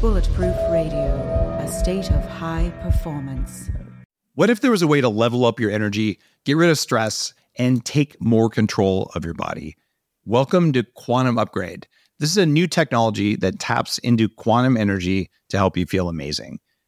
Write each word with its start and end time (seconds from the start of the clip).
Bulletproof 0.00 0.56
Radio, 0.70 1.58
a 1.60 1.68
state 1.68 2.10
of 2.10 2.24
high 2.26 2.72
performance. 2.82 3.70
What 4.34 4.50
if 4.50 4.60
there 4.60 4.70
was 4.70 4.82
a 4.82 4.86
way 4.86 5.00
to 5.00 5.08
level 5.08 5.44
up 5.44 5.58
your 5.58 5.70
energy, 5.70 6.20
get 6.44 6.56
rid 6.56 6.70
of 6.70 6.78
stress, 6.78 7.34
and 7.58 7.84
take 7.84 8.20
more 8.20 8.48
control 8.48 9.10
of 9.14 9.24
your 9.24 9.34
body? 9.34 9.76
Welcome 10.24 10.72
to 10.74 10.84
Quantum 10.94 11.38
Upgrade. 11.38 11.88
This 12.18 12.30
is 12.30 12.36
a 12.36 12.46
new 12.46 12.66
technology 12.66 13.36
that 13.36 13.58
taps 13.58 13.98
into 13.98 14.28
quantum 14.28 14.76
energy 14.76 15.28
to 15.48 15.56
help 15.58 15.76
you 15.76 15.86
feel 15.86 16.08
amazing. 16.08 16.60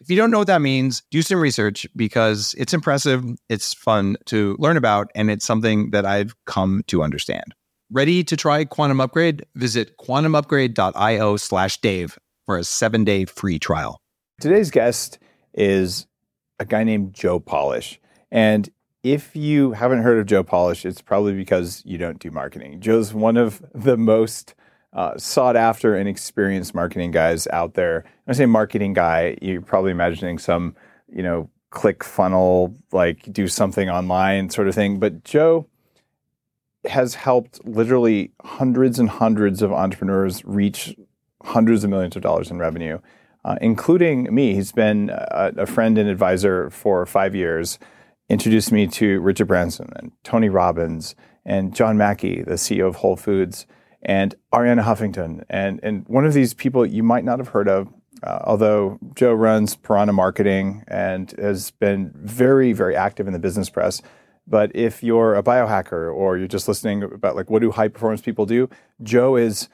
If 0.00 0.08
you 0.08 0.16
don't 0.16 0.30
know 0.30 0.38
what 0.38 0.46
that 0.46 0.62
means, 0.62 1.02
do 1.10 1.20
some 1.20 1.38
research 1.38 1.86
because 1.94 2.54
it's 2.56 2.72
impressive, 2.72 3.22
it's 3.50 3.74
fun 3.74 4.16
to 4.26 4.56
learn 4.58 4.78
about, 4.78 5.10
and 5.14 5.30
it's 5.30 5.44
something 5.44 5.90
that 5.90 6.06
I've 6.06 6.34
come 6.46 6.82
to 6.86 7.02
understand. 7.02 7.54
Ready 7.92 8.24
to 8.24 8.36
try 8.36 8.64
Quantum 8.64 9.00
Upgrade? 9.00 9.44
Visit 9.56 9.98
quantumupgrade.io 9.98 11.36
slash 11.36 11.80
Dave 11.82 12.18
for 12.46 12.56
a 12.56 12.64
seven 12.64 13.04
day 13.04 13.26
free 13.26 13.58
trial. 13.58 14.00
Today's 14.40 14.70
guest 14.70 15.18
is 15.52 16.06
a 16.58 16.64
guy 16.64 16.82
named 16.82 17.12
Joe 17.12 17.38
Polish. 17.38 18.00
And 18.30 18.70
if 19.02 19.36
you 19.36 19.72
haven't 19.72 20.02
heard 20.02 20.18
of 20.18 20.26
Joe 20.26 20.42
Polish, 20.42 20.86
it's 20.86 21.02
probably 21.02 21.34
because 21.34 21.82
you 21.84 21.98
don't 21.98 22.18
do 22.18 22.30
marketing. 22.30 22.80
Joe's 22.80 23.12
one 23.12 23.36
of 23.36 23.62
the 23.74 23.96
most 23.96 24.54
uh, 24.92 25.16
sought 25.16 25.56
after 25.56 25.94
and 25.94 26.08
experienced 26.08 26.74
marketing 26.74 27.10
guys 27.10 27.46
out 27.48 27.74
there. 27.74 28.04
When 28.24 28.34
I 28.34 28.36
say 28.36 28.46
marketing 28.46 28.92
guy, 28.92 29.36
you're 29.40 29.62
probably 29.62 29.90
imagining 29.90 30.38
some, 30.38 30.74
you 31.08 31.22
know, 31.22 31.48
click 31.70 32.02
funnel, 32.02 32.74
like 32.92 33.32
do 33.32 33.46
something 33.46 33.88
online 33.88 34.50
sort 34.50 34.68
of 34.68 34.74
thing. 34.74 34.98
But 34.98 35.24
Joe 35.24 35.66
has 36.84 37.14
helped 37.14 37.64
literally 37.64 38.32
hundreds 38.42 38.98
and 38.98 39.08
hundreds 39.08 39.62
of 39.62 39.72
entrepreneurs 39.72 40.44
reach 40.44 40.96
hundreds 41.42 41.84
of 41.84 41.90
millions 41.90 42.16
of 42.16 42.22
dollars 42.22 42.50
in 42.50 42.58
revenue, 42.58 42.98
uh, 43.44 43.56
including 43.60 44.34
me. 44.34 44.54
He's 44.54 44.72
been 44.72 45.10
a, 45.10 45.52
a, 45.58 45.66
friend 45.66 45.98
and 45.98 46.08
advisor 46.08 46.70
for 46.70 47.06
five 47.06 47.34
years. 47.34 47.78
Introduced 48.28 48.72
me 48.72 48.86
to 48.86 49.20
Richard 49.20 49.46
Branson 49.46 49.90
and 49.96 50.12
Tony 50.22 50.48
Robbins 50.48 51.14
and 51.44 51.74
John 51.74 51.96
Mackey, 51.96 52.42
the 52.42 52.52
CEO 52.52 52.86
of 52.86 52.96
Whole 52.96 53.16
Foods, 53.16 53.66
and 54.02 54.34
Arianna 54.52 54.84
Huffington. 54.84 55.44
And, 55.48 55.80
and 55.82 56.06
one 56.08 56.24
of 56.24 56.32
these 56.32 56.54
people 56.54 56.86
you 56.86 57.02
might 57.02 57.24
not 57.24 57.38
have 57.38 57.48
heard 57.48 57.68
of, 57.68 57.88
uh, 58.22 58.40
although 58.44 58.98
Joe 59.14 59.32
runs 59.32 59.76
Piranha 59.76 60.12
Marketing 60.12 60.84
and 60.88 61.30
has 61.38 61.70
been 61.72 62.12
very, 62.14 62.72
very 62.72 62.96
active 62.96 63.26
in 63.26 63.32
the 63.32 63.38
business 63.38 63.70
press. 63.70 64.02
But 64.46 64.74
if 64.74 65.02
you're 65.02 65.34
a 65.36 65.42
biohacker 65.42 66.12
or 66.12 66.36
you're 66.36 66.48
just 66.48 66.66
listening 66.66 67.02
about 67.02 67.36
like 67.36 67.50
what 67.50 67.62
do 67.62 67.70
high 67.70 67.88
performance 67.88 68.20
people 68.20 68.46
do, 68.46 68.68
Joe 69.02 69.36
is 69.36 69.68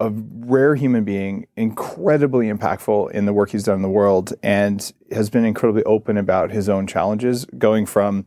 a 0.00 0.10
rare 0.10 0.74
human 0.74 1.04
being, 1.04 1.46
incredibly 1.56 2.50
impactful 2.50 3.10
in 3.10 3.26
the 3.26 3.34
work 3.34 3.50
he's 3.50 3.64
done 3.64 3.76
in 3.76 3.82
the 3.82 3.90
world, 3.90 4.32
and 4.42 4.92
has 5.12 5.28
been 5.28 5.44
incredibly 5.44 5.84
open 5.84 6.16
about 6.16 6.50
his 6.50 6.70
own 6.70 6.86
challenges, 6.86 7.44
going 7.58 7.84
from 7.84 8.24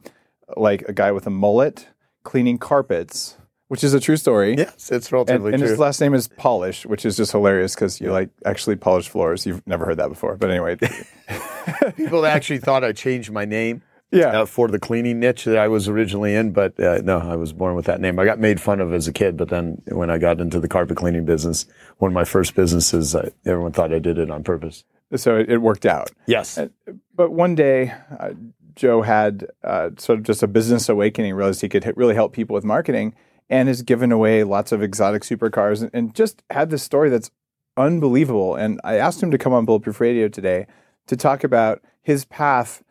like 0.56 0.84
a 0.84 0.94
guy 0.94 1.12
with 1.12 1.26
a 1.26 1.32
mullet 1.32 1.88
cleaning 2.24 2.60
carpets, 2.60 3.38
which 3.74 3.84
is 3.84 3.96
a 3.96 4.00
true 4.00 4.18
story. 4.18 4.56
Yes, 4.56 4.92
it's 4.92 5.12
relatively 5.12 5.48
and, 5.48 5.56
and 5.56 5.64
true. 5.64 5.70
his 5.72 5.80
last 5.80 6.00
name 6.00 6.14
is 6.14 6.28
Polish, 6.28 6.86
which 6.86 7.08
is 7.08 7.18
just 7.18 7.32
hilarious 7.32 7.74
because 7.74 8.00
you 8.00 8.12
like 8.12 8.30
actually 8.46 8.76
polish 8.76 9.10
floors. 9.10 9.48
You've 9.48 9.66
never 9.66 9.84
heard 9.84 9.98
that 9.98 10.10
before, 10.10 10.38
but 10.38 10.52
anyway. 10.52 10.78
People 11.98 12.24
actually 12.28 12.60
thought 12.60 12.84
I 12.84 12.92
changed 12.92 13.32
my 13.32 13.46
name 13.46 13.82
yeah. 14.12 14.42
Uh, 14.42 14.46
for 14.46 14.68
the 14.68 14.78
cleaning 14.78 15.20
niche 15.20 15.46
that 15.46 15.58
I 15.58 15.68
was 15.68 15.90
originally 15.90 16.36
in. 16.36 16.52
But 16.52 16.80
uh, 16.80 17.02
no, 17.04 17.18
I 17.18 17.36
was 17.36 17.52
born 17.52 17.74
with 17.74 17.86
that 17.86 18.00
name. 18.00 18.20
I 18.20 18.26
got 18.26 18.38
made 18.38 18.62
fun 18.62 18.80
of 18.80 18.94
as 18.94 19.08
a 19.08 19.12
kid, 19.12 19.38
but 19.38 19.50
then 19.50 19.82
when 19.88 20.12
I 20.12 20.20
got 20.20 20.40
into 20.40 20.60
the 20.60 20.68
carpet 20.68 20.96
cleaning 20.96 21.26
business, 21.26 21.66
one 21.98 22.12
of 22.12 22.14
my 22.14 22.26
first 22.26 22.54
businesses, 22.54 23.16
I, 23.16 23.32
everyone 23.44 23.72
thought 23.72 23.92
I 23.92 23.98
did 23.98 24.20
it 24.20 24.30
on 24.30 24.44
purpose. 24.44 24.84
So 25.16 25.38
it, 25.38 25.50
it 25.50 25.58
worked 25.58 25.88
out. 25.88 26.12
Yes. 26.28 26.60
Uh, 26.60 26.68
but 27.16 27.32
one 27.32 27.56
day, 27.56 27.92
uh, 28.20 28.34
Joe 28.76 29.02
had 29.02 29.48
uh, 29.64 29.92
sort 29.98 30.20
of 30.20 30.26
just 30.26 30.44
a 30.44 30.48
business 30.48 30.90
awakening, 30.90 31.34
realized 31.34 31.62
he 31.62 31.70
could 31.70 31.92
really 31.96 32.16
help 32.16 32.34
people 32.34 32.54
with 32.54 32.64
marketing, 32.64 33.16
and 33.50 33.68
has 33.68 33.82
given 33.82 34.12
away 34.12 34.44
lots 34.44 34.72
of 34.72 34.82
exotic 34.82 35.24
supercars 35.24 35.90
and, 35.94 36.16
just 36.16 36.44
had 36.50 36.70
this 36.70 36.84
story 36.84 37.10
that's 37.10 37.32
unbelievable. 37.78 38.56
And 38.56 38.80
I 38.84 38.96
asked 38.96 39.22
him 39.22 39.32
to 39.32 39.38
come 39.38 39.54
on 39.54 39.66
Bulletproof 39.66 40.00
Radio 40.00 40.28
today 40.28 40.68
to 41.08 41.16
talk 41.16 41.44
about 41.44 41.82
his 42.02 42.26
path 42.26 42.84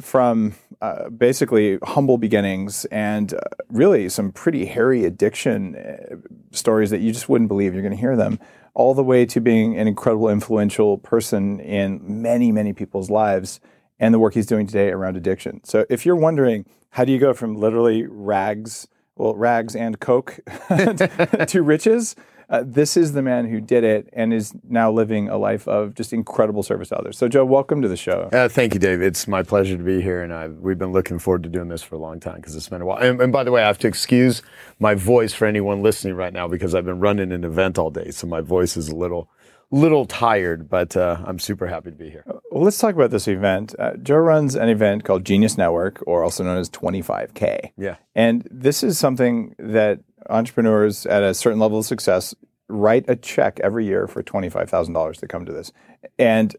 from 0.00 0.54
uh, 0.80 1.10
basically 1.10 1.78
humble 1.82 2.18
beginnings 2.18 2.84
and 2.86 3.34
uh, 3.34 3.38
really 3.68 4.08
some 4.08 4.32
pretty 4.32 4.66
hairy 4.66 5.04
addiction 5.04 5.76
uh, 5.76 6.16
stories 6.50 6.90
that 6.90 7.00
you 7.00 7.12
just 7.12 7.28
wouldn't 7.28 7.48
believe. 7.48 7.72
You're 7.72 7.82
going 7.82 7.94
to 7.94 8.00
hear 8.00 8.16
them 8.16 8.38
all 8.74 8.94
the 8.94 9.04
way 9.04 9.24
to 9.26 9.40
being 9.40 9.78
an 9.78 9.86
incredible 9.86 10.28
influential 10.28 10.98
person 10.98 11.60
in 11.60 12.00
many, 12.22 12.52
many 12.52 12.72
people's 12.72 13.10
lives 13.10 13.60
and 13.98 14.12
the 14.12 14.18
work 14.18 14.34
he's 14.34 14.46
doing 14.46 14.66
today 14.66 14.90
around 14.90 15.16
addiction. 15.16 15.62
So 15.64 15.86
if 15.88 16.04
you're 16.04 16.16
wondering, 16.16 16.66
how 16.90 17.04
do 17.04 17.12
you 17.12 17.18
go 17.18 17.32
from 17.32 17.56
literally 17.56 18.06
rags, 18.06 18.86
well, 19.16 19.34
rags 19.34 19.74
and 19.74 19.98
coke 20.00 20.38
to 20.68 21.62
riches? 21.62 22.16
Uh, 22.48 22.62
this 22.64 22.96
is 22.96 23.12
the 23.12 23.22
man 23.22 23.48
who 23.48 23.60
did 23.60 23.82
it 23.82 24.08
and 24.12 24.32
is 24.32 24.52
now 24.68 24.90
living 24.90 25.28
a 25.28 25.36
life 25.36 25.66
of 25.66 25.94
just 25.94 26.12
incredible 26.12 26.62
service 26.62 26.90
to 26.90 26.96
others. 26.96 27.18
So, 27.18 27.26
Joe, 27.26 27.44
welcome 27.44 27.82
to 27.82 27.88
the 27.88 27.96
show. 27.96 28.28
Uh, 28.32 28.48
thank 28.48 28.72
you, 28.72 28.78
Dave. 28.78 29.02
It's 29.02 29.26
my 29.26 29.42
pleasure 29.42 29.76
to 29.76 29.82
be 29.82 30.00
here, 30.00 30.22
and 30.22 30.32
I've, 30.32 30.56
we've 30.58 30.78
been 30.78 30.92
looking 30.92 31.18
forward 31.18 31.42
to 31.42 31.48
doing 31.48 31.66
this 31.68 31.82
for 31.82 31.96
a 31.96 31.98
long 31.98 32.20
time 32.20 32.36
because 32.36 32.54
it's 32.54 32.68
been 32.68 32.82
a 32.82 32.86
while. 32.86 32.98
And, 32.98 33.20
and, 33.20 33.32
by 33.32 33.42
the 33.42 33.50
way, 33.50 33.64
I 33.64 33.66
have 33.66 33.78
to 33.78 33.88
excuse 33.88 34.42
my 34.78 34.94
voice 34.94 35.32
for 35.32 35.46
anyone 35.46 35.82
listening 35.82 36.14
right 36.14 36.32
now 36.32 36.46
because 36.46 36.72
I've 36.72 36.84
been 36.84 37.00
running 37.00 37.32
an 37.32 37.42
event 37.42 37.78
all 37.78 37.90
day, 37.90 38.12
so 38.12 38.28
my 38.28 38.42
voice 38.42 38.76
is 38.76 38.88
a 38.90 38.94
little 38.94 39.28
little 39.70 40.06
tired, 40.06 40.68
but 40.68 40.96
uh, 40.96 41.18
I'm 41.24 41.38
super 41.38 41.66
happy 41.66 41.90
to 41.90 41.96
be 41.96 42.10
here. 42.10 42.24
Well, 42.50 42.62
let's 42.64 42.78
talk 42.78 42.94
about 42.94 43.10
this 43.10 43.28
event. 43.28 43.74
Uh, 43.78 43.96
Joe 43.96 44.16
runs 44.16 44.54
an 44.54 44.68
event 44.68 45.04
called 45.04 45.24
Genius 45.24 45.58
Network, 45.58 46.02
or 46.06 46.22
also 46.22 46.44
known 46.44 46.58
as 46.58 46.70
25K. 46.70 47.72
Yeah. 47.76 47.96
And 48.14 48.46
this 48.50 48.82
is 48.82 48.98
something 48.98 49.54
that 49.58 50.00
entrepreneurs 50.30 51.06
at 51.06 51.22
a 51.22 51.34
certain 51.34 51.58
level 51.58 51.78
of 51.78 51.86
success 51.86 52.34
write 52.68 53.04
a 53.08 53.16
check 53.16 53.60
every 53.62 53.84
year 53.84 54.06
for 54.06 54.22
$25,000 54.22 55.16
to 55.18 55.28
come 55.28 55.44
to 55.44 55.52
this. 55.52 55.72
And 56.18 56.54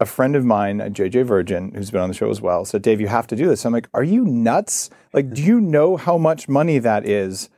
a 0.00 0.06
friend 0.06 0.34
of 0.34 0.44
mine, 0.44 0.80
JJ 0.80 1.24
Virgin, 1.24 1.72
who's 1.74 1.90
been 1.90 2.00
on 2.00 2.08
the 2.08 2.14
show 2.14 2.30
as 2.30 2.40
well, 2.40 2.64
said, 2.64 2.82
Dave, 2.82 3.00
you 3.00 3.06
have 3.06 3.26
to 3.28 3.36
do 3.36 3.46
this. 3.46 3.64
I'm 3.64 3.72
like, 3.72 3.88
are 3.94 4.02
you 4.02 4.24
nuts? 4.24 4.90
Like, 5.12 5.32
do 5.32 5.42
you 5.42 5.60
know 5.60 5.96
how 5.96 6.18
much 6.18 6.48
money 6.48 6.78
that 6.78 7.06
is? 7.06 7.48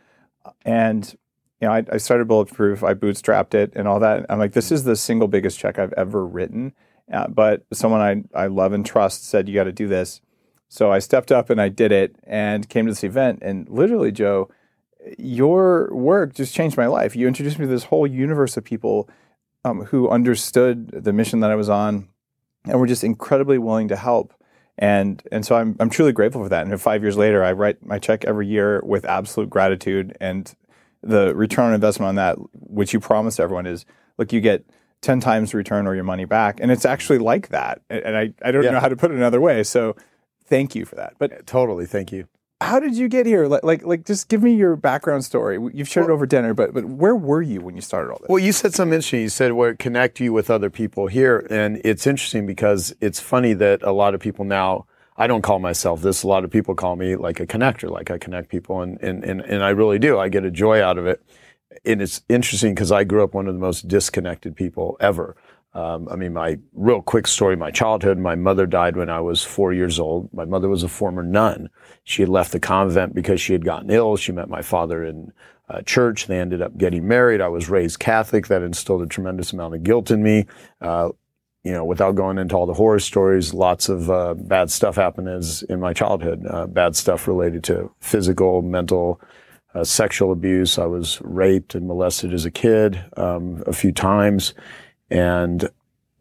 And, 0.65 1.17
you 1.65 1.71
know, 1.71 1.77
I, 1.77 1.85
I 1.93 1.97
started 1.97 2.29
Bulletproof, 2.29 2.85
I 2.85 2.93
bootstrapped 2.93 3.55
it 3.55 3.73
and 3.75 3.89
all 3.89 3.99
that. 4.01 4.27
I'm 4.29 4.39
like, 4.39 4.53
this 4.53 4.71
is 4.71 4.85
the 4.85 4.97
single 4.97 5.29
biggest 5.29 5.59
check 5.59 5.79
I've 5.79 5.95
ever 5.95 6.27
written. 6.27 6.75
Uh, 7.11 7.27
but 7.27 7.65
someone 7.73 8.03
I, 8.03 8.23
I 8.39 8.49
love 8.49 8.75
and 8.75 8.85
trust 8.85 9.27
said, 9.27 9.49
you 9.49 9.55
got 9.55 9.65
to 9.65 9.73
do 9.73 9.89
this. 9.89 10.21
So 10.69 10.93
I 10.93 10.99
stepped 10.99 11.33
up 11.33 11.49
and 11.49 11.63
I 11.63 11.71
did 11.71 11.91
it 11.91 12.17
and 12.25 12.69
came 12.69 12.85
to 12.85 12.93
this 12.93 13.03
event. 13.03 13.39
And 13.41 13.67
literally, 13.71 14.13
Joe, 14.13 14.51
your 15.19 15.89
work 15.95 16.35
just 16.35 16.55
changed 16.55 16.77
my 16.77 16.87
life. 16.87 17.17
You 17.17 17.27
introduced 17.27 17.59
me 17.59 17.65
to 17.65 17.71
this 17.71 17.85
whole 17.85 18.07
universe 18.07 18.59
of 18.59 18.65
people 18.65 19.09
um, 19.65 19.87
who 19.87 20.11
understood 20.11 20.89
the 20.89 21.15
mission 21.15 21.41
that 21.41 21.51
I 21.51 21.55
was 21.55 21.71
on 21.71 22.09
and 22.67 22.79
were 22.79 22.87
just 22.87 23.05
incredibly 23.05 23.57
willing 23.57 23.89
to 23.89 23.97
help. 23.97 24.35
And 24.77 25.23
and 25.33 25.47
so 25.47 25.57
I'm 25.57 25.77
I'm 25.81 25.89
truly 25.89 26.13
grateful 26.13 26.43
for 26.43 26.49
that. 26.51 26.67
And 26.67 26.81
five 26.81 27.03
years 27.03 27.17
later, 27.17 27.43
I 27.43 27.53
write 27.53 27.87
my 27.87 27.99
check 27.99 28.25
every 28.25 28.49
year 28.49 28.83
with 28.85 29.07
absolute 29.07 29.49
gratitude. 29.49 30.15
And 30.21 30.53
the 31.05 31.35
return 31.35 31.67
on 31.67 31.75
investment 31.75 32.09
on 32.09 32.15
that, 32.17 32.37
which 32.53 32.93
you 32.93 33.01
promised 33.01 33.39
everyone, 33.41 33.67
is 33.67 33.85
look, 34.19 34.33
you 34.33 34.41
get 34.41 34.65
10 35.03 35.21
times 35.21 35.53
return 35.55 35.87
or 35.87 35.95
your 35.95 36.05
money 36.05 36.25
back. 36.25 36.59
And 36.61 36.71
it's 36.71 36.85
actually 36.87 37.19
like 37.19 37.49
that. 37.49 37.83
And 37.91 38.17
I, 38.17 38.33
I 38.43 38.51
don't 38.51 38.65
Yeah. 38.65 38.71
know 38.71 38.81
how 38.81 38.89
to 38.89 38.97
put 38.97 39.11
it 39.11 39.17
another 39.17 39.41
way. 39.41 39.63
So 39.63 39.97
thank 40.47 40.75
you 40.75 40.85
for 40.85 40.95
that. 40.97 41.15
But 41.19 41.47
Totally, 41.47 41.85
thank 41.87 42.11
you. 42.11 42.27
how 42.61 42.81
did 42.81 42.95
you 42.97 43.09
get 43.09 43.27
here? 43.27 43.47
Like, 43.47 43.63
like, 43.65 43.85
like, 43.85 44.07
just 44.07 44.29
give 44.31 44.43
me 44.43 44.55
your 44.55 44.77
background 44.77 45.25
story. 45.25 45.59
You've 45.75 45.89
shared 45.89 46.07
it 46.07 46.13
over 46.13 46.25
dinner, 46.25 46.55
but 46.55 46.73
but 46.73 46.85
where 46.87 47.15
were 47.17 47.43
you 47.43 47.61
when 47.61 47.75
you 47.77 47.83
started 47.83 48.11
all 48.11 48.19
this? 48.21 48.29
Well, 48.31 48.39
you 48.39 48.53
said 48.53 48.73
something 48.73 48.95
interesting. 48.95 49.21
You 49.21 49.29
said 49.29 49.53
where 49.53 49.75
connect 49.75 50.21
you 50.21 50.33
with 50.33 50.49
other 50.51 50.71
people 50.71 51.07
here, 51.09 51.47
and 51.51 51.81
it's 51.85 52.07
interesting 52.07 52.47
because 52.47 52.95
it's 53.03 53.21
funny 53.21 53.53
that 53.55 53.83
a 53.83 53.93
lot 53.93 54.15
of 54.15 54.21
people 54.21 54.47
now 54.47 54.87
I 55.17 55.27
don't 55.27 55.43
call 55.43 55.59
myself 55.59 56.03
this. 56.03 56.23
A 56.23 56.29
lot 56.29 56.45
of 56.45 56.51
people 56.51 56.75
call 56.75 56.97
me 56.97 57.17
like 57.17 57.41
a 57.41 57.47
connector, 57.47 57.91
like 57.91 58.11
I 58.11 58.19
connect 58.19 58.49
people, 58.49 58.81
and 58.81 59.01
and 59.01 59.25
and, 59.25 59.41
and 59.41 59.63
I 59.63 59.71
really 59.71 59.99
do. 59.99 60.19
I 60.19 60.29
get 60.29 60.45
a 60.45 60.51
joy 60.51 60.83
out 60.83 60.99
of 60.99 61.07
it. 61.07 61.25
And 61.85 62.01
it's 62.01 62.23
interesting 62.29 62.75
because 62.75 62.93
I 62.93 63.05
grew 63.05 63.25
up 63.25 63.35
one 63.35 63.49
of 63.49 63.55
the 63.55 63.61
most 63.61 63.89
disconnected 63.89 64.55
people 64.57 64.97
ever. 65.01 65.37
Um, 65.75 66.09
I 66.09 66.15
mean, 66.15 66.33
my 66.33 66.59
real 66.73 67.03
quick 67.03 67.27
story, 67.27 67.57
my 67.57 67.73
childhood, 67.73 68.17
my 68.17 68.37
mother 68.37 68.65
died 68.65 68.97
when 68.97 69.11
I 69.11 69.21
was 69.21 69.43
four 69.43 69.73
years 69.73 69.99
old. 69.99 70.33
My 70.33 70.45
mother 70.45 70.69
was 70.69 70.85
a 70.85 70.89
former 70.89 71.25
nun. 71.25 71.69
She 72.05 72.23
had 72.23 72.29
left 72.29 72.53
the 72.53 72.61
convent 72.61 73.13
because 73.13 73.41
she 73.41 73.53
had 73.53 73.65
gotten 73.65 73.91
ill. 73.91 74.17
She 74.17 74.31
met 74.31 74.49
my 74.49 74.63
father 74.63 75.05
in 75.05 75.33
uh, 75.69 75.83
church. 75.83 76.27
They 76.27 76.39
ended 76.39 76.63
up 76.63 76.79
getting 76.79 77.09
married. 77.09 77.41
I 77.41 77.49
was 77.49 77.69
raised 77.69 77.99
Catholic. 77.99 78.47
That 78.47 78.63
instilled 78.63 79.03
a 79.03 79.07
tremendous 79.07 79.53
amount 79.53 79.75
of 79.75 79.83
guilt 79.83 80.13
in 80.13 80.23
me. 80.23 80.47
Uh, 80.81 81.11
you 81.65 81.73
know, 81.73 81.85
without 81.85 82.15
going 82.15 82.39
into 82.39 82.55
all 82.55 82.67
the 82.67 82.75
horror 82.75 83.01
stories, 83.01 83.55
lots 83.55 83.89
of 83.89 84.11
uh, 84.11 84.35
bad 84.35 84.71
stuff 84.71 84.97
happened 84.97 85.29
as 85.29 85.63
in 85.65 85.81
my 85.81 85.93
childhood. 85.93 86.45
Uh, 86.49 86.67
bad 86.67 86.95
stuff 86.95 87.27
related 87.27 87.65
to 87.65 87.91
physical, 88.01 88.63
mental, 88.63 89.21
uh, 89.75 89.83
sexual 89.83 90.31
abuse. 90.31 90.79
I 90.79 90.87
was 90.87 91.21
raped 91.23 91.75
and 91.75 91.87
molested 91.89 92.33
as 92.33 92.45
a 92.45 92.51
kid 92.51 93.03
um, 93.17 93.63
a 93.67 93.73
few 93.73 93.93
times 93.93 94.55
and 95.11 95.69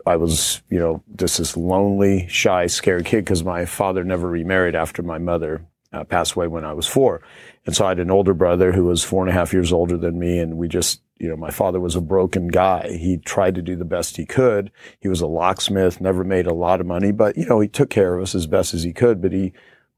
I 0.05 0.17
was, 0.17 0.61
you 0.69 0.79
know, 0.79 1.03
just 1.15 1.37
this 1.37 1.55
lonely, 1.55 2.27
shy, 2.27 2.67
scared 2.67 3.05
kid 3.05 3.23
because 3.23 3.43
my 3.43 3.65
father 3.65 4.03
never 4.03 4.27
remarried 4.27 4.75
after 4.75 5.01
my 5.01 5.17
mother 5.17 5.65
uh, 5.93 6.03
passed 6.03 6.33
away 6.33 6.47
when 6.47 6.65
I 6.65 6.73
was 6.73 6.87
four. 6.87 7.21
And 7.65 7.75
so 7.75 7.85
I 7.85 7.89
had 7.89 7.99
an 7.99 8.11
older 8.11 8.33
brother 8.33 8.71
who 8.71 8.85
was 8.85 9.03
four 9.03 9.23
and 9.23 9.29
a 9.29 9.33
half 9.33 9.53
years 9.53 9.71
older 9.71 9.97
than 9.97 10.19
me. 10.19 10.39
And 10.39 10.57
we 10.57 10.67
just, 10.67 11.01
you 11.17 11.29
know, 11.29 11.37
my 11.37 11.49
father 11.49 11.79
was 11.79 11.95
a 11.95 12.01
broken 12.01 12.47
guy. 12.47 12.97
He 12.97 13.17
tried 13.17 13.55
to 13.55 13.61
do 13.61 13.75
the 13.75 13.85
best 13.85 14.17
he 14.17 14.25
could. 14.25 14.71
He 14.99 15.07
was 15.07 15.21
a 15.21 15.27
locksmith, 15.27 16.01
never 16.01 16.23
made 16.23 16.45
a 16.45 16.53
lot 16.53 16.81
of 16.81 16.87
money, 16.87 17.11
but, 17.11 17.37
you 17.37 17.45
know, 17.45 17.59
he 17.59 17.67
took 17.67 17.89
care 17.89 18.15
of 18.15 18.21
us 18.21 18.35
as 18.35 18.47
best 18.47 18.73
as 18.73 18.83
he 18.83 18.91
could, 18.91 19.21
but 19.21 19.31
he 19.31 19.53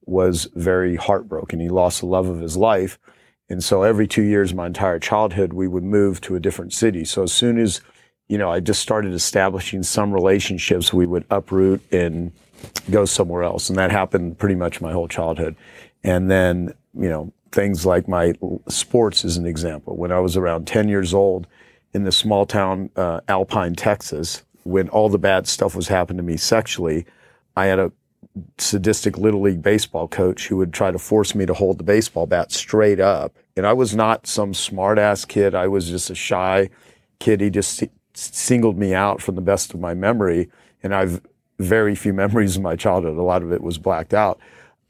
was 0.05 0.47
very 0.53 0.95
heartbroken. 0.95 1.59
He 1.59 1.69
lost 1.69 2.01
the 2.01 2.05
love 2.05 2.27
of 2.27 2.39
his 2.39 2.55
life. 2.55 2.99
And 3.49 3.63
so 3.63 3.81
every 3.83 4.07
two 4.07 4.23
years, 4.23 4.53
my 4.53 4.67
entire 4.67 4.99
childhood, 4.99 5.53
we 5.53 5.67
would 5.67 5.83
move 5.83 6.21
to 6.21 6.35
a 6.35 6.39
different 6.39 6.73
city. 6.73 7.05
So 7.05 7.23
as 7.23 7.33
soon 7.33 7.57
as 7.57 7.81
you 8.27 8.37
know, 8.37 8.51
I 8.51 8.59
just 8.59 8.81
started 8.81 9.13
establishing 9.13 9.83
some 9.83 10.11
relationships. 10.11 10.91
We 10.91 11.05
would 11.05 11.25
uproot 11.29 11.81
and 11.91 12.31
go 12.89 13.05
somewhere 13.05 13.43
else. 13.43 13.69
And 13.69 13.77
that 13.77 13.91
happened 13.91 14.37
pretty 14.37 14.55
much 14.55 14.81
my 14.81 14.91
whole 14.91 15.07
childhood. 15.07 15.55
And 16.03 16.29
then, 16.29 16.73
you 16.93 17.09
know, 17.09 17.33
things 17.51 17.85
like 17.85 18.07
my 18.07 18.33
sports 18.67 19.23
is 19.23 19.37
an 19.37 19.45
example. 19.45 19.95
When 19.95 20.11
I 20.11 20.19
was 20.19 20.35
around 20.35 20.67
10 20.67 20.89
years 20.89 21.13
old 21.13 21.47
in 21.93 22.03
the 22.03 22.11
small 22.11 22.45
town, 22.45 22.89
uh, 22.95 23.21
Alpine, 23.27 23.75
Texas, 23.75 24.43
when 24.63 24.89
all 24.89 25.09
the 25.09 25.19
bad 25.19 25.47
stuff 25.47 25.75
was 25.75 25.87
happening 25.87 26.17
to 26.17 26.23
me 26.23 26.37
sexually, 26.37 27.05
I 27.55 27.67
had 27.67 27.79
a 27.79 27.91
sadistic 28.57 29.17
little 29.17 29.41
league 29.41 29.61
baseball 29.61 30.07
coach 30.07 30.47
who 30.47 30.57
would 30.57 30.73
try 30.73 30.91
to 30.91 30.99
force 30.99 31.35
me 31.35 31.45
to 31.45 31.53
hold 31.53 31.77
the 31.77 31.83
baseball 31.83 32.25
bat 32.25 32.51
straight 32.51 32.99
up. 32.99 33.33
And 33.55 33.65
I 33.65 33.73
was 33.73 33.95
not 33.95 34.27
some 34.27 34.53
smart 34.53 34.97
ass 34.97 35.23
kid. 35.23 35.55
I 35.55 35.67
was 35.67 35.87
just 35.87 36.09
a 36.09 36.15
shy 36.15 36.69
kid. 37.19 37.41
He 37.41 37.49
just 37.49 37.83
singled 38.13 38.77
me 38.77 38.93
out 38.93 39.21
from 39.21 39.35
the 39.35 39.41
best 39.41 39.73
of 39.73 39.79
my 39.79 39.93
memory. 39.93 40.49
And 40.83 40.93
I've 40.93 41.21
very 41.59 41.95
few 41.95 42.13
memories 42.23 42.57
of 42.57 42.63
my 42.63 42.75
childhood. 42.75 43.17
A 43.17 43.21
lot 43.21 43.43
of 43.43 43.53
it 43.53 43.61
was 43.61 43.77
blacked 43.77 44.13
out. 44.13 44.39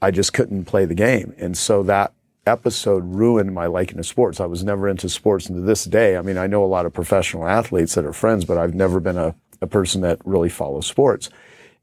I 0.02 0.10
just 0.10 0.32
couldn't 0.32 0.64
play 0.64 0.84
the 0.84 0.94
game. 0.94 1.34
And 1.38 1.56
so 1.56 1.82
that 1.84 2.12
episode 2.46 3.04
ruined 3.04 3.54
my 3.54 3.66
liking 3.66 3.98
of 3.98 4.06
sports. 4.06 4.40
I 4.40 4.46
was 4.46 4.64
never 4.64 4.88
into 4.88 5.08
sports. 5.08 5.46
And 5.46 5.56
to 5.56 5.62
this 5.62 5.84
day, 5.84 6.16
I 6.16 6.22
mean, 6.22 6.38
I 6.38 6.46
know 6.46 6.64
a 6.64 6.66
lot 6.66 6.86
of 6.86 6.92
professional 6.92 7.46
athletes 7.46 7.94
that 7.94 8.04
are 8.04 8.12
friends, 8.12 8.44
but 8.44 8.58
I've 8.58 8.74
never 8.74 9.00
been 9.00 9.18
a, 9.18 9.34
a 9.60 9.66
person 9.66 10.00
that 10.02 10.20
really 10.24 10.48
follows 10.48 10.86
sports. 10.86 11.30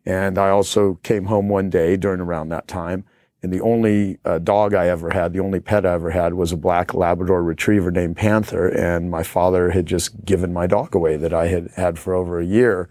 And 0.05 0.37
I 0.37 0.49
also 0.49 0.95
came 1.03 1.25
home 1.25 1.49
one 1.49 1.69
day 1.69 1.97
during 1.97 2.19
around 2.19 2.49
that 2.49 2.67
time 2.67 3.05
and 3.43 3.51
the 3.51 3.61
only 3.61 4.19
uh, 4.23 4.39
dog 4.39 4.73
I 4.73 4.87
ever 4.87 5.09
had, 5.09 5.33
the 5.33 5.41
only 5.41 5.59
pet 5.59 5.85
I 5.85 5.93
ever 5.93 6.11
had 6.11 6.33
was 6.33 6.53
a 6.53 6.57
black 6.57 6.93
Labrador 6.93 7.43
retriever 7.43 7.91
named 7.91 8.15
Panther. 8.15 8.69
And 8.69 9.11
my 9.11 9.21
father 9.21 9.71
had 9.71 9.85
just 9.85 10.23
given 10.23 10.53
my 10.53 10.65
dog 10.65 10.95
away 10.95 11.17
that 11.17 11.33
I 11.33 11.47
had 11.47 11.69
had 11.75 11.99
for 11.99 12.13
over 12.13 12.39
a 12.39 12.45
year. 12.45 12.87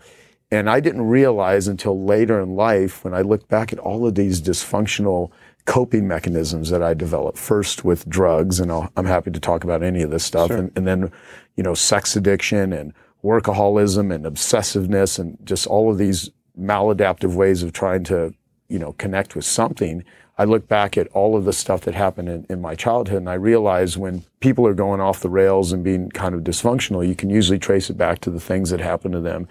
And 0.50 0.68
I 0.68 0.80
didn't 0.80 1.08
realize 1.08 1.68
until 1.68 2.04
later 2.04 2.38
in 2.38 2.54
life 2.54 3.02
when 3.02 3.14
I 3.14 3.22
looked 3.22 3.48
back 3.48 3.72
at 3.72 3.78
all 3.78 4.06
of 4.06 4.14
these 4.14 4.42
dysfunctional 4.42 5.30
coping 5.64 6.08
mechanisms 6.08 6.70
that 6.70 6.82
I 6.82 6.94
developed 6.94 7.38
first 7.38 7.84
with 7.84 8.08
drugs. 8.08 8.60
And 8.60 8.72
i 8.72 8.88
am 8.96 9.06
happy 9.06 9.30
to 9.30 9.40
talk 9.40 9.64
about 9.64 9.82
any 9.82 10.02
of 10.02 10.10
this 10.10 10.24
stuff. 10.24 10.48
Sure. 10.48 10.58
And, 10.58 10.72
and 10.76 10.86
then, 10.86 11.12
you 11.56 11.62
know, 11.62 11.74
sex 11.74 12.16
addiction 12.16 12.72
and 12.72 12.92
workaholism 13.24 14.12
and 14.12 14.24
obsessiveness 14.24 15.18
and 15.18 15.38
just 15.44 15.66
all 15.66 15.90
of 15.90 15.98
these 15.98 16.30
maladaptive 16.58 17.34
ways 17.34 17.62
of 17.62 17.72
trying 17.72 18.04
to, 18.04 18.34
you 18.68 18.78
know, 18.78 18.92
connect 18.94 19.36
with 19.36 19.44
something 19.44 20.04
I 20.38 20.44
look 20.44 20.66
back 20.66 20.96
at 20.96 21.08
all 21.08 21.36
of 21.36 21.44
the 21.44 21.52
stuff 21.52 21.82
that 21.82 21.94
happened 21.94 22.28
in, 22.28 22.46
in, 22.48 22.60
my 22.60 22.74
childhood 22.74 23.18
and 23.18 23.28
I 23.28 23.34
realize 23.34 23.98
when 23.98 24.24
people 24.40 24.66
are 24.66 24.74
going 24.74 25.00
off 25.00 25.20
the 25.20 25.28
rails 25.28 25.72
and 25.72 25.84
being 25.84 26.10
kind 26.10 26.34
of 26.34 26.40
dysfunctional, 26.40 27.06
you 27.06 27.14
can 27.14 27.28
usually 27.28 27.58
trace 27.58 27.90
it 27.90 27.98
back 27.98 28.20
to 28.20 28.30
the 28.30 28.40
things 28.40 28.70
that 28.70 28.80
happened 28.80 29.12
to 29.12 29.20
them 29.20 29.46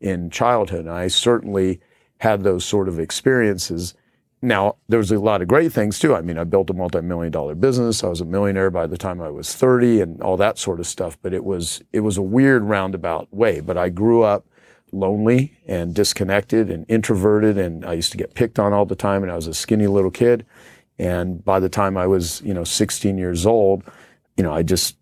in 0.00 0.30
childhood. 0.30 0.80
And 0.80 0.90
I 0.90 1.08
certainly 1.08 1.80
had 2.18 2.42
those 2.42 2.64
sort 2.64 2.88
of 2.88 2.98
experiences. 2.98 3.94
Now, 4.44 4.74
there 4.88 4.98
was 4.98 5.12
a 5.12 5.20
lot 5.20 5.40
of 5.40 5.46
great 5.46 5.72
things 5.72 6.00
too. 6.00 6.16
I 6.16 6.20
mean, 6.20 6.36
I 6.36 6.42
built 6.42 6.68
a 6.68 6.74
multi-million 6.74 7.30
dollar 7.30 7.54
business. 7.54 8.02
I 8.02 8.08
was 8.08 8.20
a 8.20 8.24
millionaire 8.24 8.70
by 8.70 8.88
the 8.88 8.98
time 8.98 9.20
I 9.20 9.30
was 9.30 9.54
30 9.54 10.00
and 10.00 10.20
all 10.20 10.36
that 10.36 10.58
sort 10.58 10.80
of 10.80 10.86
stuff. 10.88 11.16
But 11.22 11.32
it 11.32 11.44
was, 11.44 11.80
it 11.92 12.00
was 12.00 12.16
a 12.16 12.22
weird 12.22 12.64
roundabout 12.64 13.32
way. 13.32 13.60
But 13.60 13.78
I 13.78 13.88
grew 13.88 14.22
up 14.22 14.44
lonely 14.90 15.56
and 15.64 15.94
disconnected 15.94 16.70
and 16.70 16.84
introverted. 16.88 17.56
And 17.56 17.84
I 17.84 17.92
used 17.92 18.10
to 18.12 18.18
get 18.18 18.34
picked 18.34 18.58
on 18.58 18.72
all 18.72 18.84
the 18.84 18.96
time. 18.96 19.22
And 19.22 19.30
I 19.30 19.36
was 19.36 19.46
a 19.46 19.54
skinny 19.54 19.86
little 19.86 20.10
kid. 20.10 20.44
And 20.98 21.44
by 21.44 21.60
the 21.60 21.68
time 21.68 21.96
I 21.96 22.08
was, 22.08 22.42
you 22.42 22.52
know, 22.52 22.64
16 22.64 23.16
years 23.16 23.46
old, 23.46 23.84
you 24.36 24.42
know, 24.42 24.52
I 24.52 24.64
just 24.64 24.96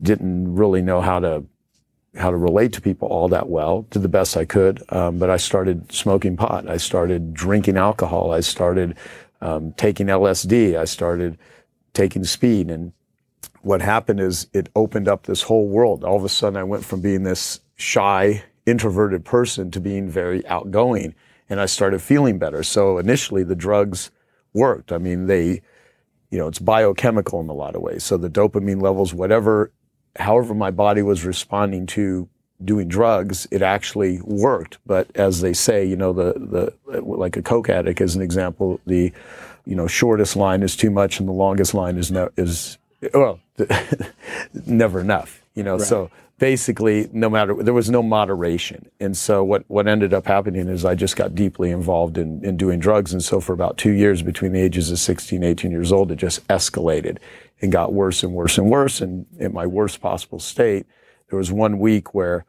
didn't 0.00 0.54
really 0.54 0.80
know 0.80 1.02
how 1.02 1.20
to 1.20 1.44
how 2.16 2.30
to 2.30 2.36
relate 2.36 2.72
to 2.72 2.80
people 2.80 3.08
all 3.08 3.28
that 3.28 3.48
well, 3.48 3.82
Did 3.90 4.02
the 4.02 4.08
best 4.08 4.36
I 4.36 4.44
could. 4.44 4.82
Um, 4.90 5.18
but 5.18 5.30
I 5.30 5.36
started 5.36 5.92
smoking 5.92 6.36
pot. 6.36 6.68
I 6.68 6.76
started 6.76 7.34
drinking 7.34 7.76
alcohol. 7.76 8.32
I 8.32 8.40
started 8.40 8.96
um, 9.40 9.72
taking 9.72 10.06
LSD. 10.06 10.76
I 10.76 10.84
started 10.84 11.38
taking 11.92 12.24
speed. 12.24 12.70
And 12.70 12.92
what 13.62 13.82
happened 13.82 14.20
is 14.20 14.48
it 14.52 14.68
opened 14.74 15.08
up 15.08 15.24
this 15.24 15.42
whole 15.42 15.68
world. 15.68 16.04
All 16.04 16.16
of 16.16 16.24
a 16.24 16.28
sudden, 16.28 16.56
I 16.56 16.64
went 16.64 16.84
from 16.84 17.00
being 17.00 17.22
this 17.24 17.60
shy, 17.76 18.42
introverted 18.66 19.24
person 19.24 19.70
to 19.72 19.80
being 19.80 20.08
very 20.08 20.46
outgoing. 20.46 21.14
And 21.50 21.60
I 21.60 21.66
started 21.66 22.02
feeling 22.02 22.38
better. 22.38 22.62
So 22.62 22.98
initially 22.98 23.42
the 23.42 23.56
drugs 23.56 24.10
worked. 24.52 24.92
I 24.92 24.98
mean, 24.98 25.26
they, 25.26 25.62
you 26.30 26.38
know, 26.38 26.48
it's 26.48 26.58
biochemical 26.58 27.40
in 27.40 27.48
a 27.48 27.54
lot 27.54 27.74
of 27.74 27.82
ways. 27.82 28.04
So 28.04 28.16
the 28.16 28.30
dopamine 28.30 28.82
levels, 28.82 29.14
whatever, 29.14 29.72
however 30.16 30.54
my 30.54 30.70
body 30.70 31.02
was 31.02 31.24
responding 31.24 31.86
to 31.86 32.28
doing 32.64 32.88
drugs, 32.88 33.46
it 33.50 33.62
actually 33.62 34.20
worked. 34.22 34.78
But 34.84 35.08
as 35.14 35.40
they 35.40 35.52
say, 35.52 35.84
you 35.84 35.96
know, 35.96 36.12
the, 36.12 36.72
the, 36.86 37.00
like 37.00 37.36
a 37.36 37.42
coke 37.42 37.68
addict 37.68 38.00
as 38.00 38.16
an 38.16 38.22
example, 38.22 38.80
the, 38.86 39.12
you 39.64 39.76
know, 39.76 39.86
shortest 39.86 40.36
line 40.36 40.62
is 40.62 40.76
too 40.76 40.90
much 40.90 41.20
and 41.20 41.28
the 41.28 41.32
longest 41.32 41.74
line 41.74 41.96
is, 41.96 42.10
no, 42.10 42.30
is, 42.36 42.78
well, 43.14 43.40
never 44.66 45.00
enough, 45.00 45.44
you 45.54 45.62
know, 45.62 45.76
right. 45.76 45.86
so 45.86 46.10
basically 46.38 47.08
no 47.12 47.28
matter 47.28 47.54
there 47.62 47.74
was 47.74 47.90
no 47.90 48.02
moderation 48.02 48.88
and 49.00 49.16
so 49.16 49.42
what 49.42 49.64
what 49.66 49.88
ended 49.88 50.14
up 50.14 50.26
happening 50.26 50.68
is 50.68 50.84
i 50.84 50.94
just 50.94 51.16
got 51.16 51.34
deeply 51.34 51.70
involved 51.70 52.16
in 52.16 52.44
in 52.44 52.56
doing 52.56 52.78
drugs 52.78 53.12
and 53.12 53.22
so 53.22 53.40
for 53.40 53.52
about 53.52 53.76
two 53.76 53.90
years 53.90 54.22
between 54.22 54.52
the 54.52 54.60
ages 54.60 54.90
of 54.90 54.98
16 54.98 55.42
18 55.42 55.70
years 55.70 55.92
old 55.92 56.12
it 56.12 56.16
just 56.16 56.46
escalated 56.46 57.18
and 57.60 57.72
got 57.72 57.92
worse 57.92 58.22
and 58.22 58.32
worse 58.32 58.58
and 58.58 58.70
worse 58.70 59.00
and 59.00 59.26
in 59.38 59.52
my 59.52 59.66
worst 59.66 60.00
possible 60.00 60.38
state 60.38 60.86
there 61.28 61.38
was 61.38 61.52
one 61.52 61.78
week 61.78 62.14
where 62.14 62.44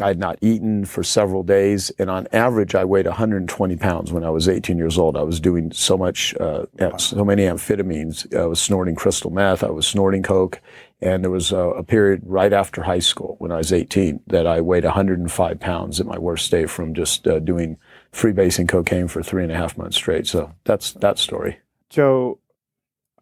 I 0.00 0.08
had 0.08 0.18
not 0.18 0.38
eaten 0.40 0.84
for 0.84 1.02
several 1.02 1.42
days, 1.42 1.90
and 1.98 2.08
on 2.08 2.28
average, 2.32 2.74
I 2.74 2.84
weighed 2.84 3.06
120 3.06 3.76
pounds 3.76 4.12
when 4.12 4.22
I 4.22 4.30
was 4.30 4.48
18 4.48 4.78
years 4.78 4.96
old. 4.96 5.16
I 5.16 5.22
was 5.22 5.40
doing 5.40 5.72
so 5.72 5.98
much, 5.98 6.34
uh, 6.38 6.66
so 6.96 7.24
many 7.24 7.42
amphetamines. 7.42 8.34
I 8.34 8.46
was 8.46 8.60
snorting 8.60 8.94
crystal 8.94 9.30
meth. 9.30 9.64
I 9.64 9.70
was 9.70 9.88
snorting 9.88 10.22
coke, 10.22 10.60
and 11.00 11.24
there 11.24 11.30
was 11.30 11.50
a, 11.50 11.58
a, 11.58 11.82
period 11.82 12.22
right 12.24 12.52
after 12.52 12.82
high 12.82 13.00
school 13.00 13.34
when 13.40 13.50
I 13.50 13.56
was 13.56 13.72
18 13.72 14.20
that 14.28 14.46
I 14.46 14.60
weighed 14.60 14.84
105 14.84 15.60
pounds 15.60 16.00
at 16.00 16.06
my 16.06 16.18
worst 16.18 16.50
day 16.50 16.66
from 16.66 16.94
just 16.94 17.26
uh, 17.26 17.40
doing 17.40 17.76
freebasing 18.12 18.68
cocaine 18.68 19.08
for 19.08 19.22
three 19.22 19.42
and 19.42 19.52
a 19.52 19.56
half 19.56 19.76
months 19.76 19.96
straight. 19.96 20.26
So 20.26 20.52
that's 20.64 20.92
that 20.92 21.18
story. 21.18 21.58
Joe, 21.88 22.38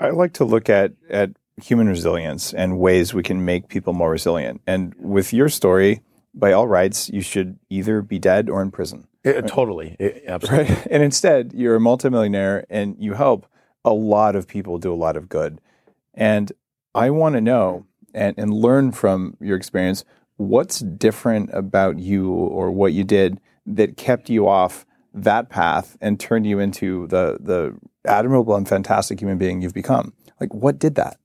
I 0.00 0.10
like 0.10 0.32
to 0.34 0.44
look 0.44 0.68
at 0.68 0.92
at 1.10 1.30
human 1.60 1.88
resilience 1.88 2.54
and 2.54 2.78
ways 2.78 3.12
we 3.12 3.22
can 3.22 3.44
make 3.44 3.68
people 3.68 3.92
more 3.92 4.10
resilient. 4.10 4.60
And 4.66 4.94
with 4.98 5.32
your 5.32 5.48
story 5.48 6.02
by 6.32 6.52
all 6.52 6.68
rights, 6.68 7.08
you 7.08 7.20
should 7.20 7.58
either 7.68 8.00
be 8.00 8.18
dead 8.18 8.48
or 8.48 8.62
in 8.62 8.70
prison. 8.70 9.08
It, 9.24 9.34
right? 9.34 9.46
Totally. 9.48 9.96
It, 9.98 10.24
absolutely. 10.26 10.74
Right? 10.74 10.86
And 10.90 11.02
instead, 11.02 11.52
you're 11.52 11.74
a 11.74 11.80
multimillionaire 11.80 12.64
and 12.70 12.96
you 12.98 13.14
help 13.14 13.46
a 13.84 13.92
lot 13.92 14.36
of 14.36 14.46
people 14.46 14.78
do 14.78 14.92
a 14.92 14.96
lot 14.96 15.16
of 15.16 15.28
good. 15.28 15.60
And 16.14 16.52
I 16.94 17.10
want 17.10 17.34
to 17.34 17.40
know 17.40 17.86
and, 18.14 18.34
and 18.38 18.52
learn 18.52 18.92
from 18.92 19.36
your 19.40 19.56
experience 19.56 20.04
what's 20.36 20.78
different 20.80 21.50
about 21.52 21.98
you 21.98 22.30
or 22.30 22.70
what 22.70 22.92
you 22.92 23.04
did 23.04 23.40
that 23.66 23.96
kept 23.96 24.30
you 24.30 24.48
off 24.48 24.86
that 25.12 25.48
path 25.48 25.96
and 26.00 26.20
turned 26.20 26.46
you 26.46 26.58
into 26.58 27.06
the 27.08 27.38
the 27.40 27.74
admirable 28.08 28.56
and 28.56 28.68
fantastic 28.68 29.20
human 29.20 29.38
being 29.38 29.62
you've 29.62 29.74
become? 29.74 30.12
Like, 30.40 30.52
what 30.54 30.78
did 30.78 30.96
that? 30.96 31.18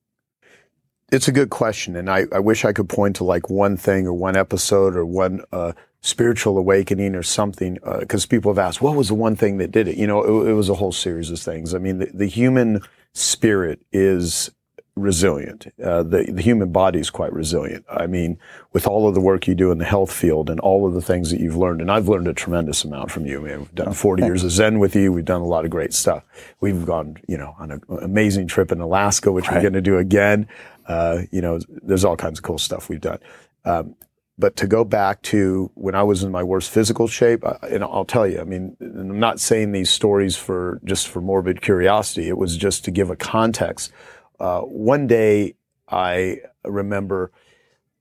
It's 1.11 1.27
a 1.27 1.31
good 1.31 1.51
question, 1.51 1.95
and 1.95 2.09
I, 2.09 2.25
I 2.31 2.39
wish 2.39 2.65
I 2.65 2.73
could 2.73 2.89
point 2.89 3.15
to 3.17 3.23
like 3.23 3.49
one 3.49 3.77
thing 3.77 4.07
or 4.07 4.13
one 4.13 4.35
episode 4.35 4.95
or 4.95 5.05
one 5.05 5.43
uh, 5.51 5.73
spiritual 6.01 6.57
awakening 6.57 7.15
or 7.15 7.21
something. 7.21 7.77
Because 7.99 8.25
uh, 8.25 8.29
people 8.29 8.51
have 8.51 8.57
asked, 8.57 8.81
what 8.81 8.95
was 8.95 9.09
the 9.09 9.13
one 9.13 9.35
thing 9.35 9.57
that 9.57 9.71
did 9.71 9.87
it? 9.87 9.95
You 9.95 10.07
know, 10.07 10.23
it, 10.23 10.49
it 10.49 10.53
was 10.53 10.69
a 10.69 10.75
whole 10.75 10.91
series 10.91 11.29
of 11.29 11.39
things. 11.39 11.75
I 11.75 11.77
mean, 11.77 11.99
the, 11.99 12.09
the 12.13 12.25
human 12.25 12.81
spirit 13.13 13.79
is 13.91 14.49
resilient. 14.95 15.67
Uh, 15.83 16.03
the, 16.03 16.23
the 16.31 16.41
human 16.41 16.71
body 16.71 16.99
is 16.99 17.09
quite 17.09 17.33
resilient. 17.33 17.85
I 17.89 18.05
mean, 18.05 18.37
with 18.73 18.85
all 18.87 19.07
of 19.07 19.15
the 19.15 19.21
work 19.21 19.47
you 19.47 19.55
do 19.55 19.71
in 19.71 19.79
the 19.79 19.85
health 19.85 20.11
field 20.11 20.49
and 20.49 20.59
all 20.59 20.87
of 20.87 20.93
the 20.93 21.01
things 21.01 21.31
that 21.31 21.39
you've 21.39 21.57
learned, 21.57 21.81
and 21.81 21.91
I've 21.91 22.07
learned 22.07 22.27
a 22.27 22.33
tremendous 22.33 22.83
amount 22.83 23.09
from 23.09 23.25
you. 23.25 23.39
I 23.39 23.49
mean, 23.49 23.59
we've 23.59 23.75
done 23.75 23.93
40 23.93 24.23
years 24.23 24.43
of 24.43 24.51
Zen 24.51 24.79
with 24.79 24.95
you. 24.95 25.11
We've 25.11 25.25
done 25.25 25.41
a 25.41 25.47
lot 25.47 25.65
of 25.65 25.71
great 25.71 25.93
stuff. 25.93 26.23
We've 26.59 26.85
gone, 26.85 27.17
you 27.27 27.37
know, 27.37 27.55
on 27.57 27.71
an 27.71 27.81
amazing 28.01 28.47
trip 28.47 28.71
in 28.71 28.79
Alaska, 28.79 29.31
which 29.31 29.47
right. 29.47 29.55
we're 29.55 29.61
going 29.61 29.73
to 29.73 29.81
do 29.81 29.97
again. 29.97 30.47
Uh, 30.87 31.23
you 31.31 31.41
know, 31.41 31.59
there's 31.69 32.05
all 32.05 32.17
kinds 32.17 32.39
of 32.39 32.43
cool 32.43 32.59
stuff 32.59 32.89
we've 32.89 33.01
done. 33.01 33.19
Um, 33.65 33.95
but 34.37 34.55
to 34.57 34.67
go 34.67 34.83
back 34.83 35.21
to 35.23 35.71
when 35.75 35.93
I 35.93 36.03
was 36.03 36.23
in 36.23 36.31
my 36.31 36.41
worst 36.41 36.71
physical 36.71 37.07
shape, 37.07 37.43
and 37.61 37.83
I'll 37.83 38.05
tell 38.05 38.27
you, 38.27 38.41
I 38.41 38.43
mean, 38.43 38.75
I'm 38.81 39.19
not 39.19 39.39
saying 39.39 39.71
these 39.71 39.91
stories 39.91 40.35
for 40.35 40.81
just 40.83 41.07
for 41.07 41.21
morbid 41.21 41.61
curiosity. 41.61 42.29
It 42.29 42.37
was 42.37 42.57
just 42.57 42.83
to 42.85 42.91
give 42.91 43.11
a 43.11 43.15
context 43.15 43.91
uh, 44.39 44.61
one 44.61 45.07
day, 45.07 45.55
I 45.87 46.39
remember 46.63 47.31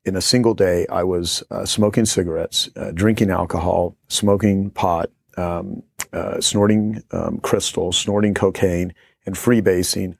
in 0.05 0.17
a 0.17 0.21
single 0.21 0.55
day, 0.55 0.87
I 0.89 1.05
was 1.05 1.43
uh, 1.51 1.65
smoking 1.65 2.05
cigarettes, 2.07 2.69
uh, 2.77 2.91
drinking 2.93 3.31
alcohol, 3.31 3.97
smoking 4.09 4.71
pot, 4.71 5.11
um, 5.37 5.83
uh, 6.12 6.41
snorting 6.41 7.03
um, 7.12 7.39
crystal, 7.39 7.93
snorting 7.93 8.35
cocaine, 8.35 8.93
and 9.25 9.37
freebasing, 9.37 10.17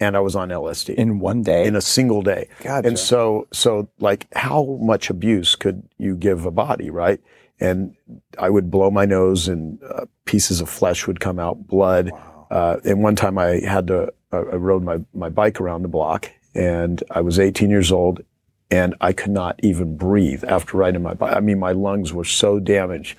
and 0.00 0.16
I 0.16 0.20
was 0.20 0.36
on 0.36 0.50
LSD 0.50 0.94
in 0.94 1.18
one 1.18 1.42
day, 1.42 1.66
in 1.66 1.76
a 1.76 1.80
single 1.80 2.22
day. 2.22 2.48
Gotcha. 2.62 2.86
And 2.86 2.98
so, 2.98 3.48
so 3.52 3.88
like, 3.98 4.26
how 4.34 4.78
much 4.80 5.08
abuse 5.08 5.54
could 5.54 5.82
you 5.98 6.16
give 6.16 6.44
a 6.44 6.50
body, 6.50 6.90
right? 6.90 7.20
And 7.60 7.96
I 8.38 8.50
would 8.50 8.70
blow 8.70 8.90
my 8.90 9.06
nose, 9.06 9.48
and 9.48 9.82
uh, 9.84 10.06
pieces 10.24 10.60
of 10.60 10.68
flesh 10.68 11.06
would 11.06 11.20
come 11.20 11.38
out, 11.38 11.66
blood. 11.66 12.10
Wow. 12.10 12.46
Uh, 12.50 12.76
and 12.84 13.02
one 13.02 13.16
time 13.16 13.38
I 13.38 13.60
had 13.60 13.86
to 13.86 14.12
I 14.34 14.56
rode 14.56 14.82
my, 14.82 15.00
my 15.14 15.28
bike 15.28 15.60
around 15.60 15.82
the 15.82 15.88
block 15.88 16.30
and 16.54 17.02
I 17.10 17.20
was 17.20 17.38
18 17.38 17.70
years 17.70 17.90
old 17.90 18.22
and 18.70 18.94
I 19.00 19.12
could 19.12 19.30
not 19.30 19.60
even 19.62 19.96
breathe 19.96 20.44
after 20.44 20.76
riding 20.76 21.02
my 21.02 21.14
bike. 21.14 21.36
I 21.36 21.40
mean, 21.40 21.58
my 21.58 21.72
lungs 21.72 22.12
were 22.12 22.24
so 22.24 22.58
damaged. 22.58 23.16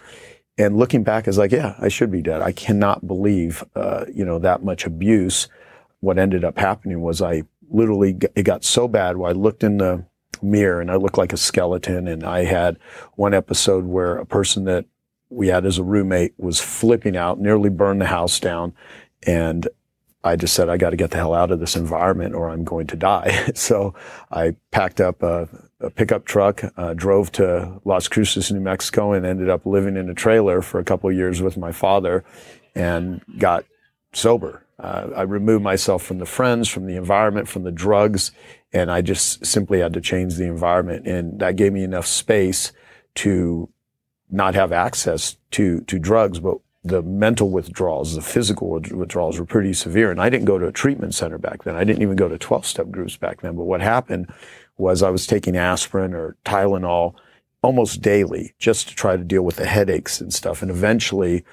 And 0.57 0.77
looking 0.77 1.03
back, 1.03 1.27
I 1.27 1.29
was 1.29 1.37
like, 1.37 1.51
yeah, 1.51 1.75
I 1.79 1.89
should 1.89 2.11
be 2.11 2.21
dead. 2.21 2.41
I 2.41 2.51
cannot 2.51 3.07
believe, 3.07 3.63
uh, 3.75 4.05
you 4.13 4.23
know, 4.23 4.39
that 4.39 4.63
much 4.63 4.85
abuse. 4.85 5.47
What 5.99 6.17
ended 6.17 6.43
up 6.43 6.57
happening 6.57 7.01
was 7.01 7.21
I 7.21 7.43
literally, 7.69 8.17
it 8.35 8.43
got 8.43 8.63
so 8.63 8.87
bad 8.87 9.17
where 9.17 9.29
I 9.29 9.33
looked 9.33 9.63
in 9.63 9.77
the 9.77 10.05
mirror 10.41 10.81
and 10.81 10.89
I 10.89 10.95
looked 10.95 11.17
like 11.17 11.33
a 11.33 11.37
skeleton. 11.37 12.07
And 12.07 12.23
I 12.23 12.45
had 12.45 12.77
one 13.15 13.33
episode 13.33 13.85
where 13.85 14.17
a 14.17 14.25
person 14.25 14.63
that 14.65 14.85
we 15.29 15.49
had 15.49 15.65
as 15.65 15.77
a 15.77 15.83
roommate 15.83 16.33
was 16.37 16.61
flipping 16.61 17.17
out, 17.17 17.39
nearly 17.39 17.69
burned 17.69 18.01
the 18.01 18.05
house 18.05 18.39
down. 18.39 18.73
And 19.27 19.67
I 20.25 20.35
just 20.35 20.55
said, 20.55 20.69
I 20.69 20.77
got 20.77 20.89
to 20.89 20.97
get 20.97 21.11
the 21.11 21.17
hell 21.17 21.35
out 21.35 21.51
of 21.51 21.59
this 21.59 21.75
environment 21.75 22.33
or 22.33 22.49
I'm 22.49 22.63
going 22.63 22.87
to 22.87 22.95
die. 22.95 23.51
so 23.55 23.93
I 24.31 24.55
packed 24.71 24.99
up 24.99 25.21
a, 25.21 25.47
a 25.79 25.91
pickup 25.91 26.25
truck, 26.25 26.63
uh, 26.77 26.95
drove 26.95 27.31
to 27.33 27.79
Las 27.85 28.07
Cruces, 28.07 28.51
New 28.51 28.59
Mexico, 28.59 29.13
and 29.13 29.23
ended 29.23 29.49
up 29.49 29.65
living 29.67 29.95
in 29.95 30.09
a 30.09 30.15
trailer 30.15 30.63
for 30.63 30.79
a 30.79 30.83
couple 30.83 31.11
years 31.11 31.43
with 31.43 31.57
my 31.57 31.71
father 31.71 32.25
and 32.73 33.21
got 33.37 33.65
sober. 34.13 34.65
Uh, 34.79 35.09
I 35.15 35.21
removed 35.21 35.63
myself 35.63 36.03
from 36.03 36.17
the 36.17 36.25
friends, 36.25 36.67
from 36.67 36.87
the 36.87 36.95
environment, 36.95 37.47
from 37.47 37.63
the 37.63 37.71
drugs, 37.71 38.31
and 38.73 38.91
I 38.91 39.01
just 39.01 39.45
simply 39.45 39.79
had 39.79 39.93
to 39.93 40.01
change 40.01 40.35
the 40.35 40.45
environment. 40.45 41.07
And 41.07 41.39
that 41.39 41.55
gave 41.55 41.71
me 41.71 41.83
enough 41.83 42.07
space 42.07 42.73
to 43.15 43.69
not 44.29 44.55
have 44.55 44.71
access 44.71 45.37
to, 45.51 45.81
to 45.81 45.99
drugs, 45.99 46.39
but 46.39 46.57
the 46.85 47.01
mental 47.01 47.49
withdrawals, 47.49 48.15
the 48.15 48.21
physical 48.21 48.69
withdrawals 48.69 49.39
were 49.39 49.45
pretty 49.45 49.73
severe. 49.73 50.11
And 50.11 50.21
I 50.21 50.29
didn't 50.29 50.45
go 50.45 50.59
to 50.59 50.67
a 50.67 50.71
treatment 50.71 51.15
center 51.15 51.39
back 51.39 51.63
then. 51.63 51.75
I 51.75 51.83
didn't 51.83 52.03
even 52.03 52.15
go 52.15 52.29
to 52.29 52.37
12 52.37 52.65
step 52.65 52.91
groups 52.91 53.17
back 53.17 53.41
then. 53.41 53.55
But 53.55 53.63
what 53.63 53.81
happened 53.81 54.31
was 54.77 55.01
I 55.01 55.09
was 55.09 55.25
taking 55.25 55.57
aspirin 55.57 56.13
or 56.13 56.37
Tylenol 56.45 57.15
almost 57.63 58.01
daily 58.01 58.53
just 58.59 58.87
to 58.89 58.95
try 58.95 59.17
to 59.17 59.23
deal 59.23 59.41
with 59.41 59.55
the 59.55 59.65
headaches 59.65 60.21
and 60.21 60.31
stuff. 60.31 60.61
And 60.61 60.69
eventually, 60.69 61.43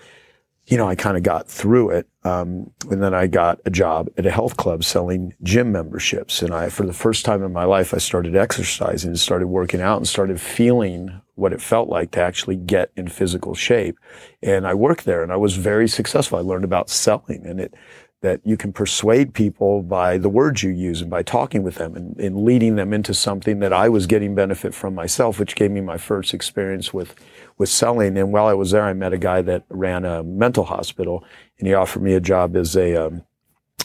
you 0.66 0.76
know, 0.76 0.86
I 0.86 0.94
kind 0.94 1.16
of 1.16 1.22
got 1.22 1.48
through 1.48 1.90
it. 1.90 2.06
Um, 2.24 2.70
and 2.90 3.02
then 3.02 3.14
I 3.14 3.26
got 3.26 3.58
a 3.64 3.70
job 3.70 4.10
at 4.18 4.26
a 4.26 4.30
health 4.30 4.58
club 4.58 4.84
selling 4.84 5.34
gym 5.42 5.72
memberships. 5.72 6.42
And 6.42 6.52
I, 6.52 6.68
for 6.68 6.84
the 6.84 6.92
first 6.92 7.24
time 7.24 7.42
in 7.42 7.52
my 7.54 7.64
life, 7.64 7.94
I 7.94 7.98
started 7.98 8.36
exercising 8.36 9.08
and 9.08 9.18
started 9.18 9.46
working 9.46 9.80
out 9.80 9.96
and 9.96 10.06
started 10.06 10.38
feeling 10.42 11.21
what 11.34 11.52
it 11.52 11.60
felt 11.60 11.88
like 11.88 12.10
to 12.12 12.20
actually 12.20 12.56
get 12.56 12.90
in 12.96 13.08
physical 13.08 13.54
shape. 13.54 13.98
And 14.42 14.66
I 14.66 14.74
worked 14.74 15.04
there 15.04 15.22
and 15.22 15.32
I 15.32 15.36
was 15.36 15.56
very 15.56 15.88
successful. 15.88 16.38
I 16.38 16.42
learned 16.42 16.64
about 16.64 16.90
selling 16.90 17.46
and 17.46 17.60
it, 17.60 17.74
that 18.22 18.40
you 18.44 18.56
can 18.56 18.72
persuade 18.72 19.34
people 19.34 19.82
by 19.82 20.16
the 20.16 20.28
words 20.28 20.62
you 20.62 20.70
use 20.70 21.00
and 21.00 21.10
by 21.10 21.22
talking 21.22 21.64
with 21.64 21.74
them 21.74 21.96
and, 21.96 22.16
and 22.20 22.44
leading 22.44 22.76
them 22.76 22.92
into 22.92 23.12
something 23.12 23.58
that 23.58 23.72
I 23.72 23.88
was 23.88 24.06
getting 24.06 24.34
benefit 24.34 24.74
from 24.74 24.94
myself, 24.94 25.40
which 25.40 25.56
gave 25.56 25.72
me 25.72 25.80
my 25.80 25.98
first 25.98 26.32
experience 26.32 26.94
with, 26.94 27.16
with 27.58 27.68
selling. 27.68 28.16
And 28.16 28.32
while 28.32 28.46
I 28.46 28.54
was 28.54 28.70
there, 28.70 28.84
I 28.84 28.92
met 28.92 29.12
a 29.12 29.18
guy 29.18 29.42
that 29.42 29.64
ran 29.70 30.04
a 30.04 30.22
mental 30.22 30.64
hospital 30.64 31.24
and 31.58 31.66
he 31.66 31.74
offered 31.74 32.02
me 32.02 32.14
a 32.14 32.20
job 32.20 32.56
as 32.56 32.76
a, 32.76 32.94
um, 32.94 33.22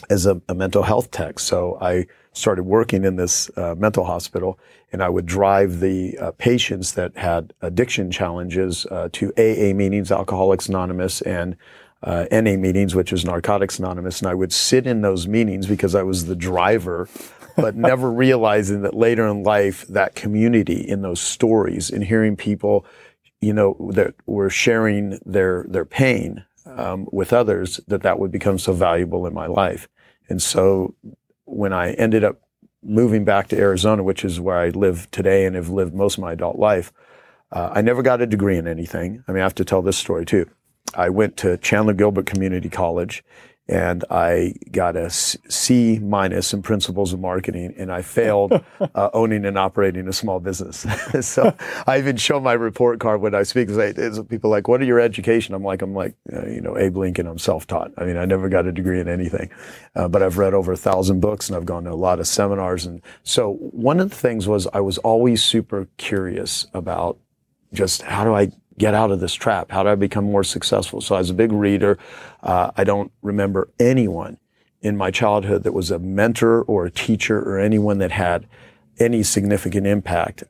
as 0.08 0.24
a, 0.24 0.40
a, 0.48 0.54
mental 0.54 0.84
health 0.84 1.10
tech. 1.10 1.40
So 1.40 1.76
I 1.80 2.06
started 2.32 2.62
working 2.62 3.04
in 3.04 3.16
this 3.16 3.50
uh, 3.56 3.74
mental 3.76 4.04
hospital 4.04 4.58
and 4.92 5.02
I 5.02 5.08
would 5.08 5.26
drive 5.26 5.80
the 5.80 6.16
uh, 6.18 6.30
patients 6.32 6.92
that 6.92 7.16
had 7.16 7.52
addiction 7.60 8.10
challenges 8.10 8.86
uh, 8.90 9.08
to 9.12 9.32
AA 9.36 9.74
meetings, 9.74 10.10
Alcoholics 10.10 10.68
Anonymous, 10.68 11.20
and 11.22 11.56
uh, 12.02 12.26
NA 12.30 12.56
meetings, 12.56 12.94
which 12.94 13.12
is 13.12 13.24
Narcotics 13.24 13.78
Anonymous. 13.78 14.20
And 14.20 14.28
I 14.28 14.34
would 14.34 14.52
sit 14.52 14.86
in 14.86 15.02
those 15.02 15.26
meetings 15.26 15.66
because 15.66 15.94
I 15.94 16.02
was 16.02 16.26
the 16.26 16.36
driver, 16.36 17.08
but 17.56 17.76
never 17.76 18.10
realizing 18.10 18.82
that 18.82 18.94
later 18.94 19.26
in 19.26 19.42
life, 19.42 19.86
that 19.88 20.14
community 20.14 20.80
in 20.80 21.02
those 21.02 21.20
stories 21.20 21.90
and 21.90 22.04
hearing 22.04 22.36
people, 22.36 22.86
you 23.40 23.52
know, 23.52 23.90
that 23.92 24.14
were 24.26 24.50
sharing 24.50 25.18
their, 25.26 25.66
their 25.68 25.84
pain 25.84 26.44
um, 26.64 27.06
with 27.12 27.32
others, 27.32 27.80
that 27.88 28.02
that 28.02 28.18
would 28.18 28.30
become 28.30 28.58
so 28.58 28.72
valuable 28.72 29.26
in 29.26 29.34
my 29.34 29.46
life. 29.46 29.88
And 30.28 30.40
so 30.40 30.94
when 31.44 31.72
I 31.72 31.92
ended 31.92 32.24
up 32.24 32.40
moving 32.82 33.24
back 33.24 33.48
to 33.48 33.58
Arizona, 33.58 34.02
which 34.02 34.24
is 34.24 34.40
where 34.40 34.58
I 34.58 34.68
live 34.70 35.10
today 35.10 35.46
and 35.46 35.56
have 35.56 35.68
lived 35.68 35.94
most 35.94 36.18
of 36.18 36.22
my 36.22 36.32
adult 36.32 36.58
life, 36.58 36.92
uh, 37.52 37.70
I 37.72 37.80
never 37.80 38.02
got 38.02 38.20
a 38.20 38.26
degree 38.26 38.58
in 38.58 38.68
anything. 38.68 39.24
I 39.26 39.32
mean, 39.32 39.40
I 39.40 39.44
have 39.44 39.54
to 39.56 39.64
tell 39.64 39.82
this 39.82 39.96
story 39.96 40.24
too. 40.24 40.48
I 40.94 41.08
went 41.08 41.36
to 41.38 41.56
Chandler 41.58 41.92
Gilbert 41.92 42.26
Community 42.26 42.68
College 42.68 43.24
and 43.68 44.04
I 44.10 44.54
got 44.72 44.96
a 44.96 45.10
C 45.10 45.98
minus 45.98 46.54
in 46.54 46.62
principles 46.62 47.12
of 47.12 47.20
marketing, 47.20 47.74
and 47.76 47.92
I 47.92 48.00
failed 48.02 48.52
uh, 48.80 49.10
owning 49.12 49.44
and 49.44 49.58
operating 49.58 50.08
a 50.08 50.12
small 50.12 50.40
business. 50.40 50.86
so 51.26 51.54
I 51.86 51.98
even 51.98 52.16
show 52.16 52.40
my 52.40 52.54
report 52.54 52.98
card 52.98 53.20
when 53.20 53.34
I 53.34 53.42
speak. 53.42 53.68
Say, 53.68 53.92
people 54.28 54.50
like, 54.50 54.68
"What 54.68 54.80
are 54.80 54.86
your 54.86 55.00
education?" 55.00 55.54
I'm 55.54 55.62
like, 55.62 55.82
"I'm 55.82 55.94
like, 55.94 56.14
uh, 56.32 56.46
you 56.46 56.62
know, 56.62 56.78
Abe 56.78 56.96
Lincoln. 56.96 57.26
I'm 57.26 57.38
self-taught. 57.38 57.92
I 57.98 58.04
mean, 58.04 58.16
I 58.16 58.24
never 58.24 58.48
got 58.48 58.66
a 58.66 58.72
degree 58.72 59.00
in 59.00 59.08
anything, 59.08 59.50
uh, 59.94 60.08
but 60.08 60.22
I've 60.22 60.38
read 60.38 60.54
over 60.54 60.72
a 60.72 60.76
thousand 60.76 61.20
books 61.20 61.48
and 61.48 61.56
I've 61.56 61.66
gone 61.66 61.84
to 61.84 61.92
a 61.92 61.94
lot 61.94 62.20
of 62.20 62.26
seminars. 62.26 62.86
And 62.86 63.02
so 63.22 63.54
one 63.54 64.00
of 64.00 64.08
the 64.08 64.16
things 64.16 64.48
was 64.48 64.66
I 64.72 64.80
was 64.80 64.98
always 64.98 65.42
super 65.42 65.88
curious 65.98 66.66
about 66.72 67.18
just 67.74 68.02
how 68.02 68.24
do 68.24 68.34
I 68.34 68.50
get 68.78 68.94
out 68.94 69.10
of 69.10 69.20
this 69.20 69.34
trap? 69.34 69.70
How 69.70 69.82
do 69.82 69.90
I 69.90 69.94
become 69.94 70.24
more 70.24 70.44
successful? 70.44 71.00
So 71.00 71.14
I 71.14 71.18
was 71.18 71.30
a 71.30 71.34
big 71.34 71.52
reader. 71.52 71.98
Uh, 72.42 72.70
I 72.76 72.84
don't 72.84 73.12
remember 73.22 73.68
anyone 73.78 74.38
in 74.80 74.96
my 74.96 75.10
childhood 75.10 75.64
that 75.64 75.72
was 75.72 75.90
a 75.90 75.98
mentor 75.98 76.62
or 76.62 76.86
a 76.86 76.90
teacher 76.90 77.40
or 77.40 77.58
anyone 77.58 77.98
that 77.98 78.12
had 78.12 78.46
any 78.98 79.22
significant 79.22 79.86
impact. 79.86 80.44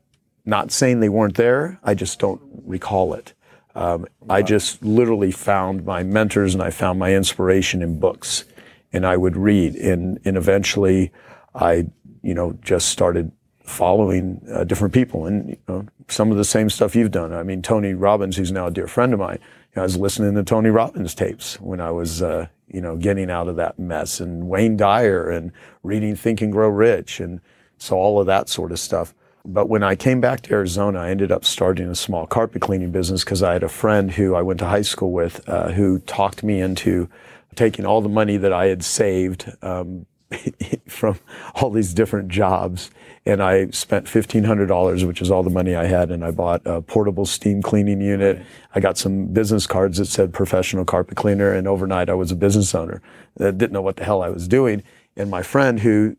Not 0.45 0.71
saying 0.71 1.01
they 1.01 1.09
weren't 1.09 1.37
there. 1.37 1.79
I 1.83 1.95
just 1.95 2.19
don't 2.19 2.41
recall 2.65 3.15
it. 3.15 3.33
Um, 3.75 4.07
wow. 4.21 4.37
I 4.37 4.43
just 4.43 4.83
literally 4.83 5.31
found 5.31 5.85
my 5.85 6.03
mentors 6.03 6.55
and 6.55 6.63
I 6.63 6.71
found 6.71 6.99
my 6.99 7.15
inspiration 7.15 7.83
in 7.83 7.99
books 7.99 8.45
and 8.93 9.07
I 9.07 9.17
would 9.17 9.37
read 9.37 9.77
and, 9.77 10.19
and 10.25 10.37
eventually 10.37 11.13
I, 11.55 11.87
you 12.23 12.35
know, 12.35 12.59
just 12.63 12.89
started 12.89 13.31
following 13.69 14.41
uh, 14.53 14.65
different 14.65 14.95
people 14.95 15.27
and 15.27 15.51
you 15.51 15.57
know, 15.69 15.87
some 16.09 16.31
of 16.31 16.37
the 16.37 16.45
same 16.45 16.71
stuff 16.71 16.97
you've 16.97 17.11
done. 17.11 17.33
I 17.33 17.43
mean, 17.43 17.63
Tony 17.63 17.93
Robbins, 17.93 18.37
who's 18.37 18.51
now 18.51 18.67
a 18.67 18.71
dear 18.71 18.87
friend 18.87 19.13
of 19.13 19.21
mine, 19.21 19.39
you 19.41 19.77
know, 19.77 19.83
I 19.83 19.85
was 19.85 19.97
listening 19.97 20.35
to 20.35 20.43
Tony 20.43 20.71
Robbins 20.71 21.15
tapes 21.15 21.61
when 21.61 21.81
I 21.81 21.91
was, 21.91 22.23
uh, 22.23 22.47
you 22.67 22.81
know, 22.81 22.97
getting 22.97 23.31
out 23.31 23.47
of 23.47 23.57
that 23.57 23.79
mess 23.79 24.21
and 24.21 24.49
Wayne 24.49 24.77
Dyer 24.77 25.31
and 25.31 25.53
reading 25.83 26.17
Think 26.17 26.41
and 26.41 26.51
Grow 26.51 26.69
Rich. 26.69 27.21
And 27.21 27.41
so 27.77 27.97
all 27.97 28.21
of 28.21 28.27
that 28.27 28.49
sort 28.49 28.73
of 28.73 28.79
stuff. 28.81 29.15
but 29.45 29.69
when 29.69 29.83
I 29.83 29.95
came 29.95 30.21
back 30.21 30.43
to 30.43 30.53
Arizona, 30.53 31.01
I 31.01 31.11
ended 31.11 31.31
up 31.31 31.45
starting 31.45 31.89
a 31.89 31.95
small 31.95 32.27
carpet 32.27 32.61
cleaning 32.63 32.91
business 32.91 33.25
because 33.25 33.43
I 33.43 33.53
had 33.53 33.63
a 33.63 33.69
friend 33.69 34.11
who 34.11 34.35
I 34.35 34.43
went 34.43 34.61
to 34.61 34.67
high 34.67 34.83
school 34.83 35.13
with 35.13 35.47
uh, 35.49 35.71
who 35.73 36.01
talked 36.01 36.43
me 36.43 36.61
into 36.61 37.09
taking 37.55 37.85
all 37.85 38.01
the 38.01 38.09
money 38.09 38.37
that 38.37 38.53
I 38.53 38.67
had 38.67 38.85
saved 38.85 39.51
um, 39.63 40.07
from 40.87 41.19
all 41.55 41.71
these 41.71 41.95
different 41.95 42.29
jobs. 42.29 42.91
And 43.25 43.43
I 43.43 43.71
spent 43.71 44.07
$1,500, 44.07 45.07
which 45.07 45.21
is 45.21 45.31
all 45.31 45.43
the 45.43 45.51
money 45.51 45.75
I 45.75 45.85
had. 45.85 46.11
And 46.11 46.25
I 46.25 46.31
bought 46.31 46.63
a 46.65 46.81
portable 46.81 47.27
steam 47.27 47.63
cleaning 47.63 48.01
unit. 48.01 48.43
I 48.75 48.81
got 48.81 48.99
some 48.99 49.27
business 49.27 49.67
cards 49.67 49.99
that 49.99 50.07
said 50.07 50.33
professional 50.33 50.85
carpet 50.85 51.17
cleaner. 51.17 51.53
And 51.53 51.67
overnight 51.67 52.09
I 52.09 52.15
was 52.15 52.31
a 52.31 52.37
business 52.37 52.75
owner 52.75 53.03
that 53.37 53.59
didn't 53.59 53.73
know 53.73 53.83
what 53.83 53.97
the 53.97 54.05
hell 54.05 54.23
I 54.23 54.29
was 54.29 54.49
doing. 54.49 54.83
And 55.17 55.31
my 55.31 55.43
friend 55.43 55.81
who 55.81 56.17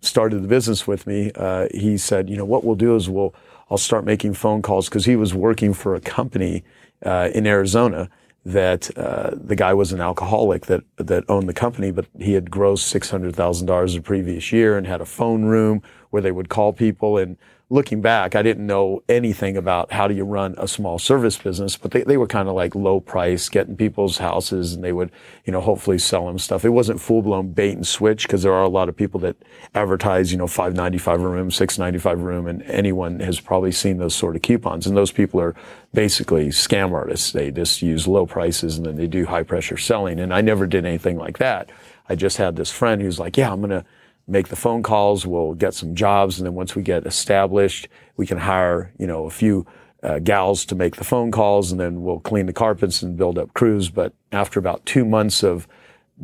started 0.00 0.42
the 0.42 0.48
business 0.48 0.86
with 0.86 1.06
me, 1.06 1.30
uh, 1.34 1.68
he 1.72 1.96
said, 1.98 2.28
you 2.28 2.36
know, 2.36 2.44
what 2.44 2.64
we'll 2.64 2.74
do 2.74 2.96
is 2.96 3.08
we'll, 3.08 3.34
I'll 3.70 3.78
start 3.78 4.04
making 4.04 4.34
phone 4.34 4.62
calls 4.62 4.88
because 4.88 5.04
he 5.04 5.16
was 5.16 5.34
working 5.34 5.72
for 5.72 5.94
a 5.94 6.00
company 6.00 6.64
uh, 7.04 7.30
in 7.34 7.46
Arizona 7.46 8.10
that 8.44 8.96
uh, 8.96 9.30
the 9.34 9.56
guy 9.56 9.74
was 9.74 9.92
an 9.92 10.00
alcoholic 10.00 10.66
that 10.66 10.82
that 10.96 11.24
owned 11.28 11.48
the 11.48 11.54
company, 11.54 11.90
but 11.90 12.06
he 12.18 12.32
had 12.32 12.50
grossed 12.50 12.80
six 12.80 13.10
hundred 13.10 13.36
thousand 13.36 13.66
dollars 13.66 13.94
the 13.94 14.00
previous 14.00 14.52
year 14.52 14.78
and 14.78 14.86
had 14.86 15.00
a 15.00 15.06
phone 15.06 15.44
room 15.44 15.82
where 16.10 16.22
they 16.22 16.32
would 16.32 16.48
call 16.48 16.72
people 16.72 17.18
and 17.18 17.36
looking 17.72 18.00
back, 18.00 18.34
I 18.34 18.42
didn't 18.42 18.66
know 18.66 19.00
anything 19.08 19.56
about 19.56 19.92
how 19.92 20.08
do 20.08 20.14
you 20.14 20.24
run 20.24 20.56
a 20.58 20.66
small 20.66 20.98
service 20.98 21.38
business, 21.38 21.76
but 21.76 21.92
they, 21.92 22.02
they 22.02 22.16
were 22.16 22.26
kind 22.26 22.48
of 22.48 22.54
like 22.56 22.74
low 22.74 22.98
price, 22.98 23.48
getting 23.48 23.76
people's 23.76 24.18
houses 24.18 24.74
and 24.74 24.82
they 24.82 24.92
would, 24.92 25.12
you 25.44 25.52
know, 25.52 25.60
hopefully 25.60 25.96
sell 25.96 26.26
them 26.26 26.36
stuff. 26.36 26.64
It 26.64 26.70
wasn't 26.70 27.00
full 27.00 27.22
blown 27.22 27.52
bait 27.52 27.74
and 27.74 27.86
switch 27.86 28.24
because 28.24 28.42
there 28.42 28.52
are 28.52 28.64
a 28.64 28.68
lot 28.68 28.88
of 28.88 28.96
people 28.96 29.20
that 29.20 29.36
advertise, 29.72 30.32
you 30.32 30.38
know, 30.38 30.48
595 30.48 31.20
a 31.20 31.28
room, 31.28 31.50
695 31.52 32.18
a 32.18 32.22
room, 32.22 32.46
and 32.48 32.62
anyone 32.64 33.20
has 33.20 33.38
probably 33.38 33.72
seen 33.72 33.98
those 33.98 34.16
sort 34.16 34.34
of 34.34 34.42
coupons. 34.42 34.88
And 34.88 34.96
those 34.96 35.12
people 35.12 35.40
are 35.40 35.54
basically 35.94 36.48
scam 36.48 36.90
artists. 36.90 37.30
They 37.30 37.52
just 37.52 37.82
use 37.82 38.08
low 38.08 38.26
prices 38.26 38.78
and 38.78 38.86
then 38.86 38.96
they 38.96 39.06
do 39.06 39.26
high 39.26 39.44
pressure 39.44 39.76
selling. 39.76 40.18
And 40.18 40.34
I 40.34 40.40
never 40.40 40.66
did 40.66 40.84
anything 40.84 41.18
like 41.18 41.38
that. 41.38 41.70
I 42.08 42.16
just 42.16 42.38
had 42.38 42.56
this 42.56 42.72
friend 42.72 43.00
who's 43.00 43.20
like, 43.20 43.36
yeah, 43.36 43.52
I'm 43.52 43.60
going 43.60 43.70
to, 43.70 43.84
make 44.30 44.48
the 44.48 44.56
phone 44.56 44.82
calls, 44.82 45.26
we'll 45.26 45.54
get 45.54 45.74
some 45.74 45.94
jobs, 45.94 46.38
and 46.38 46.46
then 46.46 46.54
once 46.54 46.74
we 46.74 46.82
get 46.82 47.06
established, 47.06 47.88
we 48.16 48.26
can 48.26 48.38
hire, 48.38 48.92
you 48.98 49.06
know, 49.06 49.26
a 49.26 49.30
few 49.30 49.66
uh, 50.02 50.18
gals 50.20 50.64
to 50.66 50.74
make 50.74 50.96
the 50.96 51.04
phone 51.04 51.30
calls, 51.30 51.70
and 51.70 51.80
then 51.80 52.02
we'll 52.02 52.20
clean 52.20 52.46
the 52.46 52.52
carpets 52.52 53.02
and 53.02 53.16
build 53.16 53.38
up 53.38 53.52
crews. 53.54 53.90
But 53.90 54.14
after 54.32 54.58
about 54.58 54.86
two 54.86 55.04
months 55.04 55.42
of 55.42 55.68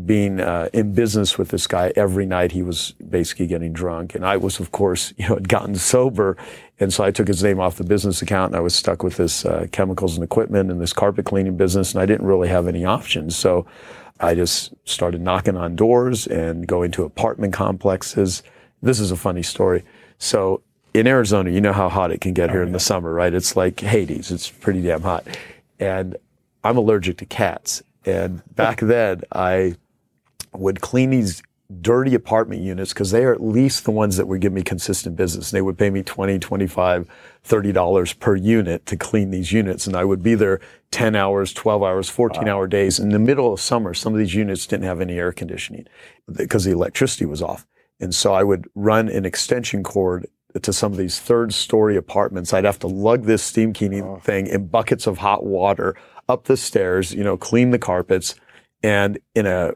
being 0.04 0.40
uh, 0.40 0.68
in 0.74 0.92
business 0.92 1.38
with 1.38 1.48
this 1.48 1.66
guy 1.66 1.92
every 1.96 2.26
night, 2.26 2.52
he 2.52 2.62
was 2.62 2.92
basically 3.08 3.46
getting 3.46 3.72
drunk, 3.72 4.14
and 4.14 4.24
I 4.24 4.36
was, 4.36 4.60
of 4.60 4.72
course, 4.72 5.12
you 5.18 5.28
know, 5.28 5.34
had 5.34 5.48
gotten 5.48 5.74
sober, 5.74 6.36
and 6.78 6.92
so 6.92 7.04
I 7.04 7.10
took 7.10 7.28
his 7.28 7.42
name 7.42 7.60
off 7.60 7.76
the 7.76 7.84
business 7.84 8.22
account, 8.22 8.50
and 8.50 8.56
I 8.56 8.60
was 8.60 8.74
stuck 8.74 9.02
with 9.02 9.16
this 9.16 9.44
uh, 9.44 9.66
chemicals 9.72 10.14
and 10.14 10.24
equipment 10.24 10.70
and 10.70 10.80
this 10.80 10.92
carpet 10.92 11.24
cleaning 11.24 11.56
business, 11.56 11.92
and 11.92 12.02
I 12.02 12.06
didn't 12.06 12.26
really 12.26 12.48
have 12.48 12.66
any 12.66 12.84
options. 12.84 13.36
So 13.36 13.66
I 14.20 14.34
just 14.34 14.72
started 14.84 15.20
knocking 15.20 15.56
on 15.56 15.76
doors 15.76 16.26
and 16.26 16.66
going 16.66 16.90
to 16.92 17.04
apartment 17.04 17.52
complexes. 17.52 18.42
This 18.82 19.00
is 19.00 19.10
a 19.10 19.16
funny 19.16 19.42
story. 19.42 19.84
So 20.18 20.62
in 20.94 21.06
Arizona, 21.06 21.50
you 21.50 21.60
know 21.60 21.72
how 21.72 21.88
hot 21.88 22.10
it 22.10 22.20
can 22.20 22.32
get 22.32 22.50
here 22.50 22.62
in 22.62 22.72
the 22.72 22.80
summer, 22.80 23.12
right? 23.12 23.34
It's 23.34 23.56
like 23.56 23.80
Hades. 23.80 24.30
It's 24.30 24.50
pretty 24.50 24.80
damn 24.80 25.02
hot. 25.02 25.26
And 25.78 26.16
I'm 26.64 26.78
allergic 26.78 27.18
to 27.18 27.26
cats. 27.26 27.82
And 28.06 28.42
back 28.54 28.80
then 28.80 29.22
I 29.32 29.76
would 30.52 30.80
clean 30.80 31.10
these 31.10 31.42
dirty 31.80 32.14
apartment 32.14 32.62
units 32.62 32.92
because 32.92 33.10
they 33.10 33.24
are 33.24 33.32
at 33.32 33.42
least 33.42 33.84
the 33.84 33.90
ones 33.90 34.16
that 34.16 34.26
would 34.26 34.40
give 34.40 34.52
me 34.52 34.62
consistent 34.62 35.16
business. 35.16 35.50
They 35.50 35.62
would 35.62 35.76
pay 35.76 35.90
me 35.90 36.02
20, 36.02 36.38
25, 36.38 37.08
30 37.42 37.72
dollars 37.72 38.12
per 38.12 38.36
unit 38.36 38.86
to 38.86 38.96
clean 38.96 39.30
these 39.30 39.52
units 39.52 39.86
and 39.86 39.96
I 39.96 40.04
would 40.04 40.22
be 40.22 40.34
there 40.34 40.60
10 40.92 41.16
hours, 41.16 41.52
12 41.52 41.82
hours, 41.82 42.08
14 42.08 42.44
wow. 42.44 42.52
hour 42.52 42.66
days. 42.68 42.98
In 42.98 43.10
the 43.10 43.18
middle 43.18 43.52
of 43.52 43.60
summer, 43.60 43.94
some 43.94 44.12
of 44.12 44.18
these 44.18 44.34
units 44.34 44.66
didn't 44.66 44.86
have 44.86 45.00
any 45.00 45.18
air 45.18 45.32
conditioning 45.32 45.86
because 46.32 46.64
the 46.64 46.72
electricity 46.72 47.26
was 47.26 47.42
off. 47.42 47.66
And 47.98 48.14
so 48.14 48.32
I 48.32 48.42
would 48.42 48.68
run 48.74 49.08
an 49.08 49.24
extension 49.24 49.82
cord 49.82 50.26
to 50.60 50.72
some 50.72 50.92
of 50.92 50.98
these 50.98 51.18
third 51.18 51.52
story 51.52 51.96
apartments. 51.96 52.52
I'd 52.52 52.64
have 52.64 52.78
to 52.80 52.86
lug 52.86 53.24
this 53.24 53.42
steam 53.42 53.72
cleaning 53.72 54.04
oh. 54.04 54.16
thing 54.18 54.46
in 54.46 54.68
buckets 54.68 55.06
of 55.06 55.18
hot 55.18 55.44
water 55.44 55.96
up 56.28 56.44
the 56.44 56.56
stairs, 56.56 57.12
you 57.12 57.24
know, 57.24 57.36
clean 57.36 57.70
the 57.70 57.78
carpets 57.78 58.34
and 58.82 59.18
in 59.34 59.46
a 59.46 59.72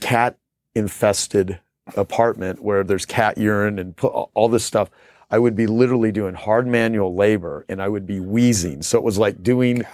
cat 0.00 0.38
infested 0.76 1.58
apartment 1.96 2.62
where 2.62 2.84
there's 2.84 3.06
cat 3.06 3.38
urine 3.38 3.78
and 3.78 3.98
all 4.00 4.48
this 4.48 4.64
stuff. 4.64 4.90
I 5.28 5.40
would 5.40 5.56
be 5.56 5.66
literally 5.66 6.12
doing 6.12 6.34
hard 6.34 6.68
manual 6.68 7.14
labor 7.14 7.64
and 7.68 7.82
I 7.82 7.88
would 7.88 8.06
be 8.06 8.20
wheezing. 8.20 8.82
So 8.82 8.96
it 8.96 9.02
was 9.02 9.18
like 9.18 9.42
doing. 9.42 9.84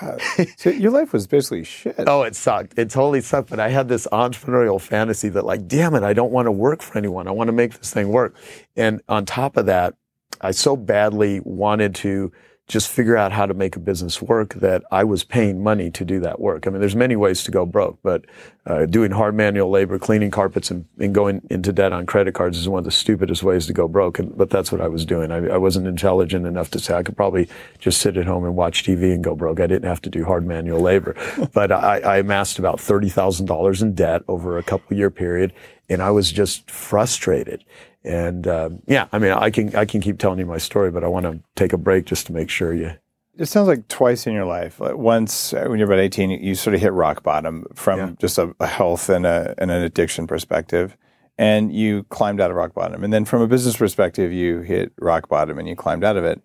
so 0.58 0.68
your 0.68 0.90
life 0.90 1.14
was 1.14 1.26
basically 1.26 1.64
shit. 1.64 1.94
oh, 1.98 2.22
it 2.22 2.36
sucked. 2.36 2.78
It 2.78 2.90
totally 2.90 3.22
sucked. 3.22 3.48
But 3.48 3.58
I 3.58 3.70
had 3.70 3.88
this 3.88 4.06
entrepreneurial 4.12 4.78
fantasy 4.78 5.30
that, 5.30 5.46
like, 5.46 5.66
damn 5.66 5.94
it, 5.94 6.02
I 6.02 6.12
don't 6.12 6.32
want 6.32 6.46
to 6.46 6.52
work 6.52 6.82
for 6.82 6.98
anyone. 6.98 7.26
I 7.28 7.30
want 7.30 7.48
to 7.48 7.52
make 7.52 7.78
this 7.78 7.92
thing 7.92 8.08
work. 8.08 8.36
And 8.76 9.00
on 9.08 9.24
top 9.24 9.56
of 9.56 9.64
that, 9.66 9.94
I 10.42 10.50
so 10.50 10.76
badly 10.76 11.40
wanted 11.44 11.94
to 11.96 12.30
just 12.72 12.88
figure 12.88 13.18
out 13.18 13.32
how 13.32 13.44
to 13.44 13.52
make 13.52 13.76
a 13.76 13.78
business 13.78 14.22
work 14.22 14.54
that 14.54 14.82
I 14.90 15.04
was 15.04 15.24
paying 15.24 15.62
money 15.62 15.90
to 15.90 16.06
do 16.06 16.20
that 16.20 16.40
work. 16.40 16.66
I 16.66 16.70
mean, 16.70 16.80
there's 16.80 16.96
many 16.96 17.16
ways 17.16 17.44
to 17.44 17.50
go 17.50 17.66
broke, 17.66 17.98
but 18.02 18.24
uh, 18.64 18.86
doing 18.86 19.10
hard 19.10 19.34
manual 19.34 19.68
labor, 19.68 19.98
cleaning 19.98 20.30
carpets, 20.30 20.70
and, 20.70 20.86
and, 20.98 21.14
going 21.14 21.42
into 21.50 21.70
debt 21.70 21.92
on 21.92 22.06
credit 22.06 22.32
cards 22.32 22.56
is 22.56 22.70
one 22.70 22.78
of 22.78 22.86
the 22.86 22.90
stupidest 22.90 23.42
ways 23.42 23.66
to 23.66 23.74
go 23.74 23.86
broke. 23.86 24.18
And, 24.18 24.34
but 24.38 24.48
that's 24.48 24.72
what 24.72 24.80
I 24.80 24.88
was 24.88 25.04
doing. 25.04 25.30
I, 25.30 25.48
I, 25.48 25.58
wasn't 25.58 25.86
intelligent 25.86 26.46
enough 26.46 26.70
to 26.70 26.78
say 26.78 26.94
I 26.94 27.02
could 27.02 27.14
probably 27.14 27.46
just 27.78 28.00
sit 28.00 28.16
at 28.16 28.24
home 28.24 28.44
and 28.46 28.56
watch 28.56 28.84
TV 28.84 29.12
and 29.12 29.22
go 29.22 29.34
broke. 29.34 29.60
I 29.60 29.66
didn't 29.66 29.88
have 29.88 30.00
to 30.02 30.10
do 30.10 30.24
hard 30.24 30.46
manual 30.46 30.80
labor, 30.80 31.14
but 31.52 31.72
I, 31.72 32.00
I 32.00 32.16
amassed 32.18 32.58
about 32.58 32.80
thirty 32.80 33.10
thousand 33.10 33.46
dollars 33.46 33.82
in 33.82 33.94
debt 33.94 34.22
over 34.28 34.56
a 34.56 34.62
couple 34.62 34.96
year 34.96 35.10
period, 35.10 35.52
and 35.90 36.00
I 36.00 36.10
was 36.10 36.32
just 36.32 36.70
frustrated. 36.70 37.64
And 38.04 38.46
uh, 38.46 38.70
yeah, 38.86 39.06
I 39.12 39.18
mean, 39.18 39.32
I 39.32 39.50
can 39.50 39.74
I 39.76 39.84
can 39.84 40.00
keep 40.00 40.18
telling 40.18 40.38
you 40.38 40.46
my 40.46 40.58
story, 40.58 40.90
but 40.90 41.04
I 41.04 41.08
want 41.08 41.26
to 41.26 41.40
take 41.54 41.72
a 41.72 41.78
break 41.78 42.06
just 42.06 42.26
to 42.26 42.32
make 42.32 42.50
sure 42.50 42.74
you. 42.74 42.92
It 43.38 43.46
sounds 43.46 43.68
like 43.68 43.88
twice 43.88 44.26
in 44.26 44.34
your 44.34 44.44
life. 44.44 44.78
Once, 44.78 45.54
uh, 45.54 45.64
when 45.66 45.78
you're 45.78 45.88
about 45.88 46.00
18, 46.00 46.30
you 46.30 46.54
sort 46.54 46.74
of 46.74 46.82
hit 46.82 46.92
rock 46.92 47.22
bottom 47.22 47.64
from 47.74 47.98
yeah. 47.98 48.12
just 48.18 48.36
a, 48.36 48.54
a, 48.60 48.66
health 48.66 49.08
and, 49.08 49.24
a, 49.24 49.54
and 49.56 49.70
an 49.70 49.82
addiction 49.82 50.26
perspective, 50.26 50.98
and 51.38 51.74
you 51.74 52.02
climbed 52.04 52.42
out 52.42 52.50
of 52.50 52.56
rock 52.58 52.74
bottom. 52.74 53.02
And 53.02 53.12
then, 53.12 53.24
from 53.24 53.40
a 53.40 53.46
business 53.46 53.76
perspective, 53.76 54.32
you 54.32 54.60
hit 54.60 54.92
rock 54.98 55.28
bottom 55.28 55.58
and 55.58 55.66
you 55.66 55.74
climbed 55.74 56.04
out 56.04 56.16
of 56.16 56.24
it. 56.24 56.42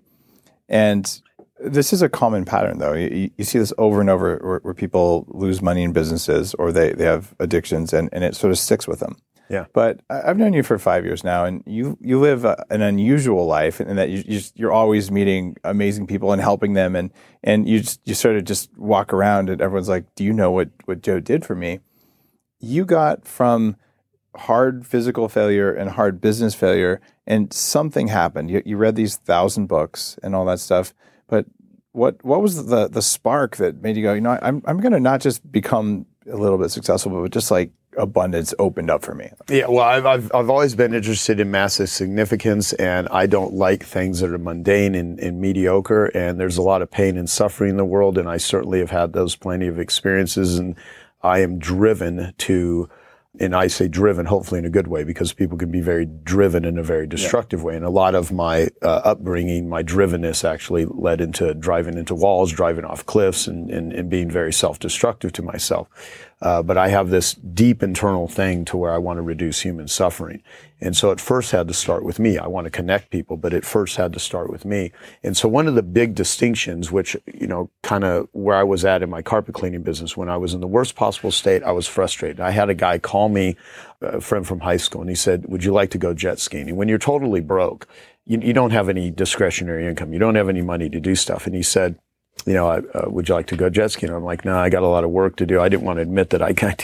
And 0.69 1.21
this 1.59 1.91
is 1.91 2.01
a 2.01 2.09
common 2.09 2.45
pattern, 2.45 2.77
though. 2.77 2.93
You, 2.93 3.31
you 3.35 3.43
see 3.43 3.59
this 3.59 3.73
over 3.77 3.99
and 3.99 4.09
over 4.09 4.39
where, 4.41 4.59
where, 4.59 4.73
people 4.73 5.25
lose 5.29 5.61
money 5.61 5.83
in 5.83 5.91
businesses 5.91 6.53
or 6.53 6.71
they, 6.71 6.93
they 6.93 7.05
have 7.05 7.35
addictions, 7.39 7.93
and, 7.93 8.09
and 8.13 8.23
it 8.23 8.35
sort 8.35 8.51
of 8.51 8.59
sticks 8.59 8.87
with 8.87 8.99
them. 8.99 9.17
Yeah. 9.49 9.65
But 9.73 10.01
I've 10.09 10.37
known 10.37 10.53
you 10.53 10.63
for 10.63 10.77
five 10.77 11.05
years 11.05 11.23
now, 11.23 11.45
and 11.45 11.63
you 11.65 11.97
you 12.01 12.19
live 12.19 12.43
a, 12.43 12.65
an 12.69 12.81
unusual 12.81 13.45
life, 13.45 13.79
and 13.79 13.97
that 13.97 14.09
you 14.09 14.41
you're 14.55 14.71
always 14.71 15.09
meeting 15.09 15.55
amazing 15.63 16.07
people 16.07 16.31
and 16.33 16.41
helping 16.41 16.73
them, 16.73 16.95
and 16.95 17.11
and 17.43 17.67
you 17.67 17.79
just, 17.79 18.01
you 18.05 18.13
sort 18.13 18.35
of 18.35 18.43
just 18.43 18.75
walk 18.77 19.13
around, 19.13 19.49
and 19.49 19.61
everyone's 19.61 19.89
like, 19.89 20.05
"Do 20.15 20.23
you 20.23 20.33
know 20.33 20.51
what 20.51 20.69
what 20.85 21.01
Joe 21.01 21.19
did 21.19 21.45
for 21.45 21.55
me?" 21.55 21.79
You 22.59 22.85
got 22.85 23.25
from 23.25 23.77
hard 24.35 24.85
physical 24.85 25.29
failure 25.29 25.73
and 25.73 25.91
hard 25.91 26.19
business 26.19 26.53
failure, 26.53 26.99
and 27.25 27.51
something 27.53 28.07
happened. 28.07 28.51
You, 28.51 28.61
you 28.65 28.77
read 28.77 28.95
these 28.95 29.17
thousand 29.17 29.67
books 29.67 30.17
and 30.23 30.35
all 30.35 30.45
that 30.45 30.59
stuff, 30.59 30.93
but 31.27 31.45
what 31.97 32.23
what 32.23 32.41
was 32.41 32.67
the 32.67 32.87
the 32.87 33.01
spark 33.01 33.57
that 33.57 33.81
made 33.81 33.97
you 33.97 34.03
go, 34.03 34.13
you 34.13 34.21
know, 34.21 34.37
I'm 34.41 34.61
I'm 34.65 34.79
going 34.79 34.91
to 34.91 34.99
not 34.99 35.21
just 35.21 35.49
become 35.51 36.05
a 36.29 36.35
little 36.35 36.57
bit 36.57 36.69
successful, 36.69 37.11
but 37.21 37.31
just 37.31 37.49
like 37.49 37.71
abundance 37.97 38.53
opened 38.59 38.89
up 38.89 39.03
for 39.03 39.13
me. 39.13 39.29
Yeah, 39.49 39.67
well, 39.67 39.83
I've, 39.83 40.05
I've, 40.05 40.31
I've 40.33 40.49
always 40.49 40.75
been 40.75 40.93
interested 40.93 41.39
in 41.39 41.51
massive 41.51 41.89
significance, 41.89 42.73
and 42.73 43.07
I 43.09 43.25
don't 43.25 43.53
like 43.53 43.83
things 43.83 44.19
that 44.19 44.31
are 44.31 44.37
mundane 44.37 44.95
and, 44.95 45.19
and, 45.19 45.41
mediocre. 45.41 46.05
And 46.05 46.39
there's 46.39 46.57
a 46.57 46.61
lot 46.61 46.81
of 46.81 46.89
pain 46.89 47.17
and 47.17 47.29
suffering 47.29 47.71
in 47.71 47.77
the 47.77 47.85
world, 47.85 48.17
and 48.17 48.29
I 48.29 48.37
certainly 48.37 48.79
have 48.79 48.91
had 48.91 49.13
those 49.13 49.35
plenty 49.35 49.67
of 49.67 49.79
experiences. 49.79 50.57
And 50.57 50.75
I 51.21 51.39
am 51.39 51.59
driven 51.59 52.33
to, 52.37 52.89
and 53.39 53.55
I 53.55 53.67
say 53.67 53.87
driven, 53.87 54.25
hopefully 54.25 54.59
in 54.59 54.65
a 54.65 54.69
good 54.69 54.87
way, 54.87 55.03
because 55.03 55.33
people 55.33 55.57
can 55.57 55.71
be 55.71 55.81
very 55.81 56.05
driven 56.05 56.65
in 56.65 56.77
a 56.77 56.83
very 56.83 57.07
destructive 57.07 57.59
yeah. 57.59 57.65
way. 57.65 57.75
And 57.75 57.85
a 57.85 57.89
lot 57.89 58.15
of 58.15 58.31
my 58.31 58.69
uh, 58.81 59.01
upbringing, 59.03 59.67
my 59.67 59.83
drivenness 59.83 60.47
actually 60.47 60.85
led 60.85 61.21
into 61.21 61.53
driving 61.53 61.97
into 61.97 62.15
walls, 62.15 62.51
driving 62.51 62.85
off 62.85 63.05
cliffs, 63.05 63.47
and, 63.47 63.69
and, 63.69 63.93
and 63.93 64.09
being 64.09 64.29
very 64.29 64.53
self-destructive 64.53 65.33
to 65.33 65.41
myself. 65.41 65.87
Uh, 66.39 66.61
but 66.61 66.77
I 66.77 66.89
have 66.89 67.09
this 67.09 67.33
deep 67.33 67.81
internal 67.81 68.27
thing 68.27 68.63
to 68.65 68.77
where 68.77 68.93
I 68.93 68.99
want 68.99 69.17
to 69.17 69.23
reduce 69.23 69.61
human 69.61 69.87
suffering. 69.87 70.43
And 70.79 70.95
so 70.95 71.09
it 71.09 71.19
first 71.19 71.51
had 71.51 71.67
to 71.67 71.73
start 71.73 72.03
with 72.03 72.19
me. 72.19 72.37
I 72.37 72.45
want 72.45 72.65
to 72.65 72.71
connect 72.71 73.09
people, 73.09 73.37
but 73.37 73.53
it 73.53 73.65
first 73.65 73.95
had 73.95 74.13
to 74.13 74.19
start 74.19 74.51
with 74.51 74.63
me. 74.63 74.91
And 75.23 75.35
so 75.35 75.49
one 75.49 75.67
of 75.67 75.73
the 75.73 75.81
big 75.81 76.13
distinctions, 76.13 76.91
which, 76.91 77.17
you 77.33 77.47
know, 77.47 77.71
kind 77.81 78.03
of 78.03 78.27
where 78.33 78.55
I 78.55 78.61
was 78.61 78.85
at 78.85 79.01
in 79.01 79.09
my 79.09 79.23
carpet 79.23 79.55
cleaning 79.55 79.81
business, 79.81 80.15
when 80.15 80.29
I 80.29 80.37
was 80.37 80.53
in 80.53 80.61
the 80.61 80.67
worst 80.67 80.95
possible 80.95 81.31
state, 81.31 81.63
I 81.63 81.71
was 81.71 81.87
frustrated. 81.87 82.39
I 82.39 82.51
had 82.51 82.69
a 82.69 82.75
guy 82.75 82.99
call 82.99 83.29
me, 83.29 83.55
a 84.01 84.21
friend 84.21 84.45
from 84.45 84.59
high 84.59 84.77
school, 84.77 85.01
and 85.01 85.09
he 85.09 85.15
said, 85.15 85.47
would 85.47 85.63
you 85.63 85.73
like 85.73 85.89
to 85.91 85.97
go 85.97 86.13
jet 86.13 86.37
skiing? 86.37 86.69
And 86.69 86.77
when 86.77 86.87
you're 86.87 86.99
totally 86.99 87.41
broke, 87.41 87.87
you, 88.27 88.39
you 88.39 88.53
don't 88.53 88.71
have 88.71 88.89
any 88.89 89.09
discretionary 89.09 89.87
income. 89.87 90.13
You 90.13 90.19
don't 90.19 90.35
have 90.35 90.49
any 90.49 90.61
money 90.61 90.89
to 90.91 90.99
do 90.99 91.15
stuff. 91.15 91.47
And 91.47 91.55
he 91.55 91.63
said, 91.63 91.97
you 92.47 92.53
know, 92.53 92.69
uh, 92.69 92.81
would 93.07 93.27
you 93.27 93.35
like 93.35 93.47
to 93.47 93.57
go 93.57 93.69
jet 93.69 93.91
skiing? 93.91 94.11
I'm 94.11 94.23
like, 94.23 94.45
no, 94.45 94.57
I 94.57 94.69
got 94.69 94.81
a 94.81 94.87
lot 94.87 95.03
of 95.03 95.09
work 95.09 95.35
to 95.35 95.45
do. 95.45 95.59
I 95.59 95.67
didn't 95.67 95.83
want 95.83 95.97
to 95.97 96.01
admit 96.01 96.29
that 96.29 96.41
I 96.41 96.53
can, 96.53 96.75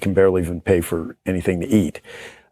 can 0.00 0.14
barely 0.14 0.42
even 0.42 0.60
pay 0.60 0.82
for 0.82 1.16
anything 1.24 1.60
to 1.60 1.66
eat. 1.66 2.00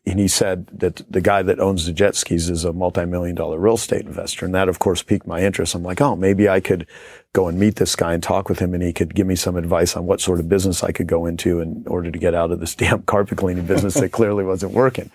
And 0.06 0.18
he 0.18 0.28
said 0.28 0.66
that 0.68 1.02
the 1.10 1.20
guy 1.20 1.42
that 1.42 1.60
owns 1.60 1.86
the 1.86 1.92
jet 1.92 2.14
skis 2.14 2.50
is 2.50 2.64
a 2.64 2.72
multi-million 2.72 3.34
dollar 3.34 3.58
real 3.58 3.74
estate 3.74 4.04
investor. 4.04 4.44
And 4.44 4.54
that, 4.54 4.68
of 4.68 4.78
course, 4.78 5.02
piqued 5.02 5.26
my 5.26 5.40
interest. 5.40 5.74
I'm 5.74 5.82
like, 5.82 6.00
oh, 6.00 6.14
maybe 6.14 6.48
I 6.48 6.60
could 6.60 6.86
go 7.32 7.48
and 7.48 7.58
meet 7.58 7.76
this 7.76 7.96
guy 7.96 8.12
and 8.12 8.22
talk 8.22 8.48
with 8.48 8.58
him 8.58 8.74
and 8.74 8.82
he 8.82 8.92
could 8.92 9.14
give 9.14 9.26
me 9.26 9.34
some 9.34 9.56
advice 9.56 9.96
on 9.96 10.06
what 10.06 10.20
sort 10.20 10.40
of 10.40 10.48
business 10.48 10.82
I 10.82 10.92
could 10.92 11.06
go 11.06 11.26
into 11.26 11.60
in 11.60 11.84
order 11.86 12.10
to 12.10 12.18
get 12.18 12.34
out 12.34 12.50
of 12.50 12.60
this 12.60 12.74
damn 12.76 13.02
carpet 13.02 13.38
cleaning 13.38 13.66
business 13.66 13.94
that 13.94 14.10
clearly 14.10 14.44
wasn't 14.44 14.72
working. 14.72 15.10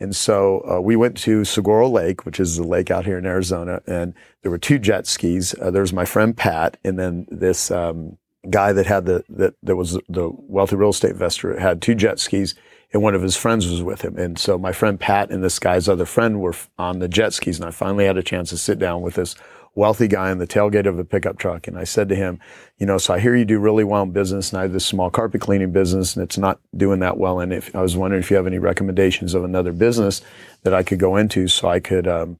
And 0.00 0.14
so 0.14 0.64
uh, 0.68 0.80
we 0.80 0.96
went 0.96 1.16
to 1.18 1.44
Saguaro 1.44 1.88
Lake, 1.88 2.24
which 2.24 2.38
is 2.38 2.56
a 2.58 2.62
lake 2.62 2.90
out 2.90 3.04
here 3.04 3.18
in 3.18 3.26
Arizona, 3.26 3.82
and 3.86 4.14
there 4.42 4.50
were 4.50 4.58
two 4.58 4.78
jet 4.78 5.06
skis. 5.06 5.54
Uh, 5.60 5.70
there 5.70 5.82
was 5.82 5.92
my 5.92 6.04
friend 6.04 6.36
Pat, 6.36 6.76
and 6.84 6.98
then 6.98 7.26
this 7.30 7.70
um, 7.70 8.16
guy 8.48 8.72
that 8.72 8.86
had 8.86 9.06
the 9.06 9.24
that 9.28 9.54
that 9.62 9.76
was 9.76 9.98
the 10.08 10.30
wealthy 10.32 10.76
real 10.76 10.90
estate 10.90 11.10
investor 11.12 11.58
had 11.58 11.82
two 11.82 11.96
jet 11.96 12.20
skis, 12.20 12.54
and 12.92 13.02
one 13.02 13.16
of 13.16 13.22
his 13.22 13.36
friends 13.36 13.68
was 13.68 13.82
with 13.82 14.02
him. 14.02 14.16
And 14.16 14.38
so 14.38 14.56
my 14.56 14.72
friend 14.72 15.00
Pat 15.00 15.30
and 15.30 15.42
this 15.42 15.58
guy's 15.58 15.88
other 15.88 16.06
friend 16.06 16.40
were 16.40 16.54
on 16.78 17.00
the 17.00 17.08
jet 17.08 17.32
skis, 17.32 17.58
and 17.58 17.66
I 17.66 17.72
finally 17.72 18.06
had 18.06 18.18
a 18.18 18.22
chance 18.22 18.50
to 18.50 18.58
sit 18.58 18.78
down 18.78 19.02
with 19.02 19.14
this 19.14 19.34
wealthy 19.74 20.08
guy 20.08 20.30
in 20.30 20.38
the 20.38 20.46
tailgate 20.46 20.86
of 20.86 20.98
a 20.98 21.04
pickup 21.04 21.38
truck. 21.38 21.68
And 21.68 21.78
I 21.78 21.84
said 21.84 22.08
to 22.08 22.14
him, 22.14 22.40
you 22.78 22.86
know, 22.86 22.98
so 22.98 23.14
I 23.14 23.20
hear 23.20 23.36
you 23.36 23.44
do 23.44 23.58
really 23.58 23.84
well 23.84 24.02
in 24.02 24.10
business 24.10 24.50
and 24.50 24.58
I 24.58 24.62
have 24.62 24.72
this 24.72 24.86
small 24.86 25.10
carpet 25.10 25.40
cleaning 25.40 25.72
business 25.72 26.16
and 26.16 26.24
it's 26.24 26.38
not 26.38 26.60
doing 26.76 27.00
that 27.00 27.18
well. 27.18 27.40
And 27.40 27.52
if 27.52 27.74
I 27.74 27.82
was 27.82 27.96
wondering 27.96 28.22
if 28.22 28.30
you 28.30 28.36
have 28.36 28.46
any 28.46 28.58
recommendations 28.58 29.34
of 29.34 29.44
another 29.44 29.72
business 29.72 30.20
that 30.62 30.74
I 30.74 30.82
could 30.82 30.98
go 30.98 31.16
into 31.16 31.48
so 31.48 31.68
I 31.68 31.80
could, 31.80 32.08
um, 32.08 32.38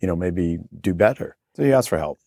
you 0.00 0.06
know, 0.06 0.16
maybe 0.16 0.58
do 0.80 0.94
better. 0.94 1.36
So 1.56 1.62
you 1.62 1.74
asked 1.74 1.88
for 1.88 1.98
help. 1.98 2.18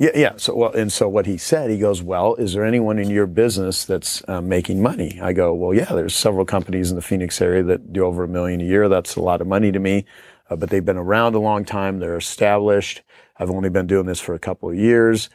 Yeah, 0.00 0.12
yeah. 0.14 0.32
So, 0.38 0.56
well, 0.56 0.72
and 0.72 0.90
so 0.90 1.10
what 1.10 1.26
he 1.26 1.36
said, 1.36 1.68
he 1.68 1.76
goes, 1.76 2.02
"Well, 2.02 2.34
is 2.36 2.54
there 2.54 2.64
anyone 2.64 2.98
in 2.98 3.10
your 3.10 3.26
business 3.26 3.84
that's 3.84 4.26
um, 4.28 4.48
making 4.48 4.80
money?" 4.80 5.20
I 5.20 5.34
go, 5.34 5.52
"Well, 5.52 5.74
yeah. 5.74 5.92
There's 5.92 6.14
several 6.14 6.46
companies 6.46 6.88
in 6.88 6.96
the 6.96 7.02
Phoenix 7.02 7.38
area 7.42 7.62
that 7.64 7.92
do 7.92 8.06
over 8.06 8.24
a 8.24 8.28
million 8.28 8.62
a 8.62 8.64
year. 8.64 8.88
That's 8.88 9.16
a 9.16 9.20
lot 9.20 9.42
of 9.42 9.46
money 9.46 9.70
to 9.70 9.78
me, 9.78 10.06
uh, 10.48 10.56
but 10.56 10.70
they've 10.70 10.84
been 10.84 10.96
around 10.96 11.34
a 11.34 11.38
long 11.38 11.66
time. 11.66 11.98
They're 11.98 12.16
established. 12.16 13.02
I've 13.40 13.50
only 13.50 13.70
been 13.70 13.86
doing 13.86 14.06
this 14.06 14.20
for 14.20 14.34
a 14.34 14.38
couple 14.38 14.68
of 14.68 14.76
years. 14.76 15.30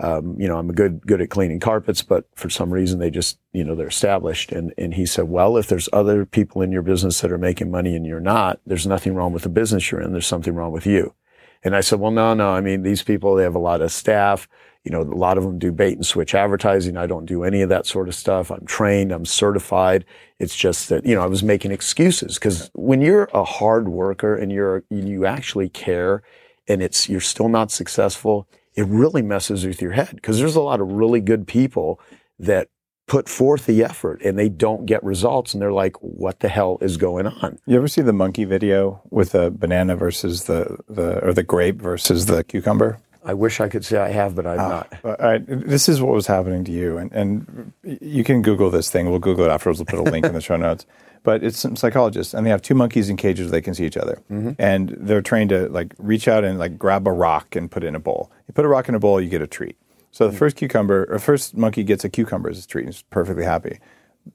Um, 0.00 0.34
you 0.40 0.48
know, 0.48 0.56
I'm 0.56 0.72
good 0.72 1.06
good 1.06 1.20
at 1.20 1.28
cleaning 1.28 1.60
carpets, 1.60 2.02
but 2.02 2.24
for 2.34 2.48
some 2.48 2.72
reason 2.72 2.98
they 2.98 3.10
just, 3.10 3.38
you 3.52 3.62
know, 3.62 3.74
they're 3.74 3.88
established. 3.88 4.50
And 4.50 4.72
and 4.78 4.94
he 4.94 5.04
said, 5.04 5.28
well, 5.28 5.58
if 5.58 5.66
there's 5.66 5.90
other 5.92 6.24
people 6.24 6.62
in 6.62 6.72
your 6.72 6.80
business 6.80 7.20
that 7.20 7.30
are 7.30 7.38
making 7.38 7.70
money 7.70 7.94
and 7.94 8.06
you're 8.06 8.18
not, 8.18 8.60
there's 8.64 8.86
nothing 8.86 9.14
wrong 9.14 9.34
with 9.34 9.42
the 9.42 9.50
business 9.50 9.90
you're 9.90 10.00
in. 10.00 10.12
There's 10.12 10.26
something 10.26 10.54
wrong 10.54 10.72
with 10.72 10.86
you. 10.86 11.14
And 11.62 11.76
I 11.76 11.82
said, 11.82 12.00
well, 12.00 12.10
no, 12.10 12.32
no. 12.32 12.48
I 12.48 12.62
mean, 12.62 12.82
these 12.82 13.02
people 13.02 13.34
they 13.34 13.42
have 13.42 13.54
a 13.54 13.58
lot 13.58 13.82
of 13.82 13.92
staff. 13.92 14.48
You 14.84 14.90
know, 14.90 15.02
a 15.02 15.04
lot 15.04 15.36
of 15.36 15.44
them 15.44 15.58
do 15.58 15.70
bait 15.70 15.96
and 15.96 16.06
switch 16.06 16.34
advertising. 16.34 16.96
I 16.96 17.06
don't 17.06 17.26
do 17.26 17.44
any 17.44 17.60
of 17.60 17.68
that 17.68 17.84
sort 17.84 18.08
of 18.08 18.14
stuff. 18.14 18.50
I'm 18.50 18.64
trained. 18.64 19.12
I'm 19.12 19.26
certified. 19.26 20.06
It's 20.38 20.56
just 20.56 20.88
that 20.88 21.04
you 21.04 21.14
know 21.14 21.22
I 21.22 21.26
was 21.26 21.42
making 21.42 21.72
excuses 21.72 22.36
because 22.36 22.70
when 22.72 23.02
you're 23.02 23.28
a 23.34 23.44
hard 23.44 23.90
worker 23.90 24.34
and 24.34 24.50
you're 24.50 24.82
you 24.88 25.26
actually 25.26 25.68
care 25.68 26.22
and 26.68 26.82
it's 26.82 27.08
you're 27.08 27.20
still 27.20 27.48
not 27.48 27.70
successful, 27.70 28.46
it 28.74 28.86
really 28.86 29.22
messes 29.22 29.66
with 29.66 29.82
your 29.82 29.92
head 29.92 30.10
because 30.14 30.38
there's 30.38 30.56
a 30.56 30.60
lot 30.60 30.80
of 30.80 30.90
really 30.92 31.20
good 31.20 31.46
people 31.46 32.00
that 32.38 32.68
put 33.08 33.28
forth 33.28 33.66
the 33.66 33.82
effort 33.82 34.22
and 34.22 34.38
they 34.38 34.48
don't 34.48 34.86
get 34.86 35.02
results 35.02 35.52
and 35.52 35.60
they're 35.60 35.72
like 35.72 35.96
what 36.00 36.38
the 36.40 36.48
hell 36.48 36.78
is 36.80 36.96
going 36.96 37.26
on? 37.26 37.58
You 37.66 37.76
ever 37.76 37.88
see 37.88 38.02
the 38.02 38.12
monkey 38.12 38.44
video 38.44 39.02
with 39.10 39.32
the 39.32 39.50
banana 39.50 39.96
versus 39.96 40.44
the, 40.44 40.78
the 40.88 41.18
or 41.24 41.32
the 41.32 41.42
grape 41.42 41.80
versus 41.82 42.26
the 42.26 42.44
cucumber? 42.44 43.00
I 43.24 43.34
wish 43.34 43.60
i 43.60 43.68
could 43.68 43.84
say 43.84 43.98
i 43.98 44.08
have 44.10 44.34
but 44.36 44.46
i'm 44.46 44.58
Ah, 44.60 44.86
not. 45.02 45.20
right, 45.20 45.42
this 45.46 45.88
is 45.90 46.00
what 46.00 46.14
was 46.14 46.26
happening 46.26 46.64
to 46.64 46.72
you 46.72 46.96
and, 46.98 47.12
and 47.12 47.72
you 47.82 48.22
can 48.24 48.40
google 48.42 48.70
this 48.70 48.88
thing. 48.90 49.10
We'll 49.10 49.18
google 49.18 49.44
it 49.44 49.48
afterwards. 49.50 49.78
We'll 49.80 49.86
put 49.86 49.98
a 49.98 50.10
link 50.10 50.24
in 50.24 50.32
the 50.32 50.40
show 50.40 50.56
notes 50.56 50.86
but 51.22 51.44
it's 51.44 51.58
some 51.58 51.76
psychologists 51.76 52.34
and 52.34 52.46
they 52.46 52.50
have 52.50 52.62
two 52.62 52.74
monkeys 52.74 53.08
in 53.08 53.16
cages 53.16 53.46
where 53.46 53.52
they 53.52 53.60
can 53.60 53.74
see 53.74 53.84
each 53.84 53.96
other. 53.96 54.22
Mm-hmm. 54.30 54.52
And 54.58 54.96
they're 54.98 55.22
trained 55.22 55.50
to 55.50 55.68
like 55.68 55.94
reach 55.98 56.28
out 56.28 56.44
and 56.44 56.58
like 56.58 56.78
grab 56.78 57.06
a 57.06 57.12
rock 57.12 57.54
and 57.56 57.70
put 57.70 57.84
it 57.84 57.88
in 57.88 57.94
a 57.94 58.00
bowl. 58.00 58.30
You 58.48 58.54
put 58.54 58.64
a 58.64 58.68
rock 58.68 58.88
in 58.88 58.94
a 58.94 58.98
bowl 58.98 59.20
you 59.20 59.28
get 59.28 59.42
a 59.42 59.46
treat. 59.46 59.76
So 60.10 60.24
the 60.24 60.30
mm-hmm. 60.30 60.38
first 60.38 60.56
cucumber 60.56 61.06
or 61.10 61.18
first 61.18 61.56
monkey 61.56 61.84
gets 61.84 62.04
a 62.04 62.08
cucumber 62.08 62.48
as 62.48 62.64
a 62.64 62.66
treat 62.66 62.84
and 62.84 62.94
is 62.94 63.02
perfectly 63.10 63.44
happy. 63.44 63.78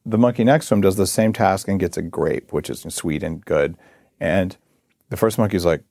The 0.06 0.18
monkey 0.18 0.44
next 0.44 0.70
to 0.70 0.76
him 0.76 0.82
does 0.82 0.96
the 0.96 1.08
same 1.08 1.34
task 1.34 1.68
and 1.68 1.80
gets 1.80 1.98
a 1.98 2.02
grape 2.02 2.54
which 2.54 2.70
is 2.70 2.82
sweet 2.90 3.24
and 3.24 3.44
good. 3.44 3.78
And 4.20 4.56
the 5.10 5.18
first 5.18 5.38
monkey's 5.38 5.66
like 5.66 5.84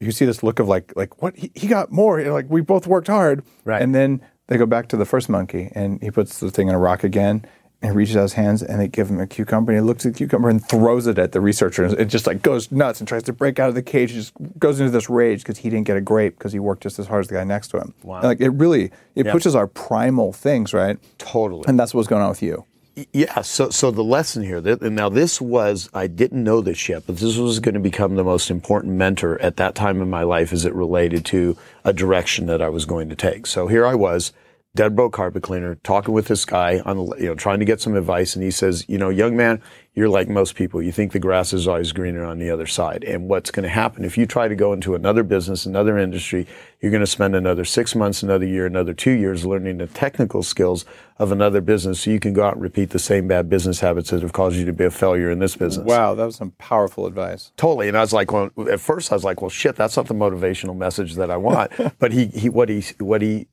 you 0.00 0.10
see 0.10 0.24
this 0.24 0.42
look 0.42 0.58
of 0.58 0.68
like 0.68 0.92
like 0.96 1.22
what? 1.22 1.36
He, 1.36 1.50
he 1.54 1.66
got 1.66 1.90
more. 1.90 2.22
Like 2.22 2.46
we 2.48 2.60
both 2.60 2.86
worked 2.86 3.08
hard. 3.08 3.44
Right. 3.64 3.80
and 3.80 3.94
then 3.94 4.20
they 4.48 4.58
go 4.58 4.66
back 4.66 4.88
to 4.88 4.96
the 4.96 5.06
first 5.06 5.28
monkey 5.28 5.70
and 5.74 6.02
he 6.02 6.10
puts 6.10 6.40
the 6.40 6.50
thing 6.50 6.68
in 6.68 6.74
a 6.74 6.78
rock 6.78 7.04
again 7.04 7.46
he 7.84 7.90
reaches 7.90 8.16
out 8.16 8.22
his 8.22 8.32
hands 8.34 8.62
and 8.62 8.80
they 8.80 8.88
give 8.88 9.08
him 9.08 9.20
a 9.20 9.26
cucumber. 9.26 9.72
And 9.72 9.80
he 9.80 9.86
looks 9.86 10.04
at 10.06 10.12
the 10.12 10.18
cucumber 10.18 10.48
and 10.48 10.64
throws 10.66 11.06
it 11.06 11.18
at 11.18 11.32
the 11.32 11.40
researcher. 11.40 11.84
And 11.84 11.94
it 11.98 12.06
just 12.06 12.26
like 12.26 12.42
goes 12.42 12.70
nuts 12.70 13.00
and 13.00 13.08
tries 13.08 13.22
to 13.24 13.32
break 13.32 13.58
out 13.58 13.68
of 13.68 13.74
the 13.74 13.82
cage. 13.82 14.12
And 14.12 14.20
just 14.20 14.32
goes 14.58 14.80
into 14.80 14.90
this 14.90 15.08
rage 15.08 15.40
because 15.40 15.58
he 15.58 15.70
didn't 15.70 15.86
get 15.86 15.96
a 15.96 16.00
grape 16.00 16.38
because 16.38 16.52
he 16.52 16.58
worked 16.58 16.82
just 16.82 16.98
as 16.98 17.06
hard 17.06 17.20
as 17.20 17.28
the 17.28 17.34
guy 17.34 17.44
next 17.44 17.68
to 17.68 17.78
him. 17.78 17.94
Wow. 18.02 18.22
like 18.22 18.40
it 18.40 18.50
really 18.50 18.90
it 19.14 19.26
pushes 19.28 19.54
our 19.54 19.66
primal 19.66 20.32
things 20.32 20.72
right? 20.72 20.98
Totally. 21.18 21.64
And 21.66 21.78
that's 21.78 21.94
what's 21.94 22.08
going 22.08 22.22
on 22.22 22.28
with 22.28 22.42
you. 22.42 22.64
Yeah. 23.12 23.40
So, 23.40 23.70
so 23.70 23.90
the 23.90 24.04
lesson 24.04 24.42
here, 24.42 24.60
that, 24.60 24.82
and 24.82 24.94
now 24.94 25.08
this 25.08 25.40
was, 25.40 25.88
I 25.94 26.06
didn't 26.06 26.44
know 26.44 26.60
this 26.60 26.88
yet, 26.88 27.04
but 27.06 27.16
this 27.16 27.38
was 27.38 27.58
going 27.58 27.74
to 27.74 27.80
become 27.80 28.16
the 28.16 28.24
most 28.24 28.50
important 28.50 28.94
mentor 28.94 29.40
at 29.40 29.56
that 29.56 29.74
time 29.74 30.02
in 30.02 30.10
my 30.10 30.24
life 30.24 30.52
as 30.52 30.66
it 30.66 30.74
related 30.74 31.24
to 31.26 31.56
a 31.84 31.92
direction 31.94 32.46
that 32.46 32.60
I 32.60 32.68
was 32.68 32.84
going 32.84 33.08
to 33.08 33.16
take. 33.16 33.46
So 33.46 33.66
here 33.66 33.86
I 33.86 33.94
was, 33.94 34.32
dead 34.74 34.96
broke 34.96 35.12
carpet 35.12 35.42
cleaner, 35.42 35.74
talking 35.76 36.14
with 36.14 36.28
this 36.28 36.44
guy 36.44 36.80
on, 36.80 36.96
the, 36.96 37.16
you 37.18 37.26
know, 37.26 37.34
trying 37.34 37.58
to 37.58 37.64
get 37.64 37.80
some 37.80 37.94
advice. 37.94 38.34
And 38.34 38.42
he 38.42 38.50
says, 38.50 38.84
you 38.88 38.96
know, 38.98 39.10
young 39.10 39.36
man, 39.36 39.62
you're 39.94 40.08
like 40.08 40.28
most 40.28 40.54
people. 40.54 40.80
You 40.80 40.92
think 40.92 41.12
the 41.12 41.18
grass 41.18 41.52
is 41.52 41.68
always 41.68 41.92
greener 41.92 42.24
on 42.24 42.38
the 42.38 42.50
other 42.50 42.66
side. 42.66 43.04
And 43.04 43.28
what's 43.28 43.50
going 43.50 43.64
to 43.64 43.68
happen 43.68 44.04
if 44.04 44.16
you 44.16 44.24
try 44.24 44.48
to 44.48 44.54
go 44.54 44.72
into 44.72 44.94
another 44.94 45.22
business, 45.22 45.66
another 45.66 45.98
industry, 45.98 46.46
you're 46.80 46.90
going 46.90 47.00
to 47.02 47.06
spend 47.06 47.36
another 47.36 47.66
six 47.66 47.94
months, 47.94 48.22
another 48.22 48.46
year, 48.46 48.64
another 48.64 48.94
two 48.94 49.10
years 49.10 49.44
learning 49.44 49.78
the 49.78 49.86
technical 49.86 50.42
skills 50.42 50.86
of 51.18 51.30
another 51.30 51.60
business 51.60 52.00
so 52.00 52.10
you 52.10 52.18
can 52.18 52.32
go 52.32 52.42
out 52.42 52.54
and 52.54 52.62
repeat 52.62 52.90
the 52.90 52.98
same 52.98 53.28
bad 53.28 53.50
business 53.50 53.80
habits 53.80 54.10
that 54.10 54.22
have 54.22 54.32
caused 54.32 54.56
you 54.56 54.64
to 54.64 54.72
be 54.72 54.84
a 54.84 54.90
failure 54.90 55.30
in 55.30 55.38
this 55.38 55.54
business. 55.54 55.86
wow 55.86 56.14
that 56.14 56.24
was 56.24 56.34
some 56.34 56.50
powerful 56.52 57.06
advice 57.06 57.52
Totally. 57.56 57.88
And 57.88 57.96
I 57.96 58.00
was 58.00 58.12
like, 58.12 58.32
well, 58.32 58.50
at 58.70 58.80
first 58.80 59.12
I 59.12 59.14
was 59.14 59.24
like, 59.24 59.42
well, 59.42 59.50
shit, 59.50 59.76
that's 59.76 59.96
not 59.96 60.06
the 60.06 60.14
motivational 60.14 60.76
message 60.76 61.14
that 61.14 61.30
I 61.30 61.36
want. 61.36 61.70
but 61.98 62.12
he, 62.12 62.26
he, 62.26 62.48
what 62.48 62.68
he, 62.68 62.82
what 62.98 63.22
he 63.22 63.46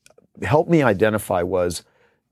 helped 0.43 0.69
me 0.69 0.83
identify 0.83 1.43
was 1.43 1.83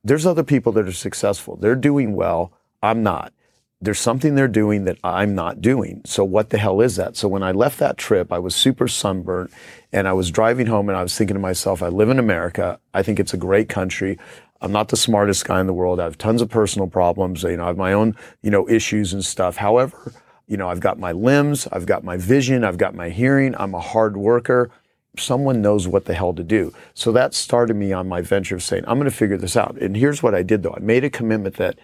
there's 0.03 0.25
other 0.25 0.43
people 0.43 0.71
that 0.73 0.87
are 0.87 0.93
successful. 0.93 1.55
They're 1.55 1.75
doing 1.75 2.13
well. 2.13 2.53
I'm 2.81 3.03
not. 3.03 3.33
There's 3.79 3.99
something 3.99 4.33
they're 4.33 4.47
doing 4.47 4.85
that 4.85 4.97
I'm 5.03 5.35
not 5.35 5.61
doing. 5.61 6.01
So 6.05 6.23
what 6.23 6.49
the 6.49 6.57
hell 6.57 6.81
is 6.81 6.95
that? 6.95 7.15
So 7.15 7.27
when 7.27 7.43
I 7.43 7.51
left 7.51 7.77
that 7.79 7.97
trip, 7.97 8.31
I 8.31 8.39
was 8.39 8.55
super 8.55 8.87
sunburnt 8.87 9.51
and 9.93 10.07
I 10.07 10.13
was 10.13 10.31
driving 10.31 10.65
home 10.65 10.89
and 10.89 10.97
I 10.97 11.03
was 11.03 11.15
thinking 11.15 11.35
to 11.35 11.39
myself, 11.39 11.83
I 11.83 11.89
live 11.89 12.09
in 12.09 12.17
America. 12.17 12.79
I 12.93 13.03
think 13.03 13.19
it's 13.19 13.33
a 13.33 13.37
great 13.37 13.69
country. 13.69 14.17
I'm 14.61 14.71
not 14.71 14.89
the 14.89 14.97
smartest 14.97 15.45
guy 15.45 15.59
in 15.59 15.67
the 15.67 15.73
world. 15.73 15.99
I 15.99 16.05
have 16.05 16.17
tons 16.17 16.41
of 16.41 16.49
personal 16.49 16.87
problems. 16.87 17.43
You 17.43 17.57
know, 17.57 17.65
I 17.65 17.67
have 17.67 17.77
my 17.77 17.93
own, 17.93 18.15
you 18.41 18.49
know, 18.49 18.67
issues 18.67 19.13
and 19.13 19.23
stuff. 19.23 19.57
However, 19.57 20.11
you 20.47 20.57
know, 20.57 20.69
I've 20.69 20.79
got 20.79 20.97
my 20.97 21.11
limbs, 21.11 21.67
I've 21.71 21.85
got 21.85 22.03
my 22.03 22.17
vision, 22.17 22.63
I've 22.63 22.77
got 22.77 22.95
my 22.95 23.09
hearing. 23.09 23.53
I'm 23.59 23.75
a 23.75 23.79
hard 23.79 24.17
worker. 24.17 24.71
Someone 25.19 25.61
knows 25.61 25.87
what 25.87 26.05
the 26.05 26.13
hell 26.13 26.33
to 26.33 26.43
do. 26.43 26.73
So 26.93 27.11
that 27.11 27.33
started 27.33 27.75
me 27.75 27.93
on 27.93 28.07
my 28.07 28.21
venture 28.21 28.55
of 28.55 28.63
saying, 28.63 28.83
I'm 28.87 28.97
going 28.97 29.09
to 29.09 29.15
figure 29.15 29.37
this 29.37 29.57
out. 29.57 29.77
And 29.77 29.95
here's 29.95 30.23
what 30.23 30.35
I 30.35 30.43
did 30.43 30.63
though. 30.63 30.75
I 30.75 30.79
made 30.79 31.03
a 31.03 31.09
commitment 31.09 31.55
that 31.57 31.79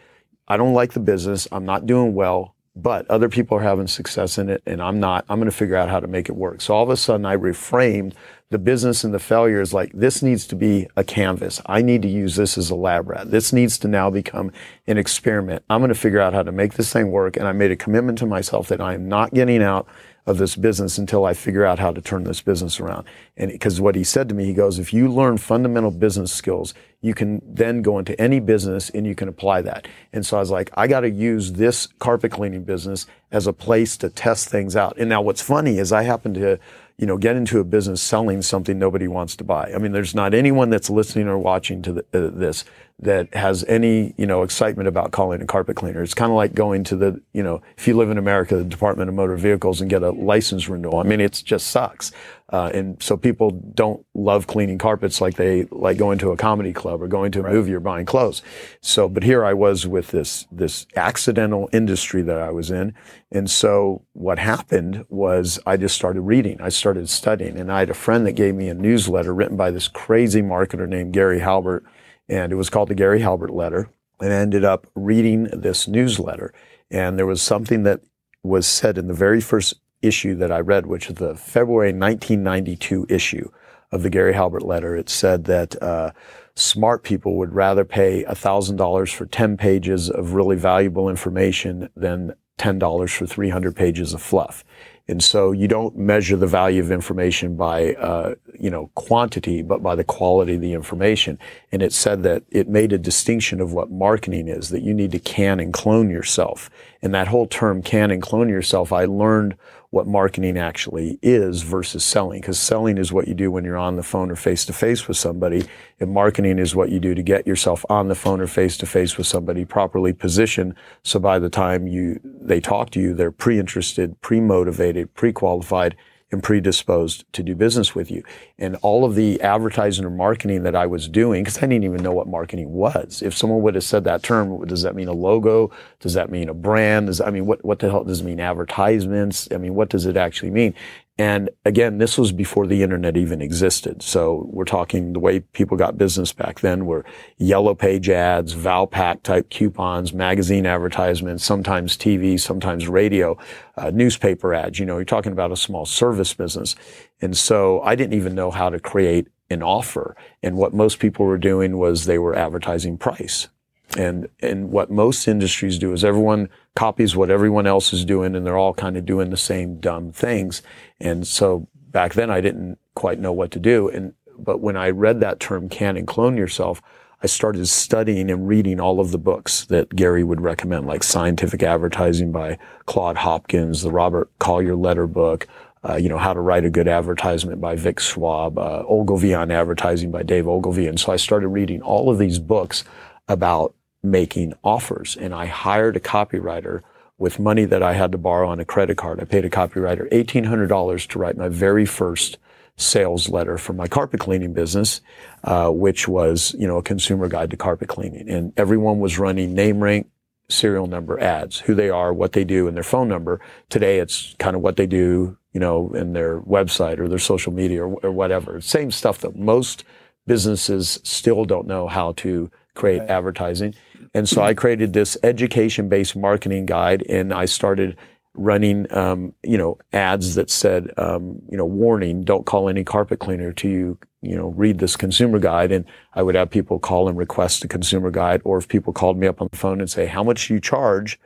I 0.48 0.58
don't 0.58 0.74
like 0.74 0.94
the 0.94 1.00
business. 1.00 1.48
I'm 1.52 1.66
not 1.66 1.86
doing 1.86 2.14
well, 2.14 2.56
but 2.76 3.10
other 3.10 3.30
people 3.30 3.58
are 3.58 3.62
having 3.62 3.88
success 3.88 4.38
in 4.38 4.50
it 4.50 4.62
and 4.66 4.82
I'm 4.82 5.00
not. 5.00 5.26
I'm 5.30 5.40
going 5.40 5.50
to 5.50 5.56
figure 5.56 5.76
out 5.76 5.90
how 5.90 6.00
to 6.00 6.08
make 6.08 6.30
it 6.30 6.36
work. 6.36 6.62
So 6.62 6.74
all 6.74 6.84
of 6.84 6.90
a 6.90 6.98
sudden 6.98 7.26
I 7.26 7.38
reframed 7.38 8.14
the 8.50 8.60
business 8.60 9.04
and 9.04 9.14
the 9.14 9.20
failure 9.20 9.62
is 9.62 9.74
like, 9.74 9.92
this 9.94 10.22
needs 10.22 10.46
to 10.48 10.56
be 10.56 10.88
a 10.96 11.04
canvas. 11.04 11.62
I 11.66 11.82
need 11.82 12.02
to 12.04 12.08
use 12.08 12.36
this 12.36 12.58
as 12.58 12.70
a 12.70 12.76
lab 12.76 13.10
rat. 13.10 13.32
This 13.32 13.52
needs 13.52 13.78
to 13.80 13.88
now 13.88 14.10
become 14.10 14.52
an 14.86 14.98
experiment. 14.98 15.64
I'm 15.70 15.82
going 15.82 15.90
to 15.90 15.96
figure 15.96 16.20
out 16.20 16.34
how 16.34 16.44
to 16.44 16.52
make 16.52 16.74
this 16.74 16.94
thing 16.94 17.10
work. 17.12 17.36
And 17.36 17.48
I 17.48 17.52
made 17.52 17.72
a 17.72 17.76
commitment 17.76 18.18
to 18.20 18.26
myself 18.26 18.68
that 18.68 18.82
I 18.82 18.94
am 18.94 19.08
not 19.08 19.34
getting 19.34 19.64
out 19.64 19.88
of 20.26 20.38
this 20.38 20.56
business 20.56 20.98
until 20.98 21.26
I 21.26 21.34
figure 21.34 21.66
out 21.66 21.80
how 21.80 21.92
to 21.92 22.02
turn 22.02 22.24
this 22.24 22.42
business 22.42 22.80
around. 22.80 23.06
And 23.36 23.52
because 23.52 23.82
what 23.82 23.96
he 23.96 24.04
said 24.04 24.30
to 24.30 24.36
me, 24.36 24.46
he 24.46 24.54
goes, 24.54 24.80
if 24.80 24.94
you 24.94 25.10
learn 25.10 25.38
fundamental 25.38 25.92
business 25.92 26.32
skills, 26.32 26.74
you 27.02 27.14
can 27.14 27.42
then 27.46 27.82
go 27.82 28.00
into 28.00 28.20
any 28.20 28.40
business 28.40 28.90
and 28.90 29.06
you 29.06 29.16
can 29.16 29.28
apply 29.28 29.62
that. 29.64 29.88
And 30.14 30.26
so 30.26 30.38
I 30.38 30.40
was 30.40 30.50
like, 30.52 30.70
I 30.76 30.88
got 30.88 31.02
to 31.02 31.10
use 31.10 31.54
this 31.54 31.88
carpet 32.00 32.32
cleaning 32.32 32.64
business 32.64 33.06
as 33.32 33.48
a 33.48 33.54
place 33.54 33.98
to 33.98 34.10
test 34.10 34.48
things 34.48 34.76
out. 34.76 34.98
And 34.98 35.10
now 35.10 35.22
what's 35.22 35.42
funny 35.42 35.78
is 35.78 35.92
I 35.92 36.04
happen 36.04 36.34
to 36.36 36.60
you 36.98 37.08
know, 37.08 37.18
get 37.18 37.36
into 37.36 37.60
a 37.60 37.64
business 37.64 38.02
selling 38.02 38.42
something 38.42 38.78
nobody 38.78 39.08
wants 39.08 39.36
to 39.38 39.44
buy. 39.44 39.72
I 39.74 39.78
mean, 39.80 39.92
there's 39.92 40.14
not 40.14 40.34
anyone 40.34 40.70
that's 40.70 40.90
listening 40.90 41.28
or 41.28 41.38
watching 41.38 41.82
to 41.82 41.94
the, 41.94 42.06
uh, 42.14 42.30
this 42.32 42.66
that 43.00 43.34
has 43.34 43.64
any, 43.66 44.14
you 44.18 44.26
know, 44.26 44.44
excitement 44.44 44.88
about 44.88 45.12
calling 45.12 45.42
a 45.42 45.46
carpet 45.46 45.76
cleaner. 45.76 46.02
It's 46.02 46.14
kind 46.14 46.32
of 46.32 46.36
like 46.36 46.54
going 46.54 46.84
to 46.86 46.96
the, 46.96 47.22
you 47.34 47.44
know, 47.44 47.62
if 47.78 47.88
you 47.88 47.98
live 47.98 48.10
in 48.10 48.18
America, 48.18 48.56
the 48.56 48.64
Department 48.64 49.10
of 49.10 49.16
Motor 49.16 49.36
Vehicles 49.36 49.82
and 49.82 49.90
get 49.90 50.04
a 50.04 50.12
license 50.12 50.70
renewal. 50.70 51.00
I 51.00 51.04
mean, 51.04 51.20
it 51.20 51.42
just 51.44 51.68
sucks. 51.68 52.12
Uh, 52.50 52.70
and 52.74 53.02
so 53.02 53.18
people 53.18 53.50
don't 53.74 54.06
love 54.14 54.46
cleaning 54.46 54.78
carpets 54.78 55.20
like 55.20 55.36
they 55.36 55.64
like 55.72 55.98
going 55.98 56.20
to 56.20 56.32
a 56.32 56.38
comedy 56.38 56.72
club 56.72 57.02
or 57.02 57.08
going 57.08 57.32
to 57.32 57.40
a 57.40 57.44
right. 57.44 57.54
movie 57.54 57.74
or 57.74 57.80
buying 57.80 58.06
clothes. 58.06 58.44
So, 58.80 59.10
but 59.10 59.24
here 59.24 59.44
I 59.44 59.54
was 59.54 59.88
with 59.88 60.12
this, 60.12 60.46
this 60.52 60.86
accidental 60.96 61.68
industry 61.74 62.22
that 62.22 62.38
I 62.38 62.52
was 62.52 62.70
in. 62.70 62.94
And 63.32 63.50
so 63.50 64.06
what 64.14 64.38
happened 64.38 65.06
was 65.10 65.60
I 65.66 65.78
just 65.78 65.96
started 65.96 66.22
reading. 66.22 66.62
I 66.62 66.70
started 66.70 67.10
studying 67.10 67.58
and 67.58 67.72
I 67.72 67.80
had 67.80 67.90
a 67.90 67.96
friend 67.96 68.26
that 68.28 68.34
gave 68.34 68.54
me 68.54 68.70
a 68.70 68.76
newsletter 68.76 69.34
written 69.34 69.58
by 69.58 69.72
this 69.72 69.88
crazy 69.88 70.44
marketer 70.44 70.88
named 70.88 71.14
Gary 71.14 71.40
Halbert. 71.40 71.84
And 72.30 72.52
it 72.52 72.56
was 72.56 72.70
called 72.70 72.90
the 72.90 72.96
Gary 72.96 73.22
Halbert 73.22 73.54
letter. 73.54 73.90
And 74.20 74.32
I 74.32 74.38
ended 74.38 74.64
up 74.64 74.88
reading 74.96 75.46
this 75.46 75.88
newsletter. 75.88 76.54
And 76.90 77.18
there 77.18 77.26
was 77.26 77.42
something 77.42 77.84
that 77.84 78.02
was 78.44 78.68
said 78.68 78.98
in 78.98 79.08
the 79.08 79.14
very 79.14 79.42
first 79.42 79.76
issue 80.02 80.36
that 80.36 80.52
I 80.52 80.60
read, 80.60 80.86
which 80.86 81.10
is 81.10 81.16
the 81.16 81.36
February 81.36 81.94
1992 81.94 83.08
issue 83.10 83.50
of 83.92 84.04
the 84.04 84.10
Gary 84.10 84.34
Halbert 84.34 84.64
letter. 84.64 84.96
It 84.96 85.10
said 85.10 85.46
that 85.46 85.82
uh, 85.82 86.12
smart 86.56 87.04
people 87.04 87.38
would 87.38 87.54
rather 87.54 87.86
pay 87.86 88.24
$1,000 88.26 89.14
for 89.14 89.26
10 89.26 89.58
pages 89.58 90.10
of 90.10 90.34
really 90.34 90.56
valuable 90.56 91.10
information 91.10 91.90
than 91.96 92.34
$10 92.60 93.10
for 93.10 93.26
300 93.26 93.76
pages 93.76 94.14
of 94.14 94.22
fluff. 94.22 94.64
And 95.08 95.22
so 95.22 95.52
you 95.52 95.68
don't 95.68 95.98
measure 95.98 96.38
the 96.38 96.48
value 96.48 96.82
of 96.82 96.90
information 96.90 97.58
by, 97.58 97.94
uh, 97.96 98.36
you 98.58 98.70
know, 98.70 98.90
quantity, 98.96 99.62
but 99.62 99.84
by 99.84 99.96
the 99.96 100.04
quality 100.04 100.56
of 100.56 100.62
the 100.62 100.74
information. 100.74 101.38
And 101.74 101.82
it 101.82 101.92
said 101.92 102.24
that 102.24 102.44
it 102.50 102.70
made 102.70 102.94
a 102.94 102.98
distinction 102.98 103.60
of 103.60 103.74
what 103.74 103.92
marketing 103.92 104.48
is, 104.48 104.70
that 104.70 104.82
you 104.82 104.94
need 104.94 105.12
to 105.12 105.20
can 105.20 105.60
and 105.60 105.74
clone 105.74 106.10
yourself. 106.10 106.70
And 107.02 107.14
that 107.14 107.28
whole 107.28 107.48
term 107.48 107.82
can 107.82 108.12
and 108.12 108.22
clone 108.22 108.48
yourself, 108.48 108.94
I 108.94 109.04
learned 109.04 109.58
what 109.94 110.08
marketing 110.08 110.58
actually 110.58 111.20
is 111.22 111.62
versus 111.62 112.04
selling. 112.04 112.42
Because 112.42 112.58
selling 112.58 112.98
is 112.98 113.14
what 113.14 113.28
you 113.28 113.36
do 113.36 113.52
when 113.52 113.64
you're 113.64 113.78
on 113.78 113.96
the 113.96 114.02
phone 114.02 114.32
or 114.32 114.36
face 114.36 114.66
to 114.66 114.74
face 114.74 115.08
with 115.08 115.18
somebody. 115.18 115.66
And 116.00 116.12
marketing 116.12 116.58
is 116.58 116.76
what 116.76 116.90
you 116.90 117.00
do 117.00 117.14
to 117.14 117.22
get 117.22 117.46
yourself 117.46 117.86
on 117.92 118.08
the 118.08 118.16
phone 118.16 118.42
or 118.42 118.48
face 118.48 118.76
to 118.78 118.88
face 118.88 119.20
with 119.20 119.28
somebody 119.28 119.66
properly 119.66 120.12
positioned. 120.12 120.74
So 121.04 121.20
by 121.20 121.38
the 121.38 121.48
time 121.48 121.86
you, 121.86 122.20
they 122.24 122.60
talk 122.60 122.90
to 122.92 123.00
you, 123.00 123.14
they're 123.14 123.30
pre-interested, 123.32 124.20
pre-motivated, 124.22 125.14
pre-qualified, 125.14 125.96
and 126.34 126.44
predisposed 126.44 127.32
to 127.32 127.44
do 127.44 127.56
business 127.56 127.96
with 127.96 128.10
you. 128.12 128.24
And 128.58 128.76
all 128.78 129.06
of 129.06 129.16
the 129.16 129.40
advertising 129.42 130.04
or 130.04 130.10
marketing 130.10 130.64
that 130.64 130.76
I 130.76 130.88
was 130.88 131.08
doing, 131.08 131.44
because 131.44 131.60
I 131.60 131.62
didn't 131.62 131.84
even 131.84 132.02
know 132.02 132.12
what 132.12 132.28
marketing 132.28 132.74
was. 132.74 133.22
If 133.22 133.38
someone 133.38 133.62
would 133.62 133.76
have 133.76 133.84
said 133.84 134.04
that 134.06 134.24
term, 134.24 134.66
does 134.66 134.82
that 134.82 134.96
mean 134.96 135.08
a 135.08 135.14
logo? 135.14 135.72
Does 136.00 136.16
that 136.16 136.32
mean 136.32 136.50
a 136.50 136.54
brand? 136.54 137.08
Does 137.08 137.22
I 137.22 137.30
mean 137.30 137.46
what 137.46 137.64
what 137.64 137.80
the 137.80 137.90
hell 137.90 138.04
does 138.04 138.22
it 138.22 138.26
mean 138.26 138.40
advertisements? 138.40 139.48
I 139.52 139.58
mean 139.58 139.76
what 139.76 139.90
does 139.90 140.06
it 140.06 140.18
actually 140.18 140.52
mean? 140.52 140.74
And 141.20 141.52
again, 141.64 142.00
this 142.00 142.18
was 142.18 142.32
before 142.32 142.66
the 142.66 142.82
internet 142.82 143.16
even 143.18 143.40
existed. 143.40 144.02
So 144.02 144.50
we're 144.52 144.66
talking 144.66 145.14
the 145.14 145.20
way 145.20 145.42
people 145.42 145.78
got 145.78 145.96
business 145.96 146.34
back 146.34 146.62
then 146.62 146.88
were 146.88 147.06
yellow 147.38 147.76
page 147.76 148.10
ads, 148.10 148.56
Valpak 148.56 149.22
type 149.22 149.52
coupons, 149.52 150.12
magazine 150.12 150.66
advertisements, 150.66 151.44
sometimes 151.44 151.96
TV, 151.96 152.40
sometimes 152.40 152.88
radio, 152.88 153.38
uh, 153.78 153.92
newspaper 153.92 154.56
ads. 154.56 154.80
You 154.80 154.88
know, 154.88 154.96
you're 154.98 155.06
talking 155.06 155.34
about 155.34 155.52
a 155.52 155.56
small 155.56 155.86
service 155.86 156.34
business. 156.34 156.76
And 157.22 157.38
so 157.38 157.82
I 157.82 157.94
didn't 157.94 158.14
even 158.14 158.34
know 158.34 158.50
how 158.50 158.72
to 158.72 158.80
create 158.80 159.28
an 159.52 159.62
offer. 159.62 160.18
And 160.42 160.58
what 160.58 160.74
most 160.74 160.98
people 160.98 161.28
were 161.28 161.38
doing 161.38 161.78
was 161.78 162.06
they 162.06 162.18
were 162.18 162.36
advertising 162.36 162.98
price. 162.98 163.50
And, 163.98 164.28
and 164.42 164.72
what 164.72 164.90
most 164.90 165.28
industries 165.28 165.78
do 165.78 165.94
is 165.94 166.04
everyone 166.04 166.50
copies 166.76 167.16
what 167.16 167.30
everyone 167.30 167.68
else 167.68 167.94
is 167.94 168.04
doing 168.06 168.36
and 168.36 168.46
they're 168.46 168.58
all 168.58 168.74
kind 168.74 168.98
of 168.98 169.06
doing 169.06 169.30
the 169.30 169.38
same 169.38 169.80
dumb 169.80 170.12
things. 170.12 170.62
And 171.00 171.28
so 171.28 171.68
back 171.90 172.14
then 172.14 172.32
I 172.32 172.42
didn't 172.42 172.80
quite 172.96 173.20
know 173.20 173.32
what 173.32 173.52
to 173.52 173.60
do. 173.60 173.90
And, 173.90 174.14
but 174.38 174.62
when 174.62 174.76
I 174.76 174.90
read 174.90 175.20
that 175.20 175.40
term, 175.40 175.70
can 175.70 175.96
and 175.96 176.08
clone 176.08 176.38
yourself, 176.38 176.82
I 177.22 177.28
started 177.28 177.68
studying 177.68 178.30
and 178.30 178.48
reading 178.48 178.82
all 178.82 179.00
of 179.00 179.12
the 179.12 179.18
books 179.18 179.66
that 179.68 179.96
Gary 179.96 180.26
would 180.26 180.42
recommend, 180.42 180.88
like 180.88 181.04
Scientific 181.04 181.64
Advertising 181.64 182.34
by 182.34 182.58
Claude 182.86 183.16
Hopkins, 183.16 183.82
the 183.82 183.92
Robert 183.92 184.30
Collier 184.40 184.76
Letter 184.76 185.08
book, 185.08 185.48
uh, 185.88 185.96
you 185.96 186.10
know, 186.10 186.18
How 186.18 186.34
to 186.34 186.42
Write 186.42 186.66
a 186.66 186.70
Good 186.70 186.88
Advertisement 186.88 187.62
by 187.62 187.76
Vic 187.76 188.00
Schwab, 188.00 188.58
uh, 188.58 188.84
Ogilvy 188.88 189.34
on 189.34 189.52
Advertising 189.52 190.12
by 190.12 190.24
Dave 190.24 190.48
Ogilvy. 190.48 190.88
And 190.88 191.00
so 191.00 191.14
I 191.14 191.16
started 191.16 191.48
reading 191.48 191.82
all 191.82 192.10
of 192.10 192.18
these 192.18 192.40
books 192.40 192.84
about 193.30 193.74
making 194.04 194.54
offers. 194.64 195.16
And 195.16 195.34
I 195.34 195.46
hired 195.46 195.96
a 195.96 196.02
copywriter 196.02 196.82
with 197.18 197.40
money 197.40 197.66
that 197.66 197.82
I 197.82 197.94
had 197.94 198.12
to 198.12 198.18
borrow 198.18 198.50
on 198.50 198.60
a 198.60 198.66
credit 198.66 198.98
card. 198.98 199.22
I 199.22 199.26
paid 199.26 199.46
a 199.46 199.50
copywriter 199.50 200.10
$1,800 200.12 201.08
to 201.08 201.20
write 201.20 201.38
my 201.38 201.48
very 201.48 201.86
first 201.86 202.38
sales 202.76 203.30
letter 203.30 203.58
for 203.58 203.74
my 203.74 203.88
carpet 203.88 204.20
cleaning 204.20 204.54
business, 204.54 205.00
uh, 205.44 205.70
which 205.70 206.08
was, 206.08 206.56
you 206.58 206.68
know, 206.68 206.78
a 206.78 206.84
consumer 206.84 207.28
guide 207.28 207.52
to 207.52 207.58
carpet 207.58 207.88
cleaning. 207.88 208.30
And 208.30 208.52
everyone 208.58 209.00
was 209.00 209.20
running 209.20 209.54
name 209.54 209.82
rank, 209.82 210.10
serial 210.50 210.88
number 210.88 211.20
ads, 211.20 211.60
who 211.60 211.76
they 211.76 211.90
are, 211.90 212.12
what 212.14 212.34
they 212.34 212.44
do, 212.44 212.68
and 212.68 212.76
their 212.76 212.84
phone 212.84 213.08
number. 213.08 213.40
Today, 213.70 214.00
it's 214.00 214.36
kind 214.40 214.56
of 214.56 214.62
what 214.62 214.76
they 214.76 214.88
do, 214.88 215.38
you 215.54 215.60
know, 215.60 215.94
in 215.94 216.14
their 216.14 216.42
website 216.42 217.00
or 217.00 217.08
their 217.08 217.20
social 217.20 217.54
media 217.54 217.86
or, 217.86 218.00
or 218.04 218.12
whatever. 218.12 218.60
Same 218.60 218.92
stuff 218.92 219.20
that 219.20 219.36
most 219.36 219.84
businesses 220.26 221.00
still 221.04 221.46
don't 221.46 221.68
know 221.68 221.88
how 221.88 222.14
to 222.14 222.50
create 222.74 223.00
right. 223.00 223.10
advertising. 223.10 223.76
And 224.14 224.30
so 224.30 224.42
I 224.42 224.54
created 224.54 224.94
this 224.94 225.18
education 225.24 225.90
based 225.90 226.16
marketing 226.16 226.66
guide 226.66 227.04
and 227.10 227.34
I 227.34 227.46
started 227.46 227.98
running, 228.36 228.92
um, 228.96 229.34
you 229.44 229.58
know, 229.58 229.78
ads 229.92 230.36
that 230.36 230.50
said, 230.50 230.92
um, 230.98 231.40
you 231.50 231.58
know, 231.58 231.66
warning, 231.66 232.24
don't 232.24 232.46
call 232.46 232.68
any 232.68 232.84
carpet 232.84 233.20
cleaner 233.20 233.54
to 233.54 233.70
you, 233.70 233.98
you 234.22 234.36
know, 234.36 234.48
read 234.50 234.80
this 234.80 234.96
consumer 234.96 235.40
guide. 235.40 235.72
And 235.72 235.86
I 236.14 236.24
would 236.24 236.36
have 236.36 236.50
people 236.50 236.80
call 236.80 237.08
and 237.08 237.18
request 237.18 237.64
a 237.64 237.68
consumer 237.68 238.10
guide. 238.12 238.42
Or 238.44 238.58
if 238.58 238.68
people 238.68 238.94
called 238.94 239.18
me 239.18 239.28
up 239.28 239.42
on 239.42 239.50
the 239.52 239.58
phone 239.58 239.80
and 239.80 239.90
say, 239.90 240.08
how 240.08 240.24
much 240.24 240.48
do 240.48 240.56
you 240.56 240.60
charge? 240.60 241.20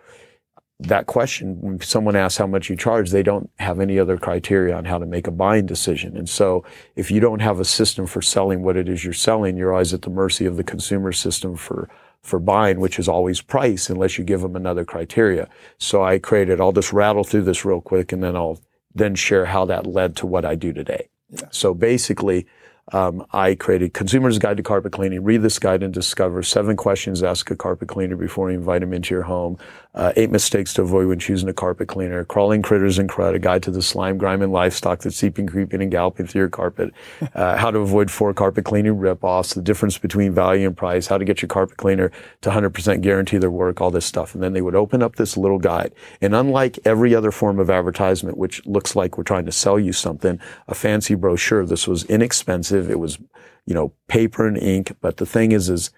That 0.80 1.08
question, 1.08 1.60
when 1.62 1.82
someone 1.82 2.16
asks 2.16 2.38
how 2.38 2.46
much 2.46 2.70
you 2.70 2.76
charge, 2.76 3.10
they 3.10 3.24
don't 3.24 3.50
have 3.58 3.80
any 3.80 3.98
other 3.98 4.18
criteria 4.18 4.76
on 4.76 4.86
how 4.86 5.00
to 5.00 5.08
make 5.08 5.26
a 5.26 5.32
buying 5.32 5.66
decision. 5.66 6.16
And 6.16 6.30
so 6.30 6.64
if 6.96 7.10
you 7.10 7.20
don't 7.20 7.40
have 7.40 7.60
a 7.60 7.66
system 7.66 8.06
for 8.06 8.22
selling 8.22 8.64
what 8.64 8.78
it 8.78 8.88
is 8.88 9.04
you're 9.04 9.14
selling, 9.14 9.58
you're 9.58 9.74
always 9.74 9.94
at 9.94 10.04
the 10.04 10.12
mercy 10.12 10.46
of 10.46 10.56
the 10.56 10.64
consumer 10.64 11.12
system 11.14 11.56
for 11.56 11.90
for 12.22 12.40
buying, 12.40 12.80
which 12.80 13.00
is 13.00 13.08
always 13.08 13.42
price 13.42 13.90
unless 13.90 14.18
you 14.18 14.24
give 14.24 14.42
them 14.42 14.56
another 14.56 14.86
criteria. 14.86 15.50
So 15.78 16.04
I 16.04 16.20
created, 16.20 16.60
I'll 16.60 16.72
just 16.72 16.94
rattle 16.94 17.24
through 17.24 17.44
this 17.44 17.66
real 17.66 17.82
quick 17.82 18.12
and 18.12 18.24
then 18.24 18.36
I'll 18.36 18.60
then 18.94 19.16
share 19.16 19.46
how 19.46 19.66
that 19.66 19.86
led 19.86 20.16
to 20.18 20.26
what 20.26 20.46
I 20.46 20.56
do 20.56 20.74
today. 20.74 21.10
Yeah. 21.30 21.48
So 21.52 21.74
basically, 21.74 22.48
um, 22.94 23.26
I 23.34 23.56
created 23.56 23.94
Consumer's 23.94 24.40
Guide 24.40 24.58
to 24.58 24.64
Carpet 24.64 24.94
Cleaning. 24.94 25.24
Read 25.24 25.42
this 25.42 25.60
guide 25.60 25.84
and 25.84 25.94
discover 25.94 26.42
seven 26.42 26.78
questions 26.78 27.20
to 27.20 27.28
ask 27.28 27.52
a 27.52 27.56
carpet 27.56 27.90
cleaner 27.90 28.16
before 28.16 28.50
you 28.50 28.58
invite 28.58 28.82
him 28.82 28.94
into 28.94 29.14
your 29.14 29.24
home. 29.24 29.58
Uh, 29.98 30.14
eight 30.16 30.30
mistakes 30.30 30.76
to 30.76 30.84
avoid 30.84 31.08
when 31.08 31.18
choosing 31.18 31.50
a 31.50 31.54
carpet 31.54 31.88
cleaner. 31.88 32.24
Crawling 32.24 32.62
critters 32.62 33.00
and 33.00 33.10
crud. 33.10 33.34
A 33.34 33.40
guide 33.40 33.64
to 33.64 33.72
the 33.72 33.82
slime, 33.82 34.20
grime, 34.20 34.44
and 34.44 34.54
livestock 34.54 35.00
that's 35.00 35.16
seeping, 35.16 35.48
creeping, 35.48 35.82
and 35.82 35.90
galloping 35.90 36.28
through 36.28 36.42
your 36.42 36.50
carpet. 36.50 36.94
Uh, 37.34 37.56
how 37.56 37.70
to 37.70 37.80
avoid 37.80 38.10
four 38.10 38.34
carpet 38.34 38.66
cleaning 38.66 38.96
ripoffs. 38.96 39.54
The 39.54 39.62
difference 39.62 39.98
between 39.98 40.34
value 40.34 40.68
and 40.68 40.78
price. 40.78 41.08
How 41.08 41.18
to 41.18 41.26
get 41.26 41.42
your 41.42 41.50
carpet 41.50 41.78
cleaner 41.78 42.12
to 42.42 42.50
100% 42.50 43.02
guarantee 43.02 43.38
their 43.38 43.52
work. 43.52 43.82
All 43.82 43.92
this 43.92 44.06
stuff. 44.06 44.34
And 44.34 44.42
then 44.42 44.54
they 44.54 44.62
would 44.62 44.76
open 44.76 45.02
up 45.02 45.16
this 45.16 45.36
little 45.36 45.60
guide. 45.60 45.94
And 46.22 46.36
unlike 46.36 46.80
every 46.86 47.14
other 47.14 47.32
form 47.32 47.60
of 47.60 47.70
advertisement, 47.70 48.38
which 48.38 48.66
looks 48.66 48.96
like 48.96 49.18
we're 49.18 49.24
trying 49.24 49.46
to 49.46 49.52
sell 49.52 49.80
you 49.80 49.94
something, 49.94 50.40
a 50.68 50.76
fancy 50.76 51.16
brochure, 51.16 51.66
this 51.66 51.88
was 51.88 52.04
inexpensive. 52.06 52.90
It 52.90 53.00
was, 53.00 53.18
you 53.66 53.74
know, 53.74 53.94
paper 54.08 54.48
and 54.48 54.58
ink. 54.58 54.96
But 55.02 55.18
the 55.18 55.26
thing 55.26 55.52
is, 55.52 55.70
is 55.70 55.92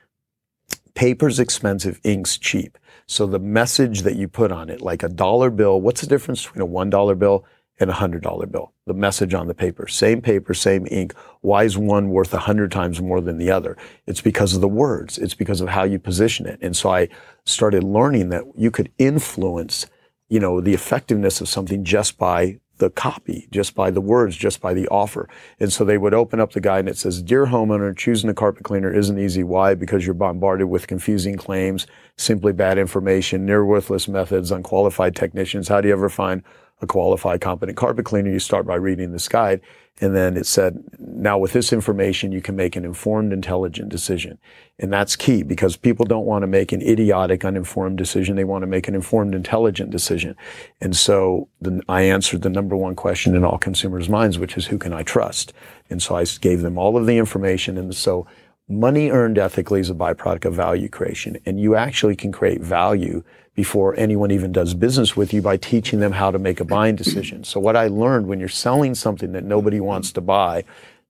paper's 0.94 1.40
expensive, 1.40 2.00
ink's 2.04 2.38
cheap. 2.38 2.78
So 3.08 3.26
the 3.26 3.40
message 3.40 4.02
that 4.02 4.16
you 4.16 4.28
put 4.28 4.52
on 4.52 4.70
it, 4.70 4.82
like 4.82 5.04
a 5.04 5.10
dollar 5.10 5.50
bill, 5.50 5.82
what's 5.82 6.02
the 6.02 6.08
difference 6.08 6.46
between 6.46 6.62
a 6.62 6.66
one 6.66 6.90
dollar 6.90 7.16
bill 7.16 7.46
and 7.80 7.90
a 7.90 7.94
hundred 7.94 8.22
dollar 8.22 8.46
bill? 8.46 8.74
The 8.86 8.94
message 8.94 9.34
on 9.34 9.48
the 9.48 9.54
paper, 9.54 9.88
same 9.88 10.22
paper, 10.22 10.54
same 10.54 10.88
ink. 10.92 11.14
Why 11.42 11.64
is 11.64 11.78
one 11.78 12.10
worth 12.10 12.34
a 12.34 12.40
hundred 12.40 12.72
times 12.72 13.02
more 13.02 13.22
than 13.22 13.38
the 13.38 13.50
other? 13.50 13.78
It's 14.06 14.22
because 14.22 14.54
of 14.54 14.62
the 14.62 14.68
words. 14.68 15.18
It's 15.18 15.34
because 15.34 15.62
of 15.62 15.70
how 15.70 15.84
you 15.84 15.98
position 15.98 16.46
it. 16.46 16.60
And 16.62 16.78
so 16.78 16.92
I 16.92 17.10
started 17.46 17.84
learning 17.84 18.30
that 18.30 18.44
you 18.56 18.70
could 18.70 18.92
influence, 18.98 19.88
you 20.28 20.40
know, 20.40 20.62
the 20.62 20.74
effectiveness 20.74 21.42
of 21.42 21.50
something 21.50 21.84
just 21.84 22.18
by 22.18 22.60
the 22.80 22.90
copy, 22.90 23.48
just 23.52 23.76
by 23.76 23.92
the 23.92 24.02
words, 24.02 24.36
just 24.36 24.60
by 24.60 24.74
the 24.74 24.88
offer. 24.88 25.30
And 25.60 25.72
so 25.72 25.86
they 25.86 25.98
would 25.98 26.14
open 26.14 26.40
up 26.40 26.54
the 26.54 26.62
guide 26.62 26.80
and 26.80 26.90
it 26.90 26.98
says, 26.98 27.22
Dear 27.22 27.48
homeowner, 27.48 27.96
choosing 27.96 28.30
a 28.30 28.34
carpet 28.34 28.64
cleaner 28.64 28.92
isn't 28.92 29.20
easy. 29.20 29.44
Why? 29.44 29.76
Because 29.76 30.06
you're 30.06 30.16
bombarded 30.16 30.70
with 30.70 30.88
confusing 30.88 31.38
claims, 31.38 31.86
simply 32.18 32.52
bad 32.52 32.78
information, 32.78 33.46
near 33.46 33.64
worthless 33.64 34.08
methods, 34.08 34.52
unqualified 34.52 35.16
technicians. 35.16 35.68
How 35.68 35.82
do 35.82 35.88
you 35.88 35.94
ever 35.94 36.10
find 36.10 36.42
a 36.82 36.88
qualified, 36.88 37.42
competent 37.42 37.78
carpet 37.78 38.06
cleaner? 38.06 38.32
You 38.32 38.40
start 38.40 38.66
by 38.66 38.76
reading 38.76 39.12
this 39.12 39.28
guide. 39.28 39.62
And 40.02 40.16
then 40.16 40.38
it 40.38 40.46
said, 40.46 40.82
now 40.98 41.38
with 41.38 41.52
this 41.52 41.74
information, 41.74 42.32
you 42.32 42.42
can 42.42 42.56
make 42.56 42.76
an 42.76 42.86
informed, 42.86 43.34
intelligent 43.34 43.90
decision. 43.90 44.38
And 44.78 44.94
that's 44.94 45.18
key 45.18 45.44
because 45.44 45.76
people 45.76 46.06
don't 46.06 46.26
want 46.26 46.44
to 46.44 46.48
make 46.48 46.72
an 46.72 46.82
idiotic, 46.82 47.44
uninformed 47.44 47.98
decision. 47.98 48.38
They 48.38 48.46
want 48.46 48.62
to 48.62 48.68
make 48.68 48.88
an 48.88 48.96
informed, 48.96 49.36
intelligent 49.36 49.92
decision. 49.92 50.38
And 50.80 50.96
so 50.96 51.50
the, 51.60 51.82
I 51.90 52.04
answered 52.04 52.44
the 52.44 52.50
number 52.50 52.78
one 52.78 52.96
question 52.96 53.36
in 53.36 53.44
all 53.44 53.58
consumers' 53.58 54.08
minds, 54.08 54.40
which 54.40 54.58
is 54.58 54.68
who 54.68 54.78
can 54.78 54.94
I 54.94 55.04
trust? 55.04 55.52
And 55.90 56.02
so 56.02 56.16
I 56.16 56.24
gave 56.24 56.62
them 56.62 56.78
all 56.78 56.96
of 56.96 57.06
the 57.06 57.18
information. 57.18 57.78
And 57.78 57.94
so 57.94 58.26
money 58.70 59.10
earned 59.10 59.40
ethically 59.40 59.80
is 59.80 59.90
a 59.90 59.96
byproduct 59.96 60.46
of 60.46 60.54
value 60.54 60.88
creation. 60.88 61.38
And 61.46 61.60
you 61.60 61.76
actually 61.76 62.16
can 62.16 62.32
create 62.32 62.62
value 62.62 63.24
before 63.56 63.98
anyone 63.98 64.32
even 64.32 64.52
does 64.52 64.74
business 64.74 65.18
with 65.18 65.34
you 65.34 65.42
by 65.42 65.58
teaching 65.58 66.00
them 66.00 66.14
how 66.14 66.32
to 66.32 66.40
make 66.40 66.60
a 66.60 66.66
buying 66.66 66.96
decision. 66.96 67.44
So 67.44 67.60
what 67.60 67.76
I 67.76 67.88
learned 67.88 68.28
when 68.28 68.40
you're 68.40 68.48
selling 68.48 68.96
something 68.96 69.34
that 69.34 69.44
nobody 69.44 69.80
wants 69.80 70.12
to 70.14 70.22
buy, 70.22 70.64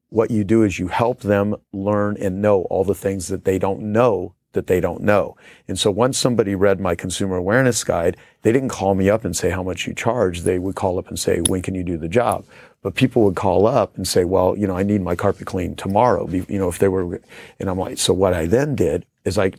what 0.07 0.31
you 0.31 0.43
do 0.43 0.63
is 0.63 0.79
you 0.79 0.87
help 0.87 1.19
them 1.19 1.55
learn 1.73 2.17
and 2.19 2.41
know 2.41 2.61
all 2.63 2.83
the 2.83 2.95
things 2.95 3.27
that 3.27 3.45
they 3.45 3.59
don't 3.59 3.81
know 3.81 4.33
that 4.53 4.65
they 4.65 4.79
don't 4.79 5.01
know. 5.01 5.37
And 5.67 5.77
so 5.77 5.91
once 5.91 6.17
somebody 6.17 6.55
read 6.55 6.79
my 6.79 6.95
consumer 6.95 7.35
awareness 7.35 7.83
guide, 7.83 8.17
they 8.41 8.51
didn't 8.51 8.69
call 8.69 8.95
me 8.95 9.09
up 9.09 9.23
and 9.23 9.37
say 9.37 9.51
how 9.51 9.61
much 9.61 9.85
you 9.85 9.93
charge. 9.93 10.41
They 10.41 10.57
would 10.57 10.75
call 10.75 10.97
up 10.97 11.07
and 11.09 11.19
say, 11.19 11.41
when 11.41 11.61
can 11.61 11.75
you 11.75 11.83
do 11.83 11.97
the 11.97 12.07
job? 12.07 12.45
But 12.81 12.95
people 12.95 13.23
would 13.23 13.35
call 13.35 13.67
up 13.67 13.97
and 13.97 14.07
say, 14.07 14.23
well, 14.23 14.57
you 14.57 14.65
know, 14.65 14.77
I 14.77 14.83
need 14.83 15.01
my 15.01 15.15
carpet 15.15 15.47
cleaned 15.47 15.77
tomorrow. 15.77 16.27
You 16.29 16.59
know, 16.59 16.69
if 16.69 16.79
they 16.79 16.87
were, 16.87 17.21
and 17.59 17.69
I'm 17.69 17.77
like, 17.77 17.97
so 17.97 18.13
what 18.13 18.33
I 18.33 18.45
then 18.45 18.75
did 18.75 19.05
is 19.25 19.37
I 19.37 19.51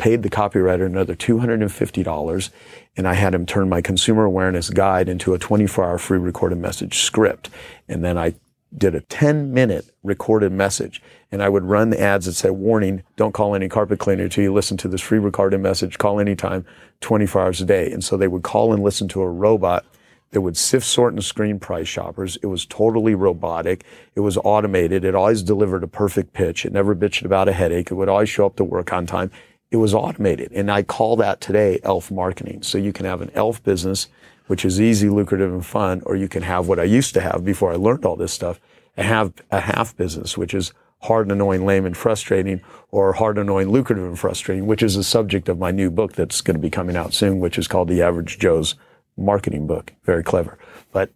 paid 0.00 0.22
the 0.22 0.30
copywriter 0.30 0.86
another 0.86 1.14
$250 1.14 2.50
and 2.96 3.06
I 3.06 3.14
had 3.14 3.34
him 3.34 3.44
turn 3.44 3.68
my 3.68 3.82
consumer 3.82 4.24
awareness 4.24 4.70
guide 4.70 5.08
into 5.08 5.34
a 5.34 5.38
24 5.38 5.84
hour 5.84 5.98
free 5.98 6.18
recorded 6.18 6.58
message 6.58 6.98
script. 6.98 7.50
And 7.86 8.02
then 8.02 8.16
I 8.16 8.34
did 8.76 8.94
a 8.94 9.00
10 9.02 9.52
minute 9.52 9.94
recorded 10.02 10.52
message 10.52 11.02
and 11.30 11.42
I 11.42 11.48
would 11.48 11.64
run 11.64 11.90
the 11.90 12.00
ads 12.00 12.26
that 12.26 12.32
said, 12.32 12.52
warning, 12.52 13.02
don't 13.16 13.32
call 13.32 13.54
any 13.54 13.68
carpet 13.68 13.98
cleaner 13.98 14.24
until 14.24 14.42
you 14.42 14.54
listen 14.54 14.76
to 14.78 14.88
this 14.88 15.02
free 15.02 15.18
recorded 15.18 15.60
message. 15.60 15.98
Call 15.98 16.18
anytime, 16.18 16.64
24 17.00 17.42
hours 17.42 17.60
a 17.60 17.66
day. 17.66 17.92
And 17.92 18.02
so 18.02 18.16
they 18.16 18.28
would 18.28 18.42
call 18.42 18.72
and 18.72 18.82
listen 18.82 19.06
to 19.08 19.20
a 19.20 19.28
robot 19.28 19.84
that 20.32 20.40
would 20.40 20.56
sift, 20.56 20.86
sort, 20.86 21.12
and 21.12 21.24
screen 21.24 21.58
price 21.58 21.88
shoppers. 21.88 22.38
It 22.42 22.46
was 22.46 22.64
totally 22.66 23.14
robotic. 23.14 23.84
It 24.14 24.20
was 24.20 24.36
automated. 24.38 25.04
It 25.04 25.14
always 25.14 25.42
delivered 25.42 25.82
a 25.82 25.88
perfect 25.88 26.32
pitch. 26.32 26.64
It 26.64 26.72
never 26.72 26.94
bitched 26.94 27.24
about 27.24 27.48
a 27.48 27.52
headache. 27.52 27.90
It 27.90 27.94
would 27.94 28.08
always 28.08 28.28
show 28.28 28.46
up 28.46 28.56
to 28.56 28.64
work 28.64 28.92
on 28.92 29.06
time 29.06 29.30
it 29.70 29.76
was 29.76 29.94
automated. 29.94 30.52
And 30.52 30.70
I 30.70 30.82
call 30.82 31.16
that 31.16 31.40
today 31.40 31.78
elf 31.82 32.10
marketing. 32.10 32.62
So 32.62 32.78
you 32.78 32.92
can 32.92 33.06
have 33.06 33.20
an 33.20 33.30
elf 33.34 33.62
business, 33.62 34.08
which 34.46 34.64
is 34.64 34.80
easy, 34.80 35.08
lucrative, 35.08 35.52
and 35.52 35.64
fun, 35.64 36.02
or 36.06 36.16
you 36.16 36.28
can 36.28 36.42
have 36.42 36.66
what 36.66 36.80
I 36.80 36.84
used 36.84 37.14
to 37.14 37.20
have 37.20 37.44
before 37.44 37.72
I 37.72 37.76
learned 37.76 38.04
all 38.04 38.16
this 38.16 38.32
stuff, 38.32 38.60
have 38.96 39.32
a 39.50 39.60
half 39.60 39.96
business, 39.96 40.36
which 40.36 40.54
is 40.54 40.72
hard 41.02 41.26
and 41.26 41.32
annoying, 41.32 41.64
lame 41.64 41.86
and 41.86 41.96
frustrating, 41.96 42.60
or 42.90 43.12
hard, 43.14 43.38
annoying, 43.38 43.70
lucrative 43.70 44.04
and 44.04 44.18
frustrating, 44.18 44.66
which 44.66 44.82
is 44.82 44.96
the 44.96 45.04
subject 45.04 45.48
of 45.48 45.58
my 45.58 45.70
new 45.70 45.90
book 45.90 46.12
that's 46.12 46.40
going 46.40 46.56
to 46.56 46.60
be 46.60 46.68
coming 46.68 46.96
out 46.96 47.14
soon, 47.14 47.40
which 47.40 47.56
is 47.56 47.68
called 47.68 47.88
The 47.88 48.02
Average 48.02 48.38
Joe's 48.38 48.74
Marketing 49.20 49.66
Book. 49.66 49.92
Very 50.04 50.22
clever. 50.22 50.58
But 50.92 51.12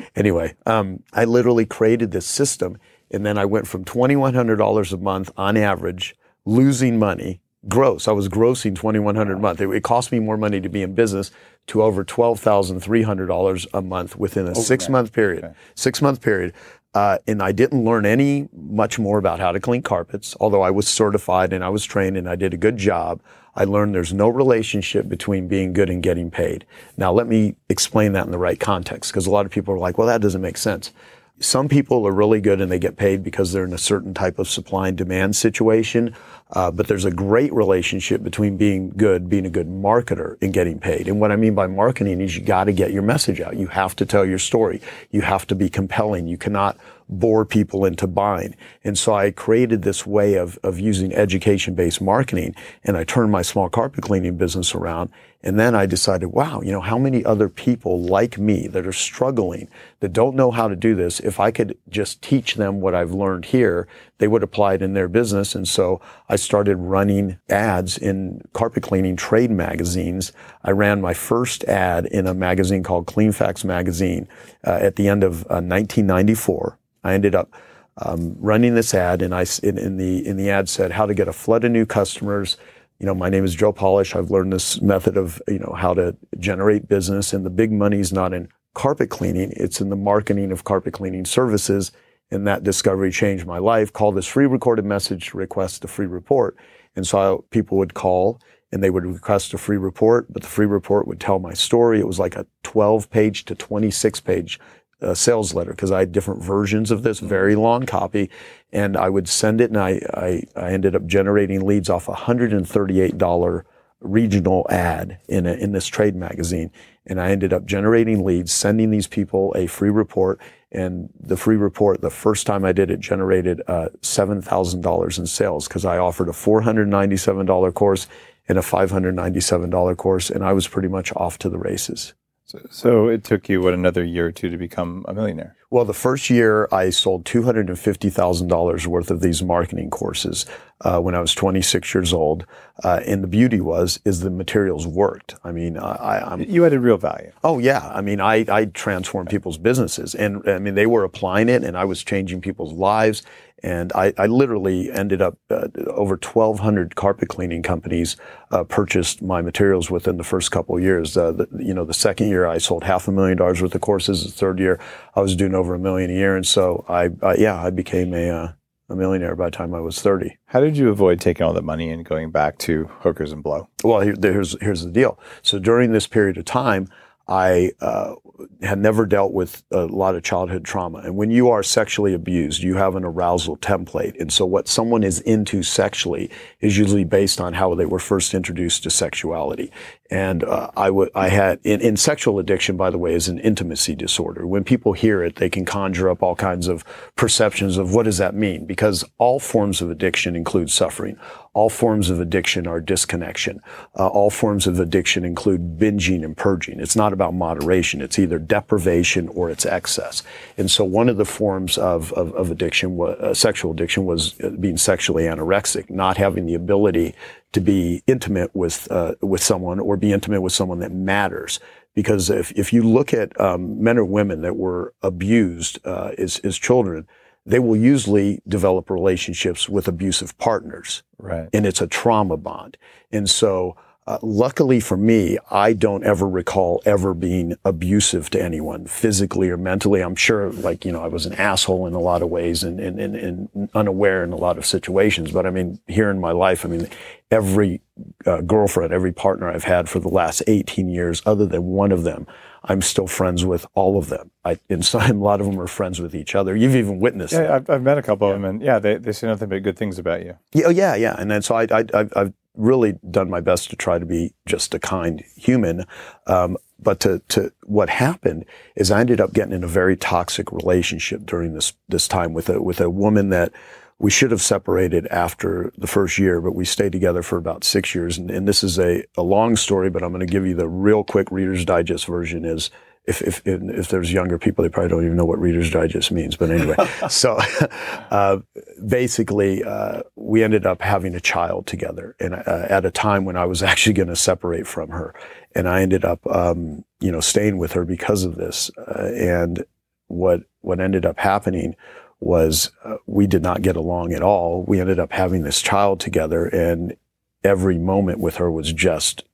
anyway, 0.16 0.54
um, 0.66 1.02
I 1.12 1.24
literally 1.24 1.66
created 1.66 2.10
this 2.12 2.26
system, 2.26 2.78
and 3.10 3.26
then 3.26 3.36
I 3.36 3.44
went 3.44 3.66
from 3.66 3.84
$2,100 3.84 4.92
a 4.92 4.96
month 4.96 5.30
on 5.36 5.56
average, 5.56 6.16
losing 6.44 6.98
money 6.98 7.40
gross. 7.66 8.06
I 8.06 8.12
was 8.12 8.28
grossing 8.28 8.76
2,100 8.76 9.36
a 9.36 9.40
month. 9.40 9.60
It, 9.60 9.68
it, 9.70 9.82
cost 9.82 10.12
me 10.12 10.20
more 10.20 10.36
money 10.36 10.60
to 10.60 10.68
be 10.68 10.82
in 10.82 10.94
business 10.94 11.30
to 11.68 11.82
over 11.82 12.04
twelve 12.04 12.40
thousand 12.40 12.80
three 12.80 13.02
hundred 13.02 13.26
dollars 13.26 13.66
a 13.74 13.82
month 13.82 14.16
within 14.16 14.46
a 14.46 14.54
six 14.54 14.88
month 14.88 15.12
period. 15.12 15.44
Okay. 15.44 15.54
Six 15.74 16.00
month 16.00 16.20
period. 16.20 16.54
Uh, 16.94 17.18
and 17.26 17.42
I 17.42 17.52
didn't 17.52 17.84
learn 17.84 18.06
any 18.06 18.48
much 18.52 18.98
more 18.98 19.18
about 19.18 19.40
how 19.40 19.52
to 19.52 19.60
clean 19.60 19.82
carpets, 19.82 20.34
although 20.40 20.62
I 20.62 20.70
was 20.70 20.88
certified 20.88 21.52
and 21.52 21.62
I 21.62 21.68
was 21.68 21.84
trained 21.84 22.16
and 22.16 22.28
I 22.28 22.34
did 22.34 22.54
a 22.54 22.56
good 22.56 22.78
job. 22.78 23.20
I 23.58 23.64
learned 23.64 23.92
there's 23.92 24.14
no 24.14 24.28
relationship 24.28 25.08
between 25.08 25.48
being 25.48 25.72
good 25.72 25.90
and 25.90 26.00
getting 26.00 26.30
paid. 26.30 26.64
Now, 26.96 27.12
let 27.12 27.26
me 27.26 27.56
explain 27.68 28.12
that 28.12 28.24
in 28.24 28.30
the 28.30 28.38
right 28.38 28.58
context 28.58 29.10
because 29.10 29.26
a 29.26 29.32
lot 29.32 29.46
of 29.46 29.50
people 29.50 29.74
are 29.74 29.78
like, 29.78 29.98
well, 29.98 30.06
that 30.06 30.20
doesn't 30.20 30.40
make 30.40 30.56
sense. 30.56 30.92
Some 31.40 31.68
people 31.68 32.06
are 32.06 32.12
really 32.12 32.40
good 32.40 32.60
and 32.60 32.70
they 32.70 32.78
get 32.78 32.96
paid 32.96 33.24
because 33.24 33.52
they're 33.52 33.64
in 33.64 33.72
a 33.72 33.78
certain 33.78 34.14
type 34.14 34.38
of 34.38 34.48
supply 34.48 34.88
and 34.88 34.96
demand 34.96 35.34
situation. 35.34 36.14
Uh, 36.52 36.70
but 36.70 36.86
there's 36.86 37.04
a 37.04 37.10
great 37.10 37.52
relationship 37.52 38.22
between 38.22 38.56
being 38.56 38.90
good, 38.90 39.28
being 39.28 39.44
a 39.44 39.50
good 39.50 39.68
marketer, 39.68 40.36
and 40.40 40.52
getting 40.52 40.78
paid. 40.78 41.08
And 41.08 41.20
what 41.20 41.32
I 41.32 41.36
mean 41.36 41.56
by 41.56 41.66
marketing 41.66 42.20
is 42.20 42.36
you 42.36 42.44
got 42.44 42.64
to 42.64 42.72
get 42.72 42.92
your 42.92 43.02
message 43.02 43.40
out. 43.40 43.56
You 43.56 43.66
have 43.66 43.96
to 43.96 44.06
tell 44.06 44.24
your 44.24 44.38
story. 44.38 44.80
You 45.10 45.22
have 45.22 45.48
to 45.48 45.56
be 45.56 45.68
compelling. 45.68 46.28
You 46.28 46.38
cannot 46.38 46.78
bore 47.08 47.44
people 47.44 47.84
into 47.84 48.06
buying. 48.06 48.54
And 48.84 48.98
so 48.98 49.14
I 49.14 49.30
created 49.30 49.82
this 49.82 50.06
way 50.06 50.34
of, 50.34 50.58
of 50.62 50.78
using 50.78 51.14
education-based 51.14 52.00
marketing 52.00 52.54
and 52.84 52.96
I 52.96 53.04
turned 53.04 53.32
my 53.32 53.42
small 53.42 53.68
carpet 53.68 54.04
cleaning 54.04 54.36
business 54.36 54.74
around. 54.74 55.10
And 55.40 55.58
then 55.58 55.76
I 55.76 55.86
decided, 55.86 56.28
wow, 56.28 56.60
you 56.62 56.72
know, 56.72 56.80
how 56.80 56.98
many 56.98 57.24
other 57.24 57.48
people 57.48 58.02
like 58.02 58.38
me 58.38 58.66
that 58.66 58.86
are 58.86 58.92
struggling, 58.92 59.68
that 60.00 60.12
don't 60.12 60.34
know 60.34 60.50
how 60.50 60.66
to 60.66 60.74
do 60.74 60.96
this, 60.96 61.20
if 61.20 61.38
I 61.38 61.52
could 61.52 61.78
just 61.88 62.20
teach 62.22 62.56
them 62.56 62.80
what 62.80 62.94
I've 62.94 63.12
learned 63.12 63.44
here, 63.44 63.86
they 64.18 64.26
would 64.26 64.42
apply 64.42 64.74
it 64.74 64.82
in 64.82 64.94
their 64.94 65.06
business. 65.06 65.54
And 65.54 65.68
so 65.68 66.00
I 66.28 66.34
started 66.34 66.76
running 66.78 67.38
ads 67.48 67.96
in 67.96 68.42
carpet 68.52 68.82
cleaning 68.82 69.14
trade 69.14 69.52
magazines. 69.52 70.32
I 70.64 70.72
ran 70.72 71.00
my 71.00 71.14
first 71.14 71.62
ad 71.64 72.06
in 72.06 72.26
a 72.26 72.34
magazine 72.34 72.82
called 72.82 73.06
Cleanfax 73.06 73.64
Magazine 73.64 74.26
uh, 74.66 74.78
at 74.82 74.96
the 74.96 75.06
end 75.06 75.22
of 75.22 75.42
uh, 75.42 75.62
1994. 75.62 76.78
I 77.08 77.14
ended 77.14 77.34
up 77.34 77.54
um, 77.98 78.36
running 78.38 78.74
this 78.74 78.94
ad, 78.94 79.22
and 79.22 79.34
I 79.34 79.44
in, 79.62 79.78
in, 79.78 79.96
the 79.96 80.24
in 80.26 80.36
the 80.36 80.50
ad 80.50 80.68
said 80.68 80.92
how 80.92 81.06
to 81.06 81.14
get 81.14 81.28
a 81.28 81.32
flood 81.32 81.64
of 81.64 81.72
new 81.72 81.86
customers. 81.86 82.56
You 83.00 83.06
know, 83.06 83.14
my 83.14 83.28
name 83.28 83.44
is 83.44 83.54
Joe 83.54 83.72
Polish. 83.72 84.14
I've 84.14 84.30
learned 84.30 84.52
this 84.52 84.80
method 84.80 85.16
of 85.16 85.40
you 85.48 85.58
know 85.58 85.74
how 85.76 85.94
to 85.94 86.16
generate 86.38 86.88
business, 86.88 87.32
and 87.32 87.44
the 87.44 87.50
big 87.50 87.72
money 87.72 87.98
is 87.98 88.12
not 88.12 88.32
in 88.32 88.48
carpet 88.74 89.10
cleaning; 89.10 89.52
it's 89.56 89.80
in 89.80 89.88
the 89.88 89.96
marketing 89.96 90.52
of 90.52 90.64
carpet 90.64 90.94
cleaning 90.94 91.24
services. 91.24 91.92
And 92.30 92.46
that 92.46 92.62
discovery 92.62 93.10
changed 93.10 93.46
my 93.46 93.56
life. 93.56 93.90
Call 93.90 94.12
this 94.12 94.26
free 94.26 94.44
recorded 94.44 94.84
message 94.84 95.32
request 95.32 95.82
a 95.84 95.88
free 95.88 96.06
report. 96.06 96.58
And 96.94 97.06
so 97.06 97.46
people 97.50 97.78
would 97.78 97.94
call 97.94 98.38
and 98.70 98.82
they 98.82 98.90
would 98.90 99.06
request 99.06 99.54
a 99.54 99.58
free 99.58 99.78
report, 99.78 100.30
but 100.30 100.42
the 100.42 100.48
free 100.48 100.66
report 100.66 101.08
would 101.08 101.20
tell 101.20 101.38
my 101.38 101.54
story. 101.54 102.00
It 102.00 102.06
was 102.06 102.18
like 102.18 102.36
a 102.36 102.46
12 102.64 103.08
page 103.08 103.46
to 103.46 103.54
26 103.54 104.20
page 104.20 104.60
a 105.00 105.14
sales 105.14 105.54
letter 105.54 105.70
because 105.70 105.92
I 105.92 106.00
had 106.00 106.12
different 106.12 106.42
versions 106.42 106.90
of 106.90 107.02
this 107.02 107.20
very 107.20 107.54
long 107.54 107.86
copy 107.86 108.30
and 108.72 108.96
I 108.96 109.08
would 109.08 109.28
send 109.28 109.60
it 109.60 109.70
and 109.70 109.78
I, 109.78 110.00
I, 110.12 110.42
I 110.56 110.72
ended 110.72 110.96
up 110.96 111.06
generating 111.06 111.64
leads 111.64 111.88
off 111.88 112.08
a 112.08 112.12
$138 112.12 113.64
regional 114.00 114.66
ad 114.70 115.18
in 115.28 115.46
a, 115.46 115.52
in 115.54 115.72
this 115.72 115.86
trade 115.86 116.14
magazine. 116.14 116.70
And 117.06 117.20
I 117.20 117.30
ended 117.30 117.52
up 117.52 117.64
generating 117.64 118.24
leads, 118.24 118.52
sending 118.52 118.90
these 118.90 119.06
people 119.06 119.52
a 119.56 119.66
free 119.66 119.90
report. 119.90 120.40
And 120.70 121.08
the 121.18 121.36
free 121.36 121.56
report, 121.56 122.00
the 122.00 122.10
first 122.10 122.46
time 122.46 122.64
I 122.64 122.72
did 122.72 122.90
it, 122.90 123.00
generated 123.00 123.62
uh, 123.66 123.88
$7,000 124.02 125.18
in 125.18 125.26
sales 125.26 125.66
because 125.66 125.84
I 125.84 125.98
offered 125.98 126.28
a 126.28 126.32
$497 126.32 127.74
course 127.74 128.06
and 128.46 128.58
a 128.58 128.62
$597 128.62 129.96
course. 129.96 130.30
And 130.30 130.44
I 130.44 130.52
was 130.52 130.68
pretty 130.68 130.88
much 130.88 131.12
off 131.16 131.38
to 131.38 131.48
the 131.48 131.58
races. 131.58 132.14
So, 132.48 132.58
so 132.70 133.08
it 133.08 133.24
took 133.24 133.50
you 133.50 133.60
what 133.60 133.74
another 133.74 134.02
year 134.02 134.28
or 134.28 134.32
two 134.32 134.48
to 134.48 134.56
become 134.56 135.04
a 135.06 135.12
millionaire. 135.12 135.54
Well, 135.68 135.84
the 135.84 135.92
first 135.92 136.30
year 136.30 136.66
I 136.72 136.88
sold 136.88 137.26
two 137.26 137.42
hundred 137.42 137.68
and 137.68 137.78
fifty 137.78 138.08
thousand 138.08 138.48
dollars 138.48 138.88
worth 138.88 139.10
of 139.10 139.20
these 139.20 139.42
marketing 139.42 139.90
courses 139.90 140.46
uh, 140.80 140.98
when 140.98 141.14
I 141.14 141.20
was 141.20 141.34
twenty 141.34 141.60
six 141.60 141.92
years 141.92 142.10
old. 142.10 142.46
Uh, 142.82 143.00
and 143.04 143.22
the 143.22 143.28
beauty 143.28 143.60
was 143.60 144.00
is 144.06 144.20
the 144.20 144.30
materials 144.30 144.86
worked. 144.86 145.34
I 145.44 145.52
mean, 145.52 145.76
I, 145.76 146.22
I'm, 146.26 146.40
you 146.40 146.64
added 146.64 146.80
real 146.80 146.96
value. 146.96 147.32
Oh 147.44 147.58
yeah, 147.58 147.86
I 147.92 148.00
mean, 148.00 148.18
I 148.18 148.46
I 148.48 148.64
transformed 148.64 149.28
people's 149.28 149.58
businesses, 149.58 150.14
and 150.14 150.48
I 150.48 150.58
mean 150.58 150.74
they 150.74 150.86
were 150.86 151.04
applying 151.04 151.50
it, 151.50 151.62
and 151.64 151.76
I 151.76 151.84
was 151.84 152.02
changing 152.02 152.40
people's 152.40 152.72
lives. 152.72 153.22
And 153.62 153.92
I, 153.94 154.12
I 154.16 154.26
literally 154.26 154.90
ended 154.90 155.20
up 155.20 155.38
uh, 155.50 155.68
over 155.88 156.14
1,200 156.14 156.94
carpet 156.94 157.28
cleaning 157.28 157.62
companies 157.62 158.16
uh, 158.50 158.64
purchased 158.64 159.20
my 159.20 159.42
materials 159.42 159.90
within 159.90 160.16
the 160.16 160.24
first 160.24 160.50
couple 160.50 160.76
of 160.76 160.82
years. 160.82 161.16
Uh, 161.16 161.32
the, 161.32 161.48
you 161.58 161.74
know, 161.74 161.84
the 161.84 161.94
second 161.94 162.28
year 162.28 162.46
I 162.46 162.58
sold 162.58 162.84
half 162.84 163.08
a 163.08 163.12
million 163.12 163.38
dollars 163.38 163.60
worth 163.60 163.74
of 163.74 163.80
courses. 163.80 164.24
The 164.24 164.30
third 164.30 164.58
year 164.58 164.78
I 165.14 165.20
was 165.20 165.34
doing 165.34 165.54
over 165.54 165.74
a 165.74 165.78
million 165.78 166.10
a 166.10 166.14
year, 166.14 166.36
and 166.36 166.46
so 166.46 166.84
I, 166.88 167.10
yeah, 167.36 167.60
I 167.62 167.70
became 167.70 168.14
a 168.14 168.30
uh, 168.30 168.52
a 168.88 168.96
millionaire 168.96 169.36
by 169.36 169.46
the 169.46 169.50
time 169.50 169.74
I 169.74 169.80
was 169.80 170.00
30. 170.00 170.38
How 170.46 170.60
did 170.60 170.76
you 170.76 170.88
avoid 170.88 171.20
taking 171.20 171.44
all 171.44 171.52
that 171.52 171.64
money 171.64 171.90
and 171.90 172.04
going 172.04 172.30
back 172.30 172.58
to 172.58 172.90
hookers 173.00 173.32
and 173.32 173.42
blow? 173.42 173.68
Well, 173.84 174.00
here, 174.00 174.14
here's 174.20 174.60
here's 174.62 174.84
the 174.84 174.90
deal. 174.90 175.18
So 175.42 175.58
during 175.58 175.92
this 175.92 176.06
period 176.06 176.38
of 176.38 176.44
time, 176.44 176.88
I 177.26 177.72
uh, 177.80 178.14
had 178.62 178.78
never 178.78 179.06
dealt 179.06 179.32
with 179.32 179.62
a 179.70 179.86
lot 179.86 180.14
of 180.14 180.22
childhood 180.22 180.64
trauma. 180.64 180.98
And 180.98 181.16
when 181.16 181.30
you 181.30 181.50
are 181.50 181.62
sexually 181.62 182.14
abused, 182.14 182.62
you 182.62 182.76
have 182.76 182.94
an 182.94 183.04
arousal 183.04 183.56
template. 183.56 184.18
And 184.20 184.32
so 184.32 184.46
what 184.46 184.68
someone 184.68 185.02
is 185.02 185.20
into 185.20 185.62
sexually 185.62 186.30
is 186.60 186.78
usually 186.78 187.04
based 187.04 187.40
on 187.40 187.54
how 187.54 187.74
they 187.74 187.86
were 187.86 187.98
first 187.98 188.34
introduced 188.34 188.82
to 188.84 188.90
sexuality. 188.90 189.72
And 190.10 190.42
uh, 190.42 190.70
I 190.74 191.28
had 191.28 191.60
in, 191.64 191.82
in 191.82 191.96
sexual 191.96 192.38
addiction, 192.38 192.78
by 192.78 192.88
the 192.88 192.96
way, 192.96 193.12
is 193.12 193.28
an 193.28 193.38
intimacy 193.38 193.94
disorder. 193.94 194.46
When 194.46 194.64
people 194.64 194.94
hear 194.94 195.22
it, 195.22 195.36
they 195.36 195.50
can 195.50 195.66
conjure 195.66 196.08
up 196.08 196.22
all 196.22 196.34
kinds 196.34 196.66
of 196.66 196.82
perceptions 197.14 197.76
of 197.76 197.92
what 197.92 198.04
does 198.04 198.16
that 198.16 198.34
mean? 198.34 198.64
Because 198.64 199.04
all 199.18 199.38
forms 199.38 199.82
of 199.82 199.90
addiction 199.90 200.34
include 200.34 200.70
suffering. 200.70 201.18
All 201.52 201.68
forms 201.68 202.08
of 202.08 202.20
addiction 202.20 202.66
are 202.66 202.80
disconnection. 202.80 203.60
Uh, 203.98 204.06
all 204.06 204.30
forms 204.30 204.66
of 204.66 204.78
addiction 204.78 205.24
include 205.24 205.78
binging 205.78 206.24
and 206.24 206.36
purging. 206.36 206.80
It's 206.80 206.96
not 206.96 207.12
about 207.12 207.34
moderation. 207.34 208.00
It's 208.00 208.18
either 208.18 208.38
deprivation 208.38 209.28
or 209.28 209.50
it's 209.50 209.66
excess. 209.66 210.22
And 210.56 210.70
so 210.70 210.84
one 210.84 211.08
of 211.08 211.16
the 211.16 211.24
forms 211.24 211.76
of, 211.76 212.12
of, 212.12 212.32
of 212.34 212.50
addiction, 212.50 212.98
uh, 213.00 213.34
sexual 213.34 213.72
addiction, 213.72 214.06
was 214.06 214.40
uh, 214.40 214.50
being 214.50 214.76
sexually 214.78 215.24
anorexic, 215.24 215.90
not 215.90 216.16
having 216.16 216.46
the 216.46 216.54
ability 216.54 217.14
to 217.52 217.60
be 217.60 218.02
intimate 218.06 218.54
with 218.54 218.90
uh, 218.90 219.14
with 219.20 219.42
someone 219.42 219.80
or 219.80 219.96
be 219.96 220.12
intimate 220.12 220.42
with 220.42 220.52
someone 220.52 220.80
that 220.80 220.92
matters. 220.92 221.60
Because 221.94 222.30
if, 222.30 222.52
if 222.52 222.72
you 222.72 222.82
look 222.82 223.12
at 223.12 223.38
um, 223.40 223.82
men 223.82 223.98
or 223.98 224.04
women 224.04 224.42
that 224.42 224.56
were 224.56 224.94
abused 225.02 225.80
uh, 225.84 226.12
as, 226.16 226.38
as 226.44 226.56
children, 226.56 227.08
they 227.44 227.58
will 227.58 227.76
usually 227.76 228.40
develop 228.46 228.88
relationships 228.88 229.68
with 229.68 229.88
abusive 229.88 230.36
partners. 230.38 231.02
Right. 231.18 231.48
And 231.52 231.66
it's 231.66 231.80
a 231.80 231.88
trauma 231.88 232.36
bond. 232.36 232.76
And 233.10 233.28
so 233.28 233.76
uh, 234.08 234.18
luckily 234.22 234.80
for 234.80 234.96
me, 234.96 235.36
I 235.50 235.74
don't 235.74 236.02
ever 236.02 236.26
recall 236.26 236.80
ever 236.86 237.12
being 237.12 237.56
abusive 237.62 238.30
to 238.30 238.42
anyone, 238.42 238.86
physically 238.86 239.50
or 239.50 239.58
mentally. 239.58 240.00
I'm 240.00 240.14
sure, 240.14 240.50
like, 240.50 240.86
you 240.86 240.92
know, 240.92 241.02
I 241.02 241.08
was 241.08 241.26
an 241.26 241.34
asshole 241.34 241.86
in 241.86 241.92
a 241.92 242.00
lot 242.00 242.22
of 242.22 242.30
ways 242.30 242.64
and, 242.64 242.80
and, 242.80 242.98
and, 242.98 243.14
and 243.14 243.68
unaware 243.74 244.24
in 244.24 244.32
a 244.32 244.36
lot 244.36 244.56
of 244.56 244.64
situations. 244.64 245.30
But 245.30 245.44
I 245.44 245.50
mean, 245.50 245.78
here 245.88 246.08
in 246.08 246.20
my 246.20 246.32
life, 246.32 246.64
I 246.64 246.70
mean, 246.70 246.88
every 247.30 247.82
uh, 248.24 248.40
girlfriend, 248.40 248.94
every 248.94 249.12
partner 249.12 249.50
I've 249.50 249.64
had 249.64 249.90
for 249.90 249.98
the 249.98 250.08
last 250.08 250.42
18 250.46 250.88
years, 250.88 251.20
other 251.26 251.44
than 251.44 251.64
one 251.64 251.92
of 251.92 252.04
them, 252.04 252.26
I'm 252.64 252.80
still 252.80 253.08
friends 253.08 253.44
with 253.44 253.66
all 253.74 253.98
of 253.98 254.08
them. 254.08 254.30
I, 254.42 254.58
and 254.70 254.86
so 254.86 255.00
a 255.02 255.12
lot 255.12 255.42
of 255.42 255.46
them 255.46 255.60
are 255.60 255.66
friends 255.66 256.00
with 256.00 256.14
each 256.14 256.34
other. 256.34 256.56
You've 256.56 256.76
even 256.76 256.98
witnessed. 256.98 257.34
Yeah, 257.34 257.42
that. 257.42 257.50
I've, 257.50 257.70
I've 257.70 257.82
met 257.82 257.98
a 257.98 258.02
couple 258.02 258.26
yeah. 258.26 258.36
of 258.36 258.40
them, 258.40 258.50
and 258.50 258.62
yeah, 258.62 258.78
they, 258.78 258.96
they 258.96 259.12
say 259.12 259.26
nothing 259.26 259.50
but 259.50 259.62
good 259.62 259.76
things 259.76 259.98
about 259.98 260.24
you. 260.24 260.38
Yeah, 260.54 260.64
oh, 260.64 260.70
yeah, 260.70 260.94
yeah. 260.94 261.14
And 261.18 261.30
then 261.30 261.42
so 261.42 261.56
I, 261.56 261.64
I, 261.64 261.84
I've, 261.92 262.12
I've 262.16 262.32
really 262.58 262.98
done 263.10 263.30
my 263.30 263.40
best 263.40 263.70
to 263.70 263.76
try 263.76 263.98
to 263.98 264.04
be 264.04 264.34
just 264.44 264.74
a 264.74 264.78
kind 264.78 265.24
human. 265.36 265.86
Um, 266.26 266.58
but 266.80 267.00
to, 267.00 267.20
to 267.28 267.52
what 267.64 267.88
happened 267.88 268.44
is 268.76 268.90
I 268.90 269.00
ended 269.00 269.20
up 269.20 269.32
getting 269.32 269.54
in 269.54 269.64
a 269.64 269.68
very 269.68 269.96
toxic 269.96 270.52
relationship 270.52 271.24
during 271.24 271.54
this 271.54 271.72
this 271.88 272.06
time 272.06 272.34
with 272.34 272.48
a 272.48 272.60
with 272.62 272.80
a 272.80 272.90
woman 272.90 273.30
that 273.30 273.52
we 274.00 274.10
should 274.10 274.30
have 274.30 274.42
separated 274.42 275.06
after 275.08 275.72
the 275.76 275.88
first 275.88 276.18
year, 276.18 276.40
but 276.40 276.54
we 276.54 276.64
stayed 276.64 276.92
together 276.92 277.22
for 277.22 277.36
about 277.36 277.64
six 277.64 277.94
years. 277.94 278.16
And, 278.16 278.30
and 278.30 278.46
this 278.46 278.62
is 278.62 278.78
a, 278.78 279.04
a 279.16 279.22
long 279.22 279.56
story, 279.56 279.90
but 279.90 280.04
I'm 280.04 280.12
going 280.12 280.24
to 280.24 280.32
give 280.32 280.46
you 280.46 280.54
the 280.54 280.68
real 280.68 281.02
quick 281.02 281.32
Reader's 281.32 281.64
Digest 281.64 282.06
version 282.06 282.44
is 282.44 282.70
if, 283.08 283.22
if, 283.22 283.42
if 283.46 283.88
there's 283.88 284.12
younger 284.12 284.38
people, 284.38 284.62
they 284.62 284.68
probably 284.68 284.90
don't 284.90 285.04
even 285.04 285.16
know 285.16 285.24
what 285.24 285.40
Reader's 285.40 285.70
Digest 285.70 286.12
means. 286.12 286.36
But 286.36 286.50
anyway, 286.50 286.76
so 287.08 287.38
uh, 288.10 288.38
basically, 288.86 289.64
uh, 289.64 290.02
we 290.14 290.44
ended 290.44 290.66
up 290.66 290.82
having 290.82 291.14
a 291.14 291.20
child 291.20 291.66
together, 291.66 292.14
and 292.20 292.34
uh, 292.34 292.66
at 292.68 292.84
a 292.84 292.90
time 292.90 293.24
when 293.24 293.36
I 293.36 293.46
was 293.46 293.62
actually 293.70 293.94
going 293.94 294.08
to 294.08 294.16
separate 294.16 294.66
from 294.66 294.90
her, 294.90 295.14
and 295.54 295.68
I 295.68 295.80
ended 295.80 296.04
up, 296.04 296.24
um, 296.26 296.84
you 297.00 297.10
know, 297.10 297.20
staying 297.20 297.56
with 297.56 297.72
her 297.72 297.84
because 297.84 298.24
of 298.24 298.36
this. 298.36 298.70
Uh, 298.76 299.10
and 299.14 299.64
what 300.08 300.42
what 300.60 300.80
ended 300.80 301.06
up 301.06 301.18
happening 301.18 301.76
was 302.20 302.70
uh, 302.84 302.96
we 303.06 303.26
did 303.26 303.42
not 303.42 303.62
get 303.62 303.76
along 303.76 304.12
at 304.12 304.22
all. 304.22 304.64
We 304.64 304.80
ended 304.80 304.98
up 304.98 305.12
having 305.12 305.42
this 305.42 305.62
child 305.62 305.98
together, 305.98 306.46
and 306.46 306.94
every 307.42 307.78
moment 307.78 308.18
with 308.18 308.36
her 308.36 308.50
was 308.50 308.72
just 308.72 309.24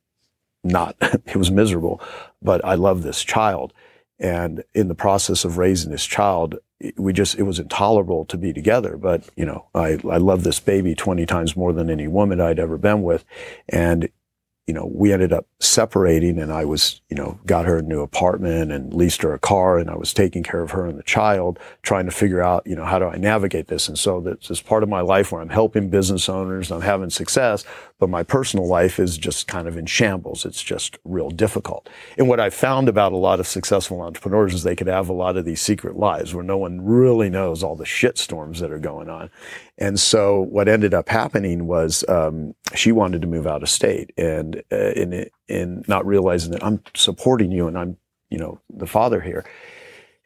not, 0.64 0.96
it 1.00 1.36
was 1.36 1.50
miserable, 1.50 2.00
but 2.42 2.64
I 2.64 2.74
love 2.74 3.02
this 3.02 3.22
child. 3.22 3.72
And 4.18 4.64
in 4.74 4.88
the 4.88 4.94
process 4.94 5.44
of 5.44 5.58
raising 5.58 5.90
this 5.90 6.06
child, 6.06 6.56
we 6.96 7.12
just, 7.12 7.36
it 7.36 7.42
was 7.42 7.58
intolerable 7.58 8.24
to 8.26 8.36
be 8.36 8.52
together. 8.52 8.96
But, 8.96 9.28
you 9.36 9.44
know, 9.44 9.66
I, 9.74 9.98
I 10.08 10.18
love 10.18 10.44
this 10.44 10.60
baby 10.60 10.94
20 10.94 11.26
times 11.26 11.56
more 11.56 11.72
than 11.72 11.90
any 11.90 12.08
woman 12.08 12.40
I'd 12.40 12.58
ever 12.58 12.78
been 12.78 13.02
with. 13.02 13.24
And 13.68 14.08
you 14.66 14.72
know, 14.72 14.90
we 14.94 15.12
ended 15.12 15.32
up 15.32 15.46
separating 15.60 16.38
and 16.38 16.50
I 16.50 16.64
was, 16.64 17.02
you 17.10 17.16
know, 17.16 17.38
got 17.44 17.66
her 17.66 17.78
a 17.78 17.82
new 17.82 18.00
apartment 18.00 18.72
and 18.72 18.94
leased 18.94 19.20
her 19.20 19.34
a 19.34 19.38
car 19.38 19.78
and 19.78 19.90
I 19.90 19.96
was 19.96 20.14
taking 20.14 20.42
care 20.42 20.62
of 20.62 20.70
her 20.70 20.86
and 20.86 20.98
the 20.98 21.02
child, 21.02 21.58
trying 21.82 22.06
to 22.06 22.10
figure 22.10 22.42
out, 22.42 22.66
you 22.66 22.74
know, 22.74 22.84
how 22.84 22.98
do 22.98 23.04
I 23.04 23.16
navigate 23.16 23.68
this? 23.68 23.88
And 23.88 23.98
so 23.98 24.20
this 24.20 24.62
part 24.62 24.82
of 24.82 24.88
my 24.88 25.02
life 25.02 25.32
where 25.32 25.42
I'm 25.42 25.50
helping 25.50 25.90
business 25.90 26.30
owners, 26.30 26.72
I'm 26.72 26.80
having 26.80 27.10
success, 27.10 27.64
but 27.98 28.10
my 28.10 28.22
personal 28.22 28.66
life 28.66 28.98
is 28.98 29.16
just 29.16 29.46
kind 29.46 29.68
of 29.68 29.76
in 29.76 29.86
shambles. 29.86 30.44
It's 30.44 30.62
just 30.62 30.98
real 31.04 31.30
difficult. 31.30 31.88
And 32.18 32.28
what 32.28 32.40
I 32.40 32.50
found 32.50 32.88
about 32.88 33.12
a 33.12 33.16
lot 33.16 33.40
of 33.40 33.46
successful 33.46 34.00
entrepreneurs 34.00 34.52
is 34.54 34.62
they 34.62 34.76
could 34.76 34.88
have 34.88 35.08
a 35.08 35.12
lot 35.14 35.36
of 35.36 35.44
these 35.44 35.60
secret 35.60 35.96
lives 35.96 36.34
where 36.34 36.44
no 36.44 36.58
one 36.58 36.84
really 36.84 37.30
knows 37.30 37.62
all 37.62 37.76
the 37.76 37.84
shit 37.84 38.18
storms 38.18 38.60
that 38.60 38.72
are 38.72 38.78
going 38.78 39.08
on. 39.08 39.30
And 39.78 39.98
so 39.98 40.42
what 40.42 40.68
ended 40.68 40.94
up 40.94 41.08
happening 41.08 41.66
was 41.66 42.04
um, 42.08 42.54
she 42.74 42.92
wanted 42.92 43.22
to 43.22 43.28
move 43.28 43.46
out 43.46 43.62
of 43.62 43.68
state, 43.68 44.12
and 44.16 44.62
uh, 44.70 44.90
in 44.90 45.28
in 45.48 45.84
not 45.88 46.06
realizing 46.06 46.52
that 46.52 46.64
I'm 46.64 46.80
supporting 46.94 47.50
you 47.50 47.66
and 47.66 47.76
I'm 47.76 47.96
you 48.30 48.38
know 48.38 48.60
the 48.70 48.86
father 48.86 49.20
here. 49.20 49.44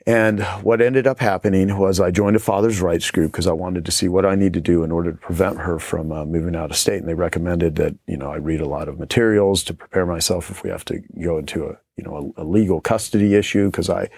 And 0.08 0.42
what 0.62 0.80
ended 0.80 1.06
up 1.06 1.20
happening 1.20 1.76
was 1.76 2.00
I 2.00 2.10
joined 2.10 2.34
a 2.34 2.38
father's 2.38 2.80
rights 2.80 3.10
group 3.10 3.30
because 3.30 3.46
I 3.46 3.52
wanted 3.52 3.84
to 3.84 3.92
see 3.92 4.08
what 4.08 4.24
I 4.24 4.36
need 4.36 4.54
to 4.54 4.60
do 4.60 4.82
in 4.82 4.90
order 4.90 5.12
to 5.12 5.18
prevent 5.18 5.58
her 5.58 5.78
from 5.78 6.10
uh, 6.10 6.24
moving 6.24 6.56
out 6.56 6.70
of 6.70 6.78
state. 6.78 7.00
And 7.00 7.06
they 7.06 7.12
recommended 7.12 7.76
that 7.76 7.94
you 8.06 8.16
know 8.16 8.32
I 8.32 8.36
read 8.36 8.62
a 8.62 8.66
lot 8.66 8.88
of 8.88 8.98
materials 8.98 9.62
to 9.64 9.74
prepare 9.74 10.06
myself 10.06 10.50
if 10.50 10.62
we 10.62 10.70
have 10.70 10.82
to 10.86 11.00
go 11.22 11.36
into 11.36 11.66
a 11.66 11.76
you 11.98 12.04
know 12.04 12.32
a, 12.38 12.42
a 12.42 12.44
legal 12.44 12.80
custody 12.80 13.34
issue 13.34 13.66
because 13.70 13.90
I 13.90 14.08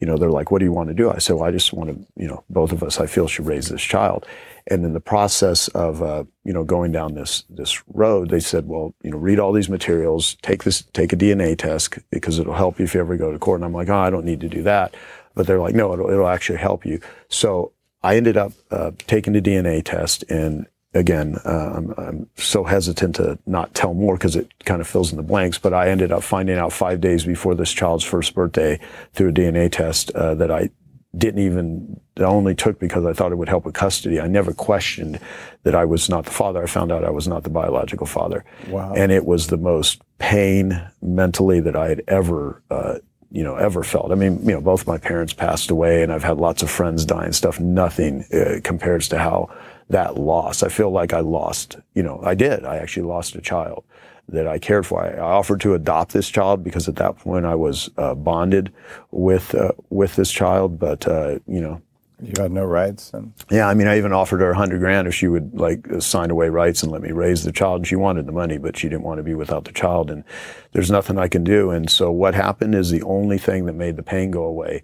you 0.00 0.06
know, 0.06 0.16
they're 0.16 0.30
like, 0.30 0.50
what 0.50 0.60
do 0.60 0.64
you 0.64 0.72
want 0.72 0.88
to 0.88 0.94
do? 0.94 1.10
I 1.10 1.18
said, 1.18 1.36
well, 1.36 1.44
I 1.44 1.50
just 1.50 1.74
want 1.74 1.90
to, 1.90 2.06
you 2.16 2.26
know, 2.26 2.42
both 2.48 2.72
of 2.72 2.82
us, 2.82 2.98
I 2.98 3.06
feel 3.06 3.28
should 3.28 3.46
raise 3.46 3.68
this 3.68 3.82
child. 3.82 4.26
And 4.66 4.84
in 4.84 4.94
the 4.94 5.00
process 5.00 5.68
of, 5.68 6.02
uh, 6.02 6.24
you 6.42 6.54
know, 6.54 6.64
going 6.64 6.90
down 6.90 7.14
this, 7.14 7.44
this 7.50 7.82
road, 7.86 8.30
they 8.30 8.40
said, 8.40 8.66
well, 8.66 8.94
you 9.02 9.10
know, 9.10 9.18
read 9.18 9.38
all 9.38 9.52
these 9.52 9.68
materials, 9.68 10.36
take 10.40 10.64
this, 10.64 10.82
take 10.94 11.12
a 11.12 11.16
DNA 11.16 11.56
test 11.56 11.98
because 12.10 12.38
it'll 12.38 12.54
help 12.54 12.78
you 12.78 12.86
if 12.86 12.94
you 12.94 13.00
ever 13.00 13.16
go 13.16 13.30
to 13.30 13.38
court. 13.38 13.58
And 13.60 13.64
I'm 13.66 13.74
like, 13.74 13.90
oh, 13.90 13.98
I 13.98 14.08
don't 14.08 14.24
need 14.24 14.40
to 14.40 14.48
do 14.48 14.62
that. 14.62 14.94
But 15.34 15.46
they're 15.46 15.60
like, 15.60 15.74
no, 15.74 15.92
it'll, 15.92 16.10
it'll 16.10 16.28
actually 16.28 16.58
help 16.58 16.84
you. 16.84 17.00
So 17.28 17.72
I 18.02 18.16
ended 18.16 18.36
up, 18.36 18.52
uh, 18.70 18.92
taking 19.06 19.32
the 19.32 19.42
DNA 19.42 19.82
test 19.84 20.24
and 20.28 20.66
again, 20.94 21.38
uh, 21.44 21.72
I'm, 21.76 21.94
I'm, 21.96 22.30
so 22.36 22.64
hesitant 22.64 23.16
to 23.16 23.38
not 23.46 23.74
tell 23.74 23.94
more 23.94 24.16
because 24.16 24.36
it 24.36 24.52
kind 24.64 24.80
of 24.80 24.88
fills 24.88 25.12
in 25.12 25.16
the 25.16 25.22
blanks. 25.22 25.58
But 25.58 25.72
I 25.72 25.88
ended 25.88 26.12
up 26.12 26.22
finding 26.22 26.58
out 26.58 26.72
five 26.72 27.00
days 27.00 27.24
before 27.24 27.54
this 27.54 27.72
child's 27.72 28.04
first 28.04 28.34
birthday 28.34 28.80
through 29.12 29.28
a 29.28 29.32
DNA 29.32 29.70
test 29.70 30.10
uh, 30.12 30.34
that 30.34 30.50
I 30.50 30.70
didn't 31.16 31.40
even 31.40 32.00
that 32.14 32.24
only 32.24 32.54
took 32.54 32.78
because 32.78 33.04
I 33.04 33.12
thought 33.12 33.32
it 33.32 33.36
would 33.36 33.48
help 33.48 33.64
with 33.64 33.74
custody. 33.74 34.20
I 34.20 34.28
never 34.28 34.52
questioned 34.52 35.18
that 35.64 35.74
I 35.74 35.84
was 35.84 36.08
not 36.08 36.24
the 36.24 36.30
father. 36.30 36.62
I 36.62 36.66
found 36.66 36.92
out 36.92 37.04
I 37.04 37.10
was 37.10 37.26
not 37.26 37.42
the 37.42 37.50
biological 37.50 38.06
father. 38.06 38.44
Wow. 38.68 38.92
And 38.94 39.10
it 39.10 39.24
was 39.24 39.48
the 39.48 39.56
most 39.56 40.02
pain 40.18 40.80
mentally 41.02 41.60
that 41.60 41.74
I 41.74 41.88
had 41.88 42.02
ever. 42.06 42.62
Uh, 42.70 42.98
you 43.30 43.44
know, 43.44 43.56
ever 43.56 43.84
felt. 43.84 44.10
I 44.10 44.14
mean, 44.16 44.40
you 44.40 44.52
know, 44.52 44.60
both 44.60 44.86
my 44.86 44.98
parents 44.98 45.32
passed 45.32 45.70
away 45.70 46.02
and 46.02 46.12
I've 46.12 46.24
had 46.24 46.38
lots 46.38 46.62
of 46.62 46.70
friends 46.70 47.04
die 47.04 47.24
and 47.24 47.34
stuff. 47.34 47.60
Nothing 47.60 48.24
uh, 48.32 48.60
compares 48.64 49.08
to 49.10 49.18
how 49.18 49.50
that 49.88 50.16
loss. 50.18 50.62
I 50.62 50.68
feel 50.68 50.90
like 50.90 51.12
I 51.12 51.20
lost, 51.20 51.76
you 51.94 52.02
know, 52.02 52.20
I 52.24 52.34
did. 52.34 52.64
I 52.64 52.76
actually 52.78 53.06
lost 53.06 53.34
a 53.36 53.40
child 53.40 53.84
that 54.28 54.46
I 54.46 54.58
cared 54.58 54.86
for. 54.86 55.02
I, 55.02 55.14
I 55.14 55.32
offered 55.32 55.60
to 55.62 55.74
adopt 55.74 56.12
this 56.12 56.28
child 56.28 56.64
because 56.64 56.88
at 56.88 56.96
that 56.96 57.18
point 57.18 57.44
I 57.44 57.54
was 57.54 57.90
uh, 57.96 58.14
bonded 58.14 58.72
with 59.10 59.54
uh, 59.54 59.72
with 59.90 60.16
this 60.16 60.30
child, 60.30 60.78
but 60.78 61.06
uh, 61.06 61.38
you 61.46 61.60
know, 61.60 61.82
you 62.22 62.32
had 62.40 62.52
no 62.52 62.64
rights. 62.64 63.12
And 63.12 63.32
yeah, 63.50 63.68
I 63.68 63.74
mean, 63.74 63.86
I 63.86 63.98
even 63.98 64.12
offered 64.12 64.40
her 64.40 64.50
a 64.50 64.56
hundred 64.56 64.80
grand 64.80 65.08
if 65.08 65.14
she 65.14 65.28
would 65.28 65.58
like 65.58 65.86
sign 66.00 66.30
away 66.30 66.48
rights 66.48 66.82
and 66.82 66.92
let 66.92 67.02
me 67.02 67.12
raise 67.12 67.44
the 67.44 67.52
child. 67.52 67.86
She 67.86 67.96
wanted 67.96 68.26
the 68.26 68.32
money, 68.32 68.58
but 68.58 68.76
she 68.76 68.88
didn't 68.88 69.04
want 69.04 69.18
to 69.18 69.22
be 69.22 69.34
without 69.34 69.64
the 69.64 69.72
child. 69.72 70.10
And 70.10 70.24
there's 70.72 70.90
nothing 70.90 71.18
I 71.18 71.28
can 71.28 71.44
do. 71.44 71.70
And 71.70 71.90
so 71.90 72.10
what 72.10 72.34
happened 72.34 72.74
is 72.74 72.90
the 72.90 73.02
only 73.02 73.38
thing 73.38 73.66
that 73.66 73.74
made 73.74 73.96
the 73.96 74.02
pain 74.02 74.30
go 74.30 74.44
away 74.44 74.82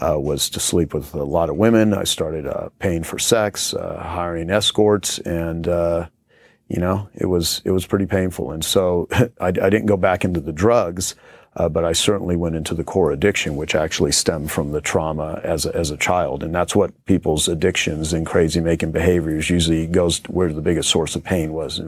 uh, 0.00 0.18
was 0.18 0.48
to 0.50 0.60
sleep 0.60 0.94
with 0.94 1.14
a 1.14 1.24
lot 1.24 1.50
of 1.50 1.56
women. 1.56 1.94
I 1.94 2.04
started 2.04 2.46
uh, 2.46 2.68
paying 2.78 3.02
for 3.02 3.18
sex, 3.18 3.74
uh, 3.74 4.00
hiring 4.02 4.50
escorts, 4.50 5.18
and 5.20 5.66
uh, 5.66 6.08
you 6.68 6.80
know 6.80 7.08
it 7.14 7.26
was 7.26 7.62
it 7.64 7.70
was 7.70 7.86
pretty 7.86 8.06
painful. 8.06 8.52
And 8.52 8.64
so 8.64 9.08
I, 9.40 9.48
I 9.48 9.50
didn't 9.50 9.86
go 9.86 9.96
back 9.96 10.24
into 10.24 10.40
the 10.40 10.52
drugs, 10.52 11.14
uh, 11.58 11.68
but 11.68 11.84
I 11.84 11.92
certainly 11.92 12.36
went 12.36 12.54
into 12.54 12.72
the 12.72 12.84
core 12.84 13.10
addiction, 13.10 13.56
which 13.56 13.74
actually 13.74 14.12
stemmed 14.12 14.50
from 14.50 14.70
the 14.70 14.80
trauma 14.80 15.40
as 15.42 15.66
a, 15.66 15.74
as 15.74 15.90
a 15.90 15.96
child. 15.96 16.44
And 16.44 16.54
that's 16.54 16.74
what 16.74 17.04
people's 17.04 17.48
addictions 17.48 18.12
and 18.12 18.24
crazy 18.24 18.60
making 18.60 18.92
behaviors 18.92 19.50
usually 19.50 19.86
goes 19.88 20.20
where 20.28 20.52
the 20.52 20.62
biggest 20.62 20.88
source 20.88 21.16
of 21.16 21.24
pain 21.24 21.52
was. 21.52 21.80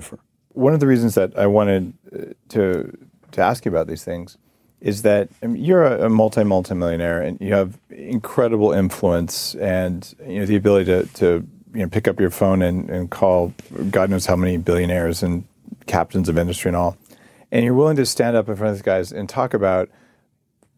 One 0.49 0.75
of 0.75 0.81
the 0.81 0.89
reasons 0.89 1.15
that 1.15 1.39
I 1.39 1.47
wanted 1.47 1.95
uh, 2.13 2.35
to 2.51 2.97
to 3.33 3.41
ask 3.41 3.65
you 3.65 3.71
about 3.71 3.87
these 3.87 4.03
things 4.03 4.37
is 4.81 5.03
that 5.03 5.29
I 5.41 5.47
mean, 5.47 5.65
you're 5.65 5.85
a, 5.85 6.07
a 6.07 6.09
multi 6.09 6.43
multi 6.43 6.75
millionaire 6.75 7.23
and 7.23 7.41
you 7.41 7.55
have 7.55 7.79
incredible 7.91 8.73
influence 8.73 9.55
and 9.55 10.13
you 10.27 10.41
know 10.41 10.47
the 10.47 10.57
ability 10.57 10.87
to 10.87 11.07
to 11.15 11.47
you 11.75 11.83
know 11.83 11.89
pick 11.89 12.09
up 12.09 12.19
your 12.19 12.31
phone 12.31 12.61
and, 12.61 12.91
and 12.91 13.09
call 13.09 13.55
God 13.91 14.11
knows 14.11 14.27
how 14.27 14.35
many 14.35 14.57
billionaires 14.57 15.23
and 15.23 15.45
captains 15.87 16.29
of 16.29 16.39
industry 16.39 16.71
and 16.71 16.77
all, 16.77 16.97
and 17.53 17.65
you're 17.65 17.75
willing 17.75 17.97
to 17.97 18.07
stand 18.07 18.37
up 18.37 18.49
in 18.49 18.57
front 18.57 18.71
of 18.71 18.77
these 18.77 18.83
guys 18.83 19.13
and 19.13 19.29
talk 19.29 19.55
about 19.55 19.89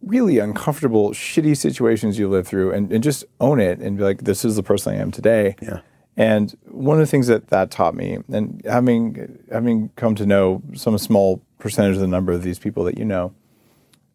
really 0.03 0.39
uncomfortable, 0.39 1.11
shitty 1.11 1.57
situations 1.57 2.19
you 2.19 2.29
live 2.29 2.47
through 2.47 2.73
and, 2.73 2.93
and 2.93 3.05
just 3.05 3.25
own 3.41 3.61
it 3.61 3.79
and 3.79 3.97
be 3.97 4.03
like, 4.03 4.23
this 4.23 4.45
is 4.45 4.57
the 4.57 4.63
person 4.63 4.95
I 4.95 4.97
am 4.97 5.11
today. 5.11 5.57
Yeah. 5.63 5.81
And 6.17 6.55
one 6.67 6.99
of 6.99 7.01
the 7.01 7.11
things 7.11 7.27
that 7.29 7.49
that 7.49 7.71
taught 7.71 7.95
me, 7.95 8.19
and 8.31 8.61
having 8.67 9.39
having 9.51 9.89
come 9.97 10.15
to 10.17 10.27
know 10.27 10.63
some 10.75 10.99
small 10.99 11.43
percentage 11.59 11.95
of 11.95 12.01
the 12.01 12.07
number 12.07 12.33
of 12.33 12.43
these 12.43 12.59
people 12.59 12.85
that 12.85 12.99
you 12.99 13.05
know, 13.05 13.33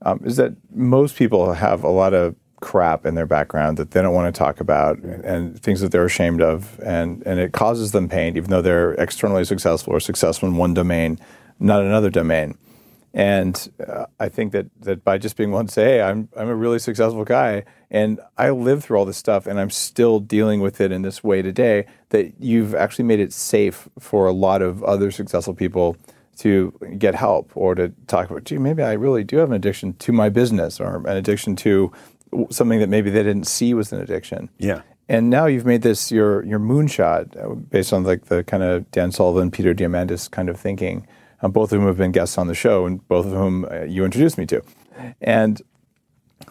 um, 0.03 0.21
is 0.23 0.35
that 0.35 0.53
most 0.71 1.15
people 1.15 1.53
have 1.53 1.83
a 1.83 1.89
lot 1.89 2.13
of 2.13 2.35
crap 2.59 3.05
in 3.05 3.15
their 3.15 3.25
background 3.25 3.77
that 3.77 3.91
they 3.91 4.01
don't 4.01 4.13
want 4.13 4.33
to 4.33 4.37
talk 4.37 4.59
about 4.59 4.97
and 4.99 5.59
things 5.61 5.81
that 5.81 5.91
they're 5.91 6.05
ashamed 6.05 6.39
of, 6.39 6.79
and 6.81 7.23
and 7.25 7.39
it 7.39 7.51
causes 7.51 7.93
them 7.93 8.07
pain, 8.07 8.37
even 8.37 8.51
though 8.51 8.61
they're 8.61 8.93
externally 8.93 9.43
successful 9.43 9.91
or 9.91 9.99
successful 9.99 10.47
in 10.47 10.55
one 10.55 10.75
domain, 10.75 11.19
not 11.59 11.81
another 11.81 12.09
domain. 12.09 12.57
And 13.13 13.71
uh, 13.85 14.05
I 14.19 14.29
think 14.29 14.51
that 14.51 14.67
that 14.81 15.03
by 15.03 15.17
just 15.17 15.37
being 15.37 15.51
to 15.51 15.71
say, 15.71 15.85
"Hey, 15.85 16.01
I'm 16.01 16.29
I'm 16.37 16.49
a 16.49 16.55
really 16.55 16.77
successful 16.77 17.23
guy, 17.23 17.63
and 17.89 18.19
I 18.37 18.51
live 18.51 18.83
through 18.83 18.97
all 18.97 19.05
this 19.05 19.17
stuff, 19.17 19.47
and 19.47 19.59
I'm 19.59 19.71
still 19.71 20.19
dealing 20.19 20.61
with 20.61 20.79
it 20.81 20.91
in 20.91 21.01
this 21.01 21.23
way 21.23 21.41
today," 21.41 21.85
that 22.09 22.33
you've 22.39 22.75
actually 22.75 23.05
made 23.05 23.19
it 23.19 23.33
safe 23.33 23.89
for 23.97 24.27
a 24.27 24.33
lot 24.33 24.61
of 24.61 24.83
other 24.83 25.09
successful 25.09 25.55
people 25.55 25.97
to 26.37 26.71
get 26.97 27.15
help 27.15 27.51
or 27.55 27.75
to 27.75 27.89
talk 28.05 28.29
about, 28.29 28.43
gee, 28.43 28.57
maybe 28.57 28.83
I 28.83 28.93
really 28.93 29.23
do 29.23 29.37
have 29.37 29.49
an 29.49 29.55
addiction 29.55 29.93
to 29.93 30.11
my 30.11 30.29
business 30.29 30.79
or 30.79 30.97
an 31.07 31.17
addiction 31.17 31.55
to 31.57 31.91
something 32.51 32.79
that 32.79 32.89
maybe 32.89 33.09
they 33.09 33.23
didn't 33.23 33.47
see 33.47 33.73
was 33.73 33.91
an 33.91 34.01
addiction. 34.01 34.49
Yeah. 34.59 34.81
And 35.09 35.29
now 35.29 35.45
you've 35.45 35.65
made 35.65 35.81
this 35.81 36.11
your 36.11 36.43
your 36.43 36.59
moonshot 36.59 37.43
uh, 37.43 37.55
based 37.55 37.93
on 37.93 38.03
like 38.03 38.25
the 38.25 38.43
kind 38.43 38.61
of 38.61 38.89
Dan 38.91 39.11
Sullivan, 39.11 39.51
Peter 39.51 39.73
Diamandis 39.73 40.29
kind 40.29 40.49
of 40.49 40.59
thinking. 40.59 41.07
Um, 41.41 41.51
both 41.51 41.71
of 41.71 41.79
whom 41.79 41.87
have 41.87 41.97
been 41.97 42.11
guests 42.11 42.37
on 42.37 42.47
the 42.47 42.55
show, 42.55 42.85
and 42.87 43.07
both 43.07 43.25
of 43.25 43.31
whom 43.31 43.65
uh, 43.65 43.83
you 43.83 44.03
introduced 44.03 44.37
me 44.37 44.45
to. 44.47 44.63
And 45.21 45.61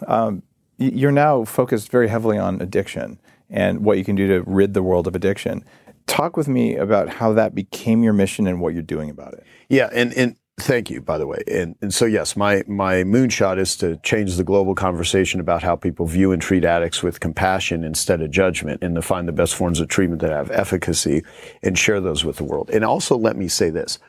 um, 0.07 0.43
you're 0.77 1.11
now 1.11 1.43
focused 1.43 1.91
very 1.91 2.07
heavily 2.07 2.37
on 2.37 2.61
addiction 2.61 3.19
and 3.49 3.83
what 3.83 3.97
you 3.97 4.03
can 4.03 4.15
do 4.15 4.27
to 4.27 4.49
rid 4.49 4.73
the 4.73 4.83
world 4.83 5.07
of 5.07 5.15
addiction. 5.15 5.63
Talk 6.05 6.37
with 6.37 6.47
me 6.47 6.75
about 6.75 7.09
how 7.09 7.33
that 7.33 7.53
became 7.53 8.03
your 8.03 8.13
mission 8.13 8.47
and 8.47 8.61
what 8.61 8.73
you're 8.73 8.81
doing 8.81 9.09
about 9.09 9.33
it. 9.33 9.43
Yeah, 9.69 9.89
and 9.91 10.13
and 10.13 10.37
thank 10.57 10.89
you, 10.89 11.01
by 11.01 11.17
the 11.17 11.27
way. 11.27 11.43
And 11.51 11.75
and 11.81 11.93
so 11.93 12.05
yes, 12.05 12.37
my 12.37 12.63
my 12.65 13.03
moonshot 13.03 13.57
is 13.57 13.75
to 13.77 13.97
change 13.97 14.37
the 14.37 14.43
global 14.43 14.73
conversation 14.73 15.41
about 15.41 15.63
how 15.63 15.75
people 15.75 16.05
view 16.05 16.31
and 16.31 16.41
treat 16.41 16.63
addicts 16.63 17.03
with 17.03 17.19
compassion 17.19 17.83
instead 17.83 18.21
of 18.21 18.31
judgment, 18.31 18.81
and 18.81 18.95
to 18.95 19.01
find 19.01 19.27
the 19.27 19.33
best 19.33 19.55
forms 19.55 19.81
of 19.81 19.89
treatment 19.89 20.21
that 20.21 20.31
have 20.31 20.49
efficacy, 20.51 21.23
and 21.61 21.77
share 21.77 21.99
those 21.99 22.23
with 22.23 22.37
the 22.37 22.45
world. 22.45 22.69
And 22.69 22.85
also, 22.85 23.17
let 23.17 23.35
me 23.35 23.49
say 23.49 23.69
this. 23.69 23.99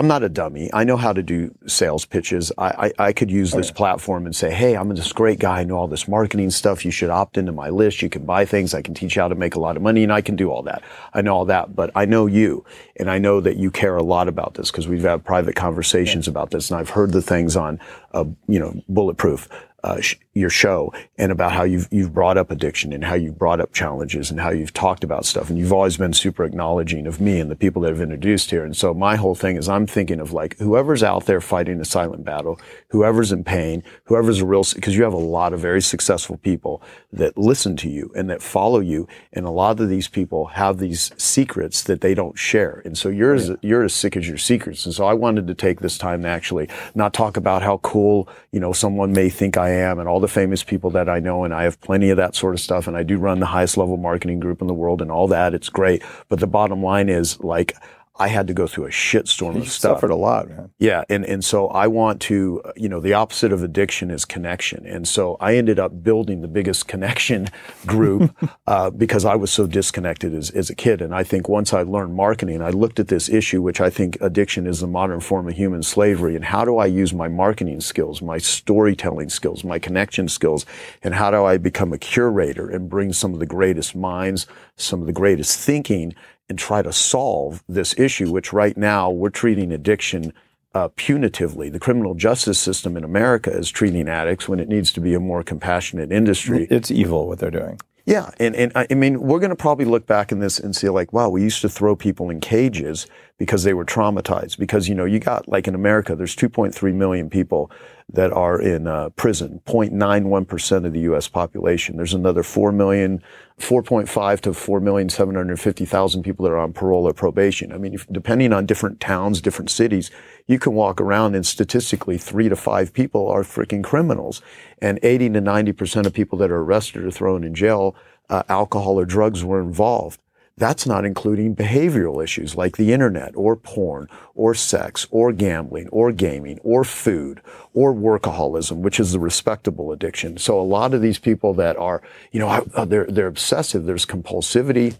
I'm 0.00 0.06
not 0.06 0.22
a 0.22 0.30
dummy. 0.30 0.70
I 0.72 0.84
know 0.84 0.96
how 0.96 1.12
to 1.12 1.22
do 1.22 1.54
sales 1.66 2.06
pitches. 2.06 2.50
I, 2.56 2.68
I, 2.98 3.08
I 3.08 3.12
could 3.12 3.30
use 3.30 3.52
this 3.52 3.70
platform 3.70 4.24
and 4.24 4.34
say, 4.34 4.50
Hey, 4.50 4.74
I'm 4.74 4.88
this 4.88 5.12
great 5.12 5.38
guy. 5.38 5.60
I 5.60 5.64
know 5.64 5.76
all 5.76 5.88
this 5.88 6.08
marketing 6.08 6.48
stuff. 6.52 6.86
You 6.86 6.90
should 6.90 7.10
opt 7.10 7.36
into 7.36 7.52
my 7.52 7.68
list. 7.68 8.00
You 8.00 8.08
can 8.08 8.24
buy 8.24 8.46
things. 8.46 8.72
I 8.72 8.80
can 8.80 8.94
teach 8.94 9.16
you 9.16 9.20
how 9.20 9.28
to 9.28 9.34
make 9.34 9.56
a 9.56 9.60
lot 9.60 9.76
of 9.76 9.82
money 9.82 10.02
and 10.02 10.10
I 10.10 10.22
can 10.22 10.36
do 10.36 10.50
all 10.50 10.62
that. 10.62 10.82
I 11.12 11.20
know 11.20 11.34
all 11.34 11.44
that, 11.44 11.76
but 11.76 11.90
I 11.94 12.06
know 12.06 12.24
you 12.24 12.64
and 12.96 13.10
I 13.10 13.18
know 13.18 13.42
that 13.42 13.58
you 13.58 13.70
care 13.70 13.94
a 13.94 14.02
lot 14.02 14.26
about 14.26 14.54
this 14.54 14.70
because 14.70 14.88
we've 14.88 15.02
had 15.02 15.22
private 15.22 15.54
conversations 15.54 16.26
about 16.26 16.50
this 16.50 16.70
and 16.70 16.80
I've 16.80 16.88
heard 16.88 17.12
the 17.12 17.20
things 17.20 17.54
on, 17.54 17.78
uh, 18.14 18.24
you 18.48 18.58
know, 18.58 18.82
bulletproof. 18.88 19.50
Uh, 19.82 20.00
sh- 20.00 20.16
your 20.34 20.50
show 20.50 20.92
and 21.18 21.32
about 21.32 21.52
how 21.52 21.64
you've 21.64 21.88
you've 21.90 22.14
brought 22.14 22.38
up 22.38 22.50
addiction 22.50 22.92
and 22.92 23.04
how 23.04 23.14
you've 23.14 23.38
brought 23.38 23.60
up 23.60 23.72
challenges 23.72 24.30
and 24.30 24.38
how 24.38 24.50
you've 24.50 24.72
talked 24.72 25.02
about 25.02 25.24
stuff. 25.24 25.50
And 25.50 25.58
you've 25.58 25.72
always 25.72 25.96
been 25.96 26.12
super 26.12 26.44
acknowledging 26.44 27.06
of 27.06 27.20
me 27.20 27.40
and 27.40 27.50
the 27.50 27.56
people 27.56 27.82
that 27.82 27.90
have 27.90 28.00
introduced 28.00 28.50
here. 28.50 28.64
And 28.64 28.76
so 28.76 28.94
my 28.94 29.16
whole 29.16 29.34
thing 29.34 29.56
is 29.56 29.68
I'm 29.68 29.86
thinking 29.86 30.20
of 30.20 30.32
like 30.32 30.56
whoever's 30.58 31.02
out 31.02 31.26
there 31.26 31.40
fighting 31.40 31.80
a 31.80 31.84
silent 31.84 32.24
battle 32.24 32.60
whoever's 32.90 33.32
in 33.32 33.42
pain 33.42 33.82
whoever's 34.04 34.40
a 34.40 34.46
real 34.46 34.64
because 34.74 34.96
you 34.96 35.02
have 35.02 35.12
a 35.12 35.16
lot 35.16 35.52
of 35.52 35.60
very 35.60 35.80
successful 35.80 36.36
people 36.36 36.82
that 37.12 37.36
listen 37.36 37.76
to 37.76 37.88
you 37.88 38.12
and 38.14 38.28
that 38.30 38.42
follow 38.42 38.80
you. 38.80 39.08
And 39.32 39.46
a 39.46 39.50
lot 39.50 39.80
of 39.80 39.88
these 39.88 40.08
people 40.08 40.46
have 40.46 40.78
these 40.78 41.12
secrets 41.16 41.82
that 41.84 42.00
they 42.00 42.14
don't 42.14 42.38
share. 42.38 42.82
And 42.84 42.96
so 42.96 43.08
you're 43.08 43.34
as, 43.34 43.52
you're 43.62 43.84
as 43.84 43.94
sick 43.94 44.16
as 44.16 44.28
your 44.28 44.38
secrets. 44.38 44.84
And 44.84 44.94
so 44.94 45.06
I 45.06 45.14
wanted 45.14 45.46
to 45.46 45.54
take 45.54 45.80
this 45.80 45.98
time 45.98 46.22
to 46.22 46.28
actually 46.28 46.68
not 46.94 47.14
talk 47.14 47.36
about 47.36 47.62
how 47.62 47.78
cool 47.78 48.28
you 48.52 48.60
know 48.60 48.72
someone 48.72 49.12
may 49.12 49.28
think 49.28 49.56
I 49.56 49.69
am 49.70 49.98
and 49.98 50.08
all 50.08 50.20
the 50.20 50.28
famous 50.28 50.62
people 50.62 50.90
that 50.90 51.08
I 51.08 51.20
know, 51.20 51.44
and 51.44 51.54
I 51.54 51.64
have 51.64 51.80
plenty 51.80 52.10
of 52.10 52.16
that 52.16 52.34
sort 52.34 52.54
of 52.54 52.60
stuff. 52.60 52.86
And 52.86 52.96
I 52.96 53.02
do 53.02 53.18
run 53.18 53.40
the 53.40 53.46
highest 53.46 53.76
level 53.76 53.96
marketing 53.96 54.40
group 54.40 54.60
in 54.60 54.66
the 54.66 54.74
world 54.74 55.00
and 55.00 55.10
all 55.10 55.28
that. 55.28 55.54
It's 55.54 55.68
great. 55.68 56.02
But 56.28 56.40
the 56.40 56.46
bottom 56.46 56.82
line 56.82 57.08
is 57.08 57.40
like, 57.40 57.74
I 58.16 58.28
had 58.28 58.48
to 58.48 58.54
go 58.54 58.66
through 58.66 58.84
a 58.84 58.90
shitstorm 58.90 59.56
of 59.56 59.68
stuff. 59.70 59.96
suffered 59.96 60.10
a 60.10 60.16
lot, 60.16 60.48
man. 60.48 60.70
Yeah, 60.78 61.04
and 61.08 61.24
and 61.24 61.44
so 61.44 61.68
I 61.68 61.86
want 61.86 62.20
to, 62.22 62.60
you 62.76 62.88
know, 62.88 63.00
the 63.00 63.14
opposite 63.14 63.52
of 63.52 63.62
addiction 63.62 64.10
is 64.10 64.24
connection, 64.24 64.84
and 64.84 65.08
so 65.08 65.36
I 65.40 65.56
ended 65.56 65.78
up 65.78 66.02
building 66.02 66.42
the 66.42 66.48
biggest 66.48 66.86
connection 66.86 67.48
group 67.86 68.36
uh, 68.66 68.90
because 68.90 69.24
I 69.24 69.36
was 69.36 69.50
so 69.50 69.66
disconnected 69.66 70.34
as 70.34 70.50
as 70.50 70.68
a 70.68 70.74
kid, 70.74 71.00
and 71.00 71.14
I 71.14 71.22
think 71.22 71.48
once 71.48 71.72
I 71.72 71.82
learned 71.82 72.14
marketing, 72.14 72.60
I 72.60 72.70
looked 72.70 73.00
at 73.00 73.08
this 73.08 73.28
issue, 73.28 73.62
which 73.62 73.80
I 73.80 73.88
think 73.88 74.18
addiction 74.20 74.66
is 74.66 74.80
the 74.80 74.86
modern 74.86 75.20
form 75.20 75.48
of 75.48 75.54
human 75.54 75.82
slavery, 75.82 76.36
and 76.36 76.44
how 76.44 76.64
do 76.64 76.76
I 76.76 76.86
use 76.86 77.14
my 77.14 77.28
marketing 77.28 77.80
skills, 77.80 78.20
my 78.20 78.38
storytelling 78.38 79.30
skills, 79.30 79.64
my 79.64 79.78
connection 79.78 80.28
skills, 80.28 80.66
and 81.02 81.14
how 81.14 81.30
do 81.30 81.44
I 81.44 81.56
become 81.56 81.92
a 81.92 81.98
curator 81.98 82.68
and 82.68 82.90
bring 82.90 83.12
some 83.12 83.32
of 83.32 83.40
the 83.40 83.46
greatest 83.46 83.96
minds, 83.96 84.46
some 84.76 85.00
of 85.00 85.06
the 85.06 85.12
greatest 85.12 85.58
thinking 85.58 86.14
and 86.50 86.58
try 86.58 86.82
to 86.82 86.92
solve 86.92 87.64
this 87.68 87.98
issue, 87.98 88.30
which 88.30 88.52
right 88.52 88.76
now 88.76 89.10
we're 89.10 89.30
treating 89.30 89.72
addiction 89.72 90.34
uh, 90.74 90.88
punitively. 90.90 91.72
The 91.72 91.80
criminal 91.80 92.14
justice 92.14 92.58
system 92.58 92.96
in 92.96 93.04
America 93.04 93.50
is 93.50 93.70
treating 93.70 94.08
addicts 94.08 94.48
when 94.48 94.60
it 94.60 94.68
needs 94.68 94.92
to 94.92 95.00
be 95.00 95.14
a 95.14 95.20
more 95.20 95.42
compassionate 95.42 96.12
industry. 96.12 96.66
It's 96.70 96.90
evil 96.90 97.26
what 97.26 97.38
they're 97.38 97.50
doing. 97.50 97.80
Yeah, 98.06 98.30
and, 98.40 98.56
and 98.56 98.72
I 98.74 98.92
mean, 98.94 99.20
we're 99.20 99.38
going 99.38 99.50
to 99.50 99.56
probably 99.56 99.84
look 99.84 100.06
back 100.06 100.32
in 100.32 100.40
this 100.40 100.58
and 100.58 100.74
see 100.74 100.88
like, 100.88 101.12
wow, 101.12 101.28
we 101.28 101.42
used 101.42 101.60
to 101.62 101.68
throw 101.68 101.94
people 101.94 102.30
in 102.30 102.40
cages 102.40 103.06
because 103.38 103.62
they 103.62 103.74
were 103.74 103.84
traumatized. 103.84 104.58
Because 104.58 104.88
you 104.88 104.94
know, 104.94 105.04
you 105.04 105.18
got 105.18 105.48
like 105.48 105.68
in 105.68 105.74
America, 105.74 106.16
there's 106.16 106.34
2.3 106.34 106.94
million 106.94 107.30
people 107.30 107.70
that 108.12 108.32
are 108.32 108.60
in 108.60 108.86
uh, 108.86 109.10
prison, 109.10 109.60
0.91 109.66 110.48
percent 110.48 110.86
of 110.86 110.92
the 110.92 111.00
U.S. 111.00 111.28
population. 111.28 111.96
There's 111.96 112.14
another 112.14 112.42
4 112.42 112.72
million, 112.72 113.22
4.5 113.60 114.40
to 114.40 114.54
4 114.54 114.80
million 114.80 115.08
750 115.08 115.84
thousand 115.84 116.22
people 116.22 116.44
that 116.44 116.52
are 116.52 116.58
on 116.58 116.72
parole 116.72 117.06
or 117.06 117.12
probation. 117.12 117.72
I 117.72 117.78
mean, 117.78 117.94
if, 117.94 118.06
depending 118.08 118.52
on 118.52 118.66
different 118.66 119.00
towns, 119.00 119.40
different 119.40 119.70
cities, 119.70 120.10
you 120.46 120.58
can 120.58 120.72
walk 120.74 121.00
around 121.00 121.34
and 121.34 121.46
statistically 121.46 122.18
three 122.18 122.48
to 122.48 122.56
five 122.56 122.92
people 122.92 123.28
are 123.28 123.42
freaking 123.42 123.84
criminals, 123.84 124.42
and 124.80 124.98
80 125.02 125.30
to 125.30 125.40
90 125.40 125.72
percent 125.72 126.06
of 126.06 126.12
people 126.12 126.38
that 126.38 126.50
are 126.50 126.62
arrested 126.62 127.04
or 127.04 127.10
thrown 127.10 127.44
in 127.44 127.54
jail, 127.54 127.94
uh, 128.28 128.42
alcohol 128.48 128.98
or 128.98 129.04
drugs 129.04 129.44
were 129.44 129.60
involved. 129.60 130.20
That's 130.60 130.86
not 130.86 131.06
including 131.06 131.56
behavioral 131.56 132.22
issues 132.22 132.54
like 132.54 132.76
the 132.76 132.92
internet 132.92 133.32
or 133.34 133.56
porn 133.56 134.08
or 134.34 134.54
sex 134.54 135.06
or 135.10 135.32
gambling 135.32 135.88
or 135.88 136.12
gaming 136.12 136.58
or 136.62 136.84
food 136.84 137.40
or 137.72 137.94
workaholism, 137.94 138.82
which 138.82 139.00
is 139.00 139.12
the 139.12 139.18
respectable 139.18 139.90
addiction. 139.90 140.36
So 140.36 140.60
a 140.60 140.62
lot 140.62 140.92
of 140.92 141.00
these 141.00 141.18
people 141.18 141.54
that 141.54 141.78
are, 141.78 142.02
you 142.30 142.40
know, 142.40 142.60
they're, 142.86 143.06
they're 143.06 143.26
obsessive. 143.26 143.86
There's 143.86 144.04
compulsivity 144.04 144.98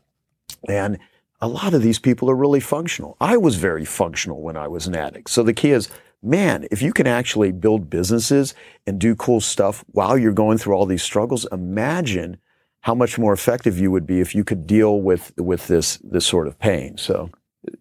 and 0.67 0.99
a 1.43 1.49
lot 1.49 1.75
of 1.75 1.83
these 1.83 1.99
people 1.99 2.31
are 2.31 2.35
really 2.35 2.61
functional. 2.61 3.19
I 3.21 3.37
was 3.37 3.57
very 3.57 3.85
functional 3.85 4.41
when 4.41 4.57
I 4.57 4.67
was 4.67 4.87
an 4.87 4.97
addict. 4.97 5.29
So 5.29 5.43
the 5.43 5.53
key 5.53 5.73
is, 5.73 5.91
man, 6.23 6.67
if 6.71 6.81
you 6.81 6.95
can 6.95 7.07
actually 7.07 7.53
build 7.53 7.91
businesses 7.91 8.55
and 8.87 8.99
do 8.99 9.15
cool 9.15 9.43
stuff 9.43 9.85
while 9.89 10.17
you're 10.17 10.33
going 10.33 10.57
through 10.57 10.75
all 10.75 10.87
these 10.87 11.03
struggles, 11.03 11.47
imagine 11.53 12.39
how 12.81 12.95
much 12.95 13.18
more 13.18 13.33
effective 13.33 13.78
you 13.78 13.91
would 13.91 14.07
be 14.07 14.20
if 14.20 14.35
you 14.35 14.45
could 14.45 14.66
deal 14.66 15.01
with 15.01 15.33
with 15.37 15.66
this 15.68 15.99
this 15.99 16.26
sort 16.26 16.47
of 16.47 16.59
pain. 16.59 16.97
So 16.97 17.31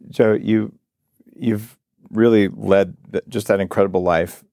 Joe, 0.09 0.33
you 0.33 0.73
you've 1.35 1.77
really 2.11 2.49
led 2.49 2.97
just 3.27 3.47
that 3.47 3.59
incredible 3.59 4.03
life. 4.03 4.43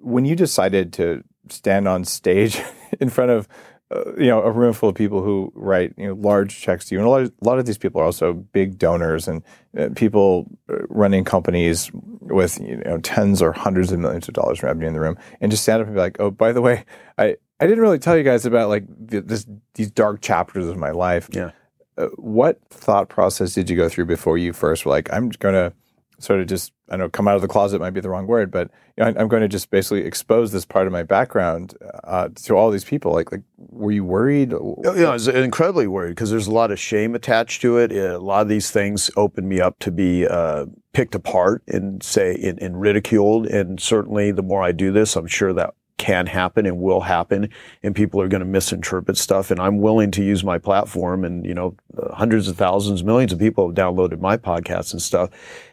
When 0.00 0.24
you 0.24 0.36
decided 0.36 0.92
to 0.94 1.24
stand 1.48 1.88
on 1.88 2.04
stage 2.04 2.60
in 3.00 3.10
front 3.10 3.30
of 3.30 3.48
uh, 3.92 4.14
you 4.16 4.26
know 4.26 4.42
a 4.42 4.50
room 4.50 4.72
full 4.72 4.88
of 4.88 4.94
people 4.94 5.22
who 5.22 5.52
write 5.54 5.92
you 5.96 6.06
know 6.06 6.14
large 6.14 6.60
checks 6.60 6.84
to 6.86 6.94
you, 6.94 7.00
and 7.00 7.06
a 7.06 7.10
lot 7.10 7.22
of, 7.22 7.32
a 7.42 7.44
lot 7.44 7.58
of 7.58 7.66
these 7.66 7.78
people 7.78 8.00
are 8.00 8.04
also 8.04 8.32
big 8.32 8.78
donors 8.78 9.26
and 9.26 9.42
uh, 9.76 9.88
people 9.96 10.46
uh, 10.68 10.76
running 10.88 11.24
companies 11.24 11.90
with 12.20 12.60
you 12.60 12.76
know 12.76 12.98
tens 12.98 13.42
or 13.42 13.52
hundreds 13.52 13.90
of 13.90 13.98
millions 13.98 14.28
of 14.28 14.34
dollars 14.34 14.60
in 14.62 14.66
revenue 14.66 14.86
in 14.86 14.94
the 14.94 15.00
room, 15.00 15.18
and 15.40 15.50
just 15.50 15.64
stand 15.64 15.80
up 15.80 15.88
and 15.88 15.96
be 15.96 16.00
like, 16.00 16.16
oh, 16.20 16.30
by 16.30 16.52
the 16.52 16.62
way, 16.62 16.84
I. 17.18 17.36
I 17.60 17.66
didn't 17.66 17.80
really 17.80 17.98
tell 17.98 18.16
you 18.16 18.24
guys 18.24 18.46
about 18.46 18.68
like 18.68 18.84
this 18.88 19.46
these 19.74 19.90
dark 19.90 20.20
chapters 20.22 20.66
of 20.66 20.76
my 20.76 20.90
life 20.90 21.28
yeah. 21.32 21.50
uh, 21.98 22.06
what 22.16 22.58
thought 22.70 23.08
process 23.08 23.54
did 23.54 23.68
you 23.68 23.76
go 23.76 23.88
through 23.88 24.06
before 24.06 24.38
you 24.38 24.52
first 24.52 24.86
were 24.86 24.90
like, 24.90 25.12
I'm 25.12 25.28
going 25.28 25.54
to 25.54 25.72
sort 26.20 26.40
of 26.40 26.46
just 26.46 26.72
I 26.90 26.96
know 26.96 27.08
come 27.08 27.28
out 27.28 27.36
of 27.36 27.42
the 27.42 27.48
closet 27.48 27.80
might 27.80 27.90
be 27.90 28.00
the 28.00 28.10
wrong 28.10 28.26
word, 28.26 28.50
but 28.50 28.70
you 28.96 29.04
know, 29.04 29.10
I, 29.10 29.20
am 29.20 29.28
going 29.28 29.42
to 29.42 29.48
just 29.48 29.70
basically 29.70 30.02
expose 30.02 30.52
this 30.52 30.64
part 30.64 30.86
of 30.86 30.92
my 30.92 31.02
background 31.02 31.74
uh, 32.04 32.28
to 32.44 32.56
all 32.56 32.70
these 32.70 32.84
people. 32.84 33.12
Like, 33.12 33.30
like, 33.30 33.42
were 33.56 33.92
you 33.92 34.04
worried? 34.04 34.52
Oh, 34.52 34.76
yeah, 34.96 35.10
I 35.10 35.12
was 35.12 35.28
incredibly 35.28 35.86
worried 35.86 36.10
because 36.10 36.30
there's 36.30 36.48
a 36.48 36.52
lot 36.52 36.72
of 36.72 36.78
shame 36.78 37.14
attached 37.14 37.62
to 37.62 37.78
it. 37.78 37.92
A 37.92 38.18
lot 38.18 38.42
of 38.42 38.48
these 38.48 38.70
things 38.70 39.10
opened 39.16 39.48
me 39.48 39.60
up 39.60 39.78
to 39.80 39.90
be 39.90 40.26
uh, 40.26 40.66
picked 40.92 41.14
apart 41.14 41.62
and 41.68 42.02
say 42.02 42.34
and 42.60 42.80
ridiculed. 42.80 43.46
And 43.46 43.80
certainly, 43.80 44.32
the 44.32 44.42
more 44.42 44.62
I 44.62 44.72
do 44.72 44.92
this, 44.92 45.16
I'm 45.16 45.28
sure 45.28 45.52
that 45.52 45.74
can 46.00 46.26
happen 46.26 46.64
and 46.64 46.78
will 46.78 47.02
happen 47.02 47.50
and 47.82 47.94
people 47.94 48.22
are 48.22 48.26
going 48.26 48.40
to 48.40 48.46
misinterpret 48.46 49.18
stuff 49.18 49.50
and 49.50 49.60
I'm 49.60 49.80
willing 49.80 50.10
to 50.12 50.24
use 50.24 50.42
my 50.42 50.56
platform 50.56 51.26
and 51.26 51.44
you 51.44 51.52
know 51.52 51.76
hundreds 52.14 52.48
of 52.48 52.56
thousands 52.56 53.04
millions 53.04 53.34
of 53.34 53.38
people 53.38 53.68
have 53.68 53.76
downloaded 53.76 54.18
my 54.18 54.38
podcasts 54.38 54.94
and 54.94 55.02
stuff. 55.02 55.28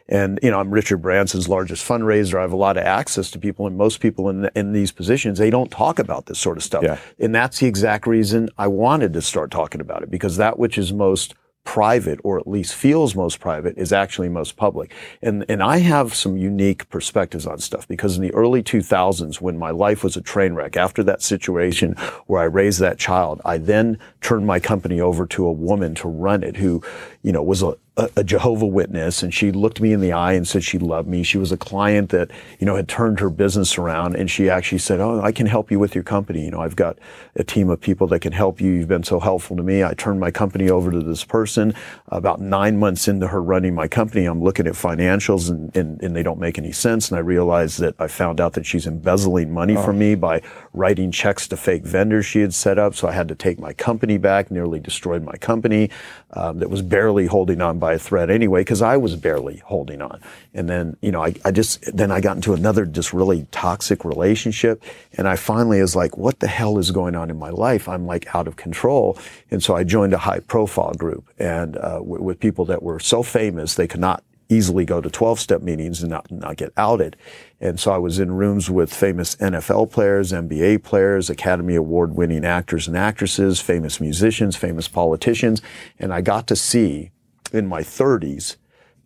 And 0.06 0.38
you 0.42 0.50
know 0.50 0.60
I'm 0.60 0.70
Richard 0.70 0.98
Branson's 0.98 1.48
largest 1.48 1.88
fundraiser. 1.88 2.38
I 2.38 2.42
have 2.42 2.52
a 2.52 2.56
lot 2.56 2.76
of 2.76 2.84
access 2.84 3.30
to 3.30 3.38
people 3.38 3.66
and 3.66 3.78
most 3.78 4.00
people 4.00 4.28
in 4.28 4.50
in 4.54 4.72
these 4.72 4.92
positions 4.92 5.38
they 5.38 5.48
don't 5.48 5.70
talk 5.70 5.98
about 5.98 6.26
this 6.26 6.38
sort 6.38 6.58
of 6.58 6.62
stuff. 6.62 6.82
Yeah. 6.82 6.98
and 7.18 7.34
that's 7.34 7.60
the 7.60 7.66
exact 7.66 8.06
reason 8.06 8.50
I 8.58 8.66
wanted 8.66 9.14
to 9.14 9.22
start 9.22 9.50
talking 9.50 9.80
about 9.80 10.02
it 10.02 10.10
because 10.10 10.36
that 10.36 10.58
which 10.58 10.76
is 10.76 10.92
most 10.92 11.34
private 11.68 12.18
or 12.24 12.38
at 12.38 12.48
least 12.48 12.74
feels 12.74 13.14
most 13.14 13.40
private 13.40 13.76
is 13.76 13.92
actually 13.92 14.30
most 14.30 14.56
public. 14.56 14.94
And, 15.20 15.44
and 15.50 15.62
I 15.62 15.80
have 15.80 16.14
some 16.14 16.38
unique 16.38 16.88
perspectives 16.88 17.46
on 17.46 17.58
stuff 17.58 17.86
because 17.86 18.16
in 18.16 18.22
the 18.22 18.32
early 18.32 18.62
2000s, 18.62 19.42
when 19.42 19.58
my 19.58 19.70
life 19.70 20.02
was 20.02 20.16
a 20.16 20.22
train 20.22 20.54
wreck, 20.54 20.78
after 20.78 21.02
that 21.02 21.20
situation 21.20 21.92
where 22.26 22.40
I 22.40 22.46
raised 22.46 22.80
that 22.80 22.98
child, 22.98 23.42
I 23.44 23.58
then 23.58 23.98
turned 24.22 24.46
my 24.46 24.58
company 24.58 24.98
over 24.98 25.26
to 25.26 25.46
a 25.46 25.52
woman 25.52 25.94
to 25.96 26.08
run 26.08 26.42
it 26.42 26.56
who, 26.56 26.82
you 27.28 27.32
know, 27.32 27.42
was 27.42 27.62
a, 27.62 27.76
a, 28.16 28.24
Jehovah 28.24 28.64
Witness, 28.64 29.22
and 29.22 29.34
she 29.34 29.52
looked 29.52 29.82
me 29.82 29.92
in 29.92 30.00
the 30.00 30.12
eye 30.12 30.32
and 30.32 30.48
said 30.48 30.64
she 30.64 30.78
loved 30.78 31.06
me. 31.06 31.22
She 31.22 31.36
was 31.36 31.52
a 31.52 31.58
client 31.58 32.08
that 32.08 32.30
you 32.58 32.64
know 32.64 32.74
had 32.74 32.88
turned 32.88 33.20
her 33.20 33.28
business 33.28 33.76
around, 33.76 34.16
and 34.16 34.30
she 34.30 34.48
actually 34.48 34.78
said, 34.78 34.98
"Oh, 34.98 35.20
I 35.20 35.30
can 35.30 35.46
help 35.46 35.70
you 35.70 35.78
with 35.78 35.94
your 35.94 36.04
company. 36.04 36.46
You 36.46 36.52
know, 36.52 36.60
I've 36.60 36.74
got 36.76 36.98
a 37.36 37.44
team 37.44 37.68
of 37.68 37.82
people 37.82 38.06
that 38.06 38.20
can 38.20 38.32
help 38.32 38.62
you. 38.62 38.72
You've 38.72 38.88
been 38.88 39.02
so 39.02 39.20
helpful 39.20 39.58
to 39.58 39.62
me." 39.62 39.84
I 39.84 39.92
turned 39.92 40.20
my 40.20 40.30
company 40.30 40.70
over 40.70 40.90
to 40.90 41.00
this 41.00 41.22
person. 41.22 41.74
About 42.06 42.40
nine 42.40 42.78
months 42.78 43.08
into 43.08 43.26
her 43.26 43.42
running 43.42 43.74
my 43.74 43.88
company, 43.88 44.24
I'm 44.24 44.42
looking 44.42 44.66
at 44.66 44.72
financials, 44.72 45.50
and 45.50 45.76
and, 45.76 46.02
and 46.02 46.16
they 46.16 46.22
don't 46.22 46.40
make 46.40 46.56
any 46.56 46.72
sense. 46.72 47.10
And 47.10 47.18
I 47.18 47.20
realized 47.20 47.78
that 47.80 47.94
I 47.98 48.06
found 48.06 48.40
out 48.40 48.54
that 48.54 48.64
she's 48.64 48.86
embezzling 48.86 49.52
money 49.52 49.76
oh. 49.76 49.82
from 49.82 49.98
me 49.98 50.14
by 50.14 50.40
writing 50.72 51.10
checks 51.10 51.46
to 51.48 51.58
fake 51.58 51.84
vendors 51.84 52.24
she 52.24 52.40
had 52.40 52.54
set 52.54 52.78
up. 52.78 52.94
So 52.94 53.06
I 53.06 53.12
had 53.12 53.28
to 53.28 53.34
take 53.34 53.58
my 53.58 53.74
company 53.74 54.16
back. 54.16 54.50
Nearly 54.50 54.80
destroyed 54.80 55.22
my 55.24 55.36
company 55.36 55.90
um, 56.30 56.60
that 56.60 56.70
was 56.70 56.80
barely 56.80 57.17
holding 57.26 57.60
on 57.60 57.78
by 57.80 57.88
by 57.88 57.94
a 57.94 57.98
thread 57.98 58.28
anyway, 58.28 58.60
because 58.60 58.82
I 58.82 58.98
was 58.98 59.16
barely 59.16 59.62
holding 59.64 60.02
on. 60.02 60.20
And 60.52 60.68
then, 60.68 60.98
you 61.00 61.10
know, 61.10 61.24
I, 61.24 61.32
I 61.42 61.50
just, 61.50 61.82
then 61.96 62.10
I 62.12 62.20
got 62.20 62.36
into 62.36 62.52
another 62.52 62.84
just 62.84 63.14
really 63.14 63.46
toxic 63.50 64.04
relationship. 64.04 64.82
And 65.14 65.26
I 65.26 65.36
finally 65.36 65.80
was 65.80 65.96
like, 65.96 66.18
what 66.18 66.40
the 66.40 66.48
hell 66.48 66.76
is 66.76 66.90
going 66.90 67.14
on 67.14 67.30
in 67.30 67.38
my 67.38 67.48
life? 67.48 67.88
I'm 67.88 68.04
like 68.06 68.34
out 68.34 68.46
of 68.46 68.56
control. 68.56 69.16
And 69.50 69.62
so 69.62 69.74
I 69.74 69.84
joined 69.84 70.12
a 70.12 70.18
high 70.18 70.40
profile 70.40 70.92
group 70.92 71.30
and, 71.38 71.78
uh, 71.78 72.00
w- 72.00 72.22
with 72.22 72.40
people 72.40 72.66
that 72.66 72.82
were 72.82 73.00
so 73.00 73.22
famous, 73.22 73.74
they 73.74 73.86
could 73.86 74.00
not 74.00 74.22
easily 74.48 74.84
go 74.84 75.00
to 75.00 75.10
12 75.10 75.38
step 75.38 75.62
meetings 75.62 76.02
and 76.02 76.10
not, 76.10 76.30
not 76.30 76.56
get 76.56 76.72
outed. 76.76 77.16
And 77.60 77.78
so 77.78 77.92
I 77.92 77.98
was 77.98 78.18
in 78.18 78.32
rooms 78.32 78.70
with 78.70 78.92
famous 78.92 79.36
NFL 79.36 79.90
players, 79.90 80.32
NBA 80.32 80.82
players, 80.84 81.28
Academy 81.28 81.74
Award 81.74 82.14
winning 82.14 82.44
actors 82.44 82.88
and 82.88 82.96
actresses, 82.96 83.60
famous 83.60 84.00
musicians, 84.00 84.56
famous 84.56 84.88
politicians. 84.88 85.60
And 85.98 86.12
I 86.14 86.22
got 86.22 86.46
to 86.48 86.56
see 86.56 87.10
in 87.52 87.66
my 87.66 87.82
30s 87.82 88.56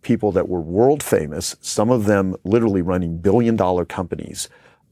people 0.01 0.31
that 0.33 0.49
were 0.49 0.61
world 0.61 1.01
famous, 1.01 1.55
some 1.61 1.89
of 1.89 2.05
them 2.05 2.35
literally 2.43 2.81
running 2.81 3.17
billion 3.17 3.55
dollar 3.55 3.85
companies. 3.85 4.49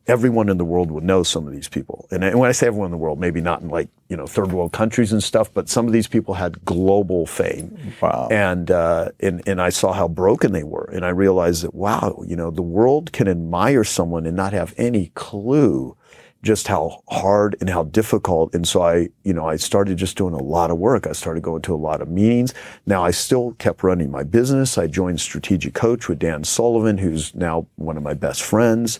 Everyone 0.07 0.49
in 0.49 0.57
the 0.57 0.65
world 0.65 0.91
would 0.91 1.03
know 1.03 1.23
some 1.23 1.47
of 1.47 1.53
these 1.53 1.69
people. 1.69 2.07
And 2.11 2.37
when 2.37 2.49
I 2.49 2.51
say 2.53 2.67
everyone 2.67 2.87
in 2.87 2.91
the 2.91 2.97
world, 2.97 3.19
maybe 3.19 3.39
not 3.39 3.61
in 3.61 3.69
like, 3.69 3.87
you 4.09 4.17
know, 4.17 4.25
third 4.25 4.51
world 4.51 4.73
countries 4.73 5.13
and 5.13 5.23
stuff, 5.23 5.53
but 5.53 5.69
some 5.69 5.85
of 5.85 5.93
these 5.93 6.07
people 6.07 6.33
had 6.33 6.63
global 6.65 7.25
fame. 7.25 7.77
Wow. 8.01 8.27
And, 8.31 8.71
uh, 8.71 9.09
and, 9.19 9.41
and 9.47 9.61
I 9.61 9.69
saw 9.69 9.93
how 9.93 10.07
broken 10.07 10.53
they 10.53 10.63
were. 10.63 10.89
And 10.91 11.05
I 11.05 11.09
realized 11.09 11.63
that, 11.63 11.75
wow, 11.75 12.23
you 12.27 12.35
know, 12.35 12.49
the 12.49 12.61
world 12.63 13.13
can 13.13 13.27
admire 13.27 13.83
someone 13.83 14.25
and 14.25 14.35
not 14.35 14.53
have 14.53 14.73
any 14.77 15.11
clue 15.13 15.95
just 16.43 16.67
how 16.67 17.03
hard 17.09 17.55
and 17.59 17.69
how 17.69 17.83
difficult. 17.83 18.55
And 18.55 18.67
so 18.67 18.81
I, 18.81 19.09
you 19.23 19.33
know, 19.33 19.47
I 19.47 19.57
started 19.57 19.97
just 19.97 20.17
doing 20.17 20.33
a 20.33 20.41
lot 20.41 20.71
of 20.71 20.77
work. 20.77 21.05
I 21.05 21.11
started 21.11 21.43
going 21.43 21.61
to 21.63 21.75
a 21.75 21.77
lot 21.77 22.01
of 22.01 22.09
meetings. 22.09 22.53
Now 22.85 23.03
I 23.03 23.11
still 23.11 23.51
kept 23.59 23.83
running 23.83 24.09
my 24.09 24.23
business. 24.23 24.77
I 24.77 24.87
joined 24.87 25.21
Strategic 25.21 25.73
Coach 25.73 26.09
with 26.09 26.19
Dan 26.19 26.43
Sullivan, 26.43 26.97
who's 26.97 27.35
now 27.35 27.67
one 27.75 27.97
of 27.97 28.03
my 28.03 28.15
best 28.15 28.41
friends. 28.41 28.99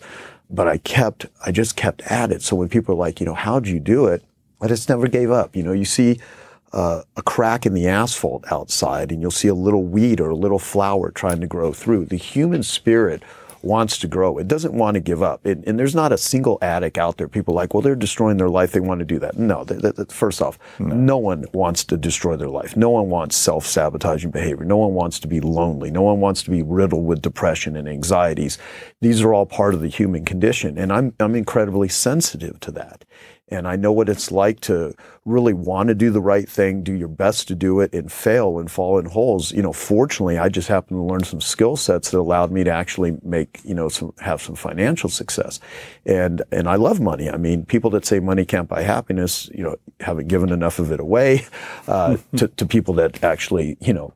But 0.52 0.68
I 0.68 0.78
kept, 0.78 1.26
I 1.44 1.50
just 1.50 1.76
kept 1.76 2.02
at 2.02 2.30
it. 2.30 2.42
So 2.42 2.54
when 2.54 2.68
people 2.68 2.94
are 2.94 2.98
like, 2.98 3.18
you 3.18 3.26
know, 3.26 3.34
how'd 3.34 3.66
you 3.66 3.80
do 3.80 4.06
it? 4.06 4.22
I 4.60 4.68
just 4.68 4.88
never 4.88 5.08
gave 5.08 5.30
up. 5.30 5.56
You 5.56 5.62
know, 5.62 5.72
you 5.72 5.86
see, 5.86 6.20
uh, 6.72 7.02
a 7.16 7.22
crack 7.22 7.66
in 7.66 7.74
the 7.74 7.86
asphalt 7.86 8.44
outside 8.50 9.12
and 9.12 9.20
you'll 9.20 9.30
see 9.30 9.48
a 9.48 9.54
little 9.54 9.84
weed 9.84 10.20
or 10.20 10.30
a 10.30 10.36
little 10.36 10.58
flower 10.58 11.10
trying 11.10 11.40
to 11.40 11.46
grow 11.46 11.72
through. 11.72 12.06
The 12.06 12.16
human 12.16 12.62
spirit 12.62 13.22
wants 13.64 13.98
to 13.98 14.08
grow. 14.08 14.38
It 14.38 14.48
doesn't 14.48 14.74
want 14.74 14.94
to 14.94 15.00
give 15.00 15.22
up. 15.22 15.46
It, 15.46 15.62
and 15.66 15.78
there's 15.78 15.94
not 15.94 16.12
a 16.12 16.18
single 16.18 16.58
addict 16.62 16.98
out 16.98 17.16
there. 17.16 17.28
People 17.28 17.54
like, 17.54 17.74
well, 17.74 17.80
they're 17.80 17.94
destroying 17.94 18.36
their 18.36 18.48
life. 18.48 18.72
They 18.72 18.80
want 18.80 19.00
to 19.00 19.04
do 19.04 19.18
that. 19.20 19.38
No, 19.38 19.64
they, 19.64 19.76
they, 19.76 20.04
first 20.06 20.42
off, 20.42 20.58
no. 20.78 20.94
no 20.94 21.18
one 21.18 21.44
wants 21.52 21.84
to 21.84 21.96
destroy 21.96 22.36
their 22.36 22.48
life. 22.48 22.76
No 22.76 22.90
one 22.90 23.08
wants 23.08 23.36
self-sabotaging 23.36 24.30
behavior. 24.30 24.64
No 24.64 24.76
one 24.76 24.94
wants 24.94 25.18
to 25.20 25.28
be 25.28 25.40
lonely. 25.40 25.90
No 25.90 26.02
one 26.02 26.20
wants 26.20 26.42
to 26.44 26.50
be 26.50 26.62
riddled 26.62 27.06
with 27.06 27.22
depression 27.22 27.76
and 27.76 27.88
anxieties. 27.88 28.58
These 29.00 29.22
are 29.22 29.32
all 29.32 29.46
part 29.46 29.74
of 29.74 29.80
the 29.80 29.88
human 29.88 30.24
condition. 30.24 30.78
And 30.78 30.92
I'm, 30.92 31.14
I'm 31.20 31.34
incredibly 31.34 31.88
sensitive 31.88 32.60
to 32.60 32.70
that 32.72 33.04
and 33.52 33.68
I 33.68 33.76
know 33.76 33.92
what 33.92 34.08
it's 34.08 34.32
like 34.32 34.60
to 34.60 34.94
really 35.24 35.52
want 35.52 35.88
to 35.88 35.94
do 35.94 36.10
the 36.10 36.20
right 36.20 36.48
thing, 36.48 36.82
do 36.82 36.92
your 36.92 37.08
best 37.08 37.46
to 37.48 37.54
do 37.54 37.80
it, 37.80 37.94
and 37.94 38.10
fail 38.10 38.58
and 38.58 38.70
fall 38.70 38.98
in 38.98 39.06
holes. 39.06 39.52
You 39.52 39.62
know, 39.62 39.72
fortunately, 39.72 40.38
I 40.38 40.48
just 40.48 40.68
happened 40.68 40.98
to 40.98 41.02
learn 41.02 41.24
some 41.24 41.40
skill 41.40 41.76
sets 41.76 42.10
that 42.10 42.18
allowed 42.18 42.50
me 42.50 42.64
to 42.64 42.70
actually 42.70 43.16
make, 43.22 43.60
you 43.64 43.74
know, 43.74 43.88
some 43.88 44.12
have 44.18 44.42
some 44.42 44.56
financial 44.56 45.08
success. 45.08 45.60
And 46.06 46.42
and 46.50 46.68
I 46.68 46.76
love 46.76 47.00
money. 47.00 47.30
I 47.30 47.36
mean, 47.36 47.64
people 47.64 47.90
that 47.90 48.06
say 48.06 48.20
money 48.20 48.44
can't 48.44 48.68
buy 48.68 48.82
happiness, 48.82 49.48
you 49.54 49.62
know, 49.62 49.76
haven't 50.00 50.28
given 50.28 50.50
enough 50.50 50.78
of 50.78 50.90
it 50.90 51.00
away 51.00 51.46
uh, 51.86 52.16
to, 52.36 52.48
to 52.48 52.66
people 52.66 52.94
that 52.94 53.22
actually, 53.22 53.76
you 53.80 53.92
know, 53.92 54.14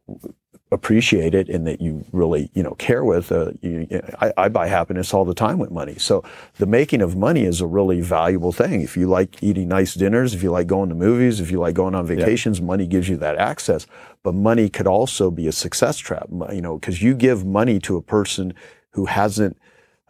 appreciate 0.72 1.32
it 1.34 1.48
and 1.48 1.66
that 1.66 1.80
you 1.80 2.04
really, 2.12 2.50
you 2.52 2.62
know, 2.62 2.74
care 2.74 3.04
with. 3.04 3.30
Uh, 3.30 3.52
you, 3.62 3.86
I, 4.20 4.32
I, 4.36 4.48
buy 4.48 4.66
happiness 4.66 5.14
all 5.14 5.24
the 5.24 5.34
time 5.34 5.58
with 5.58 5.70
money. 5.70 5.96
So 5.96 6.24
the 6.58 6.66
making 6.66 7.02
of 7.02 7.16
money 7.16 7.44
is 7.44 7.60
a 7.60 7.66
really 7.66 8.00
valuable 8.00 8.50
thing. 8.50 8.80
If 8.80 8.96
you 8.96 9.06
like 9.06 9.42
eating 9.42 9.68
nice 9.68 9.94
dinners, 9.94 10.34
if 10.34 10.42
you 10.42 10.50
like 10.50 10.66
going 10.66 10.88
to 10.88 10.96
movies, 10.96 11.40
if 11.40 11.52
you 11.52 11.60
like 11.60 11.76
going 11.76 11.94
on 11.94 12.06
vacations, 12.06 12.58
yeah. 12.58 12.64
money 12.64 12.86
gives 12.88 13.08
you 13.08 13.16
that 13.18 13.36
access. 13.36 13.86
But 14.24 14.34
money 14.34 14.68
could 14.68 14.88
also 14.88 15.30
be 15.30 15.46
a 15.46 15.52
success 15.52 15.98
trap, 15.98 16.28
you 16.52 16.60
know, 16.60 16.78
because 16.78 17.00
you 17.00 17.14
give 17.14 17.46
money 17.46 17.78
to 17.80 17.96
a 17.96 18.02
person 18.02 18.52
who 18.90 19.06
hasn't 19.06 19.56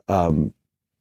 um, 0.08 0.54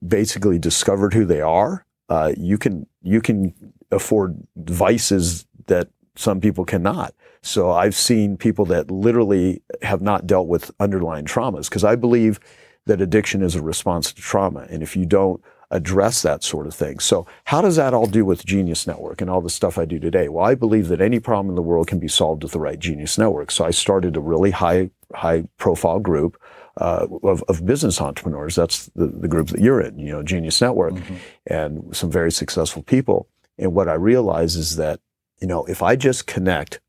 basically 0.05 0.59
discovered 0.59 1.13
who 1.13 1.23
they 1.23 1.41
are. 1.41 1.85
Uh, 2.09 2.33
you 2.37 2.57
can 2.57 2.87
you 3.01 3.21
can 3.21 3.53
afford 3.89 4.45
vices 4.57 5.45
that 5.67 5.87
some 6.15 6.41
people 6.41 6.65
cannot. 6.65 7.13
So 7.45 7.71
I've 7.71 7.95
seen 7.95 8.37
people 8.37 8.65
that 8.65 8.89
literally 8.89 9.61
have 9.83 10.01
not 10.01 10.25
dealt 10.25 10.47
with 10.47 10.71
underlying 10.79 11.25
traumas 11.25 11.69
because 11.69 11.83
I 11.83 11.95
believe 11.95 12.39
that 12.87 13.01
addiction 13.01 13.43
is 13.43 13.55
a 13.55 13.61
response 13.61 14.11
to 14.13 14.21
trauma. 14.21 14.65
And 14.69 14.81
if 14.81 14.95
you 14.95 15.05
don't 15.05 15.43
address 15.69 16.21
that 16.23 16.43
sort 16.43 16.65
of 16.65 16.73
thing. 16.73 16.99
So 16.99 17.27
how 17.45 17.61
does 17.61 17.75
that 17.75 17.93
all 17.93 18.07
do 18.07 18.25
with 18.25 18.45
Genius 18.45 18.87
Network 18.87 19.21
and 19.21 19.29
all 19.29 19.41
the 19.41 19.49
stuff 19.49 19.77
I 19.77 19.85
do 19.85 19.99
today? 19.99 20.27
Well, 20.27 20.45
I 20.45 20.55
believe 20.55 20.87
that 20.87 21.01
any 21.01 21.19
problem 21.19 21.49
in 21.49 21.55
the 21.55 21.61
world 21.61 21.87
can 21.87 21.99
be 21.99 22.07
solved 22.07 22.43
with 22.43 22.51
the 22.51 22.59
right 22.59 22.79
Genius 22.79 23.17
Network. 23.17 23.51
So 23.51 23.63
I 23.65 23.71
started 23.71 24.15
a 24.15 24.21
really 24.21 24.51
high, 24.51 24.89
high 25.13 25.43
profile 25.57 25.99
group 25.99 26.41
uh, 26.77 27.07
of, 27.23 27.43
of, 27.47 27.65
business 27.65 28.01
entrepreneurs. 28.01 28.55
That's 28.55 28.87
the, 28.95 29.07
the, 29.07 29.29
group 29.29 29.47
that 29.47 29.61
you're 29.61 29.79
in, 29.79 29.97
you 29.97 30.11
know, 30.11 30.23
Genius 30.23 30.59
Network, 30.59 30.95
mm-hmm. 30.95 31.15
and 31.47 31.95
some 31.95 32.11
very 32.11 32.31
successful 32.31 32.83
people. 32.83 33.29
And 33.57 33.73
what 33.73 33.87
I 33.87 33.93
realize 33.93 34.57
is 34.57 34.75
that, 34.75 34.99
you 35.39 35.47
know, 35.47 35.63
if 35.65 35.81
I 35.81 35.95
just 35.95 36.27
connect 36.27 36.81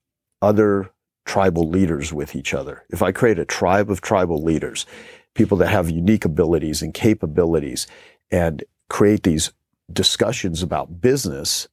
other 0.43 0.91
tribal 1.25 1.69
leaders 1.69 2.13
with 2.13 2.37
each 2.37 2.55
other. 2.55 2.85
If 2.91 3.03
I 3.03 3.13
create 3.13 3.39
a 3.39 3.45
tribe 3.45 3.91
of 3.91 4.01
tribal 4.01 4.43
leaders, 4.43 4.87
people 5.35 5.59
that 5.59 5.69
have 5.69 5.91
unique 5.91 6.25
abilities 6.25 6.83
and 6.83 6.95
capabilities, 6.95 7.87
and 8.31 8.65
create 8.89 9.23
these 9.23 9.53
discussions 9.93 10.63
about 10.63 11.01
business 11.01 11.69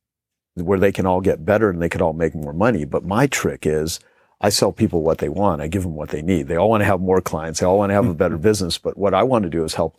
where 0.56 0.80
they 0.80 0.92
can 0.92 1.06
all 1.06 1.22
get 1.22 1.46
better 1.46 1.70
and 1.70 1.82
they 1.82 1.90
can 1.90 2.02
all 2.02 2.14
make 2.14 2.36
more 2.36 2.54
money. 2.54 2.86
But 2.86 3.04
my 3.06 3.28
trick 3.28 3.66
is 3.66 4.00
I 4.42 4.50
sell 4.50 4.72
people 4.72 5.02
what 5.02 5.20
they 5.20 5.30
want. 5.30 5.62
I 5.62 5.68
give 5.68 5.84
them 5.84 5.96
what 5.96 6.10
they 6.10 6.22
need. 6.22 6.48
They 6.48 6.58
all 6.58 6.70
want 6.70 6.82
to 6.82 6.86
have 6.86 7.00
more 7.00 7.22
clients. 7.22 7.60
They 7.60 7.66
all 7.66 7.78
want 7.78 7.90
to 7.92 7.96
have 7.96 8.08
a 8.08 8.14
better 8.14 8.38
business. 8.50 8.78
But 8.78 8.98
what 8.98 9.14
I 9.14 9.24
want 9.24 9.44
to 9.44 9.50
do 9.50 9.64
is 9.64 9.76
help 9.76 9.98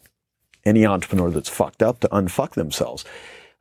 any 0.65 0.87
entrepreneur 0.87 1.31
that's 1.31 1.49
fucked 1.49 1.83
up 1.83 2.01
to 2.01 2.09
unfuck 2.09 2.53
themselves. 2.53 3.05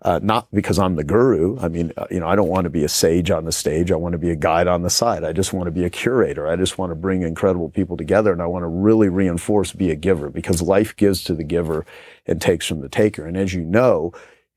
Uh, 0.04 0.20
not 0.22 0.48
because 0.52 0.78
I'm 0.78 0.98
the 0.98 1.04
guru. 1.04 1.58
I 1.60 1.70
mean, 1.70 1.94
uh, 1.96 2.08
you 2.12 2.20
know, 2.20 2.28
I 2.28 2.36
don't 2.36 2.50
want 2.50 2.66
to 2.66 2.70
be 2.70 2.84
a 2.84 2.90
sage 2.90 3.32
on 3.32 3.46
the 3.46 3.54
stage. 3.54 3.90
I 3.90 3.96
want 3.96 4.12
to 4.12 4.18
be 4.18 4.32
a 4.32 4.36
guide 4.36 4.68
on 4.68 4.82
the 4.82 4.90
side. 4.90 5.24
I 5.24 5.32
just 5.32 5.54
want 5.54 5.68
to 5.68 5.72
be 5.72 5.86
a 5.86 5.90
curator. 5.90 6.46
I 6.46 6.58
just 6.58 6.78
want 6.78 6.92
to 6.92 6.96
bring 6.96 7.22
incredible 7.22 7.70
people 7.70 7.96
together 7.96 8.34
and 8.34 8.42
I 8.42 8.48
want 8.48 8.64
to 8.64 8.68
really 8.68 9.08
reinforce 9.08 9.72
be 9.72 9.92
a 9.92 9.96
giver 9.96 10.30
because 10.30 10.62
life 10.62 10.94
gives 10.98 11.24
to 11.24 11.34
the 11.34 11.46
giver 11.46 11.86
and 12.28 12.42
takes 12.42 12.68
from 12.68 12.82
the 12.82 12.90
taker. 12.90 13.26
And 13.26 13.38
as 13.38 13.54
you 13.54 13.62
know, 13.62 14.12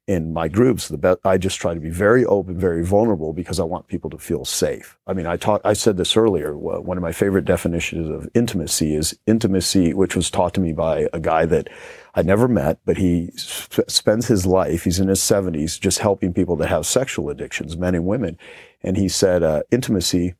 in 0.06 0.32
my 0.32 0.46
groups, 0.46 0.86
the 0.86 0.98
best, 0.98 1.18
I 1.24 1.36
just 1.36 1.58
try 1.58 1.74
to 1.74 1.80
be 1.80 1.90
very 1.90 2.24
open, 2.24 2.58
very 2.58 2.84
vulnerable 2.84 3.32
because 3.32 3.58
I 3.58 3.64
want 3.64 3.88
people 3.88 4.08
to 4.10 4.18
feel 4.18 4.44
safe. 4.44 4.96
I 5.06 5.12
mean, 5.12 5.26
I 5.26 5.36
taught, 5.36 5.60
I 5.64 5.72
said 5.72 5.96
this 5.96 6.16
earlier. 6.16 6.56
One 6.56 6.96
of 6.96 7.02
my 7.02 7.10
favorite 7.10 7.44
definitions 7.44 8.08
of 8.08 8.28
intimacy 8.32 8.94
is 8.94 9.18
intimacy, 9.26 9.94
which 9.94 10.14
was 10.14 10.30
taught 10.30 10.54
to 10.54 10.60
me 10.60 10.72
by 10.72 11.08
a 11.12 11.18
guy 11.18 11.44
that 11.46 11.68
I 12.14 12.22
never 12.22 12.46
met, 12.46 12.78
but 12.84 12.98
he 12.98 13.32
sp- 13.34 13.90
spends 13.90 14.28
his 14.28 14.46
life, 14.46 14.84
he's 14.84 15.00
in 15.00 15.08
his 15.08 15.22
seventies, 15.22 15.76
just 15.76 15.98
helping 15.98 16.32
people 16.32 16.54
that 16.56 16.68
have 16.68 16.86
sexual 16.86 17.28
addictions, 17.28 17.76
men 17.76 17.96
and 17.96 18.06
women. 18.06 18.38
And 18.82 18.96
he 18.96 19.08
said, 19.08 19.42
uh, 19.42 19.62
intimacy 19.72 20.34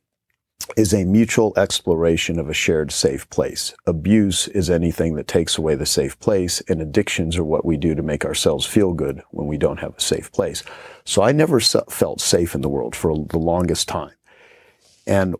is 0.75 0.93
a 0.93 1.05
mutual 1.05 1.53
exploration 1.55 2.39
of 2.39 2.49
a 2.49 2.53
shared 2.53 2.91
safe 2.91 3.29
place. 3.29 3.73
Abuse 3.85 4.47
is 4.49 4.69
anything 4.69 5.15
that 5.15 5.27
takes 5.27 5.57
away 5.57 5.75
the 5.75 5.85
safe 5.85 6.19
place, 6.19 6.61
and 6.67 6.81
addictions 6.81 7.37
are 7.37 7.43
what 7.43 7.65
we 7.65 7.77
do 7.77 7.95
to 7.95 8.03
make 8.03 8.25
ourselves 8.25 8.65
feel 8.65 8.93
good 8.93 9.23
when 9.31 9.47
we 9.47 9.57
don't 9.57 9.79
have 9.79 9.95
a 9.95 10.01
safe 10.01 10.31
place. 10.31 10.63
So 11.05 11.21
I 11.21 11.31
never 11.31 11.59
felt 11.59 12.19
safe 12.19 12.53
in 12.53 12.61
the 12.61 12.69
world 12.69 12.95
for 12.95 13.15
the 13.29 13.39
longest 13.39 13.87
time. 13.87 14.13
And 15.05 15.35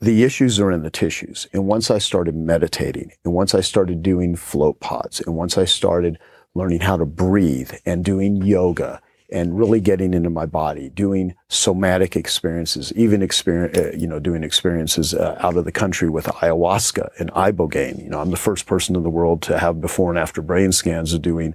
the 0.00 0.24
issues 0.24 0.60
are 0.60 0.70
in 0.70 0.82
the 0.82 0.90
tissues. 0.90 1.46
And 1.52 1.66
once 1.66 1.90
I 1.90 1.98
started 1.98 2.34
meditating, 2.34 3.12
and 3.24 3.34
once 3.34 3.54
I 3.54 3.60
started 3.60 4.02
doing 4.02 4.36
float 4.36 4.80
pods, 4.80 5.20
and 5.20 5.36
once 5.36 5.58
I 5.58 5.64
started 5.64 6.18
learning 6.54 6.80
how 6.80 6.96
to 6.96 7.06
breathe 7.06 7.72
and 7.84 8.04
doing 8.04 8.42
yoga 8.42 9.00
and 9.30 9.58
really 9.58 9.80
getting 9.80 10.14
into 10.14 10.30
my 10.30 10.46
body, 10.46 10.88
doing 10.88 11.34
somatic 11.48 12.16
experiences, 12.16 12.92
even 12.94 13.22
experience, 13.22 13.76
uh, 13.76 13.92
you 13.96 14.06
know, 14.06 14.18
doing 14.18 14.42
experiences 14.42 15.14
uh, 15.14 15.36
out 15.40 15.56
of 15.56 15.64
the 15.64 15.72
country 15.72 16.08
with 16.08 16.26
ayahuasca 16.26 17.08
and 17.18 17.30
ibogaine. 17.32 18.02
You 18.02 18.10
know, 18.10 18.20
I'm 18.20 18.30
the 18.30 18.36
first 18.36 18.66
person 18.66 18.96
in 18.96 19.02
the 19.02 19.10
world 19.10 19.42
to 19.42 19.58
have 19.58 19.80
before 19.80 20.10
and 20.10 20.18
after 20.18 20.40
brain 20.40 20.72
scans 20.72 21.12
of 21.12 21.22
doing 21.22 21.54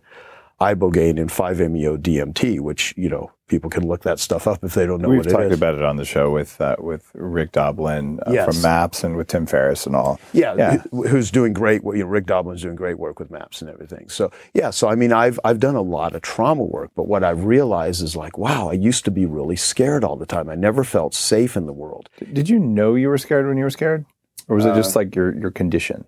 ibogaine 0.64 1.20
and 1.20 1.30
5-MeO 1.30 1.98
DMT, 1.98 2.60
which 2.62 2.94
you 2.98 3.10
know 3.10 3.32
people 3.48 3.70
can 3.70 3.86
look 3.86 4.02
that 4.04 4.18
stuff 4.20 4.48
up 4.48 4.64
if 4.64 4.74
they 4.74 4.86
don't 4.86 5.02
know 5.02 5.10
We've 5.10 5.18
what 5.18 5.26
it 5.28 5.30
is. 5.30 5.36
We 5.36 5.44
talked 5.44 5.54
about 5.54 5.76
it 5.76 5.84
on 5.84 5.98
the 5.98 6.06
show 6.06 6.32
with 6.32 6.60
uh, 6.62 6.76
with 6.80 7.12
Rick 7.14 7.52
Doblin 7.52 8.20
uh, 8.26 8.32
Yes. 8.32 8.46
from 8.46 8.62
Maps 8.62 9.04
and 9.04 9.16
with 9.18 9.28
Tim 9.28 9.46
Ferriss 9.46 9.86
and 9.86 9.96
all. 9.96 10.20
Yeah, 10.32 10.56
Yeah. 10.56 10.78
who's 10.92 11.30
doing 11.32 11.54
great. 11.54 11.82
You 11.84 11.94
know, 12.00 12.06
Rick 12.06 12.26
Doblin's 12.28 12.62
doing 12.62 12.76
great 12.76 12.98
work 12.98 13.20
with 13.20 13.30
maps 13.30 13.62
and 13.62 13.70
everything. 13.70 14.08
So 14.10 14.32
yeah, 14.54 14.70
so 14.72 14.88
I 14.88 14.96
mean, 14.96 15.12
I've 15.12 15.40
I've 15.44 15.60
done 15.60 15.76
a 15.76 15.82
lot 15.82 16.16
of 16.16 16.22
trauma 16.22 16.64
work, 16.64 16.92
but 16.96 17.08
what 17.08 17.24
I've 17.24 17.44
realized 17.44 18.02
is 18.02 18.16
like, 18.16 18.38
wow, 18.38 18.70
I 18.70 18.74
used 18.74 19.04
to 19.06 19.12
be 19.12 19.26
really 19.26 19.58
scared 19.58 20.04
all 20.04 20.16
the 20.16 20.26
time. 20.26 20.50
I 20.50 20.56
never 20.56 20.84
felt 20.84 21.14
safe 21.14 21.58
in 21.58 21.66
the 21.66 21.74
world. 21.74 22.10
Did 22.32 22.48
you 22.50 22.58
know 22.60 22.96
you 22.96 23.10
were 23.10 23.18
scared 23.18 23.46
when 23.48 23.58
you 23.58 23.66
were 23.66 23.70
scared, 23.70 24.06
or 24.48 24.56
was 24.56 24.66
it 24.66 24.72
Uh, 24.72 24.76
just 24.76 24.96
like 24.96 25.16
your 25.16 25.36
your 25.38 25.52
condition? 25.52 26.06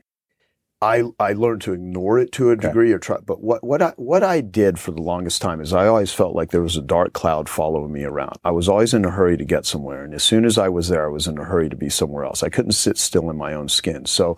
I, 0.85 1.03
I 1.19 1.33
learned 1.33 1.63
to 1.63 1.73
ignore 1.73 2.19
it 2.19 2.31
to 2.33 2.51
a 2.51 2.55
degree 2.55 2.91
or 2.91 2.99
try, 2.99 3.17
but 3.17 3.41
what, 3.41 3.63
what 3.63 3.81
I, 3.81 3.93
what 3.97 4.21
I 4.21 4.41
did 4.41 4.77
for 4.77 4.91
the 4.91 5.01
longest 5.01 5.41
time 5.41 5.59
is 5.59 5.73
I 5.73 5.87
always 5.87 6.13
felt 6.13 6.35
like 6.35 6.51
there 6.51 6.61
was 6.61 6.77
a 6.77 6.81
dark 6.81 7.11
cloud 7.11 7.49
following 7.49 7.91
me 7.91 8.03
around. 8.03 8.35
I 8.43 8.51
was 8.51 8.69
always 8.69 8.93
in 8.93 9.03
a 9.03 9.09
hurry 9.09 9.35
to 9.35 9.45
get 9.45 9.65
somewhere. 9.65 10.03
And 10.03 10.13
as 10.13 10.23
soon 10.23 10.45
as 10.45 10.59
I 10.59 10.69
was 10.69 10.87
there, 10.87 11.07
I 11.07 11.09
was 11.11 11.25
in 11.25 11.39
a 11.39 11.43
hurry 11.43 11.69
to 11.69 11.75
be 11.75 11.89
somewhere 11.89 12.23
else. 12.23 12.43
I 12.43 12.49
couldn't 12.49 12.73
sit 12.73 12.99
still 12.99 13.31
in 13.31 13.37
my 13.37 13.55
own 13.55 13.67
skin. 13.67 14.05
So 14.05 14.37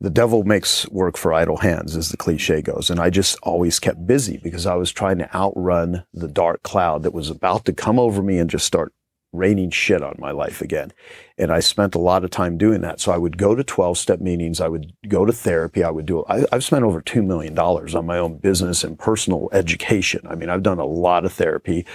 the 0.00 0.10
devil 0.10 0.42
makes 0.42 0.88
work 0.88 1.16
for 1.16 1.32
idle 1.32 1.58
hands, 1.58 1.94
as 1.94 2.10
the 2.10 2.16
cliche 2.16 2.62
goes. 2.62 2.90
And 2.90 2.98
I 2.98 3.08
just 3.08 3.38
always 3.44 3.78
kept 3.78 4.08
busy 4.08 4.38
because 4.42 4.66
I 4.66 4.74
was 4.74 4.90
trying 4.90 5.18
to 5.18 5.36
outrun 5.36 6.04
the 6.12 6.28
dark 6.28 6.64
cloud 6.64 7.04
that 7.04 7.14
was 7.14 7.30
about 7.30 7.64
to 7.66 7.72
come 7.72 8.00
over 8.00 8.22
me 8.22 8.38
and 8.38 8.50
just 8.50 8.66
start 8.66 8.92
raining 9.32 9.70
shit 9.70 10.02
on 10.02 10.16
my 10.18 10.30
life 10.30 10.60
again. 10.60 10.92
And 11.38 11.52
I 11.52 11.60
spent 11.60 11.94
a 11.94 12.00
lot 12.00 12.24
of 12.24 12.30
time 12.30 12.56
doing 12.56 12.80
that. 12.80 13.00
So 13.00 13.12
I 13.12 13.18
would 13.18 13.36
go 13.36 13.54
to 13.54 13.62
12 13.62 13.98
step 13.98 14.20
meetings. 14.20 14.60
I 14.60 14.68
would 14.68 14.92
go 15.08 15.24
to 15.24 15.32
therapy. 15.32 15.84
I 15.84 15.90
would 15.90 16.06
do, 16.06 16.24
I, 16.28 16.44
I've 16.52 16.64
spent 16.64 16.84
over 16.84 17.02
$2 17.02 17.24
million 17.24 17.58
on 17.58 18.06
my 18.06 18.18
own 18.18 18.38
business 18.38 18.82
and 18.84 18.98
personal 18.98 19.48
education. 19.52 20.26
I 20.28 20.34
mean, 20.34 20.48
I've 20.48 20.62
done 20.62 20.78
a 20.78 20.86
lot 20.86 21.24
of 21.24 21.32
therapy, 21.32 21.86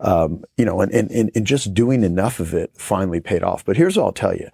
um, 0.00 0.44
you 0.56 0.64
know, 0.64 0.80
and, 0.80 0.92
and, 0.92 1.30
and, 1.34 1.46
just 1.46 1.74
doing 1.74 2.02
enough 2.02 2.40
of 2.40 2.54
it 2.54 2.70
finally 2.76 3.20
paid 3.20 3.42
off. 3.42 3.64
But 3.64 3.76
here's 3.76 3.96
what 3.96 4.04
I'll 4.04 4.12
tell 4.12 4.34
you. 4.34 4.48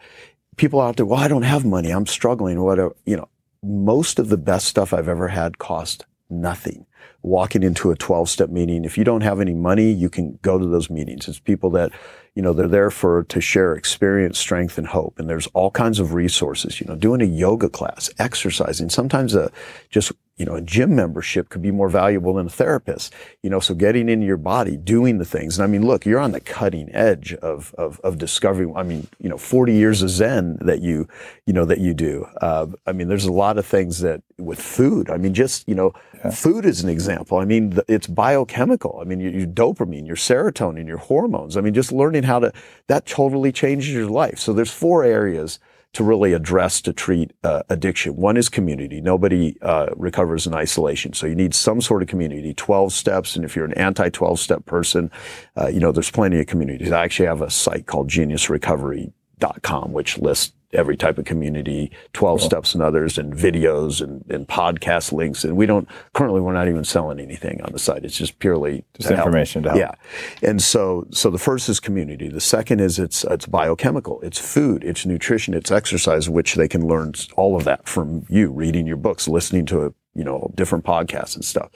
People 0.56 0.80
out 0.80 0.96
there, 0.96 1.06
well, 1.06 1.18
I 1.18 1.28
don't 1.28 1.42
have 1.42 1.64
money. 1.64 1.90
I'm 1.90 2.06
struggling 2.06 2.60
whatever. 2.60 2.94
You 3.06 3.16
know, 3.16 3.28
most 3.62 4.18
of 4.18 4.28
the 4.28 4.36
best 4.36 4.66
stuff 4.66 4.92
I've 4.92 5.08
ever 5.08 5.28
had 5.28 5.58
cost 5.58 6.04
nothing. 6.32 6.86
Walking 7.22 7.62
into 7.62 7.90
a 7.90 7.96
12 7.96 8.28
step 8.28 8.50
meeting, 8.50 8.84
if 8.84 8.98
you 8.98 9.04
don't 9.04 9.20
have 9.20 9.40
any 9.40 9.54
money, 9.54 9.92
you 9.92 10.10
can 10.10 10.38
go 10.42 10.58
to 10.58 10.66
those 10.66 10.90
meetings. 10.90 11.28
It's 11.28 11.38
people 11.38 11.70
that, 11.70 11.92
you 12.34 12.42
know, 12.42 12.52
they're 12.52 12.66
there 12.66 12.90
for, 12.90 13.24
to 13.24 13.40
share 13.40 13.74
experience, 13.74 14.38
strength, 14.38 14.78
and 14.78 14.88
hope. 14.88 15.18
And 15.18 15.28
there's 15.28 15.46
all 15.48 15.70
kinds 15.70 16.00
of 16.00 16.14
resources, 16.14 16.80
you 16.80 16.86
know, 16.86 16.96
doing 16.96 17.20
a 17.20 17.26
yoga 17.26 17.68
class, 17.68 18.10
exercising. 18.18 18.90
Sometimes 18.90 19.34
a, 19.34 19.52
just, 19.90 20.12
you 20.42 20.46
know, 20.46 20.56
a 20.56 20.60
gym 20.60 20.96
membership 20.96 21.50
could 21.50 21.62
be 21.62 21.70
more 21.70 21.88
valuable 21.88 22.34
than 22.34 22.48
a 22.48 22.50
therapist, 22.50 23.14
you 23.44 23.48
know, 23.48 23.60
so 23.60 23.76
getting 23.76 24.08
into 24.08 24.26
your 24.26 24.36
body, 24.36 24.76
doing 24.76 25.18
the 25.18 25.24
things. 25.24 25.56
And 25.56 25.62
I 25.62 25.68
mean, 25.68 25.86
look, 25.86 26.04
you're 26.04 26.18
on 26.18 26.32
the 26.32 26.40
cutting 26.40 26.92
edge 26.92 27.32
of, 27.34 27.72
of, 27.78 28.00
of 28.00 28.18
discovery. 28.18 28.66
I 28.74 28.82
mean, 28.82 29.06
you 29.20 29.28
know, 29.28 29.38
40 29.38 29.72
years 29.72 30.02
of 30.02 30.10
Zen 30.10 30.58
that 30.62 30.82
you, 30.82 31.06
you 31.46 31.52
know, 31.52 31.64
that 31.64 31.78
you 31.78 31.94
do. 31.94 32.26
Uh, 32.40 32.66
I 32.88 32.92
mean, 32.92 33.06
there's 33.06 33.24
a 33.24 33.30
lot 33.30 33.56
of 33.56 33.64
things 33.64 34.00
that 34.00 34.20
with 34.36 34.60
food, 34.60 35.10
I 35.10 35.16
mean, 35.16 35.32
just, 35.32 35.68
you 35.68 35.76
know, 35.76 35.92
food 36.32 36.64
is 36.64 36.82
an 36.82 36.90
example. 36.90 37.38
I 37.38 37.44
mean, 37.44 37.70
the, 37.70 37.84
it's 37.86 38.08
biochemical. 38.08 38.98
I 39.00 39.04
mean, 39.04 39.20
your, 39.20 39.30
your 39.30 39.46
dopamine, 39.46 40.08
your 40.08 40.16
serotonin, 40.16 40.88
your 40.88 40.98
hormones. 40.98 41.56
I 41.56 41.60
mean, 41.60 41.72
just 41.72 41.92
learning 41.92 42.24
how 42.24 42.40
to, 42.40 42.52
that 42.88 43.06
totally 43.06 43.52
changes 43.52 43.90
your 43.90 44.10
life. 44.10 44.40
So 44.40 44.52
there's 44.52 44.72
four 44.72 45.04
areas 45.04 45.60
to 45.92 46.02
really 46.02 46.32
address 46.32 46.80
to 46.82 46.92
treat 46.92 47.32
uh, 47.44 47.62
addiction. 47.68 48.16
One 48.16 48.36
is 48.36 48.48
community. 48.48 49.00
Nobody 49.00 49.56
uh, 49.60 49.88
recovers 49.96 50.46
in 50.46 50.54
isolation, 50.54 51.12
so 51.12 51.26
you 51.26 51.34
need 51.34 51.54
some 51.54 51.80
sort 51.80 52.02
of 52.02 52.08
community. 52.08 52.54
Twelve 52.54 52.92
steps, 52.92 53.36
and 53.36 53.44
if 53.44 53.54
you're 53.54 53.64
an 53.64 53.74
anti-twelve 53.74 54.38
step 54.38 54.64
person, 54.64 55.10
uh, 55.56 55.68
you 55.68 55.80
know 55.80 55.92
there's 55.92 56.10
plenty 56.10 56.40
of 56.40 56.46
communities. 56.46 56.92
I 56.92 57.04
actually 57.04 57.26
have 57.26 57.42
a 57.42 57.50
site 57.50 57.86
called 57.86 58.08
GeniusRecovery.com, 58.08 59.92
which 59.92 60.18
lists 60.18 60.54
every 60.72 60.96
type 60.96 61.18
of 61.18 61.24
community, 61.24 61.90
12 62.12 62.40
steps 62.40 62.74
and 62.74 62.82
others, 62.82 63.18
and 63.18 63.34
videos 63.34 64.00
and, 64.00 64.24
and 64.30 64.48
podcast 64.48 65.12
links. 65.12 65.44
And 65.44 65.56
we 65.56 65.66
don't 65.66 65.88
currently 66.14 66.40
we're 66.40 66.52
not 66.52 66.68
even 66.68 66.84
selling 66.84 67.20
anything 67.20 67.60
on 67.62 67.72
the 67.72 67.78
site. 67.78 68.04
It's 68.04 68.16
just 68.16 68.38
purely 68.38 68.84
Just 68.94 69.08
to 69.08 69.16
help. 69.16 69.26
information 69.26 69.62
to 69.64 69.70
help. 69.70 69.80
Yeah. 69.80 70.48
And 70.48 70.62
so, 70.62 71.06
so 71.10 71.30
the 71.30 71.38
first 71.38 71.68
is 71.68 71.80
community. 71.80 72.28
The 72.28 72.40
second 72.40 72.80
is 72.80 72.98
it's, 72.98 73.24
it's 73.24 73.46
biochemical. 73.46 74.20
It's 74.22 74.38
food. 74.38 74.84
It's 74.84 75.04
nutrition. 75.06 75.54
It's 75.54 75.70
exercise, 75.70 76.28
which 76.28 76.54
they 76.54 76.68
can 76.68 76.86
learn 76.86 77.12
all 77.36 77.56
of 77.56 77.64
that 77.64 77.88
from 77.88 78.24
you, 78.28 78.50
reading 78.50 78.86
your 78.86 78.96
books, 78.96 79.28
listening 79.28 79.66
to, 79.66 79.94
you 80.14 80.24
know, 80.24 80.50
different 80.54 80.84
podcasts 80.84 81.34
and 81.34 81.44
stuff. 81.44 81.70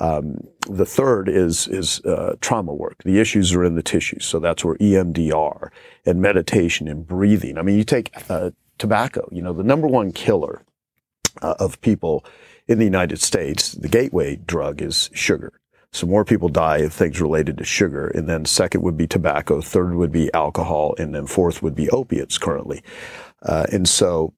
Um, 0.00 0.38
the 0.68 0.86
third 0.86 1.28
is 1.28 1.68
is 1.68 2.00
uh, 2.04 2.36
trauma 2.40 2.74
work. 2.74 3.02
The 3.04 3.20
issues 3.20 3.54
are 3.54 3.64
in 3.64 3.76
the 3.76 3.82
tissues, 3.82 4.24
so 4.24 4.40
that's 4.40 4.64
where 4.64 4.76
EMDR 4.76 5.70
and 6.04 6.20
meditation 6.20 6.88
and 6.88 7.06
breathing. 7.06 7.58
I 7.58 7.62
mean, 7.62 7.78
you 7.78 7.84
take 7.84 8.10
uh, 8.28 8.50
tobacco. 8.78 9.28
You 9.30 9.42
know, 9.42 9.52
the 9.52 9.62
number 9.62 9.86
one 9.86 10.10
killer 10.10 10.62
uh, 11.42 11.54
of 11.58 11.80
people 11.80 12.24
in 12.66 12.78
the 12.78 12.84
United 12.84 13.20
States, 13.20 13.72
the 13.72 13.88
gateway 13.88 14.36
drug 14.36 14.82
is 14.82 15.10
sugar. 15.12 15.60
So 15.92 16.08
more 16.08 16.24
people 16.24 16.48
die 16.48 16.78
of 16.78 16.92
things 16.92 17.20
related 17.20 17.56
to 17.58 17.64
sugar. 17.64 18.08
And 18.08 18.28
then 18.28 18.46
second 18.46 18.82
would 18.82 18.96
be 18.96 19.06
tobacco. 19.06 19.60
Third 19.60 19.94
would 19.94 20.10
be 20.10 20.32
alcohol. 20.34 20.96
And 20.98 21.14
then 21.14 21.28
fourth 21.28 21.62
would 21.62 21.76
be 21.76 21.88
opiates 21.90 22.36
currently. 22.36 22.82
Uh, 23.42 23.66
and 23.70 23.88
so, 23.88 24.34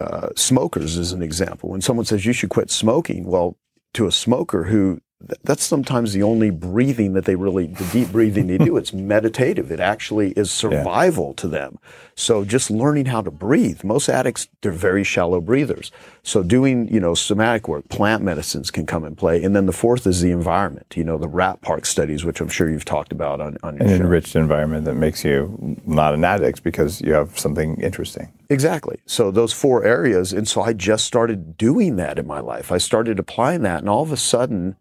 uh, 0.00 0.30
smokers 0.34 0.96
is 0.96 1.12
an 1.12 1.22
example. 1.22 1.70
When 1.70 1.80
someone 1.80 2.06
says 2.06 2.26
you 2.26 2.32
should 2.32 2.50
quit 2.50 2.70
smoking, 2.70 3.24
well, 3.24 3.56
to 3.96 4.06
a 4.06 4.12
smoker 4.12 4.64
who 4.64 5.00
that's 5.44 5.64
sometimes 5.64 6.12
the 6.12 6.22
only 6.22 6.50
breathing 6.50 7.14
that 7.14 7.24
they 7.24 7.36
really, 7.36 7.66
the 7.68 7.84
deep 7.86 8.12
breathing 8.12 8.48
they 8.48 8.58
do. 8.58 8.76
It's 8.76 8.92
meditative. 8.92 9.72
It 9.72 9.80
actually 9.80 10.32
is 10.32 10.50
survival 10.50 11.32
to 11.34 11.48
them. 11.48 11.78
So 12.14 12.44
just 12.44 12.70
learning 12.70 13.06
how 13.06 13.22
to 13.22 13.30
breathe. 13.30 13.82
Most 13.82 14.08
addicts, 14.08 14.48
they're 14.60 14.72
very 14.72 15.04
shallow 15.04 15.40
breathers. 15.40 15.90
So 16.22 16.42
doing, 16.42 16.92
you 16.92 17.00
know, 17.00 17.14
somatic 17.14 17.66
work, 17.66 17.88
plant 17.88 18.22
medicines 18.22 18.70
can 18.70 18.84
come 18.86 19.04
in 19.04 19.16
play. 19.16 19.42
And 19.42 19.56
then 19.56 19.66
the 19.66 19.72
fourth 19.72 20.06
is 20.06 20.20
the 20.20 20.30
environment, 20.30 20.94
you 20.96 21.04
know, 21.04 21.16
the 21.18 21.28
rat 21.28 21.62
park 21.62 21.86
studies, 21.86 22.24
which 22.24 22.40
I'm 22.40 22.48
sure 22.48 22.68
you've 22.70 22.84
talked 22.84 23.12
about 23.12 23.40
on, 23.40 23.56
on 23.62 23.78
An 23.80 23.88
show. 23.88 23.94
enriched 23.94 24.36
environment 24.36 24.84
that 24.84 24.94
makes 24.94 25.24
you 25.24 25.76
not 25.86 26.14
an 26.14 26.24
addict 26.24 26.62
because 26.62 27.00
you 27.00 27.12
have 27.14 27.38
something 27.38 27.80
interesting. 27.80 28.32
Exactly. 28.50 28.98
So 29.06 29.30
those 29.30 29.52
four 29.52 29.84
areas. 29.84 30.32
And 30.32 30.46
so 30.46 30.60
I 30.62 30.72
just 30.74 31.06
started 31.06 31.56
doing 31.56 31.96
that 31.96 32.18
in 32.18 32.26
my 32.26 32.40
life. 32.40 32.70
I 32.70 32.78
started 32.78 33.18
applying 33.18 33.62
that. 33.62 33.80
And 33.80 33.88
all 33.88 34.02
of 34.02 34.12
a 34.12 34.16
sudden, 34.16 34.76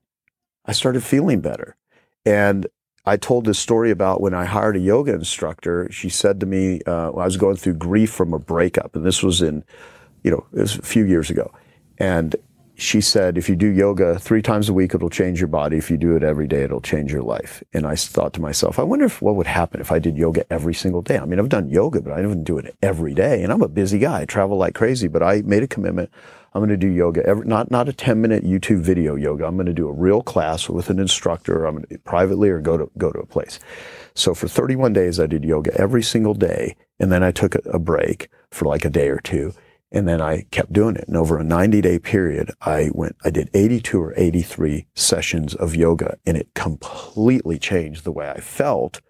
I 0.67 0.71
started 0.71 1.03
feeling 1.03 1.41
better. 1.41 1.75
And 2.25 2.67
I 3.05 3.17
told 3.17 3.45
this 3.45 3.59
story 3.59 3.91
about 3.91 4.19
when 4.19 4.33
I 4.33 4.45
hired 4.45 4.75
a 4.75 4.79
yoga 4.79 5.13
instructor. 5.13 5.87
She 5.91 6.09
said 6.09 6.39
to 6.39 6.45
me, 6.45 6.81
uh, 6.87 7.11
I 7.11 7.25
was 7.25 7.37
going 7.37 7.55
through 7.55 7.75
grief 7.75 8.11
from 8.11 8.33
a 8.33 8.39
breakup, 8.39 8.95
and 8.95 9.05
this 9.05 9.21
was 9.21 9.41
in, 9.41 9.63
you 10.23 10.31
know, 10.31 10.45
it 10.53 10.61
was 10.61 10.77
a 10.77 10.81
few 10.81 11.05
years 11.05 11.29
ago. 11.29 11.53
And 11.99 12.35
she 12.77 12.99
said, 12.99 13.37
if 13.37 13.47
you 13.47 13.55
do 13.55 13.67
yoga 13.67 14.19
three 14.19 14.41
times 14.41 14.67
a 14.67 14.73
week, 14.73 14.93
it'll 14.93 15.09
change 15.09 15.39
your 15.39 15.47
body. 15.47 15.77
If 15.77 15.89
you 15.89 15.97
do 15.97 16.15
it 16.15 16.23
every 16.23 16.47
day, 16.47 16.63
it'll 16.63 16.81
change 16.81 17.11
your 17.11 17.21
life. 17.21 17.63
And 17.73 17.85
I 17.85 17.95
thought 17.95 18.33
to 18.33 18.41
myself, 18.41 18.79
I 18.79 18.83
wonder 18.83 19.05
if 19.05 19.21
what 19.21 19.35
would 19.35 19.47
happen 19.47 19.79
if 19.79 19.91
I 19.91 19.99
did 19.99 20.17
yoga 20.17 20.45
every 20.51 20.73
single 20.73 21.01
day. 21.01 21.17
I 21.17 21.25
mean, 21.25 21.39
I've 21.39 21.47
done 21.47 21.69
yoga, 21.69 22.01
but 22.01 22.11
I 22.11 22.21
didn't 22.21 22.43
do 22.43 22.57
it 22.57 22.75
every 22.81 23.13
day. 23.13 23.43
And 23.43 23.53
I'm 23.53 23.61
a 23.61 23.69
busy 23.69 23.99
guy. 23.99 24.21
I 24.21 24.25
travel 24.25 24.57
like 24.57 24.75
crazy, 24.75 25.07
but 25.07 25.23
I 25.23 25.41
made 25.43 25.63
a 25.63 25.67
commitment. 25.67 26.09
I'm 26.55 26.61
going 26.61 26.69
to 26.69 26.77
do 26.77 26.87
yoga 26.87 27.21
every, 27.25 27.45
not, 27.45 27.69
not 27.69 27.89
a 27.89 27.93
10 27.93 28.21
minute 28.21 28.45
YouTube 28.45 28.79
video 28.79 29.15
yoga. 29.15 29.45
I'm 29.45 29.57
going 29.57 29.65
to 29.65 29.73
do 29.73 29.89
a 29.89 29.93
real 29.93 30.21
class 30.21 30.69
with 30.69 30.89
an 30.89 30.99
instructor. 30.99 31.65
I'm 31.65 31.75
going 31.75 31.87
to 31.87 31.97
privately 31.99 32.49
or 32.49 32.61
go 32.61 32.77
to, 32.77 32.89
go 32.97 33.11
to 33.11 33.19
a 33.19 33.25
place. 33.25 33.59
So 34.13 34.33
for 34.33 34.47
31 34.47 34.93
days, 34.93 35.19
I 35.19 35.27
did 35.27 35.43
yoga 35.43 35.75
every 35.75 36.01
single 36.01 36.33
day. 36.33 36.77
And 36.97 37.11
then 37.11 37.23
I 37.23 37.31
took 37.31 37.55
a, 37.55 37.59
a 37.65 37.77
break 37.77 38.29
for 38.51 38.69
like 38.69 38.85
a 38.85 38.89
day 38.89 39.09
or 39.09 39.19
two. 39.19 39.53
And 39.91 40.07
then 40.07 40.21
I 40.21 40.43
kept 40.51 40.71
doing 40.71 40.95
it. 40.95 41.09
And 41.09 41.17
over 41.17 41.37
a 41.37 41.43
90 41.43 41.81
day 41.81 41.99
period, 41.99 42.51
I 42.61 42.89
went, 42.93 43.17
I 43.25 43.31
did 43.31 43.49
82 43.53 44.01
or 44.01 44.13
83 44.15 44.87
sessions 44.95 45.55
of 45.55 45.75
yoga 45.75 46.17
and 46.25 46.37
it 46.37 46.53
completely 46.55 47.59
changed 47.59 48.05
the 48.05 48.13
way 48.13 48.29
I 48.29 48.39
felt 48.39 49.01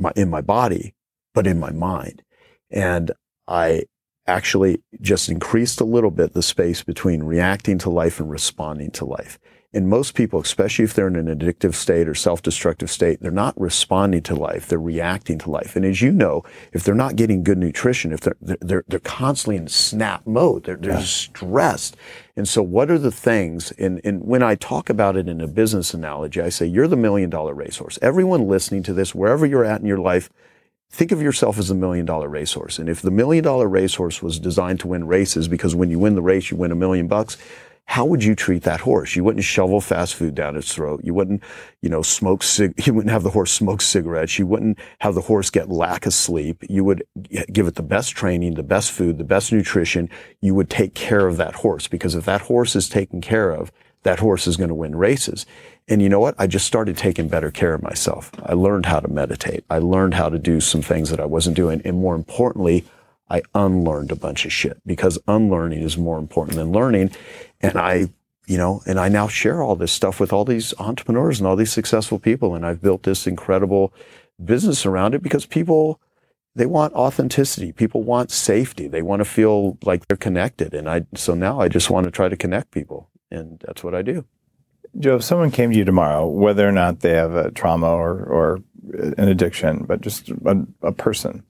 my, 0.00 0.12
in 0.16 0.30
my 0.30 0.40
body, 0.40 0.96
but 1.32 1.46
in 1.46 1.60
my 1.60 1.70
mind. 1.70 2.24
And 2.72 3.12
I 3.46 3.84
actually 4.26 4.82
just 5.00 5.28
increased 5.28 5.80
a 5.80 5.84
little 5.84 6.10
bit 6.10 6.32
the 6.32 6.42
space 6.42 6.82
between 6.82 7.22
reacting 7.22 7.78
to 7.78 7.90
life 7.90 8.20
and 8.20 8.30
responding 8.30 8.90
to 8.92 9.04
life. 9.04 9.38
And 9.76 9.88
most 9.88 10.14
people, 10.14 10.38
especially 10.40 10.84
if 10.84 10.94
they're 10.94 11.08
in 11.08 11.16
an 11.16 11.36
addictive 11.36 11.74
state 11.74 12.06
or 12.06 12.14
self-destructive 12.14 12.88
state, 12.88 13.20
they're 13.20 13.32
not 13.32 13.60
responding 13.60 14.22
to 14.22 14.36
life. 14.36 14.68
They're 14.68 14.78
reacting 14.78 15.36
to 15.40 15.50
life. 15.50 15.74
And 15.74 15.84
as 15.84 16.00
you 16.00 16.12
know, 16.12 16.44
if 16.72 16.84
they're 16.84 16.94
not 16.94 17.16
getting 17.16 17.42
good 17.42 17.58
nutrition, 17.58 18.12
if 18.12 18.20
they're, 18.20 18.36
they're, 18.40 18.84
they're 18.86 19.00
constantly 19.00 19.56
in 19.56 19.66
snap 19.66 20.28
mode, 20.28 20.62
they're, 20.62 20.76
they're 20.76 20.92
yeah. 20.92 21.00
stressed. 21.00 21.96
And 22.36 22.48
so 22.48 22.62
what 22.62 22.88
are 22.88 23.00
the 23.00 23.10
things, 23.10 23.72
and, 23.72 24.00
and 24.04 24.22
when 24.22 24.44
I 24.44 24.54
talk 24.54 24.88
about 24.88 25.16
it 25.16 25.28
in 25.28 25.40
a 25.40 25.48
business 25.48 25.92
analogy, 25.92 26.40
I 26.40 26.50
say, 26.50 26.66
you're 26.66 26.86
the 26.86 26.96
million 26.96 27.28
dollar 27.28 27.52
racehorse. 27.52 27.98
Everyone 28.00 28.46
listening 28.46 28.84
to 28.84 28.92
this, 28.92 29.12
wherever 29.12 29.44
you're 29.44 29.64
at 29.64 29.80
in 29.80 29.88
your 29.88 29.98
life, 29.98 30.30
think 30.90 31.12
of 31.12 31.20
yourself 31.20 31.58
as 31.58 31.70
a 31.70 31.74
million 31.74 32.06
dollar 32.06 32.28
racehorse. 32.28 32.78
And 32.78 32.88
if 32.88 33.02
the 33.02 33.10
million 33.10 33.44
dollar 33.44 33.68
racehorse 33.68 34.22
was 34.22 34.38
designed 34.38 34.80
to 34.80 34.88
win 34.88 35.06
races, 35.06 35.48
because 35.48 35.74
when 35.74 35.90
you 35.90 35.98
win 35.98 36.14
the 36.14 36.22
race, 36.22 36.50
you 36.50 36.56
win 36.56 36.72
a 36.72 36.76
million 36.76 37.08
bucks, 37.08 37.36
how 37.86 38.06
would 38.06 38.24
you 38.24 38.34
treat 38.34 38.62
that 38.62 38.80
horse? 38.80 39.14
You 39.14 39.24
wouldn't 39.24 39.44
shovel 39.44 39.80
fast 39.80 40.14
food 40.14 40.34
down 40.34 40.56
its 40.56 40.74
throat. 40.74 41.02
You 41.04 41.12
wouldn't, 41.12 41.42
you 41.82 41.90
know, 41.90 42.00
smoke 42.00 42.42
cig- 42.42 42.74
you 42.86 42.94
wouldn't 42.94 43.12
have 43.12 43.22
the 43.22 43.30
horse 43.30 43.52
smoke 43.52 43.82
cigarettes. 43.82 44.38
You 44.38 44.46
wouldn't 44.46 44.78
have 45.00 45.14
the 45.14 45.20
horse 45.20 45.50
get 45.50 45.68
lack 45.68 46.06
of 46.06 46.14
sleep. 46.14 46.64
You 46.68 46.82
would 46.84 47.04
give 47.52 47.66
it 47.66 47.74
the 47.74 47.82
best 47.82 48.12
training, 48.12 48.54
the 48.54 48.62
best 48.62 48.90
food, 48.90 49.18
the 49.18 49.24
best 49.24 49.52
nutrition. 49.52 50.08
You 50.40 50.54
would 50.54 50.70
take 50.70 50.94
care 50.94 51.26
of 51.26 51.36
that 51.36 51.56
horse 51.56 51.86
because 51.86 52.14
if 52.14 52.24
that 52.24 52.42
horse 52.42 52.74
is 52.74 52.88
taken 52.88 53.20
care 53.20 53.50
of, 53.50 53.70
that 54.02 54.18
horse 54.18 54.46
is 54.46 54.56
going 54.56 54.68
to 54.68 54.74
win 54.74 54.96
races. 54.96 55.44
And 55.86 56.00
you 56.00 56.08
know 56.08 56.20
what? 56.20 56.34
I 56.38 56.46
just 56.46 56.66
started 56.66 56.96
taking 56.96 57.28
better 57.28 57.50
care 57.50 57.74
of 57.74 57.82
myself. 57.82 58.30
I 58.42 58.54
learned 58.54 58.86
how 58.86 59.00
to 59.00 59.08
meditate. 59.08 59.64
I 59.68 59.78
learned 59.78 60.14
how 60.14 60.30
to 60.30 60.38
do 60.38 60.60
some 60.60 60.80
things 60.80 61.10
that 61.10 61.20
I 61.20 61.26
wasn't 61.26 61.56
doing. 61.56 61.82
And 61.84 61.98
more 61.98 62.14
importantly, 62.14 62.86
I 63.28 63.42
unlearned 63.54 64.10
a 64.10 64.16
bunch 64.16 64.46
of 64.46 64.52
shit 64.52 64.80
because 64.86 65.18
unlearning 65.28 65.82
is 65.82 65.98
more 65.98 66.18
important 66.18 66.56
than 66.56 66.72
learning. 66.72 67.10
And 67.60 67.76
I, 67.76 68.08
you 68.46 68.56
know, 68.56 68.82
and 68.86 68.98
I 68.98 69.08
now 69.08 69.28
share 69.28 69.62
all 69.62 69.76
this 69.76 69.92
stuff 69.92 70.20
with 70.20 70.32
all 70.32 70.44
these 70.44 70.72
entrepreneurs 70.78 71.38
and 71.38 71.46
all 71.46 71.56
these 71.56 71.72
successful 71.72 72.18
people. 72.18 72.54
And 72.54 72.64
I've 72.64 72.82
built 72.82 73.02
this 73.02 73.26
incredible 73.26 73.92
business 74.42 74.86
around 74.86 75.14
it 75.14 75.22
because 75.22 75.44
people, 75.44 76.00
they 76.54 76.66
want 76.66 76.94
authenticity. 76.94 77.72
People 77.72 78.02
want 78.02 78.30
safety. 78.30 78.88
They 78.88 79.02
want 79.02 79.20
to 79.20 79.24
feel 79.24 79.76
like 79.82 80.06
they're 80.06 80.16
connected. 80.16 80.72
And 80.72 80.88
I, 80.88 81.06
so 81.14 81.34
now 81.34 81.60
I 81.60 81.68
just 81.68 81.90
want 81.90 82.04
to 82.04 82.10
try 82.10 82.28
to 82.28 82.36
connect 82.36 82.70
people. 82.70 83.10
And 83.30 83.62
that's 83.66 83.84
what 83.84 83.94
I 83.94 84.00
do. 84.02 84.24
Joe, 84.98 85.16
if 85.16 85.24
someone 85.24 85.50
came 85.50 85.70
to 85.72 85.76
you 85.76 85.84
tomorrow, 85.84 86.26
whether 86.26 86.68
or 86.68 86.72
not 86.72 87.00
they 87.00 87.12
have 87.12 87.34
a 87.34 87.50
trauma 87.50 87.88
or, 87.88 88.22
or 88.24 88.58
uh, 88.96 89.10
an 89.18 89.28
addiction, 89.28 89.84
but 89.84 90.00
just 90.00 90.30
a, 90.30 90.66
a 90.82 90.92
person, 90.92 91.42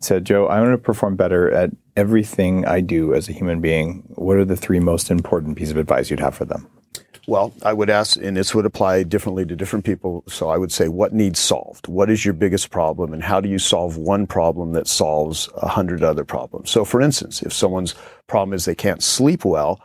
said, 0.00 0.24
Joe, 0.24 0.46
I 0.46 0.60
want 0.60 0.72
to 0.72 0.78
perform 0.78 1.16
better 1.16 1.50
at 1.50 1.70
everything 1.96 2.64
I 2.64 2.80
do 2.80 3.14
as 3.14 3.28
a 3.28 3.32
human 3.32 3.60
being. 3.60 4.04
What 4.14 4.36
are 4.36 4.44
the 4.44 4.56
three 4.56 4.80
most 4.80 5.10
important 5.10 5.56
pieces 5.56 5.72
of 5.72 5.76
advice 5.76 6.10
you'd 6.10 6.20
have 6.20 6.34
for 6.34 6.44
them? 6.44 6.68
Well, 7.26 7.52
I 7.62 7.74
would 7.74 7.90
ask, 7.90 8.16
and 8.16 8.36
this 8.36 8.54
would 8.54 8.64
apply 8.64 9.02
differently 9.02 9.44
to 9.44 9.54
different 9.54 9.84
people. 9.84 10.24
So 10.28 10.48
I 10.48 10.56
would 10.56 10.72
say, 10.72 10.88
what 10.88 11.12
needs 11.12 11.38
solved? 11.38 11.86
What 11.86 12.08
is 12.08 12.24
your 12.24 12.32
biggest 12.32 12.70
problem? 12.70 13.12
And 13.12 13.22
how 13.22 13.40
do 13.40 13.50
you 13.50 13.58
solve 13.58 13.98
one 13.98 14.26
problem 14.26 14.72
that 14.72 14.86
solves 14.86 15.48
a 15.56 15.68
hundred 15.68 16.02
other 16.02 16.24
problems? 16.24 16.70
So 16.70 16.86
for 16.86 17.02
instance, 17.02 17.42
if 17.42 17.52
someone's 17.52 17.94
problem 18.28 18.54
is 18.54 18.64
they 18.64 18.74
can't 18.74 19.02
sleep 19.02 19.44
well, 19.44 19.78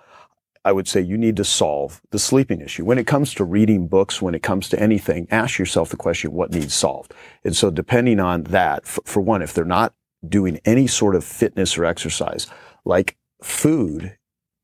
I 0.66 0.72
would 0.72 0.88
say 0.88 1.01
you 1.01 1.18
need 1.18 1.36
to 1.38 1.43
solve 1.43 2.01
the 2.11 2.20
sleeping 2.20 2.61
issue. 2.61 2.86
When 2.86 2.97
it 2.97 3.07
comes 3.07 3.34
to 3.36 3.43
reading 3.43 3.88
books, 3.88 4.22
when 4.22 4.34
it 4.34 4.43
comes 4.43 4.70
to 4.70 4.80
anything, 4.80 5.28
ask 5.30 5.59
yourself 5.59 5.89
the 5.89 5.97
question, 5.97 6.32
what 6.32 6.51
needs 6.51 6.74
solved? 6.74 7.14
And 7.43 7.55
so 7.55 7.70
depending 7.70 8.20
on 8.20 8.43
that, 8.43 8.86
for, 8.86 9.01
for 9.05 9.22
one, 9.22 9.41
if 9.41 9.53
they're 9.53 9.66
not 9.66 9.93
doing 10.28 10.59
any 10.64 10.88
sort 10.88 11.16
of 11.16 11.24
fitness 11.24 11.78
or 11.78 11.84
exercise, 11.84 12.47
like 12.86 13.18
food 13.41 14.18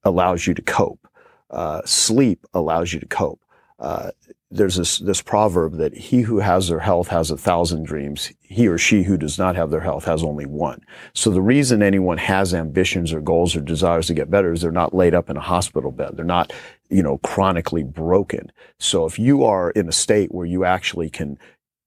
allows 0.04 0.48
you 0.48 0.54
to 0.54 0.62
cope, 0.62 1.06
uh, 1.50 1.82
sleep 1.86 2.46
allows 2.54 2.94
you 2.94 3.00
to 3.00 3.08
cope. 3.08 3.42
Uh, 3.78 4.12
there's 4.52 4.78
this, 4.78 4.98
this 4.98 5.22
proverb 5.22 5.76
that 5.78 5.96
he 5.96 6.22
who 6.22 6.40
has 6.40 6.68
their 6.68 6.80
health 6.80 7.10
has 7.10 7.30
a 7.30 7.38
thousand 7.38 7.84
dreams. 7.84 8.32
He 8.42 8.68
or 8.68 8.80
she 8.80 9.04
who 9.04 9.16
does 9.16 9.38
not 9.38 9.56
have 9.56 9.70
their 9.70 9.82
health 9.82 10.06
has 10.06 10.24
only 10.24 10.48
one. 10.48 10.82
So 11.14 11.30
the 11.30 11.42
reason 11.42 11.84
anyone 11.84 12.18
has 12.18 12.54
ambitions 12.54 13.14
or 13.14 13.22
goals 13.22 13.56
or 13.56 13.62
desires 13.62 14.08
to 14.08 14.16
get 14.16 14.32
better 14.32 14.52
is 14.52 14.62
they're 14.62 14.72
not 14.72 14.94
laid 14.96 15.14
up 15.14 15.30
in 15.30 15.38
a 15.38 15.42
hospital 15.42 15.92
bed. 15.92 16.14
They're 16.16 16.26
not, 16.26 16.52
you 16.90 17.04
know, 17.04 17.20
chronically 17.20 17.84
broken. 17.84 18.52
So 18.80 19.06
if 19.06 19.20
you 19.20 19.44
are 19.44 19.70
in 19.72 19.88
a 19.88 19.94
state 19.94 20.32
where 20.34 20.48
you 20.48 20.66
actually 20.66 21.12
can 21.12 21.38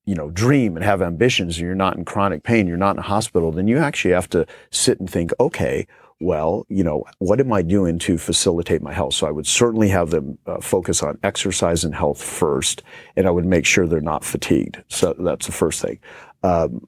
you 0.04 0.14
know, 0.16 0.30
dream 0.30 0.76
and 0.76 0.84
have 0.84 1.00
ambitions 1.00 1.56
and 1.56 1.66
you're 1.66 1.76
not 1.76 1.96
in 1.96 2.04
chronic 2.04 2.42
pain, 2.42 2.66
you're 2.66 2.76
not 2.76 2.96
in 2.96 2.98
a 2.98 3.02
hospital, 3.02 3.52
then 3.52 3.68
you 3.68 3.78
actually 3.78 4.12
have 4.12 4.28
to 4.30 4.44
sit 4.70 4.98
and 4.98 5.08
think, 5.08 5.30
okay, 5.38 5.86
well, 6.22 6.66
you 6.68 6.84
know, 6.84 7.04
what 7.18 7.40
am 7.40 7.52
I 7.52 7.62
doing 7.62 7.98
to 8.00 8.18
facilitate 8.18 8.82
my 8.82 8.92
health? 8.92 9.14
So 9.14 9.26
I 9.26 9.30
would 9.30 9.46
certainly 9.46 9.88
have 9.88 10.10
them 10.10 10.38
uh, 10.46 10.60
focus 10.60 11.02
on 11.02 11.18
exercise 11.22 11.84
and 11.84 11.94
health 11.94 12.22
first, 12.22 12.82
and 13.16 13.26
I 13.26 13.30
would 13.30 13.46
make 13.46 13.66
sure 13.66 13.86
they're 13.86 14.00
not 14.00 14.24
fatigued. 14.24 14.82
So 14.88 15.14
that's 15.18 15.46
the 15.46 15.52
first 15.52 15.82
thing. 15.82 15.98
Um, 16.42 16.86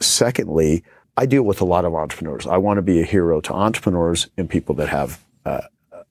secondly, 0.00 0.84
I 1.16 1.26
deal 1.26 1.42
with 1.42 1.60
a 1.60 1.64
lot 1.64 1.84
of 1.84 1.94
entrepreneurs. 1.94 2.46
I 2.46 2.58
want 2.58 2.78
to 2.78 2.82
be 2.82 3.00
a 3.00 3.04
hero 3.04 3.40
to 3.40 3.52
entrepreneurs 3.52 4.28
and 4.36 4.48
people 4.48 4.74
that 4.76 4.88
have 4.88 5.24
uh, 5.44 5.62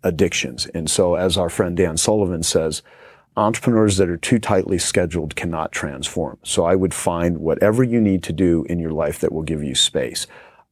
addictions. 0.04 0.66
And 0.68 0.90
so, 0.90 1.16
as 1.16 1.38
our 1.38 1.50
friend 1.50 1.78
Dan 1.78 1.98
Sullivan 1.98 2.44
says, 2.44 2.84
entrepreneurs 3.38 3.98
that 3.98 4.10
are 4.10 4.18
too 4.18 4.40
tightly 4.40 4.80
scheduled 4.80 5.36
cannot 5.36 5.72
transform. 5.72 6.40
So 6.44 6.66
I 6.66 6.76
would 6.76 6.94
find 6.94 7.38
whatever 7.38 7.84
you 7.84 8.02
need 8.02 8.24
to 8.24 8.34
do 8.34 8.66
in 8.68 8.80
your 8.80 8.92
life 8.92 9.20
that 9.20 9.32
will 9.32 9.44
give 9.44 9.64
you 9.64 9.76
space. 9.76 10.26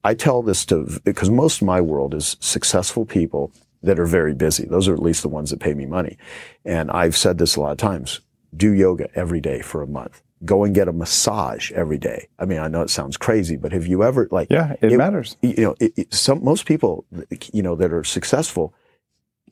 I 0.05 0.13
tell 0.13 0.43
this 0.43 0.65
to, 0.67 1.01
because 1.03 1.31
most 1.31 1.61
of 1.61 1.65
my 1.65 1.81
world 1.81 2.13
is 2.13 2.37
successful 2.39 3.05
people 3.05 3.51
that 3.81 3.99
are 3.99 4.05
very 4.05 4.35
busy. 4.35 4.65
Those 4.65 4.87
are 4.87 4.93
at 4.93 5.01
least 5.01 5.23
the 5.23 5.29
ones 5.29 5.49
that 5.49 5.59
pay 5.59 5.73
me 5.73 5.87
money. 5.87 6.17
And 6.63 6.91
I've 6.91 7.17
said 7.17 7.39
this 7.39 7.55
a 7.55 7.61
lot 7.61 7.71
of 7.71 7.79
times. 7.79 8.21
Do 8.55 8.71
yoga 8.71 9.09
every 9.15 9.41
day 9.41 9.63
for 9.63 9.81
a 9.81 9.87
month. 9.87 10.21
Go 10.43 10.63
and 10.63 10.75
get 10.75 10.87
a 10.87 10.93
massage 10.93 11.71
every 11.71 11.97
day. 11.97 12.27
I 12.37 12.45
mean, 12.45 12.59
I 12.59 12.67
know 12.67 12.83
it 12.83 12.91
sounds 12.91 13.17
crazy, 13.17 13.57
but 13.57 13.71
have 13.71 13.87
you 13.87 14.03
ever 14.03 14.27
like? 14.29 14.49
Yeah, 14.51 14.75
it, 14.79 14.91
it 14.91 14.97
matters. 14.97 15.37
You 15.41 15.63
know, 15.63 15.75
it, 15.79 15.93
it, 15.97 16.13
some 16.13 16.43
most 16.43 16.67
people, 16.67 17.05
you 17.51 17.63
know, 17.63 17.75
that 17.75 17.91
are 17.91 18.03
successful, 18.03 18.75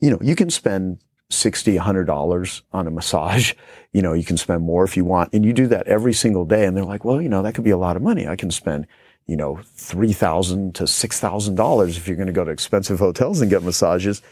you 0.00 0.08
know, 0.08 0.18
you 0.20 0.36
can 0.36 0.50
spend 0.50 1.02
60 1.30 1.76
$100 1.78 2.62
on 2.72 2.86
a 2.86 2.90
massage 2.90 3.54
you 3.92 4.02
know 4.02 4.12
you 4.12 4.24
can 4.24 4.36
spend 4.36 4.62
more 4.62 4.84
if 4.84 4.94
you 4.94 5.04
want 5.04 5.32
and 5.32 5.44
you 5.44 5.54
do 5.54 5.66
that 5.66 5.86
every 5.88 6.12
single 6.12 6.44
day 6.44 6.66
and 6.66 6.76
they're 6.76 6.84
like 6.84 7.02
well 7.02 7.20
you 7.20 7.30
know 7.30 7.42
that 7.42 7.54
could 7.54 7.64
be 7.64 7.70
a 7.70 7.78
lot 7.78 7.96
of 7.96 8.02
money 8.02 8.28
i 8.28 8.36
can 8.36 8.50
spend 8.50 8.86
you 9.26 9.36
know 9.36 9.60
3000 9.76 10.74
to 10.74 10.84
$6000 10.84 11.88
if 11.96 12.06
you're 12.06 12.16
going 12.16 12.26
to 12.26 12.32
go 12.32 12.44
to 12.44 12.50
expensive 12.50 12.98
hotels 12.98 13.40
and 13.40 13.50
get 13.50 13.62
massages 13.62 14.22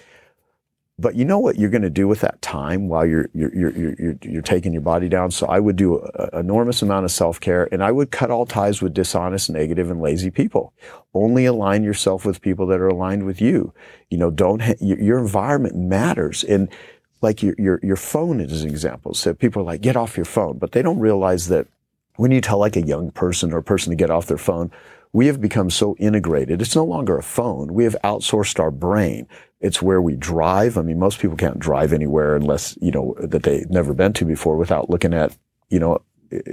but 0.99 1.17
you 1.17 1.25
know 1.25 1.39
what 1.39 1.59
you're 1.59 1.71
going 1.71 1.83
to 1.83 1.91
do 1.91 2.07
with 2.07 2.21
that 2.21 2.41
time 2.43 2.89
while 2.89 3.05
you're 3.05 3.29
you're 3.35 3.55
you're 3.55 3.95
you're, 3.99 4.19
you're 4.23 4.43
taking 4.43 4.73
your 4.73 4.83
body 4.83 5.09
down. 5.09 5.31
So 5.31 5.47
I 5.47 5.59
would 5.59 5.77
do 5.77 5.99
an 6.15 6.29
enormous 6.33 6.83
amount 6.83 7.05
of 7.05 7.11
self 7.11 7.41
care, 7.41 7.69
and 7.73 7.83
I 7.83 7.91
would 7.91 8.11
cut 8.11 8.31
all 8.31 8.47
ties 8.47 8.83
with 8.83 8.95
dishonest, 8.95 9.51
negative, 9.51 9.91
and 9.91 10.01
lazy 10.01 10.31
people. 10.31 10.73
Only 11.15 11.47
align 11.47 11.83
yourself 11.83 12.25
with 12.25 12.41
people 12.41 12.67
that 12.67 12.81
are 12.81 12.89
aligned 12.89 13.25
with 13.25 13.41
you. 13.41 13.73
You 14.11 14.19
know, 14.19 14.31
don't 14.31 14.63
ha- 14.63 14.75
your 14.81 15.19
environment 15.19 15.77
matters, 15.77 16.45
and 16.45 16.69
like 17.23 17.43
your 17.43 17.55
your 17.59 17.81
your 17.83 17.97
phone 17.97 18.41
is 18.41 18.63
an 18.63 18.71
example. 18.71 19.15
So 19.15 19.35
people 19.35 19.63
are 19.63 19.67
like, 19.67 19.81
get 19.81 19.97
off 19.97 20.17
your 20.17 20.27
phone, 20.27 20.59
but 20.59 20.73
they 20.73 20.83
don't 20.83 21.01
realize 21.01 21.49
that 21.49 21.67
when 22.17 22.31
you 22.31 22.41
tell 22.41 22.59
like 22.59 22.77
a 22.77 22.83
young 22.83 23.11
person 23.11 23.53
or 23.53 23.59
a 23.59 23.63
person 23.63 23.91
to 23.91 23.97
get 23.97 24.11
off 24.11 24.27
their 24.27 24.39
phone, 24.39 24.71
we 25.13 25.27
have 25.27 25.41
become 25.41 25.71
so 25.71 25.95
integrated. 25.99 26.63
It's 26.63 26.77
no 26.77 26.85
longer 26.85 27.19
a 27.19 27.23
phone. 27.23 27.75
We 27.75 27.85
have 27.85 27.97
outsourced 28.03 28.59
our 28.59 28.71
brain. 28.71 29.27
It's 29.61 29.83
where 29.83 30.01
we 30.01 30.17
drive. 30.17 30.79
I 30.79 30.83
mean, 30.83 30.99
most 30.99 31.19
people 31.21 31.37
can't 31.37 31.59
drive 31.59 31.93
anywhere 31.93 32.35
unless, 32.35 32.77
you 32.81 32.91
know, 32.91 33.15
that 33.19 33.43
they've 33.43 33.69
never 33.71 33.93
been 33.95 34.15
to 34.15 34.25
before 34.25 34.57
without 34.57 34.89
looking 34.89 35.13
at, 35.13 35.37
you 35.69 35.79
know, 35.79 36.03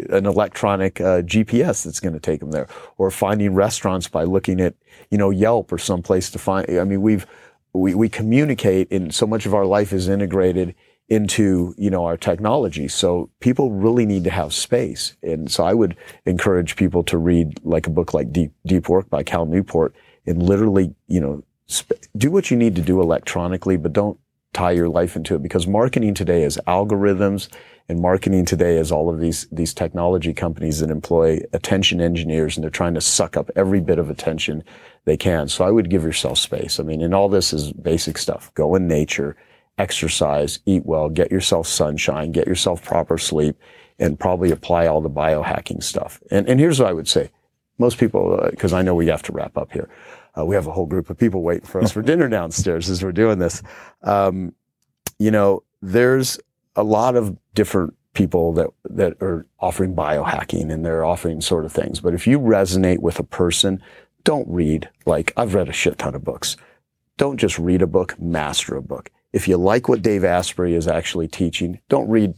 an 0.10 0.26
electronic 0.26 1.00
uh, 1.00 1.22
GPS 1.22 1.86
that's 1.86 2.02
going 2.02 2.14
to 2.14 2.20
take 2.20 2.42
them 2.42 2.52
there 2.52 2.68
or 2.98 3.10
finding 3.10 3.54
restaurants 3.54 4.10
by 4.10 4.24
looking 4.24 4.60
at, 4.60 4.76
you 5.10 5.18
know, 5.18 5.30
Yelp 5.30 5.72
or 5.72 5.78
someplace 5.78 6.30
to 6.32 6.38
find. 6.38 6.70
I 6.70 6.84
mean, 6.84 7.02
we've 7.02 7.26
we, 7.72 7.94
we 7.94 8.10
communicate 8.10 8.92
and 8.92 9.14
so 9.14 9.28
much 9.28 9.46
of 9.46 9.54
our 9.54 9.66
life 9.66 9.94
is 9.94 10.10
integrated 10.10 10.76
into 11.10 11.74
you 11.78 11.90
know 11.90 12.06
our 12.06 12.18
technology. 12.18 12.88
So 12.88 13.30
people 13.40 13.72
really 13.72 14.06
need 14.06 14.24
to 14.26 14.30
have 14.30 14.54
space. 14.54 15.16
And 15.24 15.52
so 15.52 15.64
i 15.64 15.74
would 15.74 15.96
encourage 16.26 16.76
people 16.76 17.04
to 17.04 17.18
read 17.18 17.60
like 17.64 17.88
a 17.88 17.90
book 17.90 18.14
like 18.14 18.32
deep 18.32 18.52
deep 18.66 18.90
work 18.90 19.10
by 19.10 19.24
cal 19.24 19.46
newport 19.46 19.96
and 20.26 20.42
literally 20.44 20.94
you 21.08 21.20
know 21.20 21.44
sp- 21.68 22.00
do 22.18 22.32
what 22.32 22.52
you 22.52 22.58
need 22.58 22.76
to 22.76 22.82
do 22.82 23.02
electronically 23.02 23.78
but 23.78 23.94
don't 23.94 24.20
tie 24.54 24.72
your 24.72 24.90
life 24.90 25.16
into 25.16 25.36
it 25.36 25.44
because 25.44 25.68
marketing 25.68 26.14
today 26.14 26.44
is 26.44 26.60
algorithms 26.68 27.50
and 27.88 28.00
marketing 28.00 28.46
today 28.46 28.78
is 28.78 28.92
all 28.92 29.10
of 29.10 29.20
these 29.20 29.48
these 29.52 29.74
technology 29.74 30.34
companies 30.34 30.80
that 30.80 30.90
employ 30.90 31.40
attention 31.54 32.02
engineers 32.02 32.56
and 32.56 32.64
they're 32.64 32.72
trying 32.72 32.94
to 32.94 33.02
suck 33.02 33.38
up 33.38 33.50
every 33.56 33.82
bit 33.82 34.00
of 34.00 34.10
attention 34.10 34.64
they 35.06 35.18
can. 35.18 35.48
So 35.48 35.66
i 35.66 35.72
would 35.72 35.90
give 35.90 36.04
yourself 36.04 36.38
space. 36.38 36.80
I 36.80 36.84
mean 36.84 37.02
and 37.02 37.14
all 37.14 37.30
this 37.30 37.54
is 37.54 37.72
basic 37.74 38.18
stuff. 38.18 38.52
Go 38.54 38.76
in 38.76 38.88
nature 38.88 39.36
exercise, 39.80 40.60
eat 40.66 40.86
well, 40.86 41.10
get 41.10 41.32
yourself 41.32 41.66
sunshine, 41.66 42.32
get 42.32 42.46
yourself 42.46 42.84
proper 42.84 43.18
sleep, 43.18 43.56
and 43.98 44.20
probably 44.20 44.52
apply 44.52 44.86
all 44.86 45.02
the 45.02 45.10
biohacking 45.10 45.82
stuff. 45.82 46.22
And, 46.30 46.48
and 46.48 46.60
here's 46.60 46.80
what 46.80 46.90
I 46.90 46.94
would 46.94 47.08
say. 47.08 47.32
Most 47.80 47.98
people, 47.98 48.48
because 48.52 48.74
uh, 48.74 48.78
I 48.78 48.82
know 48.82 48.94
we 48.94 49.08
have 49.08 49.24
to 49.24 49.32
wrap 49.32 49.58
up 49.58 49.72
here. 49.72 49.90
Uh, 50.38 50.46
we 50.46 50.54
have 50.54 50.68
a 50.68 50.72
whole 50.72 50.86
group 50.86 51.10
of 51.10 51.18
people 51.18 51.42
waiting 51.42 51.66
for 51.66 51.82
us 51.82 51.92
for 51.92 52.02
dinner 52.04 52.28
downstairs 52.28 52.90
as 52.90 53.04
we're 53.04 53.14
doing 53.14 53.40
this. 53.40 53.64
Um, 54.04 54.54
you 55.18 55.32
know, 55.32 55.64
there's 55.82 56.40
a 56.76 56.84
lot 56.84 57.16
of 57.16 57.38
different 57.56 57.96
people 58.14 58.54
that 58.54 58.68
that 58.84 59.14
are 59.22 59.46
offering 59.60 59.96
biohacking 59.96 60.72
and 60.72 60.86
they're 60.86 61.06
offering 61.06 61.40
sort 61.40 61.64
of 61.64 61.72
things. 61.72 62.02
But 62.02 62.14
if 62.14 62.28
you 62.28 62.40
resonate 62.40 63.00
with 63.00 63.20
a 63.20 63.24
person, 63.24 63.82
don't 64.24 64.48
read 64.50 64.90
like 65.06 65.32
I've 65.38 65.54
read 65.54 65.70
a 65.70 65.74
shit 65.74 65.98
ton 65.98 66.16
of 66.16 66.24
books. 66.24 66.58
Don't 67.18 67.38
just 67.38 67.58
read 67.60 67.82
a 67.82 67.88
book, 67.88 68.20
master 68.20 68.76
a 68.76 68.82
book. 68.82 69.10
If 69.32 69.48
you 69.48 69.58
like 69.58 69.88
what 69.88 70.02
Dave 70.02 70.24
Asprey 70.24 70.74
is 70.74 70.88
actually 70.88 71.28
teaching, 71.28 71.80
don't 71.88 72.10
read 72.10 72.34